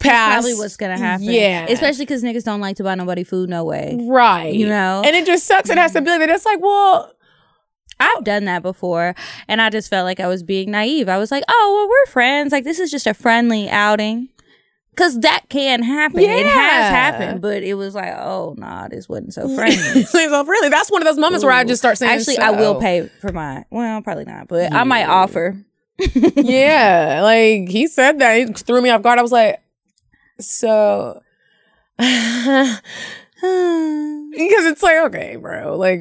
pass. 0.00 0.42
Probably 0.42 0.54
what's 0.54 0.76
gonna 0.76 0.98
happen. 0.98 1.24
Yeah. 1.24 1.66
Especially 1.68 2.04
because 2.04 2.22
niggas 2.22 2.44
don't 2.44 2.60
like 2.60 2.76
to 2.76 2.82
buy 2.82 2.94
nobody 2.94 3.24
food, 3.24 3.48
no 3.48 3.64
way. 3.64 3.96
Right. 4.08 4.54
You 4.54 4.68
know? 4.68 5.02
And 5.04 5.14
it 5.14 5.24
just 5.24 5.46
sucks. 5.46 5.70
It 5.70 5.78
has 5.78 5.92
to 5.92 6.00
be 6.00 6.10
like 6.10 6.20
that. 6.20 6.28
It's 6.30 6.44
like, 6.44 6.60
well, 6.60 7.12
I've 7.98 8.24
done 8.24 8.44
that 8.44 8.62
before 8.62 9.14
and 9.48 9.60
I 9.62 9.70
just 9.70 9.88
felt 9.88 10.04
like 10.04 10.20
I 10.20 10.26
was 10.26 10.42
being 10.42 10.70
naive. 10.70 11.08
I 11.08 11.18
was 11.18 11.30
like, 11.30 11.44
oh, 11.48 11.72
well, 11.74 11.88
we're 11.88 12.10
friends. 12.10 12.52
Like, 12.52 12.64
this 12.64 12.78
is 12.78 12.90
just 12.90 13.06
a 13.06 13.14
friendly 13.14 13.68
outing. 13.68 14.28
Cause 14.96 15.20
that 15.20 15.44
can 15.50 15.82
happen. 15.82 16.20
It 16.20 16.46
has 16.46 16.90
happened, 16.90 17.42
but 17.42 17.62
it 17.62 17.74
was 17.74 17.94
like, 17.94 18.14
oh, 18.16 18.54
nah, 18.56 18.88
this 18.88 19.06
wasn't 19.06 19.34
so 19.34 19.46
friendly. 19.54 20.04
so 20.04 20.44
really, 20.44 20.70
that's 20.70 20.90
one 20.90 21.02
of 21.02 21.06
those 21.06 21.18
moments 21.18 21.44
where 21.44 21.52
I 21.52 21.64
just 21.64 21.82
start 21.82 21.98
saying, 21.98 22.18
Actually, 22.18 22.38
I 22.38 22.52
will 22.52 22.80
pay 22.80 23.10
for 23.20 23.30
mine. 23.30 23.66
Well, 23.68 24.00
probably 24.00 24.24
not, 24.24 24.48
but 24.48 24.72
I 24.72 24.84
might 24.84 25.04
offer. 25.04 25.62
yeah, 26.14 27.20
like 27.22 27.68
he 27.68 27.88
said 27.88 28.20
that. 28.20 28.36
He 28.38 28.46
threw 28.46 28.80
me 28.80 28.88
off 28.88 29.02
guard. 29.02 29.18
I 29.18 29.22
was 29.22 29.32
like, 29.32 29.60
so. 30.40 31.20
because 31.98 32.80
it's 34.32 34.82
like, 34.82 34.96
okay, 34.96 35.36
bro, 35.36 35.76
like, 35.76 36.00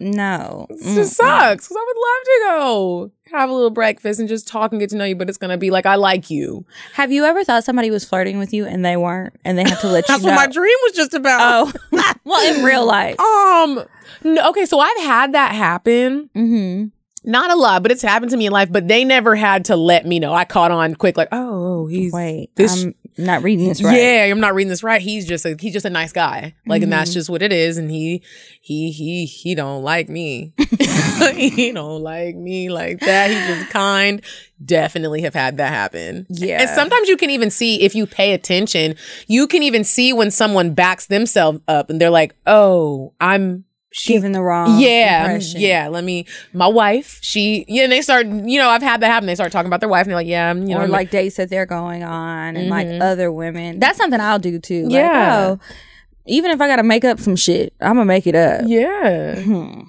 No. 0.00 0.66
it 0.70 0.94
just 0.94 1.16
sucks. 1.16 1.68
Because 1.68 1.76
I 1.76 1.84
would 1.86 1.96
love 1.96 2.24
to 2.24 2.40
go 2.46 3.10
have 3.30 3.50
a 3.50 3.52
little 3.52 3.70
breakfast 3.70 4.20
and 4.20 4.28
just 4.28 4.46
talk 4.46 4.72
and 4.72 4.80
get 4.80 4.90
to 4.90 4.96
know 4.96 5.04
you, 5.04 5.16
but 5.16 5.28
it's 5.28 5.38
going 5.38 5.50
to 5.50 5.56
be 5.56 5.70
like, 5.70 5.86
I 5.86 5.96
like 5.96 6.30
you. 6.30 6.64
Have 6.94 7.10
you 7.10 7.24
ever 7.24 7.44
thought 7.44 7.64
somebody 7.64 7.90
was 7.90 8.04
flirting 8.04 8.38
with 8.38 8.52
you 8.52 8.66
and 8.66 8.84
they 8.84 8.96
weren't, 8.96 9.34
and 9.44 9.58
they 9.58 9.62
had 9.62 9.78
to 9.80 9.88
let 9.88 10.08
you 10.08 10.14
know? 10.14 10.18
That's 10.18 10.24
what 10.24 10.34
my 10.34 10.46
dream 10.46 10.76
was 10.84 10.92
just 10.92 11.14
about. 11.14 11.74
Oh, 11.92 12.12
well, 12.24 12.54
in 12.54 12.64
real 12.64 12.86
life. 12.86 13.18
Um, 13.18 13.84
no, 14.22 14.50
okay, 14.50 14.66
so 14.66 14.78
I've 14.78 14.98
had 14.98 15.32
that 15.34 15.54
happen. 15.54 16.30
Mm-hmm. 16.34 16.86
Not 17.30 17.50
a 17.50 17.56
lot, 17.56 17.82
but 17.82 17.90
it's 17.90 18.02
happened 18.02 18.30
to 18.32 18.36
me 18.36 18.46
in 18.46 18.52
life. 18.52 18.70
But 18.70 18.86
they 18.86 19.04
never 19.04 19.34
had 19.34 19.64
to 19.66 19.76
let 19.76 20.04
me 20.06 20.18
know. 20.18 20.34
I 20.34 20.44
caught 20.44 20.70
on 20.70 20.94
quick, 20.94 21.16
like, 21.16 21.28
oh, 21.32 21.86
he's 21.86 22.12
Wait, 22.12 22.50
this. 22.54 22.84
I'm 22.84 22.94
not 23.16 23.42
reading 23.42 23.68
this 23.68 23.82
right. 23.82 23.96
Yeah, 23.96 24.24
I'm 24.24 24.40
not 24.40 24.54
reading 24.54 24.70
this 24.70 24.82
right. 24.82 25.00
He's 25.00 25.26
just 25.26 25.44
a 25.44 25.56
he's 25.58 25.72
just 25.72 25.86
a 25.86 25.90
nice 25.90 26.12
guy. 26.12 26.54
Like, 26.66 26.82
and 26.82 26.92
that's 26.92 27.10
mm-hmm. 27.10 27.18
just 27.18 27.30
what 27.30 27.42
it 27.42 27.52
is. 27.52 27.78
And 27.78 27.90
he 27.90 28.22
he 28.60 28.90
he 28.90 29.24
he 29.24 29.54
don't 29.54 29.82
like 29.82 30.08
me. 30.08 30.52
he 31.34 31.72
don't 31.72 32.02
like 32.02 32.36
me 32.36 32.70
like 32.70 33.00
that. 33.00 33.30
He's 33.30 33.58
just 33.58 33.70
kind. 33.70 34.22
Definitely 34.64 35.22
have 35.22 35.34
had 35.34 35.58
that 35.58 35.72
happen. 35.72 36.26
Yeah. 36.28 36.62
And 36.62 36.70
sometimes 36.70 37.08
you 37.08 37.16
can 37.16 37.30
even 37.30 37.50
see 37.50 37.82
if 37.82 37.94
you 37.94 38.06
pay 38.06 38.32
attention, 38.32 38.96
you 39.26 39.46
can 39.46 39.62
even 39.62 39.84
see 39.84 40.12
when 40.12 40.30
someone 40.30 40.74
backs 40.74 41.06
themselves 41.06 41.60
up 41.68 41.90
and 41.90 42.00
they're 42.00 42.10
like, 42.10 42.34
"Oh, 42.46 43.12
I'm." 43.20 43.64
She, 43.96 44.12
Giving 44.14 44.32
the 44.32 44.42
wrong. 44.42 44.80
yeah, 44.80 45.20
impression. 45.26 45.60
yeah. 45.60 45.86
Let 45.86 46.02
me. 46.02 46.26
My 46.52 46.66
wife, 46.66 47.20
she, 47.22 47.64
yeah. 47.68 47.84
And 47.84 47.92
they 47.92 48.02
start, 48.02 48.26
you 48.26 48.58
know, 48.58 48.68
I've 48.68 48.82
had 48.82 49.00
that 49.02 49.06
happen. 49.06 49.28
They 49.28 49.36
start 49.36 49.52
talking 49.52 49.68
about 49.68 49.78
their 49.78 49.88
wife, 49.88 50.02
and 50.02 50.10
they're 50.10 50.16
like, 50.16 50.26
"Yeah, 50.26 50.50
I'm, 50.50 50.66
you 50.66 50.74
know, 50.74 50.80
or 50.82 50.88
like 50.88 51.12
dates 51.12 51.36
that 51.36 51.48
they're 51.48 51.64
going 51.64 52.02
on 52.02 52.56
and 52.56 52.68
like 52.70 52.88
other 53.00 53.30
women. 53.30 53.78
That's 53.78 53.96
something 53.96 54.18
I'll 54.20 54.40
do 54.40 54.58
too. 54.58 54.84
Like, 54.86 54.94
Yeah. 54.94 55.46
oh, 55.56 55.60
even 56.26 56.50
if 56.50 56.60
I 56.60 56.66
gotta 56.66 56.82
make 56.82 57.04
up 57.04 57.20
some 57.20 57.36
shit, 57.36 57.72
I'm 57.80 57.94
gonna 57.94 58.04
make 58.04 58.26
it 58.26 58.34
up. 58.34 58.62
yeah." 58.66 59.40
Hmm. 59.40 59.82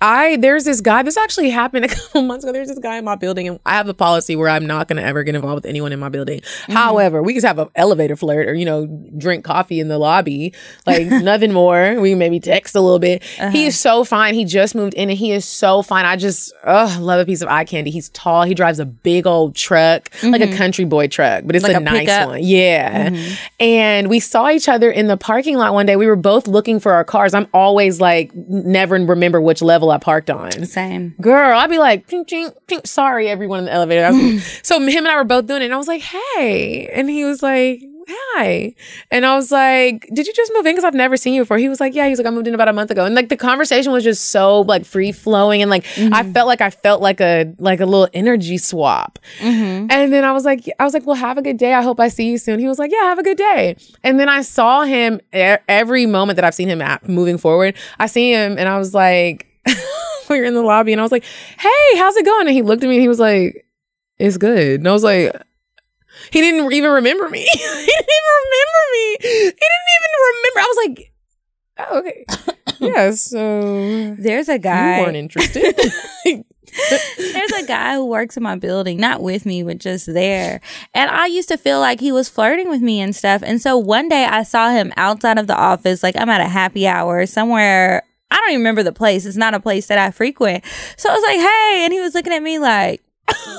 I 0.00 0.36
there's 0.36 0.64
this 0.64 0.82
guy. 0.82 1.02
This 1.02 1.16
actually 1.16 1.48
happened 1.50 1.86
a 1.86 1.88
couple 1.94 2.22
months 2.22 2.44
ago. 2.44 2.52
There's 2.52 2.68
this 2.68 2.78
guy 2.78 2.98
in 2.98 3.04
my 3.04 3.16
building, 3.16 3.48
and 3.48 3.58
I 3.64 3.74
have 3.74 3.88
a 3.88 3.94
policy 3.94 4.36
where 4.36 4.48
I'm 4.48 4.66
not 4.66 4.88
going 4.88 4.98
to 4.98 5.02
ever 5.02 5.22
get 5.22 5.34
involved 5.34 5.56
with 5.56 5.66
anyone 5.66 5.92
in 5.92 5.98
my 5.98 6.10
building. 6.10 6.40
Mm-hmm. 6.40 6.72
However, 6.72 7.22
we 7.22 7.32
just 7.32 7.46
have 7.46 7.58
an 7.58 7.68
elevator 7.74 8.14
flirt, 8.14 8.46
or 8.48 8.54
you 8.54 8.66
know, 8.66 8.86
drink 9.16 9.44
coffee 9.44 9.80
in 9.80 9.88
the 9.88 9.98
lobby, 9.98 10.52
like 10.86 11.06
nothing 11.22 11.52
more. 11.52 11.98
We 11.98 12.14
maybe 12.14 12.40
text 12.40 12.74
a 12.74 12.80
little 12.80 12.98
bit. 12.98 13.22
He 13.22 13.40
uh-huh. 13.40 13.56
is 13.56 13.80
so 13.80 14.04
fine. 14.04 14.34
He 14.34 14.44
just 14.44 14.74
moved 14.74 14.92
in, 14.94 15.08
and 15.08 15.18
he 15.18 15.32
is 15.32 15.46
so 15.46 15.80
fine. 15.80 16.04
I 16.04 16.16
just 16.16 16.52
ugh, 16.64 17.00
love 17.00 17.20
a 17.20 17.24
piece 17.24 17.40
of 17.40 17.48
eye 17.48 17.64
candy. 17.64 17.90
He's 17.90 18.10
tall. 18.10 18.42
He 18.42 18.54
drives 18.54 18.78
a 18.78 18.86
big 18.86 19.26
old 19.26 19.54
truck, 19.54 20.10
like 20.22 20.42
a 20.42 20.46
mm-hmm. 20.46 20.56
country 20.56 20.84
boy 20.84 21.06
truck, 21.08 21.44
but 21.46 21.56
it's 21.56 21.62
Like 21.62 21.74
a, 21.74 21.78
a 21.78 21.80
nice 21.80 22.00
pickup? 22.00 22.28
one. 22.28 22.40
Yeah. 22.42 23.10
Mm-hmm. 23.10 23.34
And 23.60 24.10
we 24.10 24.20
saw 24.20 24.50
each 24.50 24.68
other 24.68 24.90
in 24.90 25.06
the 25.06 25.16
parking 25.16 25.56
lot 25.56 25.72
one 25.72 25.86
day. 25.86 25.96
We 25.96 26.06
were 26.06 26.16
both 26.16 26.46
looking 26.46 26.80
for 26.80 26.92
our 26.92 27.04
cars. 27.04 27.32
I'm 27.32 27.48
always 27.54 27.98
like, 27.98 28.34
never 28.34 28.96
remember 28.96 29.40
which 29.40 29.62
level 29.62 29.85
I 29.90 29.98
parked 29.98 30.30
on. 30.30 30.52
Same. 30.66 31.14
Girl, 31.20 31.58
I'd 31.58 31.70
be 31.70 31.78
like, 31.78 32.06
ching, 32.08 32.24
ching, 32.26 32.50
ching. 32.68 32.80
sorry, 32.84 33.28
everyone 33.28 33.60
in 33.60 33.64
the 33.66 33.72
elevator. 33.72 34.10
Was- 34.12 34.60
so 34.62 34.78
him 34.80 34.88
and 35.04 35.08
I 35.08 35.16
were 35.16 35.24
both 35.24 35.46
doing 35.46 35.62
it. 35.62 35.66
And 35.66 35.74
I 35.74 35.78
was 35.78 35.88
like, 35.88 36.02
hey. 36.02 36.88
And 36.92 37.08
he 37.10 37.24
was 37.24 37.42
like, 37.42 37.82
hi. 38.08 38.72
And 39.10 39.26
I 39.26 39.34
was 39.34 39.50
like, 39.50 40.08
did 40.14 40.28
you 40.28 40.32
just 40.32 40.52
move 40.54 40.64
in? 40.64 40.74
Because 40.74 40.84
I've 40.84 40.94
never 40.94 41.16
seen 41.16 41.34
you 41.34 41.42
before. 41.42 41.58
He 41.58 41.68
was 41.68 41.80
like, 41.80 41.92
yeah. 41.92 42.06
He's 42.08 42.18
like, 42.18 42.26
I 42.26 42.30
moved 42.30 42.46
in 42.46 42.54
about 42.54 42.68
a 42.68 42.72
month 42.72 42.92
ago. 42.92 43.04
And 43.04 43.16
like 43.16 43.30
the 43.30 43.36
conversation 43.36 43.90
was 43.90 44.04
just 44.04 44.28
so 44.28 44.60
like 44.60 44.84
free 44.84 45.10
flowing. 45.10 45.60
And 45.60 45.68
like, 45.70 45.84
I 45.98 46.22
felt 46.22 46.46
like 46.46 46.60
I 46.60 46.70
felt 46.70 47.02
like 47.02 47.20
a, 47.20 47.52
like 47.58 47.80
a 47.80 47.84
little 47.86 48.08
energy 48.14 48.58
swap. 48.58 49.18
And 49.40 49.90
then 50.12 50.24
I 50.24 50.30
was 50.30 50.44
like, 50.44 50.68
I 50.78 50.84
was 50.84 50.94
like, 50.94 51.04
well, 51.04 51.16
have 51.16 51.36
a 51.36 51.42
good 51.42 51.56
day. 51.56 51.74
I 51.74 51.82
hope 51.82 51.98
I 51.98 52.06
see 52.06 52.30
you 52.30 52.38
soon. 52.38 52.60
He 52.60 52.68
was 52.68 52.78
like, 52.78 52.92
yeah, 52.92 53.02
have 53.02 53.18
a 53.18 53.24
good 53.24 53.38
day. 53.38 53.76
And 54.04 54.20
then 54.20 54.28
I 54.28 54.42
saw 54.42 54.84
him 54.84 55.20
e- 55.34 55.56
every 55.68 56.06
moment 56.06 56.36
that 56.36 56.44
I've 56.44 56.54
seen 56.54 56.68
him 56.68 56.80
at 56.82 57.08
moving 57.08 57.38
forward. 57.38 57.74
I 57.98 58.06
see 58.06 58.30
him 58.32 58.56
and 58.56 58.68
I 58.68 58.78
was 58.78 58.94
like, 58.94 59.48
we 60.28 60.38
were 60.40 60.44
in 60.44 60.54
the 60.54 60.62
lobby 60.62 60.92
and 60.92 61.00
I 61.00 61.04
was 61.04 61.12
like, 61.12 61.24
hey, 61.58 61.96
how's 61.98 62.16
it 62.16 62.24
going? 62.24 62.46
And 62.46 62.54
he 62.54 62.62
looked 62.62 62.82
at 62.82 62.88
me 62.88 62.96
and 62.96 63.02
he 63.02 63.08
was 63.08 63.20
like, 63.20 63.66
it's 64.18 64.36
good. 64.38 64.80
And 64.80 64.88
I 64.88 64.92
was 64.92 65.04
like, 65.04 65.34
he 66.30 66.40
didn't 66.40 66.72
even 66.72 66.90
remember 66.90 67.28
me. 67.28 67.40
he 67.52 67.58
didn't 67.58 67.82
even 67.82 68.34
remember 68.44 68.82
me. 68.92 69.16
He 69.20 69.28
didn't 69.28 69.88
even 69.96 70.12
remember. 70.32 70.60
I 70.60 70.74
was 70.74 70.86
like, 70.86 71.12
oh, 71.78 71.98
okay. 71.98 72.24
yeah, 72.80 73.10
so 73.12 74.14
There's 74.18 74.48
a 74.48 74.54
you 74.54 74.58
guy. 74.58 75.00
weren't 75.00 75.16
interested. 75.16 75.78
There's 77.18 77.52
a 77.52 77.66
guy 77.66 77.94
who 77.94 78.06
works 78.06 78.36
in 78.36 78.42
my 78.42 78.56
building, 78.56 78.98
not 78.98 79.22
with 79.22 79.46
me, 79.46 79.62
but 79.62 79.78
just 79.78 80.12
there. 80.12 80.60
And 80.94 81.10
I 81.10 81.26
used 81.26 81.48
to 81.48 81.56
feel 81.56 81.80
like 81.80 82.00
he 82.00 82.12
was 82.12 82.28
flirting 82.28 82.68
with 82.68 82.82
me 82.82 83.00
and 83.00 83.14
stuff. 83.14 83.42
And 83.44 83.60
so 83.60 83.78
one 83.78 84.08
day 84.08 84.24
I 84.24 84.42
saw 84.42 84.70
him 84.70 84.92
outside 84.96 85.38
of 85.38 85.46
the 85.46 85.56
office, 85.56 86.02
like 86.02 86.16
I'm 86.16 86.28
at 86.28 86.40
a 86.40 86.48
happy 86.48 86.86
hour 86.86 87.24
somewhere. 87.26 88.02
I 88.30 88.36
don't 88.36 88.50
even 88.50 88.60
remember 88.60 88.82
the 88.82 88.92
place. 88.92 89.24
It's 89.24 89.36
not 89.36 89.54
a 89.54 89.60
place 89.60 89.86
that 89.86 89.98
I 89.98 90.10
frequent. 90.10 90.64
So 90.96 91.08
I 91.08 91.14
was 91.14 91.22
like, 91.22 91.38
hey. 91.38 91.84
And 91.84 91.92
he 91.92 92.00
was 92.00 92.14
looking 92.14 92.32
at 92.32 92.42
me 92.42 92.58
like, 92.58 93.02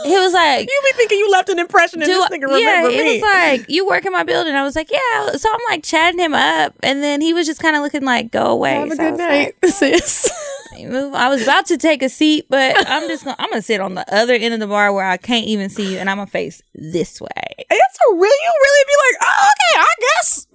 he 0.05 0.17
was 0.17 0.33
like, 0.33 0.61
you 0.69 0.81
be 0.85 0.91
thinking 0.97 1.17
you 1.19 1.29
left 1.31 1.49
an 1.49 1.59
impression 1.59 1.99
do 1.99 2.05
this 2.05 2.25
I- 2.25 2.29
nigga 2.29 2.41
remember 2.43 2.59
yeah, 2.59 2.89
he 2.89 2.97
me. 2.97 3.13
was 3.15 3.21
like, 3.21 3.65
"You 3.69 3.85
work 3.87 4.05
in 4.05 4.13
my 4.13 4.23
building." 4.23 4.55
I 4.55 4.63
was 4.63 4.75
like, 4.75 4.89
"Yeah." 4.91 5.31
So 5.33 5.49
I'm 5.51 5.59
like 5.69 5.83
chatting 5.83 6.19
him 6.19 6.33
up, 6.33 6.73
and 6.83 7.03
then 7.03 7.19
he 7.21 7.33
was 7.33 7.45
just 7.47 7.61
kind 7.61 7.75
of 7.75 7.81
looking 7.81 8.03
like, 8.03 8.31
"Go 8.31 8.45
away." 8.47 8.75
have 8.75 8.91
a 8.91 8.95
So 8.95 9.03
I 9.03 9.05
good 9.05 9.11
was 9.11 9.19
night, 9.19 9.55
sis. 9.65 10.29
like, 10.73 10.87
"Move." 10.87 11.13
I 11.13 11.27
was 11.29 11.43
about 11.43 11.65
to 11.67 11.77
take 11.77 12.01
a 12.01 12.09
seat, 12.09 12.45
but 12.49 12.75
I'm 12.89 13.07
just 13.09 13.25
gonna 13.25 13.35
I'm 13.39 13.49
gonna 13.49 13.61
sit 13.61 13.81
on 13.81 13.95
the 13.95 14.05
other 14.13 14.33
end 14.33 14.53
of 14.53 14.59
the 14.61 14.67
bar 14.67 14.93
where 14.93 15.05
I 15.05 15.17
can't 15.17 15.45
even 15.47 15.69
see 15.69 15.91
you, 15.93 15.97
and 15.99 16.09
I'm 16.09 16.17
gonna 16.17 16.27
face 16.27 16.61
this 16.73 17.19
way. 17.19 17.29
It's 17.57 17.97
a 18.09 18.13
real. 18.13 18.21
You 18.21 18.53
really 18.61 18.85
be 18.85 18.93
like, 19.11 19.29
oh, 19.29 19.49
okay, 19.49 19.79
I 19.81 19.93
guess. 19.99 20.47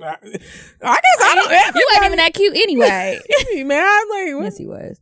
I 0.83 0.95
guess 0.95 1.31
I 1.31 1.35
don't. 1.35 1.75
You 1.77 1.87
ain't 1.97 2.05
even 2.07 2.17
that 2.19 2.33
cute 2.35 2.57
anyway. 2.57 3.19
Man, 3.65 3.85
like, 4.11 4.35
what? 4.37 4.45
yes, 4.45 4.57
he 4.57 4.67
was. 4.67 4.99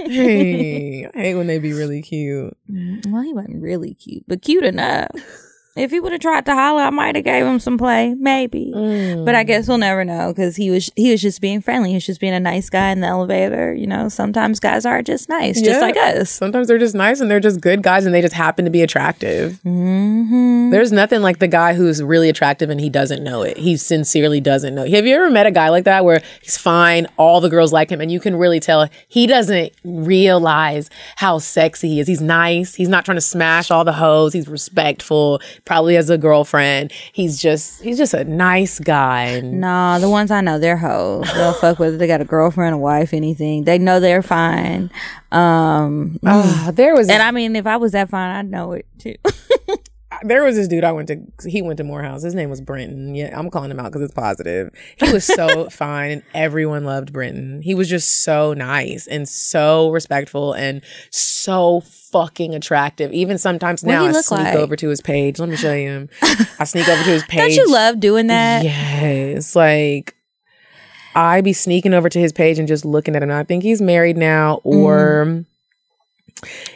Hey, 0.00 1.06
I 1.14 1.18
hate 1.18 1.34
when 1.34 1.46
they 1.46 1.58
be 1.58 1.72
really 1.72 2.02
cute. 2.02 2.56
Mm, 2.70 3.06
well, 3.10 3.22
he 3.22 3.32
wasn't 3.32 3.62
really 3.62 3.94
cute, 3.94 4.24
but 4.26 4.42
cute 4.42 4.64
enough. 4.64 5.10
If 5.76 5.90
he 5.90 6.00
would 6.00 6.12
have 6.12 6.20
tried 6.20 6.46
to 6.46 6.54
holler, 6.54 6.82
I 6.82 6.90
might 6.90 7.16
have 7.16 7.24
gave 7.24 7.44
him 7.44 7.60
some 7.60 7.76
play, 7.76 8.14
maybe. 8.14 8.72
But 8.72 9.34
I 9.34 9.44
guess 9.44 9.68
we'll 9.68 9.78
never 9.78 10.04
know 10.04 10.32
because 10.32 10.56
he 10.56 10.70
was 10.70 10.90
he 10.96 11.10
was 11.10 11.20
just 11.20 11.40
being 11.40 11.60
friendly. 11.60 11.90
He 11.90 11.96
was 11.96 12.06
just 12.06 12.20
being 12.20 12.32
a 12.32 12.40
nice 12.40 12.70
guy 12.70 12.90
in 12.90 13.00
the 13.00 13.06
elevator. 13.06 13.74
You 13.74 13.86
know, 13.86 14.08
sometimes 14.08 14.58
guys 14.58 14.86
are 14.86 15.02
just 15.02 15.28
nice, 15.28 15.60
just 15.60 15.80
like 15.80 15.96
us. 15.96 16.30
Sometimes 16.30 16.68
they're 16.68 16.78
just 16.78 16.94
nice 16.94 17.20
and 17.20 17.30
they're 17.30 17.40
just 17.40 17.60
good 17.60 17.82
guys 17.82 18.06
and 18.06 18.14
they 18.14 18.22
just 18.22 18.34
happen 18.34 18.64
to 18.64 18.70
be 18.70 18.82
attractive. 18.82 19.60
Mm-hmm. 19.64 20.70
There's 20.70 20.92
nothing 20.92 21.20
like 21.22 21.38
the 21.38 21.48
guy 21.48 21.74
who's 21.74 22.02
really 22.02 22.28
attractive 22.28 22.70
and 22.70 22.80
he 22.80 22.88
doesn't 22.88 23.22
know 23.22 23.42
it. 23.42 23.56
He 23.58 23.76
sincerely 23.76 24.40
doesn't 24.40 24.74
know. 24.74 24.86
Have 24.88 25.06
you 25.06 25.14
ever 25.14 25.30
met 25.30 25.46
a 25.46 25.50
guy 25.50 25.68
like 25.68 25.84
that 25.84 26.04
where 26.04 26.22
he's 26.42 26.56
fine, 26.56 27.06
all 27.16 27.40
the 27.40 27.50
girls 27.50 27.72
like 27.72 27.90
him, 27.90 28.00
and 28.00 28.10
you 28.10 28.20
can 28.20 28.36
really 28.36 28.60
tell 28.60 28.88
he 29.08 29.26
doesn't 29.26 29.72
realize 29.84 30.90
how 31.16 31.38
sexy 31.38 31.88
he 31.88 32.00
is. 32.00 32.06
He's 32.06 32.20
nice. 32.20 32.74
He's 32.74 32.88
not 32.88 33.04
trying 33.04 33.16
to 33.16 33.22
smash 33.22 33.70
all 33.70 33.84
the 33.84 33.92
hoes. 33.92 34.32
He's 34.32 34.48
respectful. 34.48 35.40
Probably 35.66 35.96
has 35.96 36.08
a 36.08 36.16
girlfriend. 36.16 36.92
He's 37.12 37.38
just 37.38 37.82
he's 37.82 37.98
just 37.98 38.14
a 38.14 38.24
nice 38.24 38.78
guy. 38.78 39.40
Nah, 39.40 39.98
the 39.98 40.08
ones 40.08 40.30
I 40.30 40.40
know, 40.40 40.58
they're 40.58 40.76
hoes. 40.78 41.28
They'll 41.34 41.52
fuck 41.52 41.78
whether 41.78 41.96
they 41.98 42.06
got 42.06 42.20
a 42.20 42.24
girlfriend, 42.24 42.74
a 42.74 42.78
wife, 42.78 43.12
anything. 43.12 43.64
They 43.64 43.76
know 43.76 44.00
they're 44.00 44.22
fine. 44.22 44.90
Um, 45.32 46.18
Ah, 46.24 46.70
there 46.72 46.94
was 46.94 47.08
and 47.10 47.20
I 47.22 47.32
mean, 47.32 47.56
if 47.56 47.66
I 47.66 47.76
was 47.76 47.92
that 47.92 48.08
fine, 48.08 48.30
I'd 48.30 48.50
know 48.50 48.72
it 48.72 48.86
too. 48.98 49.16
there 50.22 50.44
was 50.44 50.56
this 50.56 50.68
dude 50.68 50.84
I 50.84 50.92
went 50.92 51.08
to. 51.08 51.20
He 51.48 51.62
went 51.62 51.78
to 51.78 51.84
Morehouse. 51.84 52.22
His 52.22 52.34
name 52.34 52.48
was 52.48 52.60
Brenton. 52.60 53.14
Yeah, 53.14 53.36
I'm 53.38 53.50
calling 53.50 53.70
him 53.70 53.80
out 53.80 53.86
because 53.86 54.02
it's 54.02 54.14
positive. 54.14 54.70
He 54.96 55.12
was 55.12 55.24
so 55.24 55.68
fine, 55.70 56.10
and 56.10 56.22
everyone 56.32 56.84
loved 56.84 57.12
Brenton. 57.12 57.60
He 57.62 57.74
was 57.74 57.88
just 57.88 58.22
so 58.22 58.54
nice 58.54 59.06
and 59.06 59.28
so 59.28 59.90
respectful 59.90 60.52
and 60.52 60.82
so 61.10 61.80
fucking 61.80 62.54
attractive. 62.54 63.12
Even 63.12 63.36
sometimes 63.36 63.82
What 63.82 63.92
now, 63.92 64.04
I 64.06 64.12
sneak 64.12 64.40
like? 64.40 64.54
over 64.54 64.76
to 64.76 64.88
his 64.88 65.00
page. 65.00 65.38
Let 65.38 65.48
me 65.48 65.56
show 65.56 65.74
you 65.74 65.88
him. 65.88 66.08
I 66.58 66.64
sneak 66.64 66.88
over 66.88 67.02
to 67.02 67.10
his 67.10 67.24
page. 67.24 67.56
Don't 67.56 67.66
you 67.66 67.72
love 67.72 67.98
doing 67.98 68.28
that? 68.28 68.64
Yes, 68.64 69.56
like 69.56 70.14
I 71.16 71.40
be 71.40 71.52
sneaking 71.52 71.94
over 71.94 72.08
to 72.08 72.20
his 72.20 72.32
page 72.32 72.58
and 72.58 72.68
just 72.68 72.84
looking 72.84 73.16
at 73.16 73.22
him. 73.22 73.30
I 73.30 73.42
think 73.42 73.62
he's 73.62 73.82
married 73.82 74.16
now, 74.16 74.60
or 74.62 75.24
mm-hmm. 75.26 75.42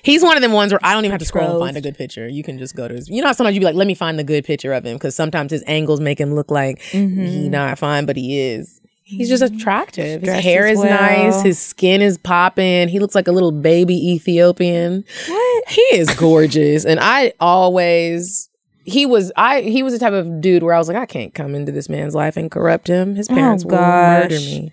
He's 0.03 0.23
one 0.23 0.37
of 0.37 0.43
them 0.43 0.53
ones 0.53 0.73
where 0.73 0.81
I 0.83 0.95
don't 0.95 1.05
even 1.05 1.13
have 1.13 1.21
to 1.21 1.27
scroll 1.27 1.51
and 1.51 1.61
find 1.61 1.77
a 1.77 1.81
good 1.81 1.97
picture. 1.97 2.29
You 2.29 2.43
can 2.43 2.59
just 2.59 2.75
go 2.75 2.89
to 2.89 2.95
his. 2.95 3.09
You 3.09 3.21
know, 3.21 3.29
how 3.29 3.33
sometimes 3.33 3.55
you'd 3.55 3.61
be 3.61 3.67
like, 3.67 3.75
"Let 3.75 3.87
me 3.87 3.95
find 3.95 4.19
the 4.19 4.25
good 4.25 4.45
picture 4.45 4.73
of 4.73 4.85
him," 4.85 4.97
because 4.97 5.15
sometimes 5.15 5.53
his 5.53 5.63
angles 5.67 6.01
make 6.01 6.21
him 6.21 6.35
look 6.35 6.51
like 6.51 6.81
he 6.81 6.99
mm-hmm. 6.99 7.51
not 7.51 7.79
fine, 7.79 8.07
but 8.07 8.17
he 8.17 8.41
is. 8.41 8.81
He's 9.03 9.29
just 9.29 9.43
mm-hmm. 9.43 9.57
attractive. 9.57 10.23
His 10.23 10.45
hair 10.45 10.67
is 10.67 10.79
well. 10.79 10.89
nice. 10.89 11.43
His 11.43 11.59
skin 11.59 12.01
is 12.01 12.17
popping. 12.17 12.89
He 12.89 13.01
looks 13.01 13.15
like 13.15 13.27
a 13.27 13.33
little 13.33 13.51
baby 13.51 14.13
Ethiopian. 14.13 15.05
What? 15.27 15.69
He 15.69 15.83
is 15.93 16.15
gorgeous, 16.15 16.85
and 16.85 17.01
I 17.01 17.33
always 17.41 18.51
he 18.85 19.07
was 19.07 19.33
I 19.37 19.63
he 19.63 19.83
was 19.83 19.93
the 19.93 19.99
type 19.99 20.13
of 20.13 20.41
dude 20.41 20.63
where 20.63 20.75
I 20.75 20.79
was 20.79 20.89
like 20.89 20.97
I 20.97 21.07
can't 21.07 21.35
come 21.35 21.55
into 21.55 21.73
this 21.73 21.89
man's 21.89 22.15
life 22.15 22.37
and 22.37 22.51
corrupt 22.51 22.89
him. 22.89 23.15
His 23.15 23.29
oh, 23.31 23.35
parents 23.35 23.65
will 23.65 23.73
gosh. 23.73 24.23
murder 24.23 24.37
me. 24.37 24.73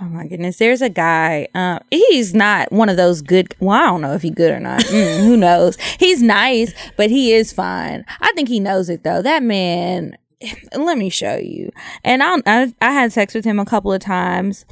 Oh 0.00 0.06
my 0.06 0.26
goodness. 0.26 0.56
There's 0.56 0.80
a 0.80 0.88
guy. 0.88 1.48
Um, 1.54 1.80
he's 1.90 2.34
not 2.34 2.72
one 2.72 2.88
of 2.88 2.96
those 2.96 3.20
good. 3.20 3.54
Well, 3.60 3.76
I 3.76 3.86
don't 3.86 4.00
know 4.00 4.14
if 4.14 4.22
he's 4.22 4.30
good 4.30 4.50
or 4.50 4.60
not. 4.60 4.80
Mm, 4.80 5.24
who 5.24 5.36
knows? 5.36 5.76
He's 5.98 6.22
nice, 6.22 6.72
but 6.96 7.10
he 7.10 7.32
is 7.32 7.52
fine. 7.52 8.04
I 8.20 8.32
think 8.32 8.48
he 8.48 8.60
knows 8.60 8.88
it 8.88 9.04
though. 9.04 9.22
That 9.22 9.42
man. 9.42 10.16
Let 10.74 10.96
me 10.96 11.10
show 11.10 11.36
you. 11.36 11.70
And 12.02 12.22
I, 12.22 12.36
I, 12.46 12.74
I 12.80 12.92
had 12.92 13.12
sex 13.12 13.34
with 13.34 13.44
him 13.44 13.58
a 13.58 13.66
couple 13.66 13.92
of 13.92 14.00
times, 14.00 14.64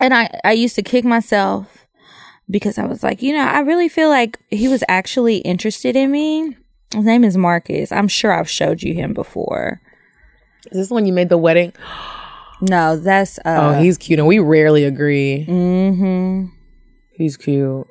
and 0.00 0.14
I, 0.14 0.30
I 0.44 0.52
used 0.52 0.76
to 0.76 0.82
kick 0.82 1.04
myself 1.04 1.86
because 2.50 2.78
I 2.78 2.86
was 2.86 3.02
like, 3.02 3.20
you 3.20 3.34
know, 3.34 3.44
I 3.44 3.60
really 3.60 3.90
feel 3.90 4.08
like 4.08 4.38
he 4.50 4.66
was 4.66 4.82
actually 4.88 5.38
interested 5.38 5.94
in 5.94 6.10
me. 6.10 6.56
His 6.94 7.04
name 7.04 7.22
is 7.22 7.36
Marcus. 7.36 7.92
I'm 7.92 8.08
sure 8.08 8.32
I've 8.32 8.48
showed 8.48 8.82
you 8.82 8.94
him 8.94 9.12
before. 9.12 9.82
Is 10.70 10.78
this 10.78 10.88
the 10.88 10.94
one 10.94 11.04
you 11.04 11.12
made 11.12 11.28
the 11.28 11.36
wedding? 11.36 11.74
No, 12.60 12.96
that's 12.96 13.38
uh, 13.38 13.74
oh, 13.76 13.82
he's 13.82 13.98
cute, 13.98 14.18
and 14.18 14.28
we 14.28 14.38
rarely 14.38 14.84
agree. 14.84 15.46
Mm-hmm. 15.48 16.46
He's 17.12 17.36
cute. 17.36 17.86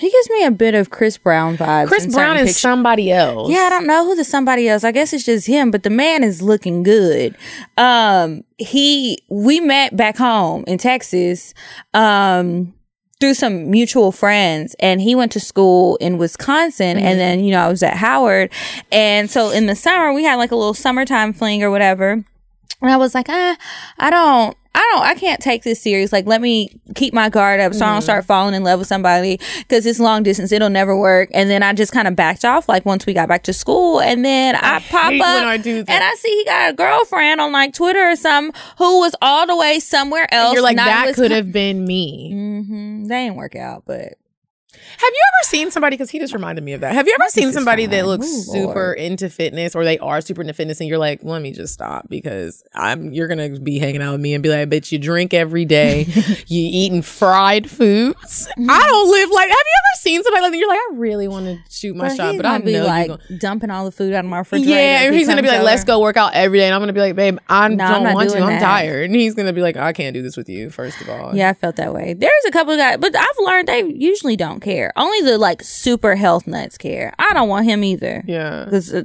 He 0.00 0.10
gives 0.10 0.30
me 0.30 0.44
a 0.46 0.50
bit 0.50 0.74
of 0.74 0.88
Chris 0.88 1.18
Brown 1.18 1.58
vibes. 1.58 1.88
Chris 1.88 2.06
Brown 2.06 2.36
is 2.36 2.42
pictures. 2.42 2.56
somebody 2.56 3.12
else. 3.12 3.50
Yeah, 3.50 3.64
I 3.64 3.68
don't 3.68 3.86
know 3.86 4.06
who 4.06 4.16
the 4.16 4.24
somebody 4.24 4.66
else. 4.66 4.82
I 4.82 4.92
guess 4.92 5.12
it's 5.12 5.24
just 5.24 5.46
him, 5.46 5.70
but 5.70 5.82
the 5.82 5.90
man 5.90 6.24
is 6.24 6.40
looking 6.40 6.82
good. 6.82 7.36
Um, 7.76 8.42
he 8.56 9.18
we 9.28 9.60
met 9.60 9.96
back 9.96 10.16
home 10.16 10.64
in 10.66 10.78
Texas. 10.78 11.52
Um, 11.92 12.74
through 13.20 13.34
some 13.34 13.70
mutual 13.70 14.12
friends 14.12 14.74
and 14.80 14.98
he 14.98 15.14
went 15.14 15.30
to 15.32 15.40
school 15.40 15.96
in 15.96 16.16
Wisconsin 16.16 16.96
and 16.96 17.20
then 17.20 17.44
you 17.44 17.50
know 17.50 17.60
I 17.60 17.68
was 17.68 17.82
at 17.82 17.98
Howard 17.98 18.50
and 18.90 19.30
so 19.30 19.50
in 19.50 19.66
the 19.66 19.76
summer 19.76 20.14
we 20.14 20.24
had 20.24 20.36
like 20.36 20.52
a 20.52 20.56
little 20.56 20.72
summertime 20.72 21.34
fling 21.34 21.62
or 21.62 21.70
whatever 21.70 22.24
and 22.80 22.90
I 22.90 22.96
was 22.96 23.14
like 23.14 23.26
ah 23.28 23.56
I 23.98 24.10
don't 24.10 24.56
I 24.72 24.88
don't 24.94 25.02
I 25.04 25.14
can't 25.16 25.40
take 25.40 25.64
this 25.64 25.82
serious. 25.82 26.12
Like 26.12 26.26
let 26.26 26.40
me 26.40 26.70
keep 26.94 27.12
my 27.12 27.28
guard 27.28 27.58
up 27.58 27.74
so 27.74 27.84
I 27.84 27.92
don't 27.92 28.02
start 28.02 28.24
falling 28.24 28.54
in 28.54 28.62
love 28.62 28.78
with 28.78 28.86
somebody 28.86 29.40
because 29.58 29.84
it's 29.84 29.98
long 29.98 30.22
distance. 30.22 30.52
It'll 30.52 30.70
never 30.70 30.96
work. 30.96 31.28
And 31.34 31.50
then 31.50 31.64
I 31.64 31.72
just 31.72 31.90
kind 31.90 32.06
of 32.06 32.14
backed 32.14 32.44
off 32.44 32.68
like 32.68 32.86
once 32.86 33.04
we 33.04 33.12
got 33.12 33.28
back 33.28 33.42
to 33.44 33.52
school. 33.52 34.00
And 34.00 34.24
then 34.24 34.54
I, 34.54 34.78
pop 34.78 35.12
up 35.12 35.20
I 35.20 35.54
and 35.54 35.88
I 35.90 36.14
see 36.14 36.28
he 36.28 36.44
got 36.44 36.70
a 36.70 36.72
girlfriend 36.74 37.40
on 37.40 37.50
like 37.50 37.74
Twitter 37.74 38.12
or 38.12 38.14
something 38.14 38.54
who 38.78 39.00
was 39.00 39.16
all 39.20 39.44
the 39.44 39.56
way 39.56 39.80
somewhere 39.80 40.32
else 40.32 40.54
You're 40.54 40.62
like, 40.62 40.76
that 40.76 41.16
could 41.16 41.32
have 41.32 41.50
been 41.50 41.84
me. 41.84 42.30
Mhm. 42.32 43.08
They 43.08 43.24
didn't 43.24 43.36
work 43.36 43.56
out, 43.56 43.82
but 43.86 44.14
Have 45.00 45.10
you 45.12 45.20
ever 45.28 45.48
seen 45.48 45.70
somebody? 45.70 45.94
Because 45.96 46.10
he 46.10 46.18
just 46.18 46.34
reminded 46.34 46.62
me 46.62 46.74
of 46.74 46.82
that. 46.82 46.92
Have 46.94 47.06
you 47.06 47.16
ever 47.18 47.28
seen 47.30 47.52
somebody 47.52 47.86
that 47.86 48.06
looks 48.06 48.26
super 48.26 48.92
into 48.92 49.30
fitness, 49.30 49.74
or 49.74 49.84
they 49.84 49.98
are 49.98 50.20
super 50.20 50.42
into 50.42 50.52
fitness, 50.52 50.80
and 50.80 50.88
you're 50.88 50.98
like, 50.98 51.20
let 51.24 51.40
me 51.42 51.52
just 51.52 51.72
stop 51.74 52.08
because 52.08 52.62
I'm. 52.74 53.12
You're 53.12 53.28
gonna 53.28 53.58
be 53.58 53.78
hanging 53.78 54.02
out 54.02 54.12
with 54.12 54.20
me 54.20 54.34
and 54.34 54.42
be 54.42 54.48
like, 54.50 54.68
bitch, 54.68 54.92
you 54.92 54.98
drink 54.98 55.32
every 55.32 55.64
day, 55.64 56.02
you 56.46 56.68
eating 56.72 57.02
fried 57.02 57.70
foods. 57.70 58.46
Mm-hmm. 58.58 58.70
I 58.70 58.78
don't 58.86 59.10
live 59.10 59.30
like. 59.30 59.48
Have 59.48 59.56
you 59.56 59.74
ever 59.78 60.00
seen 60.00 60.22
somebody 60.22 60.42
like 60.42 60.52
that? 60.52 60.58
You're 60.58 60.68
like, 60.68 60.78
I 60.78 60.88
really 60.94 61.28
want 61.28 61.46
to 61.46 61.58
shoot 61.70 61.96
my 61.96 62.08
But 62.08 62.16
shot, 62.16 62.36
but 62.36 62.46
I 62.46 62.58
gonna 62.58 62.64
be 62.64 62.80
like 62.80 63.08
gonna. 63.08 63.38
dumping 63.38 63.70
all 63.70 63.84
the 63.86 63.92
food 63.92 64.12
out 64.12 64.24
of 64.24 64.30
my 64.30 64.38
refrigerator. 64.38 64.70
Yeah, 64.78 65.02
and 65.04 65.14
he 65.14 65.20
he's 65.20 65.28
gonna 65.28 65.42
be 65.42 65.48
like, 65.48 65.62
let's 65.62 65.84
go 65.84 66.00
work 66.00 66.16
out 66.16 66.34
every 66.34 66.58
day. 66.58 66.66
And 66.66 66.74
I'm 66.74 66.80
gonna 66.80 66.92
be 66.92 67.00
like, 67.00 67.16
babe, 67.16 67.38
I 67.48 67.68
No, 67.68 67.84
I'm 67.84 67.92
don't 67.92 68.02
not 68.04 68.14
want 68.14 68.28
to. 68.28 68.34
doing 68.36 68.44
I'm 68.44 68.50
that. 68.50 68.60
tired. 68.60 69.06
And 69.06 69.14
he's 69.14 69.34
gonna 69.34 69.52
be 69.52 69.62
like, 69.62 69.76
I 69.76 69.92
can't 69.92 70.12
do 70.14 70.20
this 70.22 70.36
with 70.36 70.48
you. 70.48 70.68
First 70.70 71.00
of 71.00 71.08
all, 71.08 71.34
Yeah, 71.34 71.48
I 71.50 71.54
felt 71.54 71.76
that 71.76 71.94
way. 71.94 72.12
There's 72.14 72.32
a 72.46 72.50
couple 72.50 72.72
of 72.74 72.78
guys, 72.78 72.98
but 72.98 73.14
I've 73.16 73.26
learned 73.40 73.68
they 73.68 73.82
usually 73.94 74.36
don't 74.36 74.60
care. 74.60 74.89
Only 74.96 75.20
the 75.22 75.38
like 75.38 75.62
super 75.62 76.16
health 76.16 76.46
nuts 76.46 76.78
care. 76.78 77.14
I 77.18 77.32
don't 77.34 77.48
want 77.48 77.66
him 77.66 77.82
either. 77.84 78.24
yeah. 78.26 78.66
'Cause, 78.70 78.92
uh, 78.92 79.02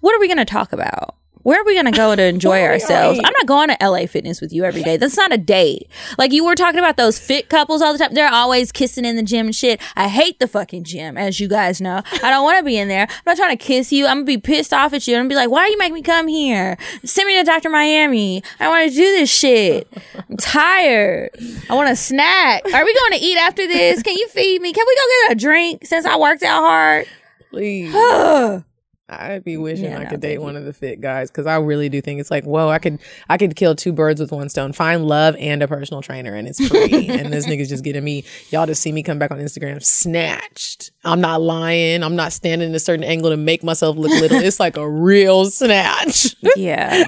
what 0.00 0.14
are 0.14 0.20
we 0.20 0.28
gonna 0.28 0.44
talk 0.44 0.72
about? 0.72 1.14
Where 1.48 1.62
are 1.62 1.64
we 1.64 1.74
gonna 1.74 1.92
go 1.92 2.14
to 2.14 2.22
enjoy 2.22 2.62
ourselves? 2.62 3.18
I'm 3.24 3.32
not 3.32 3.46
going 3.46 3.70
to 3.70 3.76
LA 3.80 4.04
Fitness 4.04 4.42
with 4.42 4.52
you 4.52 4.64
every 4.64 4.82
day. 4.82 4.98
That's 4.98 5.16
not 5.16 5.32
a 5.32 5.38
date. 5.38 5.88
Like 6.18 6.30
you 6.30 6.44
were 6.44 6.54
talking 6.54 6.78
about 6.78 6.98
those 6.98 7.18
fit 7.18 7.48
couples 7.48 7.80
all 7.80 7.94
the 7.94 7.98
time. 7.98 8.12
They're 8.12 8.30
always 8.30 8.70
kissing 8.70 9.06
in 9.06 9.16
the 9.16 9.22
gym 9.22 9.46
and 9.46 9.56
shit. 9.56 9.80
I 9.96 10.08
hate 10.08 10.40
the 10.40 10.46
fucking 10.46 10.84
gym, 10.84 11.16
as 11.16 11.40
you 11.40 11.48
guys 11.48 11.80
know. 11.80 12.02
I 12.22 12.28
don't 12.28 12.44
want 12.44 12.58
to 12.58 12.64
be 12.64 12.76
in 12.76 12.88
there. 12.88 13.06
I'm 13.08 13.22
not 13.24 13.38
trying 13.38 13.56
to 13.56 13.64
kiss 13.64 13.90
you. 13.90 14.06
I'm 14.06 14.16
gonna 14.16 14.24
be 14.26 14.36
pissed 14.36 14.74
off 14.74 14.92
at 14.92 15.08
you. 15.08 15.14
I'm 15.14 15.20
gonna 15.20 15.30
be 15.30 15.36
like, 15.36 15.48
why 15.48 15.60
are 15.60 15.68
you 15.68 15.78
make 15.78 15.94
me 15.94 16.02
come 16.02 16.28
here? 16.28 16.76
Send 17.02 17.26
me 17.26 17.38
to 17.38 17.44
Dr. 17.44 17.70
Miami. 17.70 18.42
I 18.60 18.68
want 18.68 18.90
to 18.90 18.94
do 18.94 19.00
this 19.00 19.30
shit. 19.30 19.90
I'm 20.28 20.36
tired. 20.36 21.30
I 21.70 21.74
want 21.74 21.88
a 21.88 21.96
snack. 21.96 22.62
Are 22.74 22.84
we 22.84 22.92
going 22.92 23.12
to 23.12 23.24
eat 23.24 23.38
after 23.38 23.66
this? 23.66 24.02
Can 24.02 24.18
you 24.18 24.28
feed 24.28 24.60
me? 24.60 24.74
Can 24.74 24.84
we 24.86 24.94
go 24.94 25.28
get 25.28 25.32
a 25.32 25.40
drink 25.40 25.86
since 25.86 26.04
I 26.04 26.18
worked 26.18 26.42
out 26.42 26.60
hard? 26.60 27.06
Please. 27.48 27.94
I'd 29.10 29.42
be 29.42 29.56
wishing 29.56 29.86
Yeah, 29.86 30.00
I 30.00 30.04
no, 30.04 30.10
could 30.10 30.20
date 30.20 30.34
you. 30.34 30.40
one 30.42 30.54
of 30.54 30.64
the 30.66 30.72
fit 30.74 31.00
guys 31.00 31.30
because 31.30 31.46
I 31.46 31.56
really 31.56 31.88
do 31.88 32.00
think 32.02 32.20
it's 32.20 32.30
like, 32.30 32.44
whoa, 32.44 32.68
I 32.68 32.78
could 32.78 32.98
I 33.28 33.38
could 33.38 33.56
kill 33.56 33.74
two 33.74 33.92
birds 33.92 34.20
with 34.20 34.32
one 34.32 34.50
stone. 34.50 34.72
Find 34.74 35.06
love 35.06 35.34
and 35.38 35.62
a 35.62 35.68
personal 35.68 36.02
trainer, 36.02 36.34
and 36.34 36.46
it's 36.46 36.66
free. 36.68 37.08
and 37.08 37.32
this 37.32 37.46
nigga's 37.46 37.70
just 37.70 37.84
getting 37.84 38.04
me. 38.04 38.24
Y'all 38.50 38.66
just 38.66 38.82
see 38.82 38.92
me 38.92 39.02
come 39.02 39.18
back 39.18 39.30
on 39.30 39.38
Instagram 39.38 39.82
snatched. 39.82 40.90
I'm 41.04 41.20
not 41.22 41.40
lying. 41.40 42.02
I'm 42.02 42.16
not 42.16 42.32
standing 42.34 42.68
in 42.68 42.74
a 42.74 42.78
certain 42.80 43.04
angle 43.04 43.30
to 43.30 43.36
make 43.38 43.64
myself 43.64 43.96
look 43.96 44.10
little. 44.10 44.38
It's 44.40 44.60
like 44.60 44.76
a 44.76 44.88
real 44.88 45.46
snatch. 45.46 46.34
Yeah, 46.56 47.04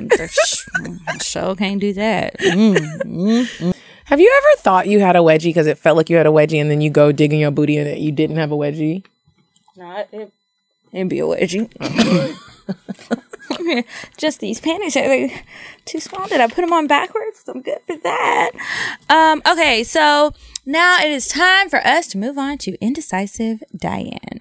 show 1.21 1.55
can't 1.55 1.81
do 1.81 1.93
that. 1.95 2.39
Mm. 2.39 3.75
Have 4.05 4.21
you 4.21 4.33
ever 4.39 4.61
thought 4.63 4.87
you 4.87 5.01
had 5.01 5.17
a 5.17 5.21
wedgie 5.21 5.45
because 5.45 5.67
it 5.67 5.79
felt 5.79 5.97
like 5.97 6.09
you 6.11 6.17
had 6.17 6.27
a 6.27 6.31
wedgie, 6.31 6.61
and 6.61 6.71
then 6.71 6.81
you 6.81 6.91
go 6.91 7.13
digging 7.13 7.41
your 7.41 7.51
booty 7.51 7.77
and 7.77 7.89
it 7.89 7.99
you 7.99 8.13
didn't 8.13 8.37
have 8.37 8.53
a 8.53 8.57
wedgie? 8.57 9.05
Not 9.77 10.09
it. 10.13 10.33
It'd 10.93 11.09
be 11.09 11.21
a 11.21 11.25
wedgie. 11.25 11.71
Just 14.17 14.41
these 14.41 14.61
panties 14.61 14.97
are 14.97 15.09
they 15.09 15.43
too 15.85 16.01
small. 16.01 16.27
Did 16.29 16.41
I 16.41 16.47
put 16.47 16.63
them 16.63 16.73
on 16.73 16.87
backwards? 16.87 17.43
I'm 17.49 17.63
good 17.63 17.79
for 17.87 17.97
that. 17.97 18.51
Um. 19.09 19.43
Okay. 19.51 19.85
So 19.85 20.33
now 20.67 20.99
it 21.01 21.11
is 21.11 21.29
time 21.29 21.69
for 21.69 21.85
us 21.87 22.07
to 22.09 22.19
move 22.19 22.39
on 22.39 22.59
to 22.59 22.77
indecisive 22.81 23.63
Diane. 23.77 24.41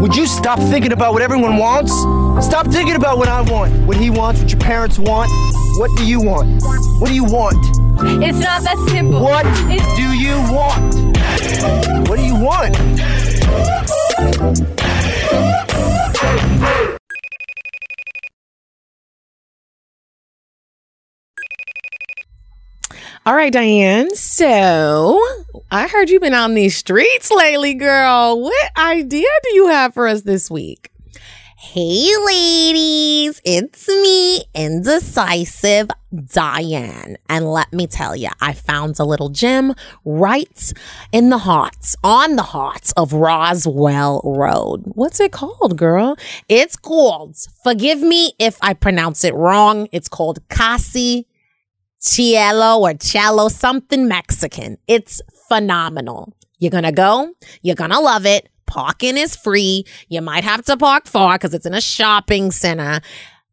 Would 0.00 0.14
you 0.14 0.26
stop 0.26 0.58
thinking 0.58 0.92
about 0.92 1.14
what 1.14 1.22
everyone 1.22 1.56
wants? 1.56 1.92
Stop 2.46 2.68
thinking 2.68 2.94
about 2.94 3.18
what 3.18 3.28
I 3.28 3.40
want, 3.40 3.72
what 3.86 3.96
he 3.96 4.08
wants, 4.08 4.40
what 4.40 4.50
your 4.52 4.60
parents 4.60 4.98
want. 4.98 5.30
What 5.78 5.90
do 5.96 6.06
you 6.06 6.20
want? 6.22 6.62
What 7.00 7.08
do 7.08 7.14
you 7.14 7.24
want? 7.24 7.56
It's 8.22 8.38
not 8.38 8.62
that 8.62 8.76
simple. 8.88 9.20
What 9.20 9.42
do 9.96 10.16
you 10.16 10.36
want? 10.52 10.94
What 12.08 12.18
do 12.18 12.24
you 12.24 12.36
want? 12.36 12.76
All 23.26 23.34
right, 23.34 23.52
Diane. 23.52 24.14
So 24.14 25.20
I 25.72 25.88
heard 25.88 26.10
you've 26.10 26.22
been 26.22 26.32
on 26.32 26.54
these 26.54 26.76
streets 26.76 27.28
lately, 27.32 27.74
girl. 27.74 28.40
What 28.40 28.70
idea 28.78 29.26
do 29.42 29.54
you 29.54 29.66
have 29.66 29.94
for 29.94 30.06
us 30.06 30.22
this 30.22 30.48
week? 30.48 30.92
Hey, 31.58 32.10
ladies, 32.26 33.40
it's 33.42 33.88
me, 33.88 34.42
Indecisive 34.54 35.88
Diane. 36.14 37.16
And 37.30 37.50
let 37.50 37.72
me 37.72 37.86
tell 37.86 38.14
you, 38.14 38.28
I 38.42 38.52
found 38.52 38.98
a 38.98 39.06
little 39.06 39.30
gym 39.30 39.72
right 40.04 40.72
in 41.12 41.30
the 41.30 41.38
heart, 41.38 41.94
on 42.04 42.36
the 42.36 42.42
heart 42.42 42.92
of 42.98 43.14
Roswell 43.14 44.20
Road. 44.22 44.82
What's 44.84 45.18
it 45.18 45.32
called, 45.32 45.78
girl? 45.78 46.18
It's 46.50 46.76
called, 46.76 47.38
forgive 47.64 48.02
me 48.02 48.34
if 48.38 48.58
I 48.60 48.74
pronounce 48.74 49.24
it 49.24 49.34
wrong, 49.34 49.88
it's 49.92 50.10
called 50.10 50.46
Casi 50.50 51.26
Cielo 51.98 52.80
or 52.80 52.92
Cello, 52.92 53.48
something 53.48 54.06
Mexican. 54.06 54.76
It's 54.86 55.22
phenomenal. 55.48 56.34
You're 56.58 56.70
gonna 56.70 56.92
go, 56.92 57.32
you're 57.62 57.76
gonna 57.76 58.00
love 58.00 58.26
it. 58.26 58.50
Parking 58.66 59.16
is 59.16 59.36
free. 59.36 59.84
You 60.08 60.22
might 60.22 60.44
have 60.44 60.64
to 60.66 60.76
park 60.76 61.06
far 61.06 61.34
because 61.34 61.54
it's 61.54 61.66
in 61.66 61.74
a 61.74 61.80
shopping 61.80 62.50
center. 62.50 63.00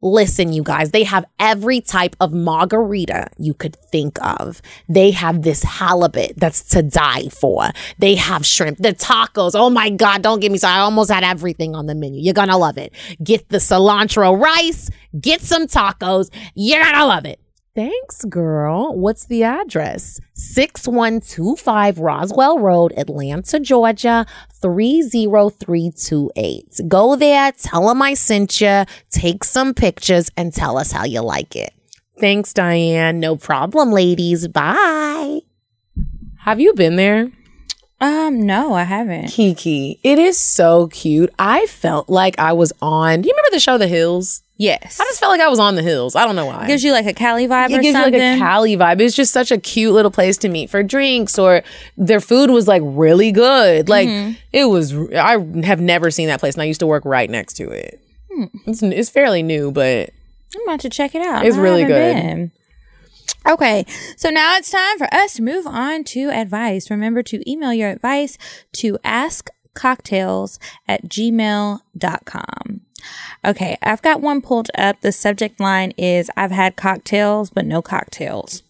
Listen, 0.05 0.51
you 0.51 0.63
guys, 0.63 0.91
they 0.91 1.05
have 1.05 1.23
every 1.39 1.79
type 1.79 2.13
of 2.19 2.33
margarita 2.33 3.29
you 3.37 3.53
could 3.53 3.77
think 3.89 4.17
of. 4.21 4.61
They 4.89 5.11
have 5.11 5.43
this 5.43 5.63
halibut 5.63 6.33
that's 6.35 6.61
to 6.71 6.83
die 6.83 7.29
for. 7.29 7.69
They 7.99 8.15
have 8.15 8.45
shrimp, 8.45 8.79
the 8.79 8.93
tacos. 8.93 9.51
Oh 9.55 9.69
my 9.69 9.89
God, 9.89 10.21
don't 10.21 10.41
get 10.41 10.51
me 10.51 10.57
started. 10.57 10.79
I 10.79 10.81
almost 10.81 11.09
had 11.09 11.23
everything 11.23 11.73
on 11.73 11.85
the 11.85 11.95
menu. 11.95 12.21
You're 12.21 12.33
gonna 12.33 12.57
love 12.57 12.77
it. 12.77 12.91
Get 13.23 13.47
the 13.47 13.59
cilantro 13.59 14.37
rice, 14.37 14.89
get 15.21 15.39
some 15.39 15.67
tacos. 15.67 16.29
You're 16.53 16.83
gonna 16.83 17.05
love 17.05 17.25
it. 17.25 17.39
Thanks, 17.75 18.23
girl. 18.25 18.95
What's 18.95 19.25
the 19.25 19.41
address? 19.43 20.19
6125 20.35 21.97
Roswell 21.97 22.59
Road, 22.59 22.93
Atlanta, 22.95 23.59
Georgia, 23.59 24.27
30328. 24.61 26.81
Go 26.87 27.15
there, 27.15 27.51
tell 27.53 27.87
them 27.87 28.03
I 28.03 28.13
sent 28.13 28.61
you, 28.61 28.83
take 29.09 29.43
some 29.43 29.73
pictures, 29.73 30.29
and 30.37 30.53
tell 30.53 30.77
us 30.77 30.91
how 30.91 31.05
you 31.05 31.21
like 31.21 31.55
it. 31.55 31.73
Thanks, 32.19 32.53
Diane. 32.53 33.19
No 33.19 33.37
problem, 33.37 33.91
ladies. 33.91 34.47
Bye. 34.47 35.39
Have 36.41 36.59
you 36.59 36.75
been 36.75 36.95
there? 36.95 37.31
Um. 37.99 38.45
No, 38.45 38.73
I 38.73 38.83
haven't. 38.83 39.29
Kiki. 39.29 39.99
It 40.03 40.19
is 40.19 40.37
so 40.37 40.89
cute. 40.89 41.33
I 41.39 41.65
felt 41.65 42.07
like 42.07 42.37
I 42.37 42.53
was 42.53 42.71
on. 42.83 43.21
Do 43.21 43.27
you 43.27 43.33
remember 43.33 43.49
the 43.55 43.59
show 43.59 43.79
The 43.79 43.87
Hills? 43.87 44.43
Yes. 44.63 44.99
I 44.99 45.03
just 45.05 45.19
felt 45.19 45.31
like 45.31 45.41
I 45.41 45.49
was 45.49 45.59
on 45.59 45.75
the 45.75 45.81
hills. 45.83 46.15
I 46.15 46.25
don't 46.25 46.35
know 46.35 46.45
why. 46.45 46.67
gives 46.67 46.83
you 46.83 46.91
like 46.93 47.05
a 47.05 47.13
Cali 47.13 47.47
vibe 47.47 47.69
it 47.71 47.79
or 47.79 47.81
gives 47.81 47.93
something. 47.97 48.13
you 48.13 48.19
like 48.19 48.37
a 48.37 48.39
Cali 48.39 48.77
vibe. 48.77 49.01
It's 49.01 49.15
just 49.15 49.33
such 49.33 49.51
a 49.51 49.57
cute 49.57 49.93
little 49.93 50.11
place 50.11 50.37
to 50.37 50.47
meet 50.49 50.69
for 50.69 50.81
drinks, 50.83 51.37
or 51.37 51.63
their 51.97 52.21
food 52.21 52.49
was 52.49 52.67
like 52.67 52.81
really 52.85 53.31
good. 53.31 53.89
Like 53.89 54.07
Mm-hmm. 54.07 54.33
it 54.53 54.65
was. 54.65 54.93
I 55.13 55.33
have 55.65 55.81
never 55.81 56.09
seen 56.11 56.27
that 56.27 56.39
place, 56.39 56.55
and 56.55 56.61
I 56.61 56.65
used 56.65 56.79
to 56.79 56.87
work 56.87 57.03
right 57.05 57.29
next 57.29 57.55
to 57.55 57.69
it. 57.69 57.99
Hmm. 58.31 58.45
It's 58.65 58.81
it's 58.81 59.09
fairly 59.09 59.43
new, 59.43 59.71
but 59.71 60.11
I'm 60.55 60.61
about 60.63 60.79
to 60.81 60.89
check 60.89 61.13
it 61.15 61.21
out. 61.21 61.45
It's 61.45 61.57
I 61.57 61.59
really 61.59 61.83
good. 61.83 62.15
been. 62.15 62.51
Okay, 63.45 63.85
so 64.15 64.29
now 64.29 64.55
it's 64.55 64.69
time 64.71 64.97
for 64.97 65.13
us 65.13 65.33
to 65.33 65.41
move 65.41 65.67
on 65.67 66.03
to 66.05 66.29
advice. 66.29 66.89
Remember 66.89 67.21
to 67.23 67.49
email 67.49 67.73
your 67.73 67.89
advice 67.89 68.37
to 68.73 68.97
askcocktales 69.03 70.59
at 70.87 71.03
gmail.com. 71.09 72.81
Okay, 73.45 73.77
I've 73.81 74.01
got 74.01 74.21
one 74.21 74.41
pulled 74.41 74.69
up. 74.77 75.01
The 75.01 75.11
subject 75.11 75.59
line 75.59 75.91
is 75.97 76.29
I've 76.35 76.51
had 76.51 76.75
cocktails, 76.75 77.49
but 77.49 77.65
no 77.65 77.81
cocktails. 77.81 78.63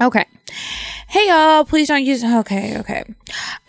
Okay. 0.00 0.26
Hey 1.08 1.28
y'all, 1.28 1.64
please 1.64 1.88
don't 1.88 2.04
use 2.04 2.24
okay, 2.24 2.78
okay. 2.78 3.04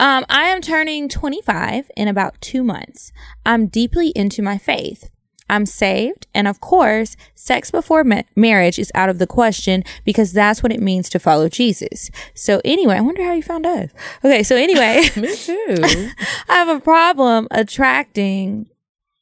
Um 0.00 0.24
I 0.28 0.44
am 0.48 0.60
turning 0.60 1.08
25 1.08 1.90
in 1.96 2.08
about 2.08 2.40
2 2.40 2.64
months. 2.64 3.12
I'm 3.44 3.66
deeply 3.66 4.08
into 4.16 4.42
my 4.42 4.58
faith. 4.58 5.10
I'm 5.48 5.64
saved, 5.64 6.26
and 6.34 6.48
of 6.48 6.60
course, 6.60 7.16
sex 7.34 7.70
before 7.70 8.02
ma- 8.02 8.22
marriage 8.34 8.78
is 8.78 8.90
out 8.94 9.08
of 9.08 9.18
the 9.18 9.26
question 9.26 9.84
because 10.04 10.32
that's 10.32 10.62
what 10.62 10.72
it 10.72 10.80
means 10.80 11.08
to 11.10 11.20
follow 11.20 11.48
Jesus. 11.48 12.10
So 12.34 12.60
anyway, 12.64 12.96
I 12.96 13.00
wonder 13.00 13.22
how 13.22 13.32
you 13.32 13.42
found 13.42 13.64
us. 13.64 13.90
Okay, 14.24 14.42
so 14.42 14.56
anyway, 14.56 15.02
me 15.16 15.36
too. 15.36 15.56
I 16.48 16.54
have 16.54 16.68
a 16.68 16.80
problem 16.80 17.46
attracting 17.52 18.68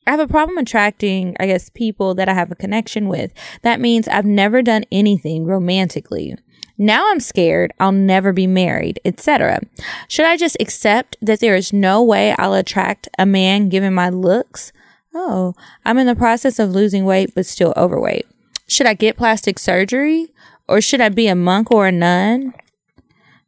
I 0.06 0.10
have 0.10 0.20
a 0.20 0.28
problem 0.28 0.58
attracting, 0.58 1.36
I 1.40 1.46
guess, 1.46 1.70
people 1.70 2.14
that 2.14 2.28
I 2.28 2.34
have 2.34 2.50
a 2.50 2.56
connection 2.56 3.08
with. 3.08 3.32
That 3.62 3.80
means 3.80 4.06
I've 4.06 4.26
never 4.26 4.62
done 4.62 4.84
anything 4.92 5.46
romantically. 5.46 6.34
Now 6.76 7.10
I'm 7.10 7.20
scared 7.20 7.72
I'll 7.78 7.92
never 7.92 8.32
be 8.32 8.46
married, 8.46 9.00
etc. 9.04 9.60
Should 10.08 10.26
I 10.26 10.36
just 10.36 10.56
accept 10.58 11.16
that 11.22 11.40
there 11.40 11.54
is 11.54 11.72
no 11.72 12.02
way 12.02 12.34
I'll 12.36 12.54
attract 12.54 13.08
a 13.18 13.24
man 13.24 13.68
given 13.68 13.94
my 13.94 14.10
looks? 14.10 14.72
Oh, 15.14 15.54
I'm 15.84 15.98
in 15.98 16.08
the 16.08 16.16
process 16.16 16.58
of 16.58 16.70
losing 16.70 17.04
weight 17.04 17.32
but 17.34 17.46
still 17.46 17.72
overweight. 17.76 18.26
Should 18.66 18.86
I 18.86 18.94
get 18.94 19.16
plastic 19.16 19.58
surgery 19.58 20.32
or 20.68 20.80
should 20.80 21.00
I 21.00 21.10
be 21.10 21.28
a 21.28 21.36
monk 21.36 21.70
or 21.70 21.86
a 21.86 21.92
nun? 21.92 22.54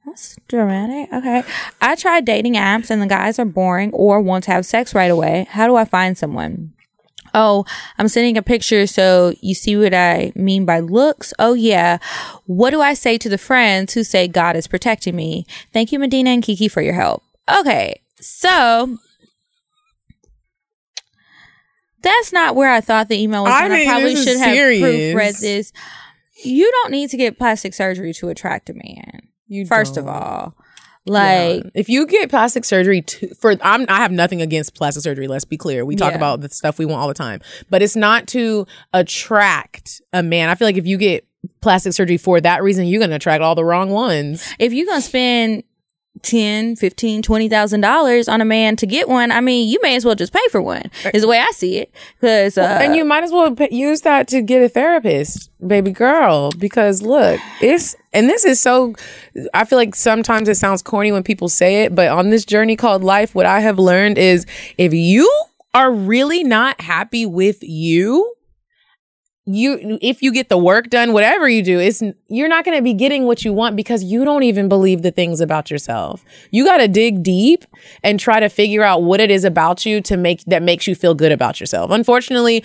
That's 0.07 0.37
dramatic. 0.47 1.13
Okay. 1.13 1.43
I 1.83 1.97
tried 1.97 2.25
dating 2.25 2.55
apps 2.55 2.91
and 2.91 3.03
the 3.03 3.07
guys 3.07 3.41
are 3.41 3.45
boring 3.45 3.91
or 3.93 4.21
want 4.21 4.45
to 4.45 4.53
have 4.53 4.65
sex 4.65 4.95
right 4.95 5.11
away. 5.11 5.49
How 5.51 5.67
do 5.67 5.75
I 5.75 5.85
find 5.85 6.17
someone? 6.17 6.73
Oh, 7.35 7.67
I'm 7.99 8.07
sending 8.07 8.39
a 8.39 8.43
picture 8.43 8.87
so 8.87 9.35
you 9.41 9.55
see 9.55 9.77
what 9.77 9.93
I 9.93 10.33
mean 10.37 10.65
by 10.65 10.79
looks. 10.79 11.35
Oh, 11.41 11.55
yeah. 11.55 11.99
What 12.47 12.71
do 12.71 12.81
I 12.81 12.95
say 12.95 13.19
to 13.19 13.29
the 13.29 13.37
friends 13.37 13.95
who 13.95 14.05
say 14.05 14.29
God 14.29 14.55
is 14.55 14.69
protecting 14.69 15.17
me? 15.17 15.45
Thank 15.73 15.91
you, 15.91 15.99
Medina 15.99 16.31
and 16.31 16.43
Kiki, 16.43 16.69
for 16.69 16.81
your 16.81 16.95
help. 16.95 17.25
Okay. 17.53 18.01
So 18.21 18.99
that's 22.01 22.33
not 22.33 22.55
where 22.55 22.73
I 22.73 22.81
thought 22.81 23.09
the 23.09 23.21
email 23.21 23.43
was. 23.43 23.53
I 23.53 23.65
and 23.65 23.75
I 23.75 23.85
probably 23.85 24.15
should 24.15 24.39
have 24.39 24.55
serious. 24.55 24.83
proofread 24.83 25.41
this. 25.41 25.73
You 26.45 26.71
don't 26.71 26.93
need 26.93 27.11
to 27.11 27.17
get 27.17 27.39
plastic 27.39 27.75
surgery 27.75 28.15
to 28.15 28.29
attract 28.29 28.71
a 28.71 28.75
man. 28.75 29.29
You 29.49 29.67
First 29.67 29.97
of 29.97 30.05
don't. 30.07 30.15
all, 30.15 30.55
like 31.05 31.63
Yeah. 31.65 31.71
if 31.75 31.89
you 31.89 32.07
get 32.07 32.29
plastic 32.31 32.65
surgery 32.65 33.03
to, 33.03 33.35
for 33.37 33.55
I'm 33.63 33.87
I 33.89 33.99
have 33.99 34.11
nothing 34.13 34.43
against 34.43 34.75
plastic 34.75 35.03
surgery, 35.05 35.29
let's 35.29 35.45
be 35.45 35.57
clear. 35.57 35.85
We 35.85 35.95
talk 35.97 36.13
Yeah. 36.13 36.17
about 36.17 36.41
the 36.41 36.49
stuff 36.49 36.79
we 36.79 36.85
want 36.85 37.01
all 37.01 37.09
the 37.09 37.15
time. 37.15 37.41
But 37.71 37.83
it's 37.83 37.97
not 37.97 38.27
to 38.29 38.67
attract 38.93 40.01
a 40.13 40.23
man. 40.23 40.49
I 40.49 40.55
feel 40.57 40.67
like 40.69 40.77
if 40.77 40.87
you 40.87 40.99
get 40.99 41.25
plastic 41.61 41.93
surgery 41.93 42.17
for 42.17 42.41
that 42.41 42.63
reason, 42.63 42.87
you're 42.87 42.99
going 42.99 43.11
to 43.11 43.17
attract 43.17 43.43
all 43.43 43.55
the 43.55 43.65
wrong 43.65 43.91
ones. 43.91 44.47
if 44.59 44.73
you're 44.73 44.87
gonna 44.87 45.01
spend 45.01 45.63
10 46.23 46.77
15 46.77 47.23
20000 47.23 47.81
dollars 47.81 48.29
on 48.29 48.41
a 48.41 48.45
man 48.45 48.77
to 48.77 48.87
get 48.87 49.09
one 49.09 49.31
i 49.31 49.41
mean 49.41 49.69
you 49.69 49.79
may 49.83 49.97
as 49.97 50.05
well 50.05 50.15
just 50.15 50.33
pay 50.33 50.49
for 50.51 50.61
one 50.61 50.91
is 51.13 51.23
the 51.23 51.29
way 51.29 51.39
i 51.39 51.51
see 51.53 51.79
it. 51.79 51.93
Because 52.21 52.59
uh, 52.59 52.79
and 52.81 52.97
you 52.97 53.05
might 53.05 53.25
as 53.25 53.33
well 53.33 53.55
use 53.71 54.03
that 54.03 54.29
to 54.29 54.43
get 54.43 54.63
a 54.63 54.69
therapist, 54.69 55.51
baby 55.67 55.91
girl, 55.91 56.51
because 56.59 57.03
look, 57.03 57.41
it's 57.61 57.97
and 58.13 58.29
this 58.29 58.45
is 58.45 58.61
so 58.61 58.95
I 59.55 59.65
feel 59.65 59.79
like 59.79 59.95
sometimes 59.95 60.49
it 60.49 60.57
sounds 60.57 60.83
corny 60.83 61.13
when 61.13 61.23
people 61.23 61.49
say 61.49 61.85
it, 61.85 61.95
but 61.95 62.09
on 62.09 62.31
this 62.31 62.45
journey 62.45 62.77
called 62.77 63.03
life, 63.03 63.35
what 63.35 63.47
I 63.47 63.61
have 63.61 63.79
learned 63.79 64.19
is 64.19 64.47
if 64.79 64.93
you 64.93 65.31
are 65.75 65.93
really 65.93 66.43
not 66.43 66.81
happy 66.81 67.27
with 67.27 67.59
you, 67.63 68.33
you 69.47 69.99
if 70.03 70.23
you 70.23 70.33
get 70.33 70.49
the 70.49 70.59
work 70.59 70.91
done 70.91 71.13
whatever 71.13 71.49
you 71.49 71.63
do 71.63 71.79
it's 71.79 72.03
you're 72.27 72.49
not 72.49 72.65
going 72.65 72.77
to 72.77 72.83
be 72.83 72.93
getting 72.93 73.27
what 73.27 73.45
you 73.45 73.53
want 73.53 73.77
because 73.77 74.03
you 74.03 74.25
don't 74.25 74.43
even 74.43 74.69
believe 74.69 75.03
the 75.03 75.13
things 75.13 75.41
about 75.41 75.71
yourself. 75.71 76.25
You 76.51 76.65
got 76.65 76.79
to 76.79 76.89
dig 76.89 77.23
deep 77.23 77.65
and 78.03 78.19
try 78.19 78.41
to 78.41 78.49
figure 78.49 78.83
out 78.83 79.05
what 79.05 79.21
it 79.21 79.31
is 79.31 79.45
about 79.45 79.87
you 79.87 80.01
to 80.03 80.17
make 80.17 80.45
that 80.47 80.63
makes 80.63 80.89
you 80.89 80.97
feel 80.97 81.15
good 81.15 81.31
about 81.31 81.61
yourself. 81.61 81.93
Unfortunately 81.93 82.65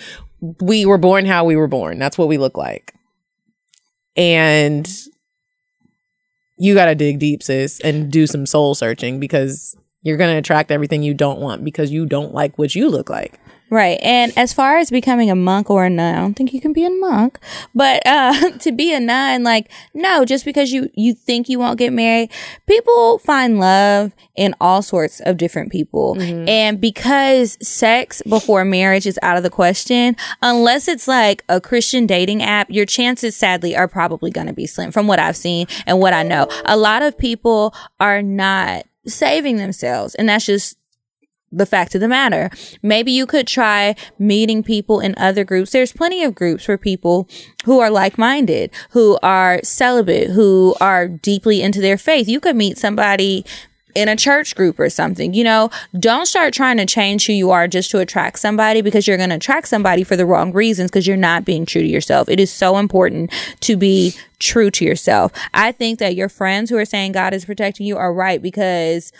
we 0.60 0.84
were 0.84 0.98
born 0.98 1.24
how 1.24 1.44
we 1.44 1.54
were 1.54 1.68
born. 1.68 2.00
That's 2.00 2.18
what 2.18 2.26
we 2.26 2.36
look 2.36 2.56
like. 2.56 2.92
And 4.16 4.88
you 6.58 6.74
got 6.74 6.86
to 6.86 6.96
dig 6.96 7.20
deep 7.20 7.44
sis 7.44 7.80
and 7.80 8.10
do 8.10 8.26
some 8.26 8.44
soul 8.44 8.74
searching 8.74 9.20
because 9.20 9.76
you're 10.02 10.16
going 10.16 10.34
to 10.34 10.38
attract 10.38 10.72
everything 10.72 11.04
you 11.04 11.14
don't 11.14 11.38
want 11.38 11.64
because 11.64 11.92
you 11.92 12.06
don't 12.06 12.34
like 12.34 12.58
what 12.58 12.74
you 12.74 12.88
look 12.88 13.08
like 13.08 13.38
right. 13.72 13.98
And 14.02 14.32
as 14.36 14.52
far 14.52 14.78
as 14.78 14.90
becoming 14.90 15.30
a 15.30 15.34
monk 15.34 15.70
or 15.70 15.84
a 15.84 15.90
nun 15.90 16.14
i 16.14 16.18
don't 16.20 16.34
think 16.34 16.52
you 16.52 16.60
can 16.60 16.72
be 16.72 16.84
a 16.84 16.90
monk 16.90 17.38
but 17.74 18.02
uh 18.06 18.50
to 18.58 18.72
be 18.72 18.94
a 18.94 19.00
nun 19.00 19.42
like 19.42 19.70
no 19.94 20.24
just 20.24 20.44
because 20.44 20.72
you 20.72 20.90
you 20.94 21.14
think 21.14 21.48
you 21.48 21.58
won't 21.58 21.78
get 21.78 21.92
married 21.92 22.30
people 22.66 23.18
find 23.18 23.58
love 23.58 24.12
in 24.34 24.54
all 24.60 24.80
sorts 24.82 25.20
of 25.20 25.36
different 25.36 25.70
people. 25.70 26.16
And 26.48 26.80
because 26.80 27.58
sex 27.66 28.22
before 28.22 28.64
marriage 28.64 29.06
is 29.06 29.18
out 29.22 29.36
of 29.36 29.42
the 29.42 29.50
question 29.50 30.16
unless 30.40 30.88
it's 30.88 31.06
like 31.06 31.44
a 31.48 31.60
christian 31.60 32.06
dating 32.06 32.42
app 32.42 32.70
your 32.70 32.86
chances 32.86 33.36
sadly 33.36 33.76
are 33.76 33.88
probably 33.88 34.30
going 34.30 34.46
to 34.46 34.52
be 34.52 34.66
slim 34.66 34.90
from 34.90 35.06
what 35.06 35.18
i've 35.18 35.36
seen 35.36 35.66
and 35.86 35.98
what 35.98 36.12
i 36.12 36.22
know. 36.22 36.48
A 36.64 36.76
lot 36.76 37.02
of 37.02 37.16
people 37.16 37.74
are 38.00 38.22
not 38.22 38.84
saving 39.06 39.56
themselves 39.56 40.14
and 40.14 40.28
that's 40.28 40.46
just 40.46 40.76
the 41.52 41.66
fact 41.66 41.94
of 41.94 42.00
the 42.00 42.08
matter. 42.08 42.50
Maybe 42.82 43.12
you 43.12 43.26
could 43.26 43.46
try 43.46 43.94
meeting 44.18 44.62
people 44.62 45.00
in 45.00 45.14
other 45.16 45.44
groups. 45.44 45.70
There's 45.70 45.92
plenty 45.92 46.24
of 46.24 46.34
groups 46.34 46.64
for 46.64 46.78
people 46.78 47.28
who 47.64 47.80
are 47.80 47.90
like 47.90 48.18
minded, 48.18 48.70
who 48.90 49.18
are 49.22 49.60
celibate, 49.62 50.30
who 50.30 50.74
are 50.80 51.06
deeply 51.06 51.62
into 51.62 51.80
their 51.80 51.98
faith. 51.98 52.28
You 52.28 52.40
could 52.40 52.56
meet 52.56 52.78
somebody 52.78 53.44
in 53.94 54.08
a 54.08 54.16
church 54.16 54.54
group 54.54 54.80
or 54.80 54.88
something. 54.88 55.34
You 55.34 55.44
know, 55.44 55.70
don't 55.98 56.26
start 56.26 56.54
trying 56.54 56.78
to 56.78 56.86
change 56.86 57.26
who 57.26 57.32
you 57.32 57.50
are 57.50 57.68
just 57.68 57.90
to 57.90 57.98
attract 57.98 58.38
somebody 58.38 58.80
because 58.80 59.06
you're 59.06 59.16
going 59.16 59.30
to 59.30 59.36
attract 59.36 59.68
somebody 59.68 60.04
for 60.04 60.16
the 60.16 60.26
wrong 60.26 60.52
reasons 60.52 60.90
because 60.90 61.06
you're 61.06 61.16
not 61.16 61.44
being 61.44 61.66
true 61.66 61.82
to 61.82 61.88
yourself. 61.88 62.28
It 62.28 62.40
is 62.40 62.50
so 62.50 62.78
important 62.78 63.30
to 63.60 63.76
be 63.76 64.14
true 64.38 64.70
to 64.70 64.84
yourself. 64.84 65.32
I 65.54 65.72
think 65.72 65.98
that 65.98 66.16
your 66.16 66.28
friends 66.28 66.70
who 66.70 66.78
are 66.78 66.84
saying 66.84 67.12
God 67.12 67.34
is 67.34 67.44
protecting 67.44 67.86
you 67.86 67.96
are 67.96 68.12
right 68.12 68.40
because 68.40 69.12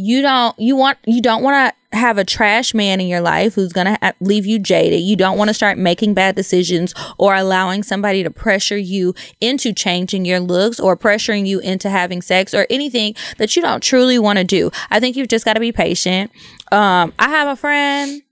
you 0.00 0.22
don't 0.22 0.56
you 0.60 0.76
want 0.76 0.96
you 1.06 1.20
don't 1.20 1.42
want 1.42 1.74
to 1.92 1.98
have 1.98 2.18
a 2.18 2.24
trash 2.24 2.72
man 2.72 3.00
in 3.00 3.08
your 3.08 3.20
life 3.20 3.54
who's 3.54 3.72
going 3.72 3.86
to 3.86 4.14
leave 4.20 4.46
you 4.46 4.58
jaded. 4.60 5.00
You 5.00 5.16
don't 5.16 5.36
want 5.36 5.48
to 5.48 5.54
start 5.54 5.76
making 5.76 6.14
bad 6.14 6.36
decisions 6.36 6.94
or 7.16 7.34
allowing 7.34 7.82
somebody 7.82 8.22
to 8.22 8.30
pressure 8.30 8.76
you 8.76 9.12
into 9.40 9.72
changing 9.72 10.24
your 10.24 10.38
looks 10.38 10.78
or 10.78 10.96
pressuring 10.96 11.48
you 11.48 11.58
into 11.58 11.90
having 11.90 12.22
sex 12.22 12.54
or 12.54 12.64
anything 12.70 13.16
that 13.38 13.56
you 13.56 13.62
don't 13.62 13.82
truly 13.82 14.20
want 14.20 14.38
to 14.38 14.44
do. 14.44 14.70
I 14.90 15.00
think 15.00 15.16
you've 15.16 15.28
just 15.28 15.44
got 15.44 15.54
to 15.54 15.60
be 15.60 15.72
patient. 15.72 16.30
Um 16.70 17.12
I 17.18 17.28
have 17.30 17.48
a 17.48 17.56
friend 17.56 18.22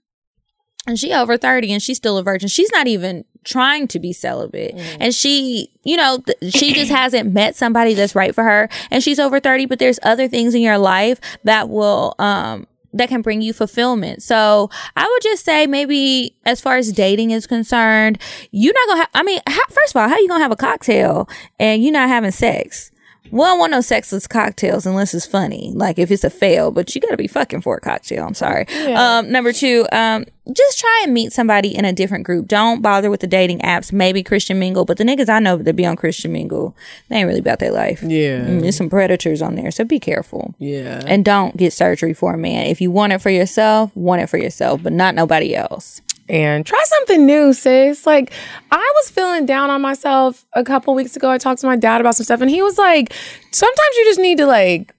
and 0.87 0.97
she 0.97 1.11
over 1.11 1.37
30 1.37 1.73
and 1.73 1.83
she's 1.83 1.97
still 1.97 2.17
a 2.17 2.23
virgin. 2.23 2.47
She's 2.47 2.71
not 2.71 2.87
even 2.87 3.25
trying 3.43 3.87
to 3.89 3.99
be 3.99 4.13
celibate. 4.13 4.73
And 4.99 5.13
she, 5.13 5.71
you 5.83 5.97
know, 5.97 6.19
th- 6.19 6.53
she 6.53 6.73
just 6.73 6.91
hasn't 6.91 7.33
met 7.33 7.55
somebody 7.55 7.93
that's 7.93 8.15
right 8.15 8.33
for 8.33 8.43
her. 8.43 8.69
And 8.91 9.03
she's 9.03 9.19
over 9.19 9.39
30, 9.39 9.65
but 9.65 9.79
there's 9.79 9.99
other 10.03 10.27
things 10.27 10.53
in 10.55 10.61
your 10.61 10.77
life 10.77 11.19
that 11.43 11.69
will, 11.69 12.15
um, 12.19 12.67
that 12.93 13.09
can 13.09 13.21
bring 13.21 13.41
you 13.41 13.53
fulfillment. 13.53 14.23
So 14.23 14.69
I 14.95 15.03
would 15.07 15.21
just 15.21 15.45
say 15.45 15.67
maybe 15.67 16.35
as 16.45 16.61
far 16.61 16.77
as 16.77 16.91
dating 16.91 17.31
is 17.31 17.45
concerned, 17.45 18.19
you're 18.51 18.73
not 18.73 18.87
gonna 18.87 18.99
have, 18.99 19.09
I 19.13 19.23
mean, 19.23 19.39
how, 19.47 19.61
first 19.69 19.95
of 19.95 20.01
all, 20.01 20.09
how 20.09 20.17
you 20.17 20.27
gonna 20.27 20.43
have 20.43 20.51
a 20.51 20.55
cocktail 20.55 21.29
and 21.59 21.83
you're 21.83 21.93
not 21.93 22.09
having 22.09 22.31
sex? 22.31 22.91
We 23.31 23.39
don't 23.39 23.59
want 23.59 23.71
no 23.71 23.81
sexless 23.81 24.27
cocktails 24.27 24.85
unless 24.85 25.13
it's 25.13 25.25
funny. 25.25 25.71
Like 25.75 25.99
if 25.99 26.11
it's 26.11 26.23
a 26.23 26.29
fail, 26.29 26.71
but 26.71 26.93
you 26.95 27.01
gotta 27.01 27.17
be 27.17 27.27
fucking 27.27 27.61
for 27.61 27.77
a 27.77 27.81
cocktail. 27.81 28.25
I'm 28.25 28.33
sorry. 28.33 28.67
Um, 28.95 29.31
number 29.31 29.53
two, 29.53 29.85
um, 29.91 30.25
just 30.53 30.79
try 30.79 31.01
and 31.03 31.13
meet 31.13 31.33
somebody 31.33 31.75
in 31.75 31.83
a 31.85 31.91
different 31.91 32.25
group. 32.25 32.47
Don't 32.47 32.81
bother 32.81 33.09
with 33.09 33.19
the 33.19 33.27
dating 33.27 33.59
apps. 33.59 33.91
Maybe 33.91 34.23
Christian 34.23 34.59
Mingle, 34.59 34.85
but 34.85 34.97
the 34.97 35.03
niggas 35.03 35.27
I 35.29 35.39
know 35.39 35.57
that 35.57 35.73
be 35.75 35.85
on 35.85 35.95
Christian 35.97 36.31
Mingle, 36.31 36.75
they 37.09 37.17
ain't 37.17 37.27
really 37.27 37.39
about 37.39 37.59
their 37.59 37.71
life. 37.71 38.01
Yeah. 38.01 38.45
Mm, 38.45 38.61
there's 38.61 38.77
some 38.77 38.89
predators 38.89 39.41
on 39.41 39.55
there, 39.55 39.71
so 39.71 39.83
be 39.83 39.99
careful. 39.99 40.55
yeah 40.59 41.03
And 41.05 41.25
don't 41.25 41.57
get 41.57 41.73
surgery 41.73 42.13
for 42.13 42.33
a 42.33 42.37
man. 42.37 42.67
If 42.67 42.79
you 42.79 42.91
want 42.91 43.13
it 43.13 43.19
for 43.21 43.29
yourself, 43.29 43.93
want 43.95 44.21
it 44.21 44.27
for 44.27 44.37
yourself, 44.37 44.81
but 44.81 44.93
not 44.93 45.15
nobody 45.15 45.53
else. 45.53 46.01
And 46.29 46.65
try 46.65 46.83
something 46.85 47.25
new, 47.25 47.53
sis. 47.53 48.05
Like, 48.05 48.31
I 48.71 48.93
was 48.95 49.09
feeling 49.09 49.45
down 49.45 49.69
on 49.69 49.81
myself 49.81 50.45
a 50.53 50.63
couple 50.63 50.93
weeks 50.93 51.15
ago. 51.15 51.29
I 51.29 51.37
talked 51.37 51.61
to 51.61 51.67
my 51.67 51.75
dad 51.75 52.01
about 52.01 52.15
some 52.15 52.23
stuff, 52.25 52.41
and 52.41 52.49
he 52.49 52.61
was 52.61 52.77
like, 52.77 53.13
sometimes 53.51 53.95
you 53.97 54.05
just 54.05 54.19
need 54.19 54.37
to, 54.39 54.45
like, 54.45 54.93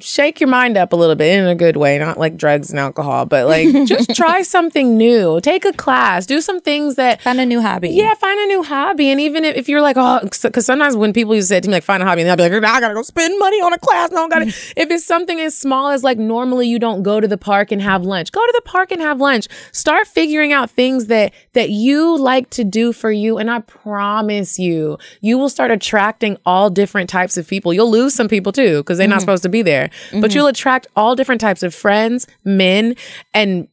shake 0.00 0.40
your 0.40 0.48
mind 0.48 0.76
up 0.76 0.92
a 0.92 0.96
little 0.96 1.16
bit 1.16 1.36
in 1.36 1.46
a 1.46 1.54
good 1.54 1.76
way, 1.76 1.98
not 1.98 2.16
like 2.16 2.36
drugs 2.36 2.70
and 2.70 2.78
alcohol, 2.78 3.26
but 3.26 3.46
like 3.46 3.68
just 3.86 4.14
try 4.14 4.42
something 4.42 4.96
new. 4.96 5.40
Take 5.40 5.64
a 5.64 5.72
class, 5.72 6.26
do 6.26 6.40
some 6.40 6.60
things 6.60 6.94
that 6.94 7.20
Find 7.22 7.40
a 7.40 7.46
new 7.46 7.60
hobby. 7.60 7.90
yeah, 7.90 8.14
find 8.14 8.38
a 8.38 8.46
new 8.46 8.62
hobby. 8.62 9.08
And 9.08 9.20
even 9.20 9.44
if, 9.44 9.56
if 9.56 9.68
you're 9.68 9.82
like, 9.82 9.96
oh, 9.98 10.20
because 10.22 10.64
sometimes 10.64 10.96
when 10.96 11.12
people 11.12 11.34
used 11.34 11.48
to 11.48 11.54
say 11.54 11.60
to 11.60 11.68
me, 11.68 11.74
like, 11.74 11.82
find 11.82 12.02
a 12.02 12.06
hobby, 12.06 12.22
and 12.22 12.30
I'll 12.30 12.36
be 12.36 12.44
like, 12.44 12.52
I 12.52 12.80
gotta 12.80 12.94
go 12.94 13.02
spend 13.02 13.36
money 13.38 13.60
on 13.60 13.72
a 13.72 13.78
class. 13.78 14.12
No, 14.12 14.26
I 14.26 14.28
gotta. 14.28 14.46
if 14.76 14.90
it's 14.90 15.04
something 15.04 15.40
as 15.40 15.58
small 15.58 15.88
as 15.88 16.04
like 16.04 16.18
normally 16.18 16.68
you 16.68 16.78
don't 16.78 17.02
go 17.02 17.20
to 17.20 17.26
the 17.26 17.38
park 17.38 17.72
and 17.72 17.82
have 17.82 18.04
lunch, 18.04 18.30
go 18.30 18.44
to 18.44 18.52
the 18.54 18.62
park 18.62 18.92
and 18.92 19.00
have 19.00 19.20
lunch. 19.20 19.48
Start 19.72 20.06
figuring 20.06 20.52
out 20.52 20.70
things 20.70 21.06
that 21.06 21.32
that 21.54 21.70
you 21.70 22.16
like 22.16 22.48
to 22.50 22.62
do 22.62 22.92
for 22.92 23.10
you. 23.10 23.38
And 23.38 23.50
I 23.50 23.58
promise 23.60 24.58
you, 24.58 24.98
you 25.20 25.36
will 25.36 25.48
start 25.48 25.72
attracting 25.72 26.38
all 26.46 26.70
different 26.70 27.10
types 27.10 27.36
of 27.36 27.48
people. 27.48 27.74
You'll 27.74 27.90
lose 27.90 28.14
some 28.14 28.28
people 28.28 28.52
too, 28.52 28.78
because 28.78 28.98
they're 28.98 29.08
not 29.08 29.16
mm-hmm. 29.16 29.20
supposed 29.22 29.42
to 29.42 29.47
be 29.48 29.62
there. 29.62 29.90
But 30.10 30.18
mm-hmm. 30.18 30.36
you'll 30.36 30.46
attract 30.46 30.86
all 30.96 31.14
different 31.16 31.40
types 31.40 31.62
of 31.62 31.74
friends, 31.74 32.26
men, 32.44 32.94
and 33.34 33.68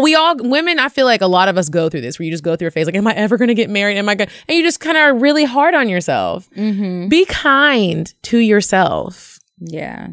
we 0.00 0.14
all 0.14 0.36
women 0.36 0.78
i 0.78 0.88
feel 0.88 1.04
like 1.04 1.20
a 1.20 1.26
lot 1.26 1.48
of 1.48 1.58
us 1.58 1.68
go 1.68 1.88
through 1.88 2.00
this 2.00 2.18
where 2.18 2.24
you 2.24 2.30
just 2.30 2.44
go 2.44 2.54
through 2.54 2.68
a 2.68 2.70
phase 2.70 2.86
like 2.86 2.94
am 2.94 3.06
i 3.08 3.12
ever 3.14 3.36
going 3.36 3.48
to 3.48 3.54
get 3.54 3.68
married? 3.68 3.96
Am 3.96 4.08
i 4.08 4.14
going 4.14 4.28
to 4.28 4.34
and 4.46 4.56
you 4.56 4.62
just 4.62 4.78
kind 4.78 4.96
of 4.96 5.02
are 5.02 5.14
really 5.14 5.44
hard 5.44 5.74
on 5.74 5.88
yourself. 5.88 6.48
Mm-hmm. 6.50 7.08
Be 7.08 7.24
kind 7.24 8.12
to 8.22 8.38
yourself. 8.38 9.40
Yeah. 9.58 10.08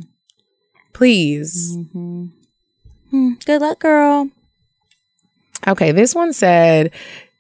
please. 0.94 1.76
Mm-hmm. 1.76 2.26
Hmm, 3.12 3.34
good 3.46 3.62
luck, 3.62 3.80
girl. 3.80 4.30
okay 5.68 5.92
this 5.92 6.16
one 6.16 6.34
said 6.34 6.92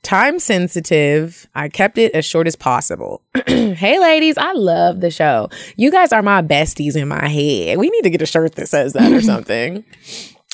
time 0.05 0.37
sensitive 0.37 1.47
i 1.55 1.67
kept 1.67 1.97
it 1.97 2.13
as 2.13 2.23
short 2.23 2.45
as 2.45 2.55
possible 2.55 3.23
hey 3.47 3.97
ladies 3.99 4.37
i 4.37 4.53
love 4.53 5.01
the 5.01 5.09
show 5.09 5.49
you 5.77 5.89
guys 5.91 6.13
are 6.13 6.21
my 6.21 6.43
besties 6.43 6.95
in 6.95 7.07
my 7.07 7.27
head 7.27 7.79
we 7.79 7.89
need 7.89 8.03
to 8.03 8.11
get 8.11 8.21
a 8.21 8.25
shirt 8.27 8.53
that 8.53 8.69
says 8.69 8.93
that 8.93 9.11
or 9.11 9.19
something 9.33 9.83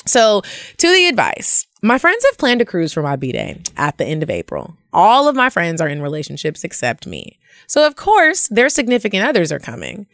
So, 0.04 0.42
to 0.78 0.88
the 0.88 1.06
advice, 1.06 1.68
my 1.80 1.96
friends 1.96 2.24
have 2.24 2.36
planned 2.36 2.60
a 2.60 2.64
cruise 2.64 2.92
for 2.92 3.02
my 3.04 3.14
B 3.14 3.30
day 3.30 3.60
at 3.76 3.98
the 3.98 4.04
end 4.04 4.24
of 4.24 4.30
April. 4.30 4.74
All 4.92 5.28
of 5.28 5.36
my 5.36 5.48
friends 5.48 5.80
are 5.80 5.86
in 5.86 6.02
relationships 6.02 6.64
except 6.64 7.06
me. 7.06 7.38
So, 7.68 7.86
of 7.86 7.94
course, 7.94 8.48
their 8.48 8.68
significant 8.68 9.24
others 9.24 9.52
are 9.52 9.60
coming. 9.60 10.08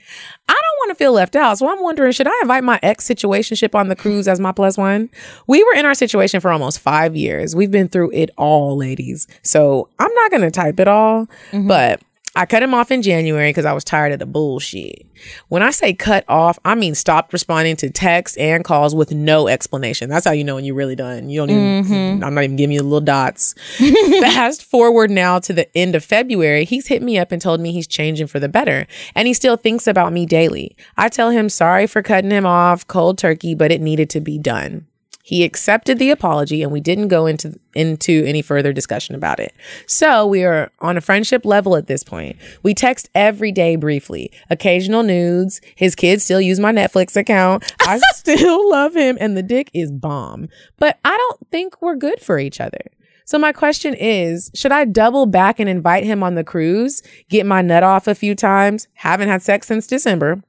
I 0.46 0.52
don't 0.52 0.67
want 0.78 0.90
to 0.90 0.94
feel 0.94 1.12
left 1.12 1.36
out. 1.36 1.58
So, 1.58 1.68
I'm 1.68 1.82
wondering 1.82 2.12
should 2.12 2.28
I 2.28 2.38
invite 2.42 2.64
my 2.64 2.78
ex 2.82 3.06
situationship 3.06 3.74
on 3.74 3.88
the 3.88 3.96
cruise 3.96 4.28
as 4.28 4.40
my 4.40 4.52
plus 4.52 4.76
one? 4.76 5.10
We 5.46 5.62
were 5.64 5.74
in 5.74 5.86
our 5.86 5.94
situation 5.94 6.40
for 6.40 6.50
almost 6.50 6.80
five 6.80 7.16
years. 7.16 7.54
We've 7.54 7.70
been 7.70 7.88
through 7.88 8.10
it 8.12 8.30
all, 8.36 8.76
ladies. 8.76 9.26
So, 9.42 9.88
I'm 9.98 10.12
not 10.14 10.30
going 10.30 10.42
to 10.42 10.50
type 10.50 10.80
it 10.80 10.88
all, 10.88 11.26
mm-hmm. 11.50 11.68
but 11.68 12.02
I 12.38 12.46
cut 12.46 12.62
him 12.62 12.72
off 12.72 12.92
in 12.92 13.02
January 13.02 13.50
because 13.50 13.64
I 13.64 13.72
was 13.72 13.82
tired 13.82 14.12
of 14.12 14.20
the 14.20 14.26
bullshit. 14.26 15.04
When 15.48 15.60
I 15.60 15.72
say 15.72 15.92
cut 15.92 16.24
off, 16.28 16.56
I 16.64 16.76
mean 16.76 16.94
stopped 16.94 17.32
responding 17.32 17.74
to 17.78 17.90
texts 17.90 18.36
and 18.36 18.62
calls 18.62 18.94
with 18.94 19.10
no 19.10 19.48
explanation. 19.48 20.08
That's 20.08 20.24
how 20.24 20.30
you 20.30 20.44
know 20.44 20.54
when 20.54 20.64
you're 20.64 20.76
really 20.76 20.94
done. 20.94 21.28
You 21.28 21.40
don't 21.40 21.50
even, 21.50 21.84
mm-hmm. 21.84 22.24
I'm 22.24 22.34
not 22.34 22.44
even 22.44 22.54
giving 22.54 22.74
you 22.74 22.78
the 22.78 22.84
little 22.84 23.00
dots. 23.00 23.56
Fast 24.20 24.62
forward 24.62 25.10
now 25.10 25.40
to 25.40 25.52
the 25.52 25.68
end 25.76 25.96
of 25.96 26.04
February, 26.04 26.64
he's 26.64 26.86
hit 26.86 27.02
me 27.02 27.18
up 27.18 27.32
and 27.32 27.42
told 27.42 27.60
me 27.60 27.72
he's 27.72 27.88
changing 27.88 28.28
for 28.28 28.38
the 28.38 28.48
better. 28.48 28.86
And 29.16 29.26
he 29.26 29.34
still 29.34 29.56
thinks 29.56 29.88
about 29.88 30.12
me 30.12 30.24
daily. 30.24 30.76
I 30.96 31.08
tell 31.08 31.30
him 31.30 31.48
sorry 31.48 31.88
for 31.88 32.02
cutting 32.02 32.30
him 32.30 32.46
off 32.46 32.86
cold 32.86 33.18
turkey, 33.18 33.56
but 33.56 33.72
it 33.72 33.80
needed 33.80 34.10
to 34.10 34.20
be 34.20 34.38
done. 34.38 34.86
He 35.28 35.44
accepted 35.44 35.98
the 35.98 36.08
apology 36.08 36.62
and 36.62 36.72
we 36.72 36.80
didn't 36.80 37.08
go 37.08 37.26
into 37.26 37.60
into 37.74 38.24
any 38.24 38.40
further 38.40 38.72
discussion 38.72 39.14
about 39.14 39.38
it. 39.38 39.52
So 39.86 40.26
we 40.26 40.42
are 40.42 40.72
on 40.80 40.96
a 40.96 41.02
friendship 41.02 41.44
level 41.44 41.76
at 41.76 41.86
this 41.86 42.02
point. 42.02 42.38
We 42.62 42.72
text 42.72 43.10
every 43.14 43.52
day 43.52 43.76
briefly, 43.76 44.32
occasional 44.48 45.02
nudes. 45.02 45.60
His 45.76 45.94
kids 45.94 46.24
still 46.24 46.40
use 46.40 46.58
my 46.58 46.72
Netflix 46.72 47.14
account. 47.14 47.70
I 47.82 48.00
still 48.14 48.70
love 48.70 48.96
him 48.96 49.18
and 49.20 49.36
the 49.36 49.42
dick 49.42 49.70
is 49.74 49.92
bomb. 49.92 50.48
But 50.78 50.98
I 51.04 51.14
don't 51.14 51.46
think 51.50 51.82
we're 51.82 51.96
good 51.96 52.22
for 52.22 52.38
each 52.38 52.58
other. 52.58 52.80
So 53.26 53.38
my 53.38 53.52
question 53.52 53.92
is, 53.92 54.50
should 54.54 54.72
I 54.72 54.86
double 54.86 55.26
back 55.26 55.60
and 55.60 55.68
invite 55.68 56.04
him 56.04 56.22
on 56.22 56.36
the 56.36 56.42
cruise, 56.42 57.02
get 57.28 57.44
my 57.44 57.60
nut 57.60 57.82
off 57.82 58.06
a 58.06 58.14
few 58.14 58.34
times, 58.34 58.88
haven't 58.94 59.28
had 59.28 59.42
sex 59.42 59.66
since 59.66 59.86
December, 59.86 60.42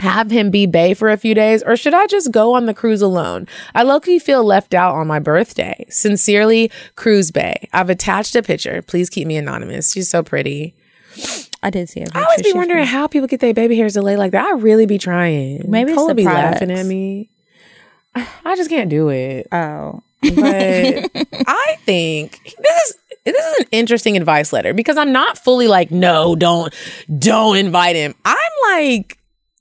have 0.00 0.30
him 0.30 0.50
be 0.50 0.66
Bay 0.66 0.94
for 0.94 1.10
a 1.10 1.16
few 1.16 1.34
days, 1.34 1.62
or 1.62 1.76
should 1.76 1.94
I 1.94 2.06
just 2.06 2.32
go 2.32 2.54
on 2.54 2.66
the 2.66 2.74
cruise 2.74 3.02
alone? 3.02 3.46
I 3.74 3.82
low-key 3.82 4.18
feel 4.18 4.44
left 4.44 4.74
out 4.74 4.94
on 4.94 5.06
my 5.06 5.18
birthday. 5.18 5.86
Sincerely, 5.88 6.70
Cruise 6.96 7.30
Bay. 7.30 7.68
I've 7.72 7.90
attached 7.90 8.34
a 8.36 8.42
picture. 8.42 8.82
Please 8.82 9.08
keep 9.08 9.26
me 9.26 9.36
anonymous. 9.36 9.92
She's 9.92 10.10
so 10.10 10.22
pretty. 10.22 10.74
I 11.62 11.70
did 11.70 11.88
see 11.88 12.00
picture. 12.00 12.16
I 12.18 12.24
always 12.24 12.42
be 12.42 12.52
wondering 12.52 12.84
how 12.84 13.06
people 13.06 13.28
get 13.28 13.40
their 13.40 13.54
baby 13.54 13.76
hairs 13.76 13.94
delayed 13.94 14.18
like 14.18 14.32
that. 14.32 14.44
I 14.44 14.52
really 14.52 14.86
be 14.86 14.98
trying. 14.98 15.64
Maybe 15.70 15.92
it's 15.92 15.98
Cole 15.98 16.08
the 16.08 16.14
be 16.14 16.24
laughing 16.24 16.70
at 16.70 16.84
me. 16.84 17.30
I 18.14 18.56
just 18.56 18.68
can't 18.68 18.90
do 18.90 19.08
it. 19.08 19.46
Oh. 19.52 20.02
But 20.22 21.10
I 21.46 21.76
think 21.84 22.40
this 22.44 22.90
is 22.90 22.96
this 23.24 23.36
is 23.36 23.60
an 23.60 23.66
interesting 23.72 24.16
advice 24.16 24.52
letter 24.52 24.74
because 24.74 24.96
I'm 24.96 25.12
not 25.12 25.38
fully 25.38 25.68
like, 25.68 25.90
no, 25.90 26.36
don't 26.36 26.74
don't 27.18 27.56
invite 27.56 27.96
him. 27.96 28.14
I'm 28.24 28.50
like 28.70 29.18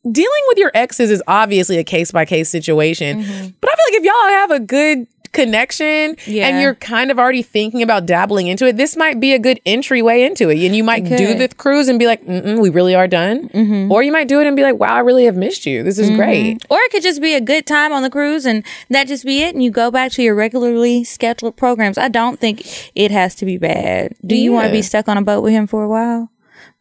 dealing 0.09 0.41
with 0.47 0.57
your 0.57 0.71
exes 0.73 1.09
is 1.11 1.23
obviously 1.27 1.77
a 1.77 1.83
case 1.83 2.11
by 2.11 2.25
case 2.25 2.49
situation. 2.49 3.23
Mm-hmm. 3.23 3.47
But 3.61 3.69
I 3.69 3.75
feel 3.75 3.85
like 3.89 3.93
if 3.93 4.03
y'all 4.03 4.29
have 4.39 4.51
a 4.51 4.59
good 4.59 5.07
connection 5.33 6.15
Yeah. 6.25 6.47
and 6.47 6.61
you're 6.61 6.75
kind 6.75 7.09
of 7.11 7.19
already 7.19 7.41
thinking 7.41 7.81
about 7.81 8.05
dabbling 8.05 8.47
into 8.47 8.65
it, 8.67 8.77
this 8.77 8.95
might 8.95 9.19
be 9.19 9.33
a 9.33 9.39
good 9.39 9.59
entryway 9.65 10.23
into 10.23 10.49
it. 10.49 10.63
And 10.63 10.75
you 10.75 10.83
might 10.83 11.03
do 11.03 11.33
the 11.33 11.49
cruise 11.49 11.87
and 11.89 11.99
be 11.99 12.05
like, 12.05 12.21
we 12.25 12.69
really 12.69 12.95
are 12.95 13.07
done. 13.07 13.49
Mm-hmm. 13.49 13.91
Or 13.91 14.03
you 14.03 14.11
might 14.11 14.27
do 14.27 14.39
it 14.39 14.47
and 14.47 14.55
be 14.55 14.63
like, 14.63 14.75
wow, 14.75 14.93
I 14.93 14.99
really 14.99 15.25
have 15.25 15.35
missed 15.35 15.65
you. 15.65 15.83
This 15.83 15.97
is 15.99 16.07
mm-hmm. 16.07 16.17
great. 16.17 16.65
Or 16.69 16.77
it 16.79 16.91
could 16.91 17.01
just 17.03 17.21
be 17.21 17.33
a 17.33 17.41
good 17.41 17.65
time 17.65 17.91
on 17.91 18.03
the 18.03 18.09
cruise 18.09 18.45
and 18.45 18.63
that 18.89 19.07
just 19.07 19.25
be 19.25 19.41
it 19.41 19.53
and 19.55 19.63
you 19.63 19.71
go 19.71 19.89
back 19.89 20.11
to 20.13 20.23
your 20.23 20.35
regularly 20.35 21.03
scheduled 21.03 21.57
programs. 21.57 21.97
I 21.97 22.07
don't 22.07 22.39
think 22.39 22.91
it 22.95 23.11
has 23.11 23.35
to 23.35 23.45
be 23.45 23.57
bad. 23.57 24.15
Do 24.25 24.35
you 24.35 24.51
want 24.51 24.67
to 24.67 24.71
be 24.71 24.81
stuck 24.81 25.07
on 25.09 25.17
a 25.17 25.23
boat 25.23 25.41
with 25.41 25.51
him 25.51 25.67
for 25.67 25.83
a 25.83 25.89
while? 25.89 26.29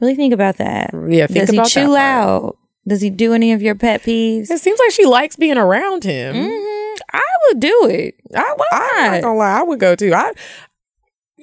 Really 0.01 0.15
think 0.15 0.35
about 0.35 0.59
that. 0.59 0.91
Yeah, 0.93 1.27
think 1.27 1.41
Does 1.41 1.51
he 1.51 1.57
about 1.57 1.65
that 1.65 1.71
chew 1.71 1.87
part. 1.87 1.91
loud? 1.91 2.57
Does 2.87 3.01
he 3.01 3.11
do 3.11 3.33
any 3.33 3.53
of 3.53 3.63
your 3.63 3.75
pet 3.75 4.03
peeves? 4.03 4.51
It 4.51 4.59
seems 4.61 4.79
like 4.79 4.91
she 4.91 5.05
likes 5.07 5.37
being 5.37 5.57
around 5.57 6.05
him. 6.05 6.35
Mhm. 6.35 6.97
I 7.13 7.23
would 7.49 7.61
do 7.61 7.87
it. 7.91 8.15
I, 8.35 8.55
Why 8.57 8.67
I'm 8.73 8.81
not? 8.81 9.13
not 9.13 9.23
gonna 9.23 9.39
lie, 9.39 9.61
I 9.61 9.63
would 9.63 9.79
go 9.81 9.95
too. 9.95 10.13
I, 10.15 10.33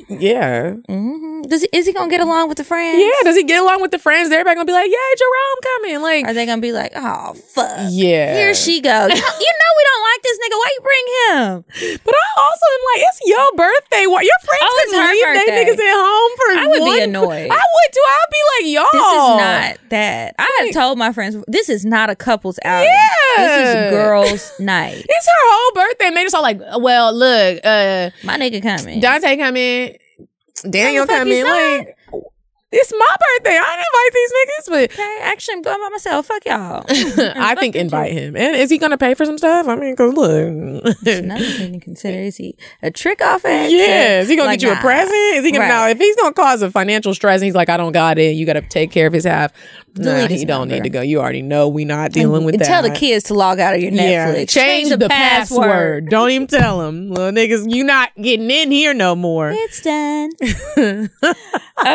yeah, 0.08 0.74
hmm 0.88 1.42
Does 1.44 1.62
he, 1.62 1.70
is 1.74 1.86
he 1.86 1.94
gonna 1.94 2.10
get 2.10 2.22
along 2.22 2.48
with 2.50 2.58
the 2.58 2.64
friends? 2.64 2.98
yeah. 3.00 3.24
Does 3.24 3.36
he 3.36 3.44
get 3.44 3.62
along 3.62 3.82
with 3.82 3.92
the 3.92 4.00
friends? 4.00 4.32
Everybody 4.32 4.56
gonna 4.56 4.66
be 4.66 4.74
like, 4.74 4.90
"Yeah, 4.90 5.10
Jerome 5.18 5.60
coming." 5.64 6.02
Like, 6.02 6.26
Are 6.26 6.34
they 6.34 6.46
gonna 6.46 6.62
be 6.62 6.72
like, 6.72 6.92
oh 6.96 7.34
fuck? 7.34 7.88
yeah. 7.90 8.34
Here 8.34 8.54
she 8.54 8.82
goes. 8.82 9.10
you, 9.10 9.16
know, 9.16 9.72
we 9.78 9.84
don't 9.90 10.04
like 10.10 10.22
this 10.24 10.38
nigga. 10.40 10.56
Why 10.60 10.70
you 10.76 10.82
bring 10.82 11.06
him? 11.20 12.00
But 12.06 12.14
I 12.16 12.42
also 12.42 12.66
am 12.70 12.84
like, 12.96 13.04
it's 13.10 13.20
your 13.26 13.52
birthday. 13.56 14.06
What 14.08 14.24
your 14.26 14.40
friends 14.44 14.62
Oh, 14.62 15.02
her 15.02 15.12
leave 15.12 15.24
they 15.24 15.46
birthday. 15.46 15.66
niggas 15.66 15.80
at 15.80 15.96
home 15.96 16.32
for? 16.38 16.60
I 16.60 16.68
would 16.68 16.86
be 16.98 17.04
annoyed. 17.04 17.50
I 17.52 17.56
would 17.56 17.92
too. 17.94 18.06
I'd 18.08 18.32
be 18.32 18.42
like, 18.54 18.74
y'all. 18.74 18.90
This 18.94 19.12
is 19.12 19.30
not 19.82 19.90
that. 19.90 20.36
I 20.40 20.62
have 20.66 20.74
told 20.74 20.98
my 20.98 21.12
friends 21.14 21.36
this 21.48 21.70
is 21.70 21.86
not 21.86 22.10
a 22.10 22.16
couple's 22.16 22.60
outing. 22.64 22.90
Yeah. 22.90 23.08
This 23.38 23.70
is 23.70 23.92
girls' 23.92 24.52
night. 24.60 25.06
It's 25.08 25.26
her 25.28 25.32
whole 25.44 25.72
birthday, 25.76 26.08
and 26.08 26.18
they 26.18 26.24
just 26.24 26.36
all 26.36 26.42
like, 26.42 26.60
well, 26.78 27.14
look, 27.14 27.60
uh, 27.64 28.10
My 28.24 28.38
nigga 28.38 28.62
coming. 28.62 29.00
Dante 29.00 29.38
come 29.38 29.56
in, 29.56 29.89
Daniel 30.64 31.06
come 31.06 31.28
in. 31.28 31.46
Like, 31.46 31.96
it's 32.72 32.94
my 32.94 33.16
birthday. 33.38 33.58
I 33.58 33.76
didn't 33.78 33.88
invite 33.90 34.14
these 34.14 34.32
niggas, 34.32 34.70
but 34.70 34.94
Okay, 34.94 35.20
actually, 35.24 35.54
I'm 35.56 35.62
going 35.64 35.80
by 35.82 35.90
myself. 35.90 36.28
Fuck 36.28 36.46
y'all. 36.46 36.86
I 37.36 37.56
think 37.56 37.76
invite 37.76 38.12
him. 38.12 38.36
And 38.38 38.56
is 38.56 38.70
he 38.70 38.78
gonna 38.78 38.98
pay 38.98 39.16
for 39.16 39.26
some 39.26 39.40
stuff? 39.40 39.68
I 39.68 39.76
mean, 39.76 39.96
cause 39.96 40.14
look. 40.14 40.96
Another 41.08 41.44
thing 41.46 41.74
to 41.74 41.80
consider 41.80 42.20
is 42.20 42.38
he 42.38 42.56
a 42.84 42.92
trick 42.92 43.24
off 43.24 43.44
ex? 43.44 43.74
Yeah, 43.74 44.20
is 44.22 44.30
he 44.30 44.36
gonna 44.36 44.50
Like, 44.50 44.60
get 44.60 44.68
you 44.68 44.74
nah. 44.76 44.80
a 44.80 44.82
present? 44.84 45.16
Is 45.38 45.46
he 45.46 45.52
gonna 45.52 45.64
Right. 45.64 45.68
now 45.68 45.88
if 45.88 45.98
he's 45.98 46.16
gonna 46.16 46.32
cause 46.34 46.62
a 46.62 46.70
financial 46.70 47.16
stress 47.16 47.42
and 47.42 47.46
he's 47.46 47.56
like, 47.56 47.70
I 47.70 47.78
don't 47.78 47.92
got 47.92 48.20
it, 48.20 48.36
you 48.36 48.46
gotta 48.46 48.62
take 48.62 48.92
care 48.92 49.08
of 49.08 49.14
his 49.14 49.26
half. 49.26 49.52
Nah, 50.00 50.14
Delete 50.16 50.30
he 50.32 50.36
his 50.38 50.46
don't 50.46 50.68
number. 50.70 50.76
need 50.76 50.84
to 50.84 50.90
go. 50.90 51.02
You 51.02 51.20
already 51.20 51.42
know 51.42 51.68
we 51.68 51.84
not 51.86 52.12
dealing 52.12 52.46
with 52.46 52.56
and 52.56 52.62
that. 52.62 52.68
tell 52.68 52.82
the 52.82 52.90
kids 52.90 53.26
to 53.26 53.34
log 53.34 53.60
out 53.60 53.76
of 53.76 53.82
your 53.82 53.92
Yeah, 53.92 54.34
Netflix. 54.34 54.50
change, 54.50 54.90
the, 54.90 55.10
password. 55.10 56.10
Don't 56.10 56.30
even 56.32 56.48
tell 56.48 56.80
them, 56.80 57.10
little 57.12 57.32
niggas. 57.32 57.70
You 57.72 57.84
not 57.84 58.10
getting 58.16 58.50
in 58.50 58.72
here 58.72 58.94
no 58.94 59.16
more. 59.16 59.52
It's 59.54 59.82
done. 59.82 60.30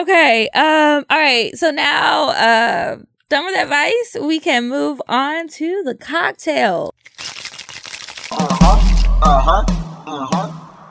okay. 0.02 0.48
Um. 0.55 1.05
All 1.09 1.18
right. 1.18 1.56
So 1.56 1.70
now, 1.70 2.28
uh, 2.31 2.97
done 3.31 3.44
with 3.47 3.56
advice. 3.59 4.16
We 4.20 4.39
can 4.40 4.68
move 4.68 5.01
on 5.09 5.48
to 5.48 5.82
the 5.85 5.94
cocktail. 5.94 6.94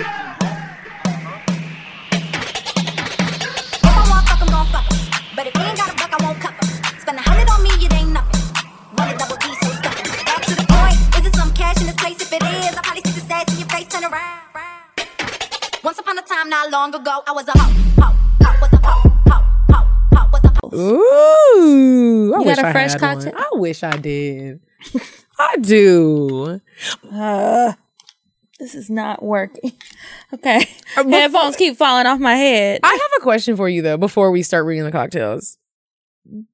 your 14.11 14.19
face, 14.53 15.99
turn 16.27 16.38
around. 16.38 16.49
not 16.49 16.71
long 16.71 16.93
ago, 16.95 17.21
I 17.27 17.31
was 17.31 17.47
a 17.47 17.51
hoe, 17.57 17.73
hoe, 18.01 18.15
hoe, 18.43 18.57
was 18.61 18.73
a 18.73 18.77
hoe, 18.77 19.09
hoe, 19.29 19.43
hoe, 19.71 19.85
hoe, 20.15 20.29
was 20.31 20.43
a 20.43 20.49
hoe. 20.61 20.69
Ooh, 20.75 22.33
I 22.33 22.38
You 22.39 22.43
wish 22.45 22.55
got 22.55 22.65
a 22.65 22.67
I 22.67 22.71
fresh 22.71 22.91
had 22.93 23.01
one. 23.01 23.15
cocktail? 23.15 23.33
I 23.38 23.49
wish 23.53 23.83
I 23.83 23.97
did. 23.97 24.59
I 25.39 25.57
do. 25.57 26.61
This 28.59 28.75
is 28.75 28.89
not 28.89 29.23
working. 29.23 29.71
Okay. 30.33 30.61
Uh, 30.95 31.03
before- 31.03 31.11
Headphones 31.11 31.55
keep 31.57 31.75
falling 31.75 32.05
off 32.05 32.17
my 32.17 32.35
head. 32.35 32.79
I 32.83 32.88
have 32.89 33.11
a 33.19 33.21
question 33.21 33.57
for 33.57 33.67
you 33.67 33.81
though. 33.81 33.97
Before 33.97 34.31
we 34.31 34.43
start 34.43 34.65
reading 34.65 34.85
the 34.85 34.91
cocktails, 34.91 35.57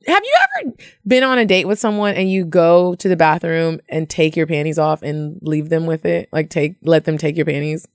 have 0.07 0.23
you 0.23 0.35
ever 0.61 0.73
been 1.05 1.23
on 1.23 1.37
a 1.37 1.45
date 1.45 1.65
with 1.65 1.79
someone 1.79 2.15
and 2.15 2.31
you 2.31 2.45
go 2.45 2.95
to 2.95 3.09
the 3.09 3.15
bathroom 3.15 3.79
and 3.89 4.09
take 4.09 4.35
your 4.35 4.47
panties 4.47 4.79
off 4.79 5.01
and 5.01 5.39
leave 5.41 5.69
them 5.69 5.85
with 5.85 6.05
it? 6.05 6.29
Like 6.31 6.49
take 6.49 6.75
let 6.81 7.05
them 7.05 7.17
take 7.17 7.35
your 7.35 7.45
panties. 7.45 7.87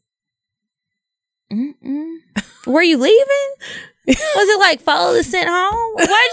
Mm-mm. 1.52 2.16
Were 2.66 2.82
you 2.82 2.96
leaving? 2.98 3.54
Was 4.06 4.16
it 4.48 4.58
like 4.60 4.80
follow 4.80 5.14
the 5.14 5.22
scent 5.22 5.48
home? 5.48 5.94
Why'd 5.94 6.30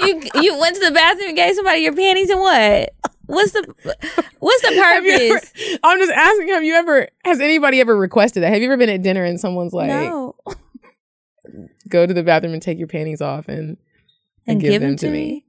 you 0.00 0.22
you 0.34 0.42
you 0.42 0.58
went 0.58 0.76
to 0.76 0.84
the 0.84 0.90
bathroom 0.92 1.28
and 1.28 1.36
gave 1.36 1.54
somebody 1.54 1.80
your 1.80 1.94
panties 1.94 2.30
and 2.30 2.40
what? 2.40 2.90
What's 3.26 3.52
the 3.52 3.74
what's 4.38 4.62
the 4.62 4.74
you 4.74 4.82
ever- 4.82 5.38
purpose? 5.38 5.78
I'm 5.82 5.98
just 5.98 6.12
asking. 6.12 6.48
Have 6.48 6.64
you 6.64 6.74
ever? 6.74 7.08
Has 7.24 7.40
anybody 7.40 7.80
ever 7.80 7.96
requested 7.96 8.42
that? 8.42 8.52
Have 8.52 8.62
you 8.62 8.68
ever 8.68 8.76
been 8.78 8.88
at 8.88 9.02
dinner 9.02 9.22
and 9.22 9.38
someone's 9.38 9.72
like, 9.74 9.88
no. 9.88 10.34
"Go 11.88 12.06
to 12.06 12.14
the 12.14 12.22
bathroom 12.22 12.52
and 12.52 12.62
take 12.62 12.78
your 12.78 12.88
panties 12.88 13.20
off 13.20 13.48
and 13.48 13.76
And 14.46 14.60
give 14.60 14.80
them 14.80 14.96
to 14.96 15.10
me. 15.10 15.44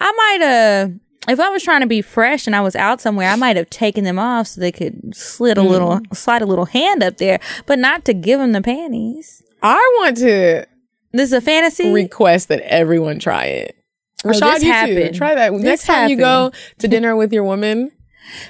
I 0.00 0.12
might 0.12 0.46
have 0.46 0.92
if 1.28 1.38
I 1.38 1.48
was 1.50 1.62
trying 1.62 1.82
to 1.82 1.86
be 1.86 2.02
fresh 2.02 2.46
and 2.46 2.56
I 2.56 2.60
was 2.60 2.74
out 2.74 3.00
somewhere, 3.00 3.28
I 3.28 3.36
might 3.36 3.56
have 3.56 3.68
taken 3.68 4.04
them 4.04 4.18
off 4.18 4.48
so 4.48 4.60
they 4.60 4.72
could 4.72 5.14
slid 5.14 5.58
a 5.58 5.62
little 5.62 6.00
mm. 6.00 6.16
slide 6.16 6.42
a 6.42 6.46
little 6.46 6.64
hand 6.64 7.02
up 7.02 7.18
there, 7.18 7.40
but 7.66 7.78
not 7.78 8.04
to 8.06 8.14
give 8.14 8.40
them 8.40 8.52
the 8.52 8.62
panties. 8.62 9.42
I 9.62 9.98
want 10.00 10.16
to 10.18 10.66
This 11.12 11.28
is 11.28 11.32
a 11.32 11.40
fantasy. 11.40 11.92
request 11.92 12.48
that 12.48 12.60
everyone 12.60 13.18
try 13.18 13.44
it. 13.44 13.76
Oh, 14.24 14.30
Rashad, 14.30 14.54
this 14.54 14.62
you 14.64 14.72
happened. 14.72 15.12
too. 15.14 15.18
Try 15.18 15.34
that. 15.34 15.52
This 15.52 15.62
Next 15.62 15.86
time 15.86 16.10
you 16.10 16.16
go 16.16 16.52
to 16.78 16.88
dinner 16.88 17.16
with 17.16 17.32
your 17.32 17.44
woman, 17.44 17.92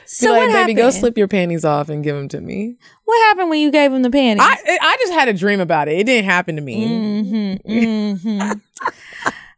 so 0.07 0.31
like, 0.31 0.49
what 0.49 0.53
baby, 0.53 0.75
go 0.75 0.91
slip 0.91 1.17
your 1.17 1.29
panties 1.29 1.65
off 1.65 1.89
and 1.89 2.03
give 2.03 2.17
them 2.17 2.29
to 2.29 2.41
me. 2.41 2.77
What 3.05 3.19
happened 3.29 3.51
when 3.51 3.61
you 3.61 3.71
gave 3.71 3.91
them 3.93 4.03
the 4.03 4.11
panties? 4.11 4.45
I 4.47 4.79
I 4.81 4.97
just 5.01 5.13
had 5.13 5.29
a 5.29 5.33
dream 5.33 5.61
about 5.61 5.89
it. 5.89 5.99
It 5.99 6.05
didn't 6.05 6.27
happen 6.27 6.57
to 6.57 6.63
me. 6.63 6.87
Mm-hmm. 6.87 7.73
Mm-hmm. 7.73 8.53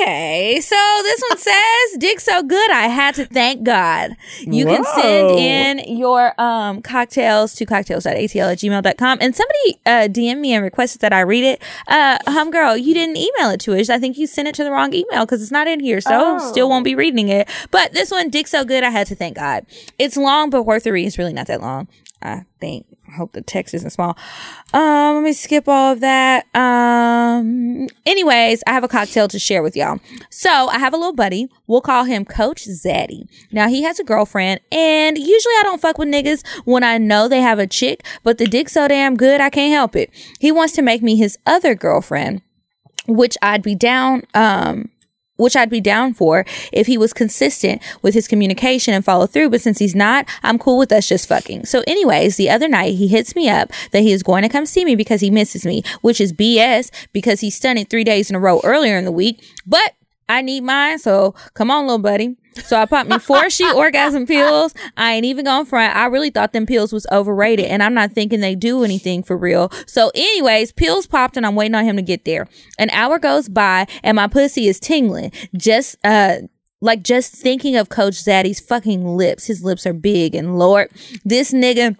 okay, 0.00 0.60
so 0.60 0.76
this 1.02 1.22
one 1.28 1.38
says, 1.38 1.98
"Dick 1.98 2.20
so 2.20 2.42
good, 2.42 2.70
I 2.70 2.88
had 2.88 3.14
to 3.16 3.26
thank 3.26 3.62
God." 3.64 4.16
You 4.40 4.64
can 4.66 4.84
send 4.84 5.30
in 5.38 5.96
your 5.96 6.40
um 6.40 6.82
cocktails 6.82 7.54
to 7.56 7.66
cocktales.atl 7.66 8.48
at 8.48 8.58
gmail.com. 8.58 9.18
And 9.20 9.34
somebody 9.34 9.80
uh 9.86 10.08
DM 10.08 10.38
me 10.40 10.54
and 10.54 10.62
requested 10.64 11.00
that 11.00 11.12
I 11.12 11.20
read 11.20 11.44
it. 11.44 11.62
Uh 11.86 12.18
hum 12.26 12.50
girl, 12.50 12.76
you 12.76 12.94
didn't 12.94 13.16
email 13.16 13.50
it 13.50 13.60
to 13.60 13.74
us. 13.78 13.88
I 13.90 13.98
think 13.98 14.16
you 14.18 14.26
sent 14.26 14.48
it 14.48 14.54
to 14.56 14.64
the 14.64 14.70
wrong 14.70 14.92
email 14.94 15.24
because 15.24 15.42
it's 15.42 15.52
not 15.52 15.66
in 15.66 15.80
here, 15.80 16.00
so 16.00 16.38
still 16.38 16.68
won't 16.68 16.84
be 16.84 16.94
reading 16.94 17.28
it. 17.28 17.48
But 17.70 17.92
this 17.92 18.10
one, 18.10 18.30
Dick 18.30 18.46
so 18.46 18.64
good, 18.64 18.84
I 18.84 18.90
had 18.90 19.06
to 19.08 19.14
thank 19.14 19.36
God. 19.36 19.66
It's 19.98 20.16
long 20.16 20.50
but 20.50 20.62
worth 20.64 20.84
the 20.84 20.92
read. 20.92 21.06
It's 21.06 21.18
really 21.18 21.32
not 21.32 21.46
that 21.48 21.60
long. 21.60 21.88
I 22.22 22.44
think. 22.60 22.86
I 23.08 23.12
hope 23.16 23.32
the 23.32 23.42
text 23.42 23.74
isn't 23.74 23.90
small. 23.90 24.16
Um, 24.72 25.16
let 25.16 25.24
me 25.24 25.32
skip 25.32 25.68
all 25.68 25.92
of 25.92 26.00
that. 26.00 26.46
Um, 26.54 27.88
anyways, 28.04 28.62
I 28.66 28.72
have 28.72 28.84
a 28.84 28.88
cocktail 28.88 29.28
to 29.28 29.38
share 29.38 29.62
with 29.62 29.76
y'all. 29.76 29.98
So 30.30 30.68
I 30.68 30.78
have 30.78 30.92
a 30.92 30.96
little 30.96 31.14
buddy. 31.14 31.48
We'll 31.66 31.80
call 31.80 32.04
him 32.04 32.24
Coach 32.24 32.66
Zaddy. 32.66 33.26
Now 33.50 33.68
he 33.68 33.82
has 33.82 33.98
a 33.98 34.04
girlfriend, 34.04 34.60
and 34.70 35.16
usually 35.16 35.54
I 35.54 35.62
don't 35.64 35.80
fuck 35.80 35.98
with 35.98 36.08
niggas 36.08 36.46
when 36.64 36.84
I 36.84 36.98
know 36.98 37.28
they 37.28 37.40
have 37.40 37.58
a 37.58 37.66
chick, 37.66 38.04
but 38.22 38.38
the 38.38 38.46
dick 38.46 38.68
so 38.68 38.88
damn 38.88 39.16
good 39.16 39.40
I 39.40 39.50
can't 39.50 39.72
help 39.72 39.96
it. 39.96 40.10
He 40.38 40.52
wants 40.52 40.74
to 40.74 40.82
make 40.82 41.02
me 41.02 41.16
his 41.16 41.38
other 41.46 41.74
girlfriend, 41.74 42.42
which 43.06 43.36
I'd 43.42 43.62
be 43.62 43.74
down. 43.74 44.22
Um, 44.34 44.90
which 45.38 45.56
I'd 45.56 45.70
be 45.70 45.80
down 45.80 46.12
for 46.12 46.44
if 46.72 46.86
he 46.86 46.98
was 46.98 47.14
consistent 47.14 47.80
with 48.02 48.12
his 48.12 48.28
communication 48.28 48.92
and 48.92 49.04
follow 49.04 49.26
through. 49.26 49.48
But 49.50 49.62
since 49.62 49.78
he's 49.78 49.94
not, 49.94 50.26
I'm 50.42 50.58
cool 50.58 50.76
with 50.76 50.92
us 50.92 51.08
just 51.08 51.28
fucking. 51.28 51.64
So 51.64 51.82
anyways, 51.86 52.36
the 52.36 52.50
other 52.50 52.68
night 52.68 52.96
he 52.96 53.08
hits 53.08 53.34
me 53.34 53.48
up 53.48 53.70
that 53.92 54.02
he 54.02 54.12
is 54.12 54.22
going 54.22 54.42
to 54.42 54.48
come 54.48 54.66
see 54.66 54.84
me 54.84 54.94
because 54.94 55.22
he 55.22 55.30
misses 55.30 55.64
me, 55.64 55.82
which 56.02 56.20
is 56.20 56.32
BS 56.32 56.90
because 57.12 57.40
he 57.40 57.50
stunted 57.50 57.88
three 57.88 58.04
days 58.04 58.28
in 58.28 58.36
a 58.36 58.40
row 58.40 58.60
earlier 58.64 58.98
in 58.98 59.04
the 59.04 59.12
week. 59.12 59.42
But 59.66 59.94
I 60.28 60.42
need 60.42 60.62
mine. 60.62 60.98
So 60.98 61.34
come 61.54 61.70
on, 61.70 61.86
little 61.86 61.98
buddy. 61.98 62.36
So 62.64 62.80
I 62.80 62.86
popped 62.86 63.08
me 63.08 63.18
four 63.18 63.50
sheet 63.58 63.74
orgasm 63.74 64.26
pills. 64.26 64.74
I 64.96 65.14
ain't 65.14 65.24
even 65.24 65.44
going 65.44 65.66
front. 65.66 65.94
I 65.96 66.06
really 66.06 66.30
thought 66.30 66.52
them 66.52 66.66
pills 66.66 66.92
was 66.92 67.06
overrated 67.12 67.66
and 67.66 67.82
I'm 67.82 67.94
not 67.94 68.12
thinking 68.12 68.40
they 68.40 68.54
do 68.54 68.84
anything 68.84 69.22
for 69.22 69.36
real. 69.36 69.70
So 69.86 70.10
anyways, 70.14 70.72
pills 70.72 71.06
popped 71.06 71.36
and 71.36 71.46
I'm 71.46 71.54
waiting 71.54 71.74
on 71.74 71.84
him 71.84 71.96
to 71.96 72.02
get 72.02 72.24
there. 72.24 72.48
An 72.78 72.90
hour 72.90 73.18
goes 73.18 73.48
by 73.48 73.86
and 74.02 74.16
my 74.16 74.26
pussy 74.26 74.68
is 74.68 74.80
tingling. 74.80 75.32
Just, 75.56 75.96
uh, 76.04 76.38
like 76.80 77.02
just 77.02 77.34
thinking 77.34 77.76
of 77.76 77.88
Coach 77.88 78.14
Zaddy's 78.14 78.60
fucking 78.60 79.04
lips. 79.04 79.46
His 79.46 79.64
lips 79.64 79.86
are 79.86 79.92
big 79.92 80.34
and 80.34 80.58
Lord, 80.58 80.90
this 81.24 81.52
nigga 81.52 81.96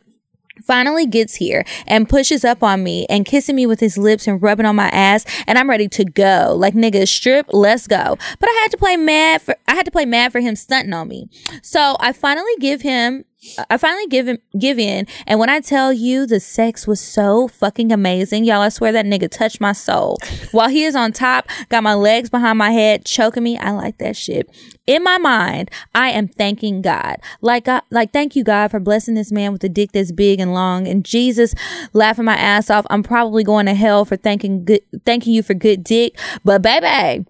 finally 0.64 1.06
gets 1.06 1.36
here 1.36 1.64
and 1.86 2.08
pushes 2.08 2.44
up 2.44 2.62
on 2.62 2.82
me 2.82 3.06
and 3.08 3.24
kissing 3.24 3.56
me 3.56 3.66
with 3.66 3.80
his 3.80 3.98
lips 3.98 4.26
and 4.26 4.42
rubbing 4.42 4.66
on 4.66 4.76
my 4.76 4.88
ass 4.88 5.24
and 5.46 5.58
I'm 5.58 5.68
ready 5.68 5.88
to 5.88 6.04
go. 6.04 6.54
Like 6.56 6.74
nigga, 6.74 7.06
strip, 7.08 7.46
let's 7.52 7.86
go. 7.86 8.16
But 8.38 8.48
I 8.48 8.58
had 8.62 8.70
to 8.72 8.76
play 8.76 8.96
mad 8.96 9.42
for 9.42 9.56
I 9.66 9.74
had 9.74 9.84
to 9.84 9.90
play 9.90 10.04
mad 10.04 10.32
for 10.32 10.40
him 10.40 10.56
stunting 10.56 10.92
on 10.92 11.08
me. 11.08 11.28
So 11.62 11.96
I 12.00 12.12
finally 12.12 12.52
give 12.60 12.82
him 12.82 13.24
I 13.70 13.76
finally 13.76 14.06
give 14.08 14.26
him 14.26 14.38
give 14.58 14.78
in 14.78 15.06
and 15.26 15.38
when 15.38 15.48
I 15.48 15.60
tell 15.60 15.92
you 15.92 16.26
the 16.26 16.40
sex 16.40 16.86
was 16.86 17.00
so 17.00 17.46
fucking 17.46 17.92
amazing, 17.92 18.44
y'all 18.44 18.62
I 18.62 18.68
swear 18.68 18.90
that 18.92 19.06
nigga 19.06 19.30
touched 19.30 19.60
my 19.60 19.72
soul. 19.72 20.18
While 20.50 20.68
he 20.68 20.84
is 20.84 20.96
on 20.96 21.12
top, 21.12 21.48
got 21.68 21.82
my 21.82 21.94
legs 21.94 22.30
behind 22.30 22.58
my 22.58 22.72
head, 22.72 23.04
choking 23.04 23.44
me. 23.44 23.56
I 23.56 23.70
like 23.70 23.98
that 23.98 24.16
shit. 24.16 24.50
In 24.86 25.04
my 25.04 25.18
mind, 25.18 25.70
I 25.94 26.10
am 26.10 26.26
thanking 26.26 26.82
God. 26.82 27.16
Like 27.40 27.66
God, 27.66 27.82
like 27.90 28.12
thank 28.12 28.34
you 28.34 28.42
God 28.42 28.70
for 28.70 28.80
blessing 28.80 29.14
this 29.14 29.30
man 29.30 29.52
with 29.52 29.62
a 29.62 29.68
dick 29.68 29.92
that's 29.92 30.12
big 30.12 30.40
and 30.40 30.52
long. 30.52 30.88
And 30.88 31.04
Jesus 31.04 31.54
laughing 31.92 32.24
my 32.24 32.36
ass 32.36 32.70
off. 32.70 32.86
I'm 32.90 33.02
probably 33.02 33.44
going 33.44 33.66
to 33.66 33.74
hell 33.74 34.04
for 34.04 34.16
thanking 34.16 34.64
good 34.64 34.80
thanking 35.04 35.32
you 35.32 35.42
for 35.42 35.54
good 35.54 35.84
dick. 35.84 36.18
But 36.44 36.62
baby, 36.62 37.24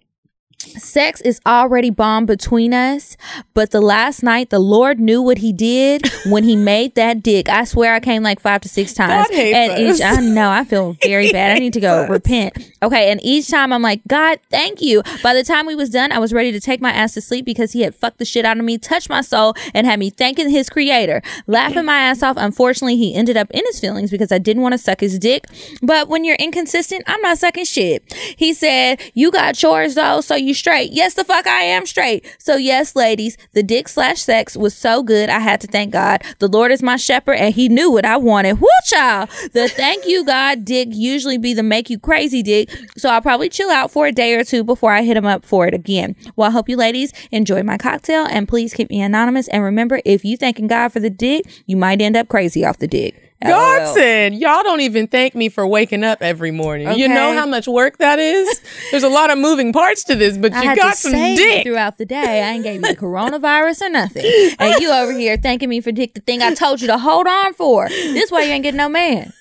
Sex 0.76 1.20
is 1.20 1.40
already 1.46 1.90
bomb 1.90 2.26
between 2.26 2.74
us, 2.74 3.16
but 3.54 3.70
the 3.70 3.80
last 3.80 4.22
night 4.22 4.50
the 4.50 4.58
Lord 4.58 5.00
knew 5.00 5.22
what 5.22 5.38
he 5.38 5.52
did 5.52 6.02
when 6.26 6.44
he 6.44 6.56
made 6.56 6.94
that 6.94 7.22
dick. 7.22 7.48
I 7.48 7.64
swear 7.64 7.94
I 7.94 8.00
came 8.00 8.22
like 8.22 8.40
five 8.40 8.60
to 8.62 8.68
six 8.68 8.92
times. 8.92 9.28
And 9.32 9.72
us. 9.72 10.00
each 10.00 10.04
I 10.04 10.20
know 10.20 10.50
I 10.50 10.64
feel 10.64 10.92
very 11.02 11.32
bad. 11.32 11.56
I 11.56 11.58
need 11.58 11.72
to 11.74 11.80
go 11.80 12.06
repent. 12.06 12.56
Okay, 12.82 13.10
and 13.10 13.20
each 13.22 13.48
time 13.48 13.72
I'm 13.72 13.82
like, 13.82 14.00
God, 14.06 14.38
thank 14.50 14.80
you. 14.80 15.02
By 15.22 15.34
the 15.34 15.42
time 15.42 15.66
we 15.66 15.74
was 15.74 15.90
done, 15.90 16.12
I 16.12 16.18
was 16.18 16.32
ready 16.32 16.52
to 16.52 16.60
take 16.60 16.80
my 16.80 16.92
ass 16.92 17.14
to 17.14 17.20
sleep 17.20 17.44
because 17.44 17.72
he 17.72 17.82
had 17.82 17.94
fucked 17.94 18.18
the 18.18 18.24
shit 18.24 18.44
out 18.44 18.58
of 18.58 18.64
me, 18.64 18.78
touched 18.78 19.08
my 19.08 19.20
soul, 19.20 19.54
and 19.74 19.86
had 19.86 19.98
me 19.98 20.10
thanking 20.10 20.48
his 20.50 20.68
creator. 20.68 21.22
Laughing 21.46 21.84
my 21.84 21.98
ass 21.98 22.22
off. 22.22 22.36
Unfortunately, 22.38 22.96
he 22.96 23.14
ended 23.14 23.36
up 23.36 23.50
in 23.50 23.62
his 23.66 23.80
feelings 23.80 24.10
because 24.10 24.30
I 24.30 24.38
didn't 24.38 24.62
want 24.62 24.72
to 24.72 24.78
suck 24.78 25.00
his 25.00 25.18
dick. 25.18 25.46
But 25.82 26.08
when 26.08 26.24
you're 26.24 26.36
inconsistent, 26.36 27.04
I'm 27.06 27.20
not 27.20 27.38
sucking 27.38 27.64
shit. 27.64 28.12
He 28.36 28.52
said, 28.52 29.00
You 29.14 29.30
got 29.30 29.54
chores 29.54 29.94
though, 29.94 30.20
so 30.20 30.34
you 30.34 30.54
straight. 30.58 30.92
Yes, 30.92 31.14
the 31.14 31.24
fuck 31.24 31.46
I 31.46 31.60
am 31.60 31.86
straight. 31.86 32.26
So 32.38 32.56
yes, 32.56 32.94
ladies, 32.94 33.36
the 33.52 33.62
dick 33.62 33.88
slash 33.88 34.20
sex 34.20 34.56
was 34.56 34.76
so 34.76 35.02
good. 35.02 35.28
I 35.28 35.38
had 35.38 35.60
to 35.62 35.66
thank 35.66 35.92
God. 35.92 36.22
The 36.38 36.48
Lord 36.48 36.72
is 36.72 36.82
my 36.82 36.96
shepherd 36.96 37.34
and 37.34 37.54
he 37.54 37.68
knew 37.68 37.90
what 37.90 38.04
I 38.04 38.16
wanted. 38.16 38.60
Woo 38.60 38.68
child. 38.84 39.30
The 39.52 39.68
thank 39.68 40.06
you 40.06 40.24
God 40.24 40.64
dick 40.64 40.88
usually 40.90 41.38
be 41.38 41.54
the 41.54 41.62
make 41.62 41.88
you 41.88 41.98
crazy 41.98 42.42
dick. 42.42 42.70
So 42.96 43.08
I'll 43.08 43.22
probably 43.22 43.48
chill 43.48 43.70
out 43.70 43.90
for 43.90 44.06
a 44.06 44.12
day 44.12 44.34
or 44.34 44.44
two 44.44 44.64
before 44.64 44.92
I 44.92 45.02
hit 45.02 45.16
him 45.16 45.26
up 45.26 45.44
for 45.44 45.66
it 45.66 45.74
again. 45.74 46.16
Well, 46.36 46.48
I 46.48 46.52
hope 46.52 46.68
you 46.68 46.76
ladies 46.76 47.12
enjoy 47.30 47.62
my 47.62 47.78
cocktail 47.78 48.26
and 48.28 48.48
please 48.48 48.74
keep 48.74 48.90
me 48.90 49.00
anonymous. 49.00 49.48
And 49.48 49.62
remember, 49.62 50.00
if 50.04 50.24
you 50.24 50.36
thanking 50.36 50.66
God 50.66 50.88
for 50.88 51.00
the 51.00 51.10
dick, 51.10 51.44
you 51.66 51.76
might 51.76 52.02
end 52.02 52.16
up 52.16 52.28
crazy 52.28 52.64
off 52.64 52.78
the 52.78 52.88
dick. 52.88 53.27
Godson, 53.40 54.34
y'all 54.34 54.62
don't 54.64 54.80
even 54.80 55.06
thank 55.06 55.34
me 55.34 55.48
for 55.48 55.64
waking 55.66 56.02
up 56.02 56.22
every 56.22 56.50
morning. 56.50 56.98
You 56.98 57.08
know 57.08 57.32
how 57.32 57.46
much 57.46 57.68
work 57.68 57.98
that 57.98 58.18
is? 58.18 58.60
There's 58.90 59.04
a 59.04 59.08
lot 59.08 59.30
of 59.30 59.38
moving 59.38 59.72
parts 59.72 60.02
to 60.04 60.16
this, 60.16 60.36
but 60.36 60.52
I 60.52 60.70
you 60.70 60.76
got 60.76 60.96
some 60.96 61.12
dick. 61.12 61.64
throughout 61.64 61.98
the 61.98 62.06
day. 62.06 62.42
I 62.42 62.50
ain't 62.52 62.64
gave 62.64 62.76
you 62.76 62.88
the 62.88 62.96
coronavirus 63.00 63.82
or 63.82 63.90
nothing. 63.90 64.24
And 64.58 64.80
you 64.80 64.90
over 64.90 65.12
here 65.12 65.36
thanking 65.36 65.68
me 65.68 65.80
for 65.80 65.92
dick 65.92 66.14
the 66.14 66.20
thing 66.20 66.42
I 66.42 66.52
told 66.54 66.80
you 66.80 66.88
to 66.88 66.98
hold 66.98 67.26
on 67.28 67.54
for. 67.54 67.88
This 67.88 68.30
way 68.32 68.46
you 68.46 68.52
ain't 68.52 68.64
getting 68.64 68.78
no 68.78 68.88
man. 68.88 69.32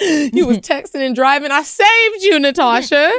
You 0.00 0.46
was 0.46 0.58
texting 0.58 1.04
and 1.06 1.14
driving. 1.14 1.50
I 1.50 1.62
saved 1.62 2.22
you, 2.22 2.38
Natasha. 2.40 3.12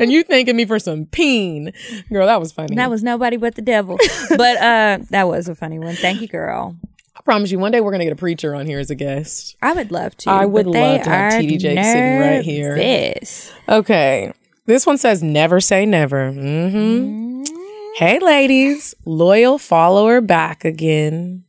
and 0.00 0.10
you 0.10 0.24
thanking 0.24 0.56
me 0.56 0.64
for 0.64 0.78
some 0.80 1.06
peen. 1.06 1.72
Girl, 2.12 2.26
that 2.26 2.40
was 2.40 2.50
funny. 2.52 2.74
That 2.74 2.90
was 2.90 3.02
nobody 3.04 3.36
but 3.36 3.54
the 3.54 3.62
devil. 3.62 3.98
But 4.30 4.56
uh 4.58 4.98
that 5.10 5.28
was 5.28 5.48
a 5.48 5.54
funny 5.54 5.78
one. 5.78 5.94
Thank 5.94 6.20
you, 6.20 6.28
girl. 6.28 6.76
Promise 7.24 7.50
you, 7.52 7.58
one 7.58 7.72
day 7.72 7.80
we're 7.80 7.90
going 7.90 8.00
to 8.00 8.04
get 8.04 8.12
a 8.12 8.16
preacher 8.16 8.54
on 8.54 8.66
here 8.66 8.78
as 8.78 8.90
a 8.90 8.94
guest. 8.94 9.56
I 9.62 9.72
would 9.72 9.90
love 9.90 10.14
to. 10.18 10.30
I 10.30 10.44
would 10.44 10.66
love 10.66 11.02
to 11.04 11.08
have 11.08 11.32
TD 11.34 11.58
Jakes 11.58 11.86
sitting 11.86 12.18
right 12.18 12.42
here. 12.44 12.76
nervous. 12.76 13.50
Okay. 13.68 14.32
This 14.66 14.84
one 14.86 14.98
says 14.98 15.22
never 15.22 15.60
say 15.60 15.86
never. 15.86 16.30
hmm 16.32 17.42
Hey, 17.96 18.18
ladies. 18.18 18.94
Loyal 19.06 19.56
follower 19.58 20.20
back 20.20 20.64
again. 20.64 21.44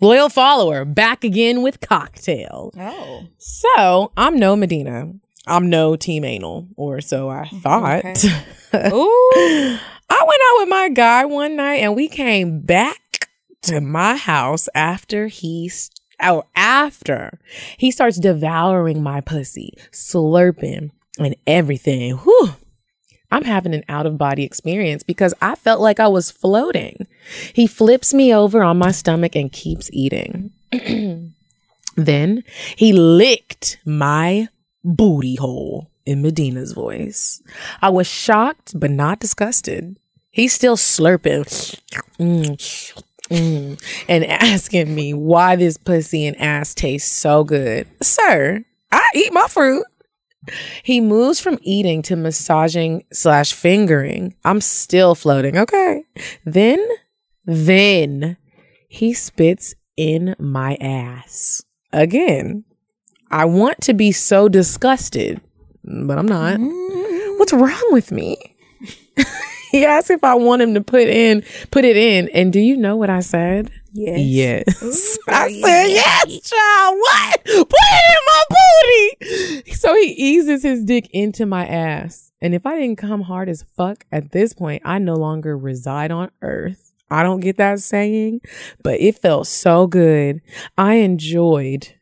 loyal 0.00 0.28
follower, 0.28 0.84
back 0.84 1.24
again 1.24 1.62
with 1.62 1.80
cocktail. 1.80 2.70
Oh. 2.78 3.22
So 3.38 4.12
I'm 4.18 4.38
no 4.38 4.54
Medina. 4.56 5.12
I'm 5.46 5.70
no 5.70 5.94
team 5.96 6.24
anal, 6.24 6.68
or 6.76 7.00
so 7.00 7.28
I 7.30 7.48
thought. 7.62 8.04
Ooh. 8.74 9.78
I 10.10 10.22
went 10.26 10.40
out 10.50 10.58
with 10.60 10.68
my 10.68 10.88
guy 10.92 11.24
one 11.24 11.56
night 11.56 11.76
and 11.76 11.94
we 11.96 12.08
came 12.08 12.60
back 12.60 12.98
to 13.64 13.80
my 13.80 14.16
house 14.16 14.68
after 14.74 15.26
he 15.28 15.66
s- 15.70 15.90
or 16.24 16.44
after 16.54 17.38
he 17.76 17.90
starts 17.90 18.18
devouring 18.18 19.02
my 19.02 19.20
pussy, 19.20 19.74
slurping 19.92 20.90
and 21.18 21.34
everything. 21.46 22.12
Whew. 22.18 22.50
I'm 23.30 23.44
having 23.44 23.74
an 23.74 23.84
out 23.88 24.06
of 24.06 24.16
body 24.16 24.44
experience 24.44 25.02
because 25.02 25.34
I 25.42 25.56
felt 25.56 25.80
like 25.80 25.98
I 25.98 26.06
was 26.08 26.30
floating. 26.30 27.06
He 27.52 27.66
flips 27.66 28.14
me 28.14 28.32
over 28.32 28.62
on 28.62 28.78
my 28.78 28.92
stomach 28.92 29.34
and 29.34 29.50
keeps 29.50 29.90
eating. 29.92 30.52
then 31.96 32.44
he 32.76 32.92
licked 32.92 33.78
my 33.84 34.48
booty 34.84 35.34
hole 35.36 35.90
in 36.06 36.22
Medina's 36.22 36.72
voice. 36.72 37.42
I 37.82 37.88
was 37.90 38.06
shocked, 38.06 38.78
but 38.78 38.90
not 38.90 39.18
disgusted. 39.20 39.96
He's 40.30 40.52
still 40.52 40.76
slurping 40.76 41.44
Mm, 42.20 43.02
mm, 43.30 43.80
and 44.08 44.24
asking 44.24 44.94
me 44.94 45.14
why 45.14 45.56
this 45.56 45.76
pussy 45.76 46.26
and 46.26 46.40
ass 46.40 46.74
tastes 46.74 47.10
so 47.10 47.44
good. 47.44 47.86
Sir, 48.02 48.64
I 48.92 49.08
eat 49.14 49.32
my 49.32 49.46
fruit. 49.48 49.84
He 50.82 51.00
moves 51.00 51.40
from 51.40 51.58
eating 51.62 52.02
to 52.02 52.16
massaging 52.16 53.04
slash 53.12 53.52
fingering. 53.52 54.34
I'm 54.44 54.60
still 54.60 55.14
floating. 55.14 55.56
Okay. 55.56 56.04
Then, 56.44 56.86
then 57.44 58.36
he 58.88 59.14
spits 59.14 59.74
in 59.96 60.36
my 60.38 60.76
ass 60.80 61.62
again. 61.92 62.64
I 63.30 63.46
want 63.46 63.80
to 63.82 63.94
be 63.94 64.12
so 64.12 64.48
disgusted, 64.48 65.40
but 65.82 66.18
I'm 66.18 66.28
not. 66.28 66.58
What's 67.38 67.52
wrong 67.52 67.88
with 67.90 68.12
me? 68.12 68.53
He 69.74 69.84
asked 69.84 70.08
if 70.08 70.22
I 70.22 70.34
want 70.34 70.62
him 70.62 70.74
to 70.74 70.80
put 70.80 71.08
in, 71.08 71.42
put 71.72 71.84
it 71.84 71.96
in, 71.96 72.28
and 72.28 72.52
do 72.52 72.60
you 72.60 72.76
know 72.76 72.94
what 72.94 73.10
I 73.10 73.18
said? 73.18 73.72
Yes. 73.92 74.20
Yes. 74.20 75.18
I 75.28 75.50
said, 75.50 75.86
yes, 75.88 76.40
child. 76.48 76.96
What? 76.96 77.44
Put 77.44 77.78
it 77.82 78.10
in 78.10 78.24
my 78.26 78.42
booty. 79.58 79.72
So 79.72 79.96
he 79.96 80.12
eases 80.12 80.62
his 80.62 80.84
dick 80.84 81.08
into 81.10 81.44
my 81.44 81.66
ass. 81.66 82.30
And 82.40 82.54
if 82.54 82.64
I 82.66 82.78
didn't 82.78 82.98
come 82.98 83.22
hard 83.22 83.48
as 83.48 83.64
fuck 83.76 84.04
at 84.12 84.30
this 84.30 84.52
point, 84.52 84.82
I 84.84 85.00
no 85.00 85.14
longer 85.14 85.58
reside 85.58 86.12
on 86.12 86.30
earth. 86.40 86.92
I 87.10 87.24
don't 87.24 87.40
get 87.40 87.56
that 87.56 87.80
saying, 87.80 88.42
but 88.84 89.00
it 89.00 89.18
felt 89.18 89.48
so 89.48 89.88
good. 89.88 90.40
I 90.78 90.94
enjoyed 90.94 91.94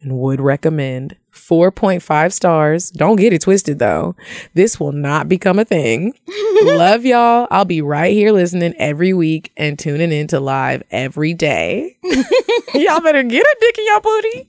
and 0.00 0.18
would 0.18 0.40
recommend 0.40 1.16
4.5 1.48 2.32
stars. 2.32 2.90
Don't 2.90 3.16
get 3.16 3.32
it 3.32 3.42
twisted 3.42 3.78
though. 3.78 4.16
This 4.54 4.80
will 4.80 4.92
not 4.92 5.28
become 5.28 5.58
a 5.58 5.64
thing. 5.64 6.14
Love 6.62 7.04
y'all. 7.04 7.46
I'll 7.50 7.64
be 7.64 7.82
right 7.82 8.12
here 8.12 8.32
listening 8.32 8.74
every 8.78 9.12
week 9.12 9.52
and 9.56 9.78
tuning 9.78 10.12
in 10.12 10.26
to 10.28 10.40
live 10.40 10.82
every 10.90 11.34
day. 11.34 11.98
y'all 12.74 13.00
better 13.00 13.22
get 13.22 13.44
a 13.44 13.56
dick 13.60 13.78
in 13.78 13.86
your 13.86 14.00
booty. 14.00 14.48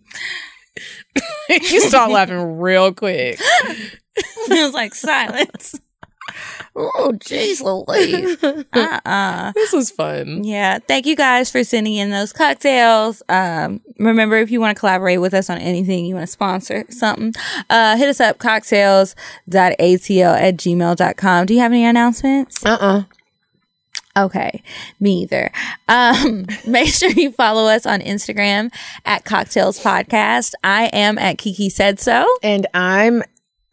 you 1.74 1.82
start 1.82 2.12
laughing 2.12 2.60
real 2.60 2.94
quick. 2.94 3.40
it 3.40 4.00
was 4.50 4.74
like 4.74 4.96
silence. 4.96 5.80
Oh, 6.76 7.14
jeez, 7.16 7.62
Louise. 7.62 8.38
Uh-uh. 8.74 9.52
This 9.54 9.72
was 9.72 9.92
fun. 9.92 10.44
Yeah. 10.44 10.80
Thank 10.80 11.06
you 11.06 11.16
guys 11.16 11.50
for 11.50 11.64
sending 11.64 11.96
in 11.96 12.10
those 12.10 12.34
cocktails. 12.34 13.24
Um, 13.30 13.80
remember, 13.98 14.36
if 14.38 14.52
you 14.52 14.60
want 14.60 14.76
to 14.76 14.80
collaborate 14.80 15.22
with 15.22 15.34
us 15.34 15.50
on 15.50 15.58
anything, 15.58 16.06
you 16.06 16.16
want 16.16 16.28
to 16.28 16.32
sponsor 16.32 16.84
something, 16.90 17.34
uh, 17.70 17.96
hit 17.96 18.10
us 18.10 18.20
up 18.20 18.40
cocktales.atl 18.40 19.56
at 19.56 20.58
gmail.com. 20.58 21.46
Do 21.46 21.54
you 21.54 21.60
have 21.62 21.72
any 21.72 21.86
announcements? 21.86 22.66
Uh-uh. 22.66 23.04
Okay, 24.18 24.64
me 25.00 25.24
either. 25.24 25.52
Um, 25.90 26.46
make 26.68 26.88
sure 26.90 27.10
you 27.10 27.32
follow 27.32 27.70
us 27.70 27.86
on 27.86 28.00
Instagram 28.00 28.74
at 29.06 29.26
Cocktales 29.26 29.82
Podcast. 29.82 30.54
I 30.64 30.86
am 30.94 31.18
at 31.18 31.38
Kiki 31.38 31.70
Said 31.70 32.00
So. 32.00 32.26
And 32.42 32.66
I'm 32.74 33.24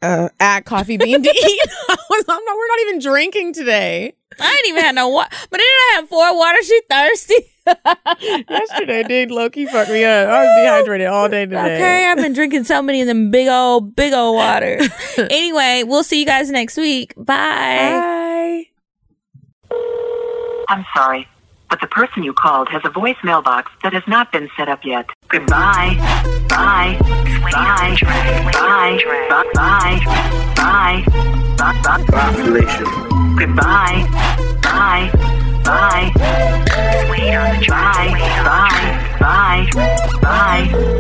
uh, 0.03 0.29
at 0.41 0.65
Coffee 0.65 0.97
Bean 0.97 1.23
to 1.23 1.31
Eat. 1.35 1.61
I 1.89 1.97
was, 2.11 2.25
I'm 2.29 2.45
not, 2.45 2.57
we're 2.57 2.67
not 2.67 2.81
even 2.89 2.99
drinking 3.01 3.55
today. 3.55 4.15
I 4.41 4.51
didn't 4.57 4.69
even 4.71 4.85
have 4.85 4.95
no 4.95 5.09
water, 5.09 5.29
but 5.51 5.59
didn't 5.59 5.69
I 5.69 5.93
have 5.97 6.09
four 6.09 6.37
water? 6.37 6.63
She 6.63 6.81
thirsty. 6.89 7.35
Yesterday 8.51 9.03
did 9.05 9.31
low 9.31 9.51
key 9.51 9.67
fuck 9.67 9.89
me 9.89 10.05
up. 10.05 10.29
I 10.29 10.45
was 10.45 10.59
dehydrated 10.63 11.07
all 11.07 11.29
day 11.29 11.45
today. 11.45 11.77
Okay, 11.77 12.07
I've 12.07 12.17
been 12.17 12.33
drinking 12.33 12.65
so 12.65 12.81
many 12.83 13.03
of 13.03 13.07
them 13.07 13.31
big 13.31 13.49
old, 13.49 13.95
big 13.95 14.13
old 14.15 14.35
water. 14.37 14.81
anyway, 15.19 15.85
we'll 15.87 16.03
see 16.03 16.19
you 16.19 16.27
guys 16.27 16.51
next 16.51 16.77
week. 16.77 17.15
Bye. 17.17 18.65
Bye. 19.71 19.77
I'm 20.71 20.85
sorry, 20.97 21.29
but 21.69 21.81
the 21.83 21.87
person 21.89 22.23
you 22.23 22.33
called 22.33 22.69
has 22.71 22.81
a 22.85 22.91
voicemail 22.91 23.45
box 23.45 23.71
that 23.83 23.93
has 23.93 24.03
not 24.09 24.33
been 24.33 24.49
set 24.57 24.69
up 24.71 24.85
yet. 24.85 25.07
Goodbye. 25.29 25.97
Bye. 26.49 27.39
Bye. 27.53 27.97
Bye. 28.01 28.99
Bye. 29.55 30.01
Bye. 30.57 31.05
Bye. 31.59 32.03
Population. 32.09 32.87
Goodbye. 33.37 34.09
Bye. 34.63 35.11
Bye. 35.63 36.13
Bye. 36.15 37.61
Bye. 37.69 38.13
Bye. 38.43 39.17
Bye. 39.21 39.67
Bye. 40.23 40.99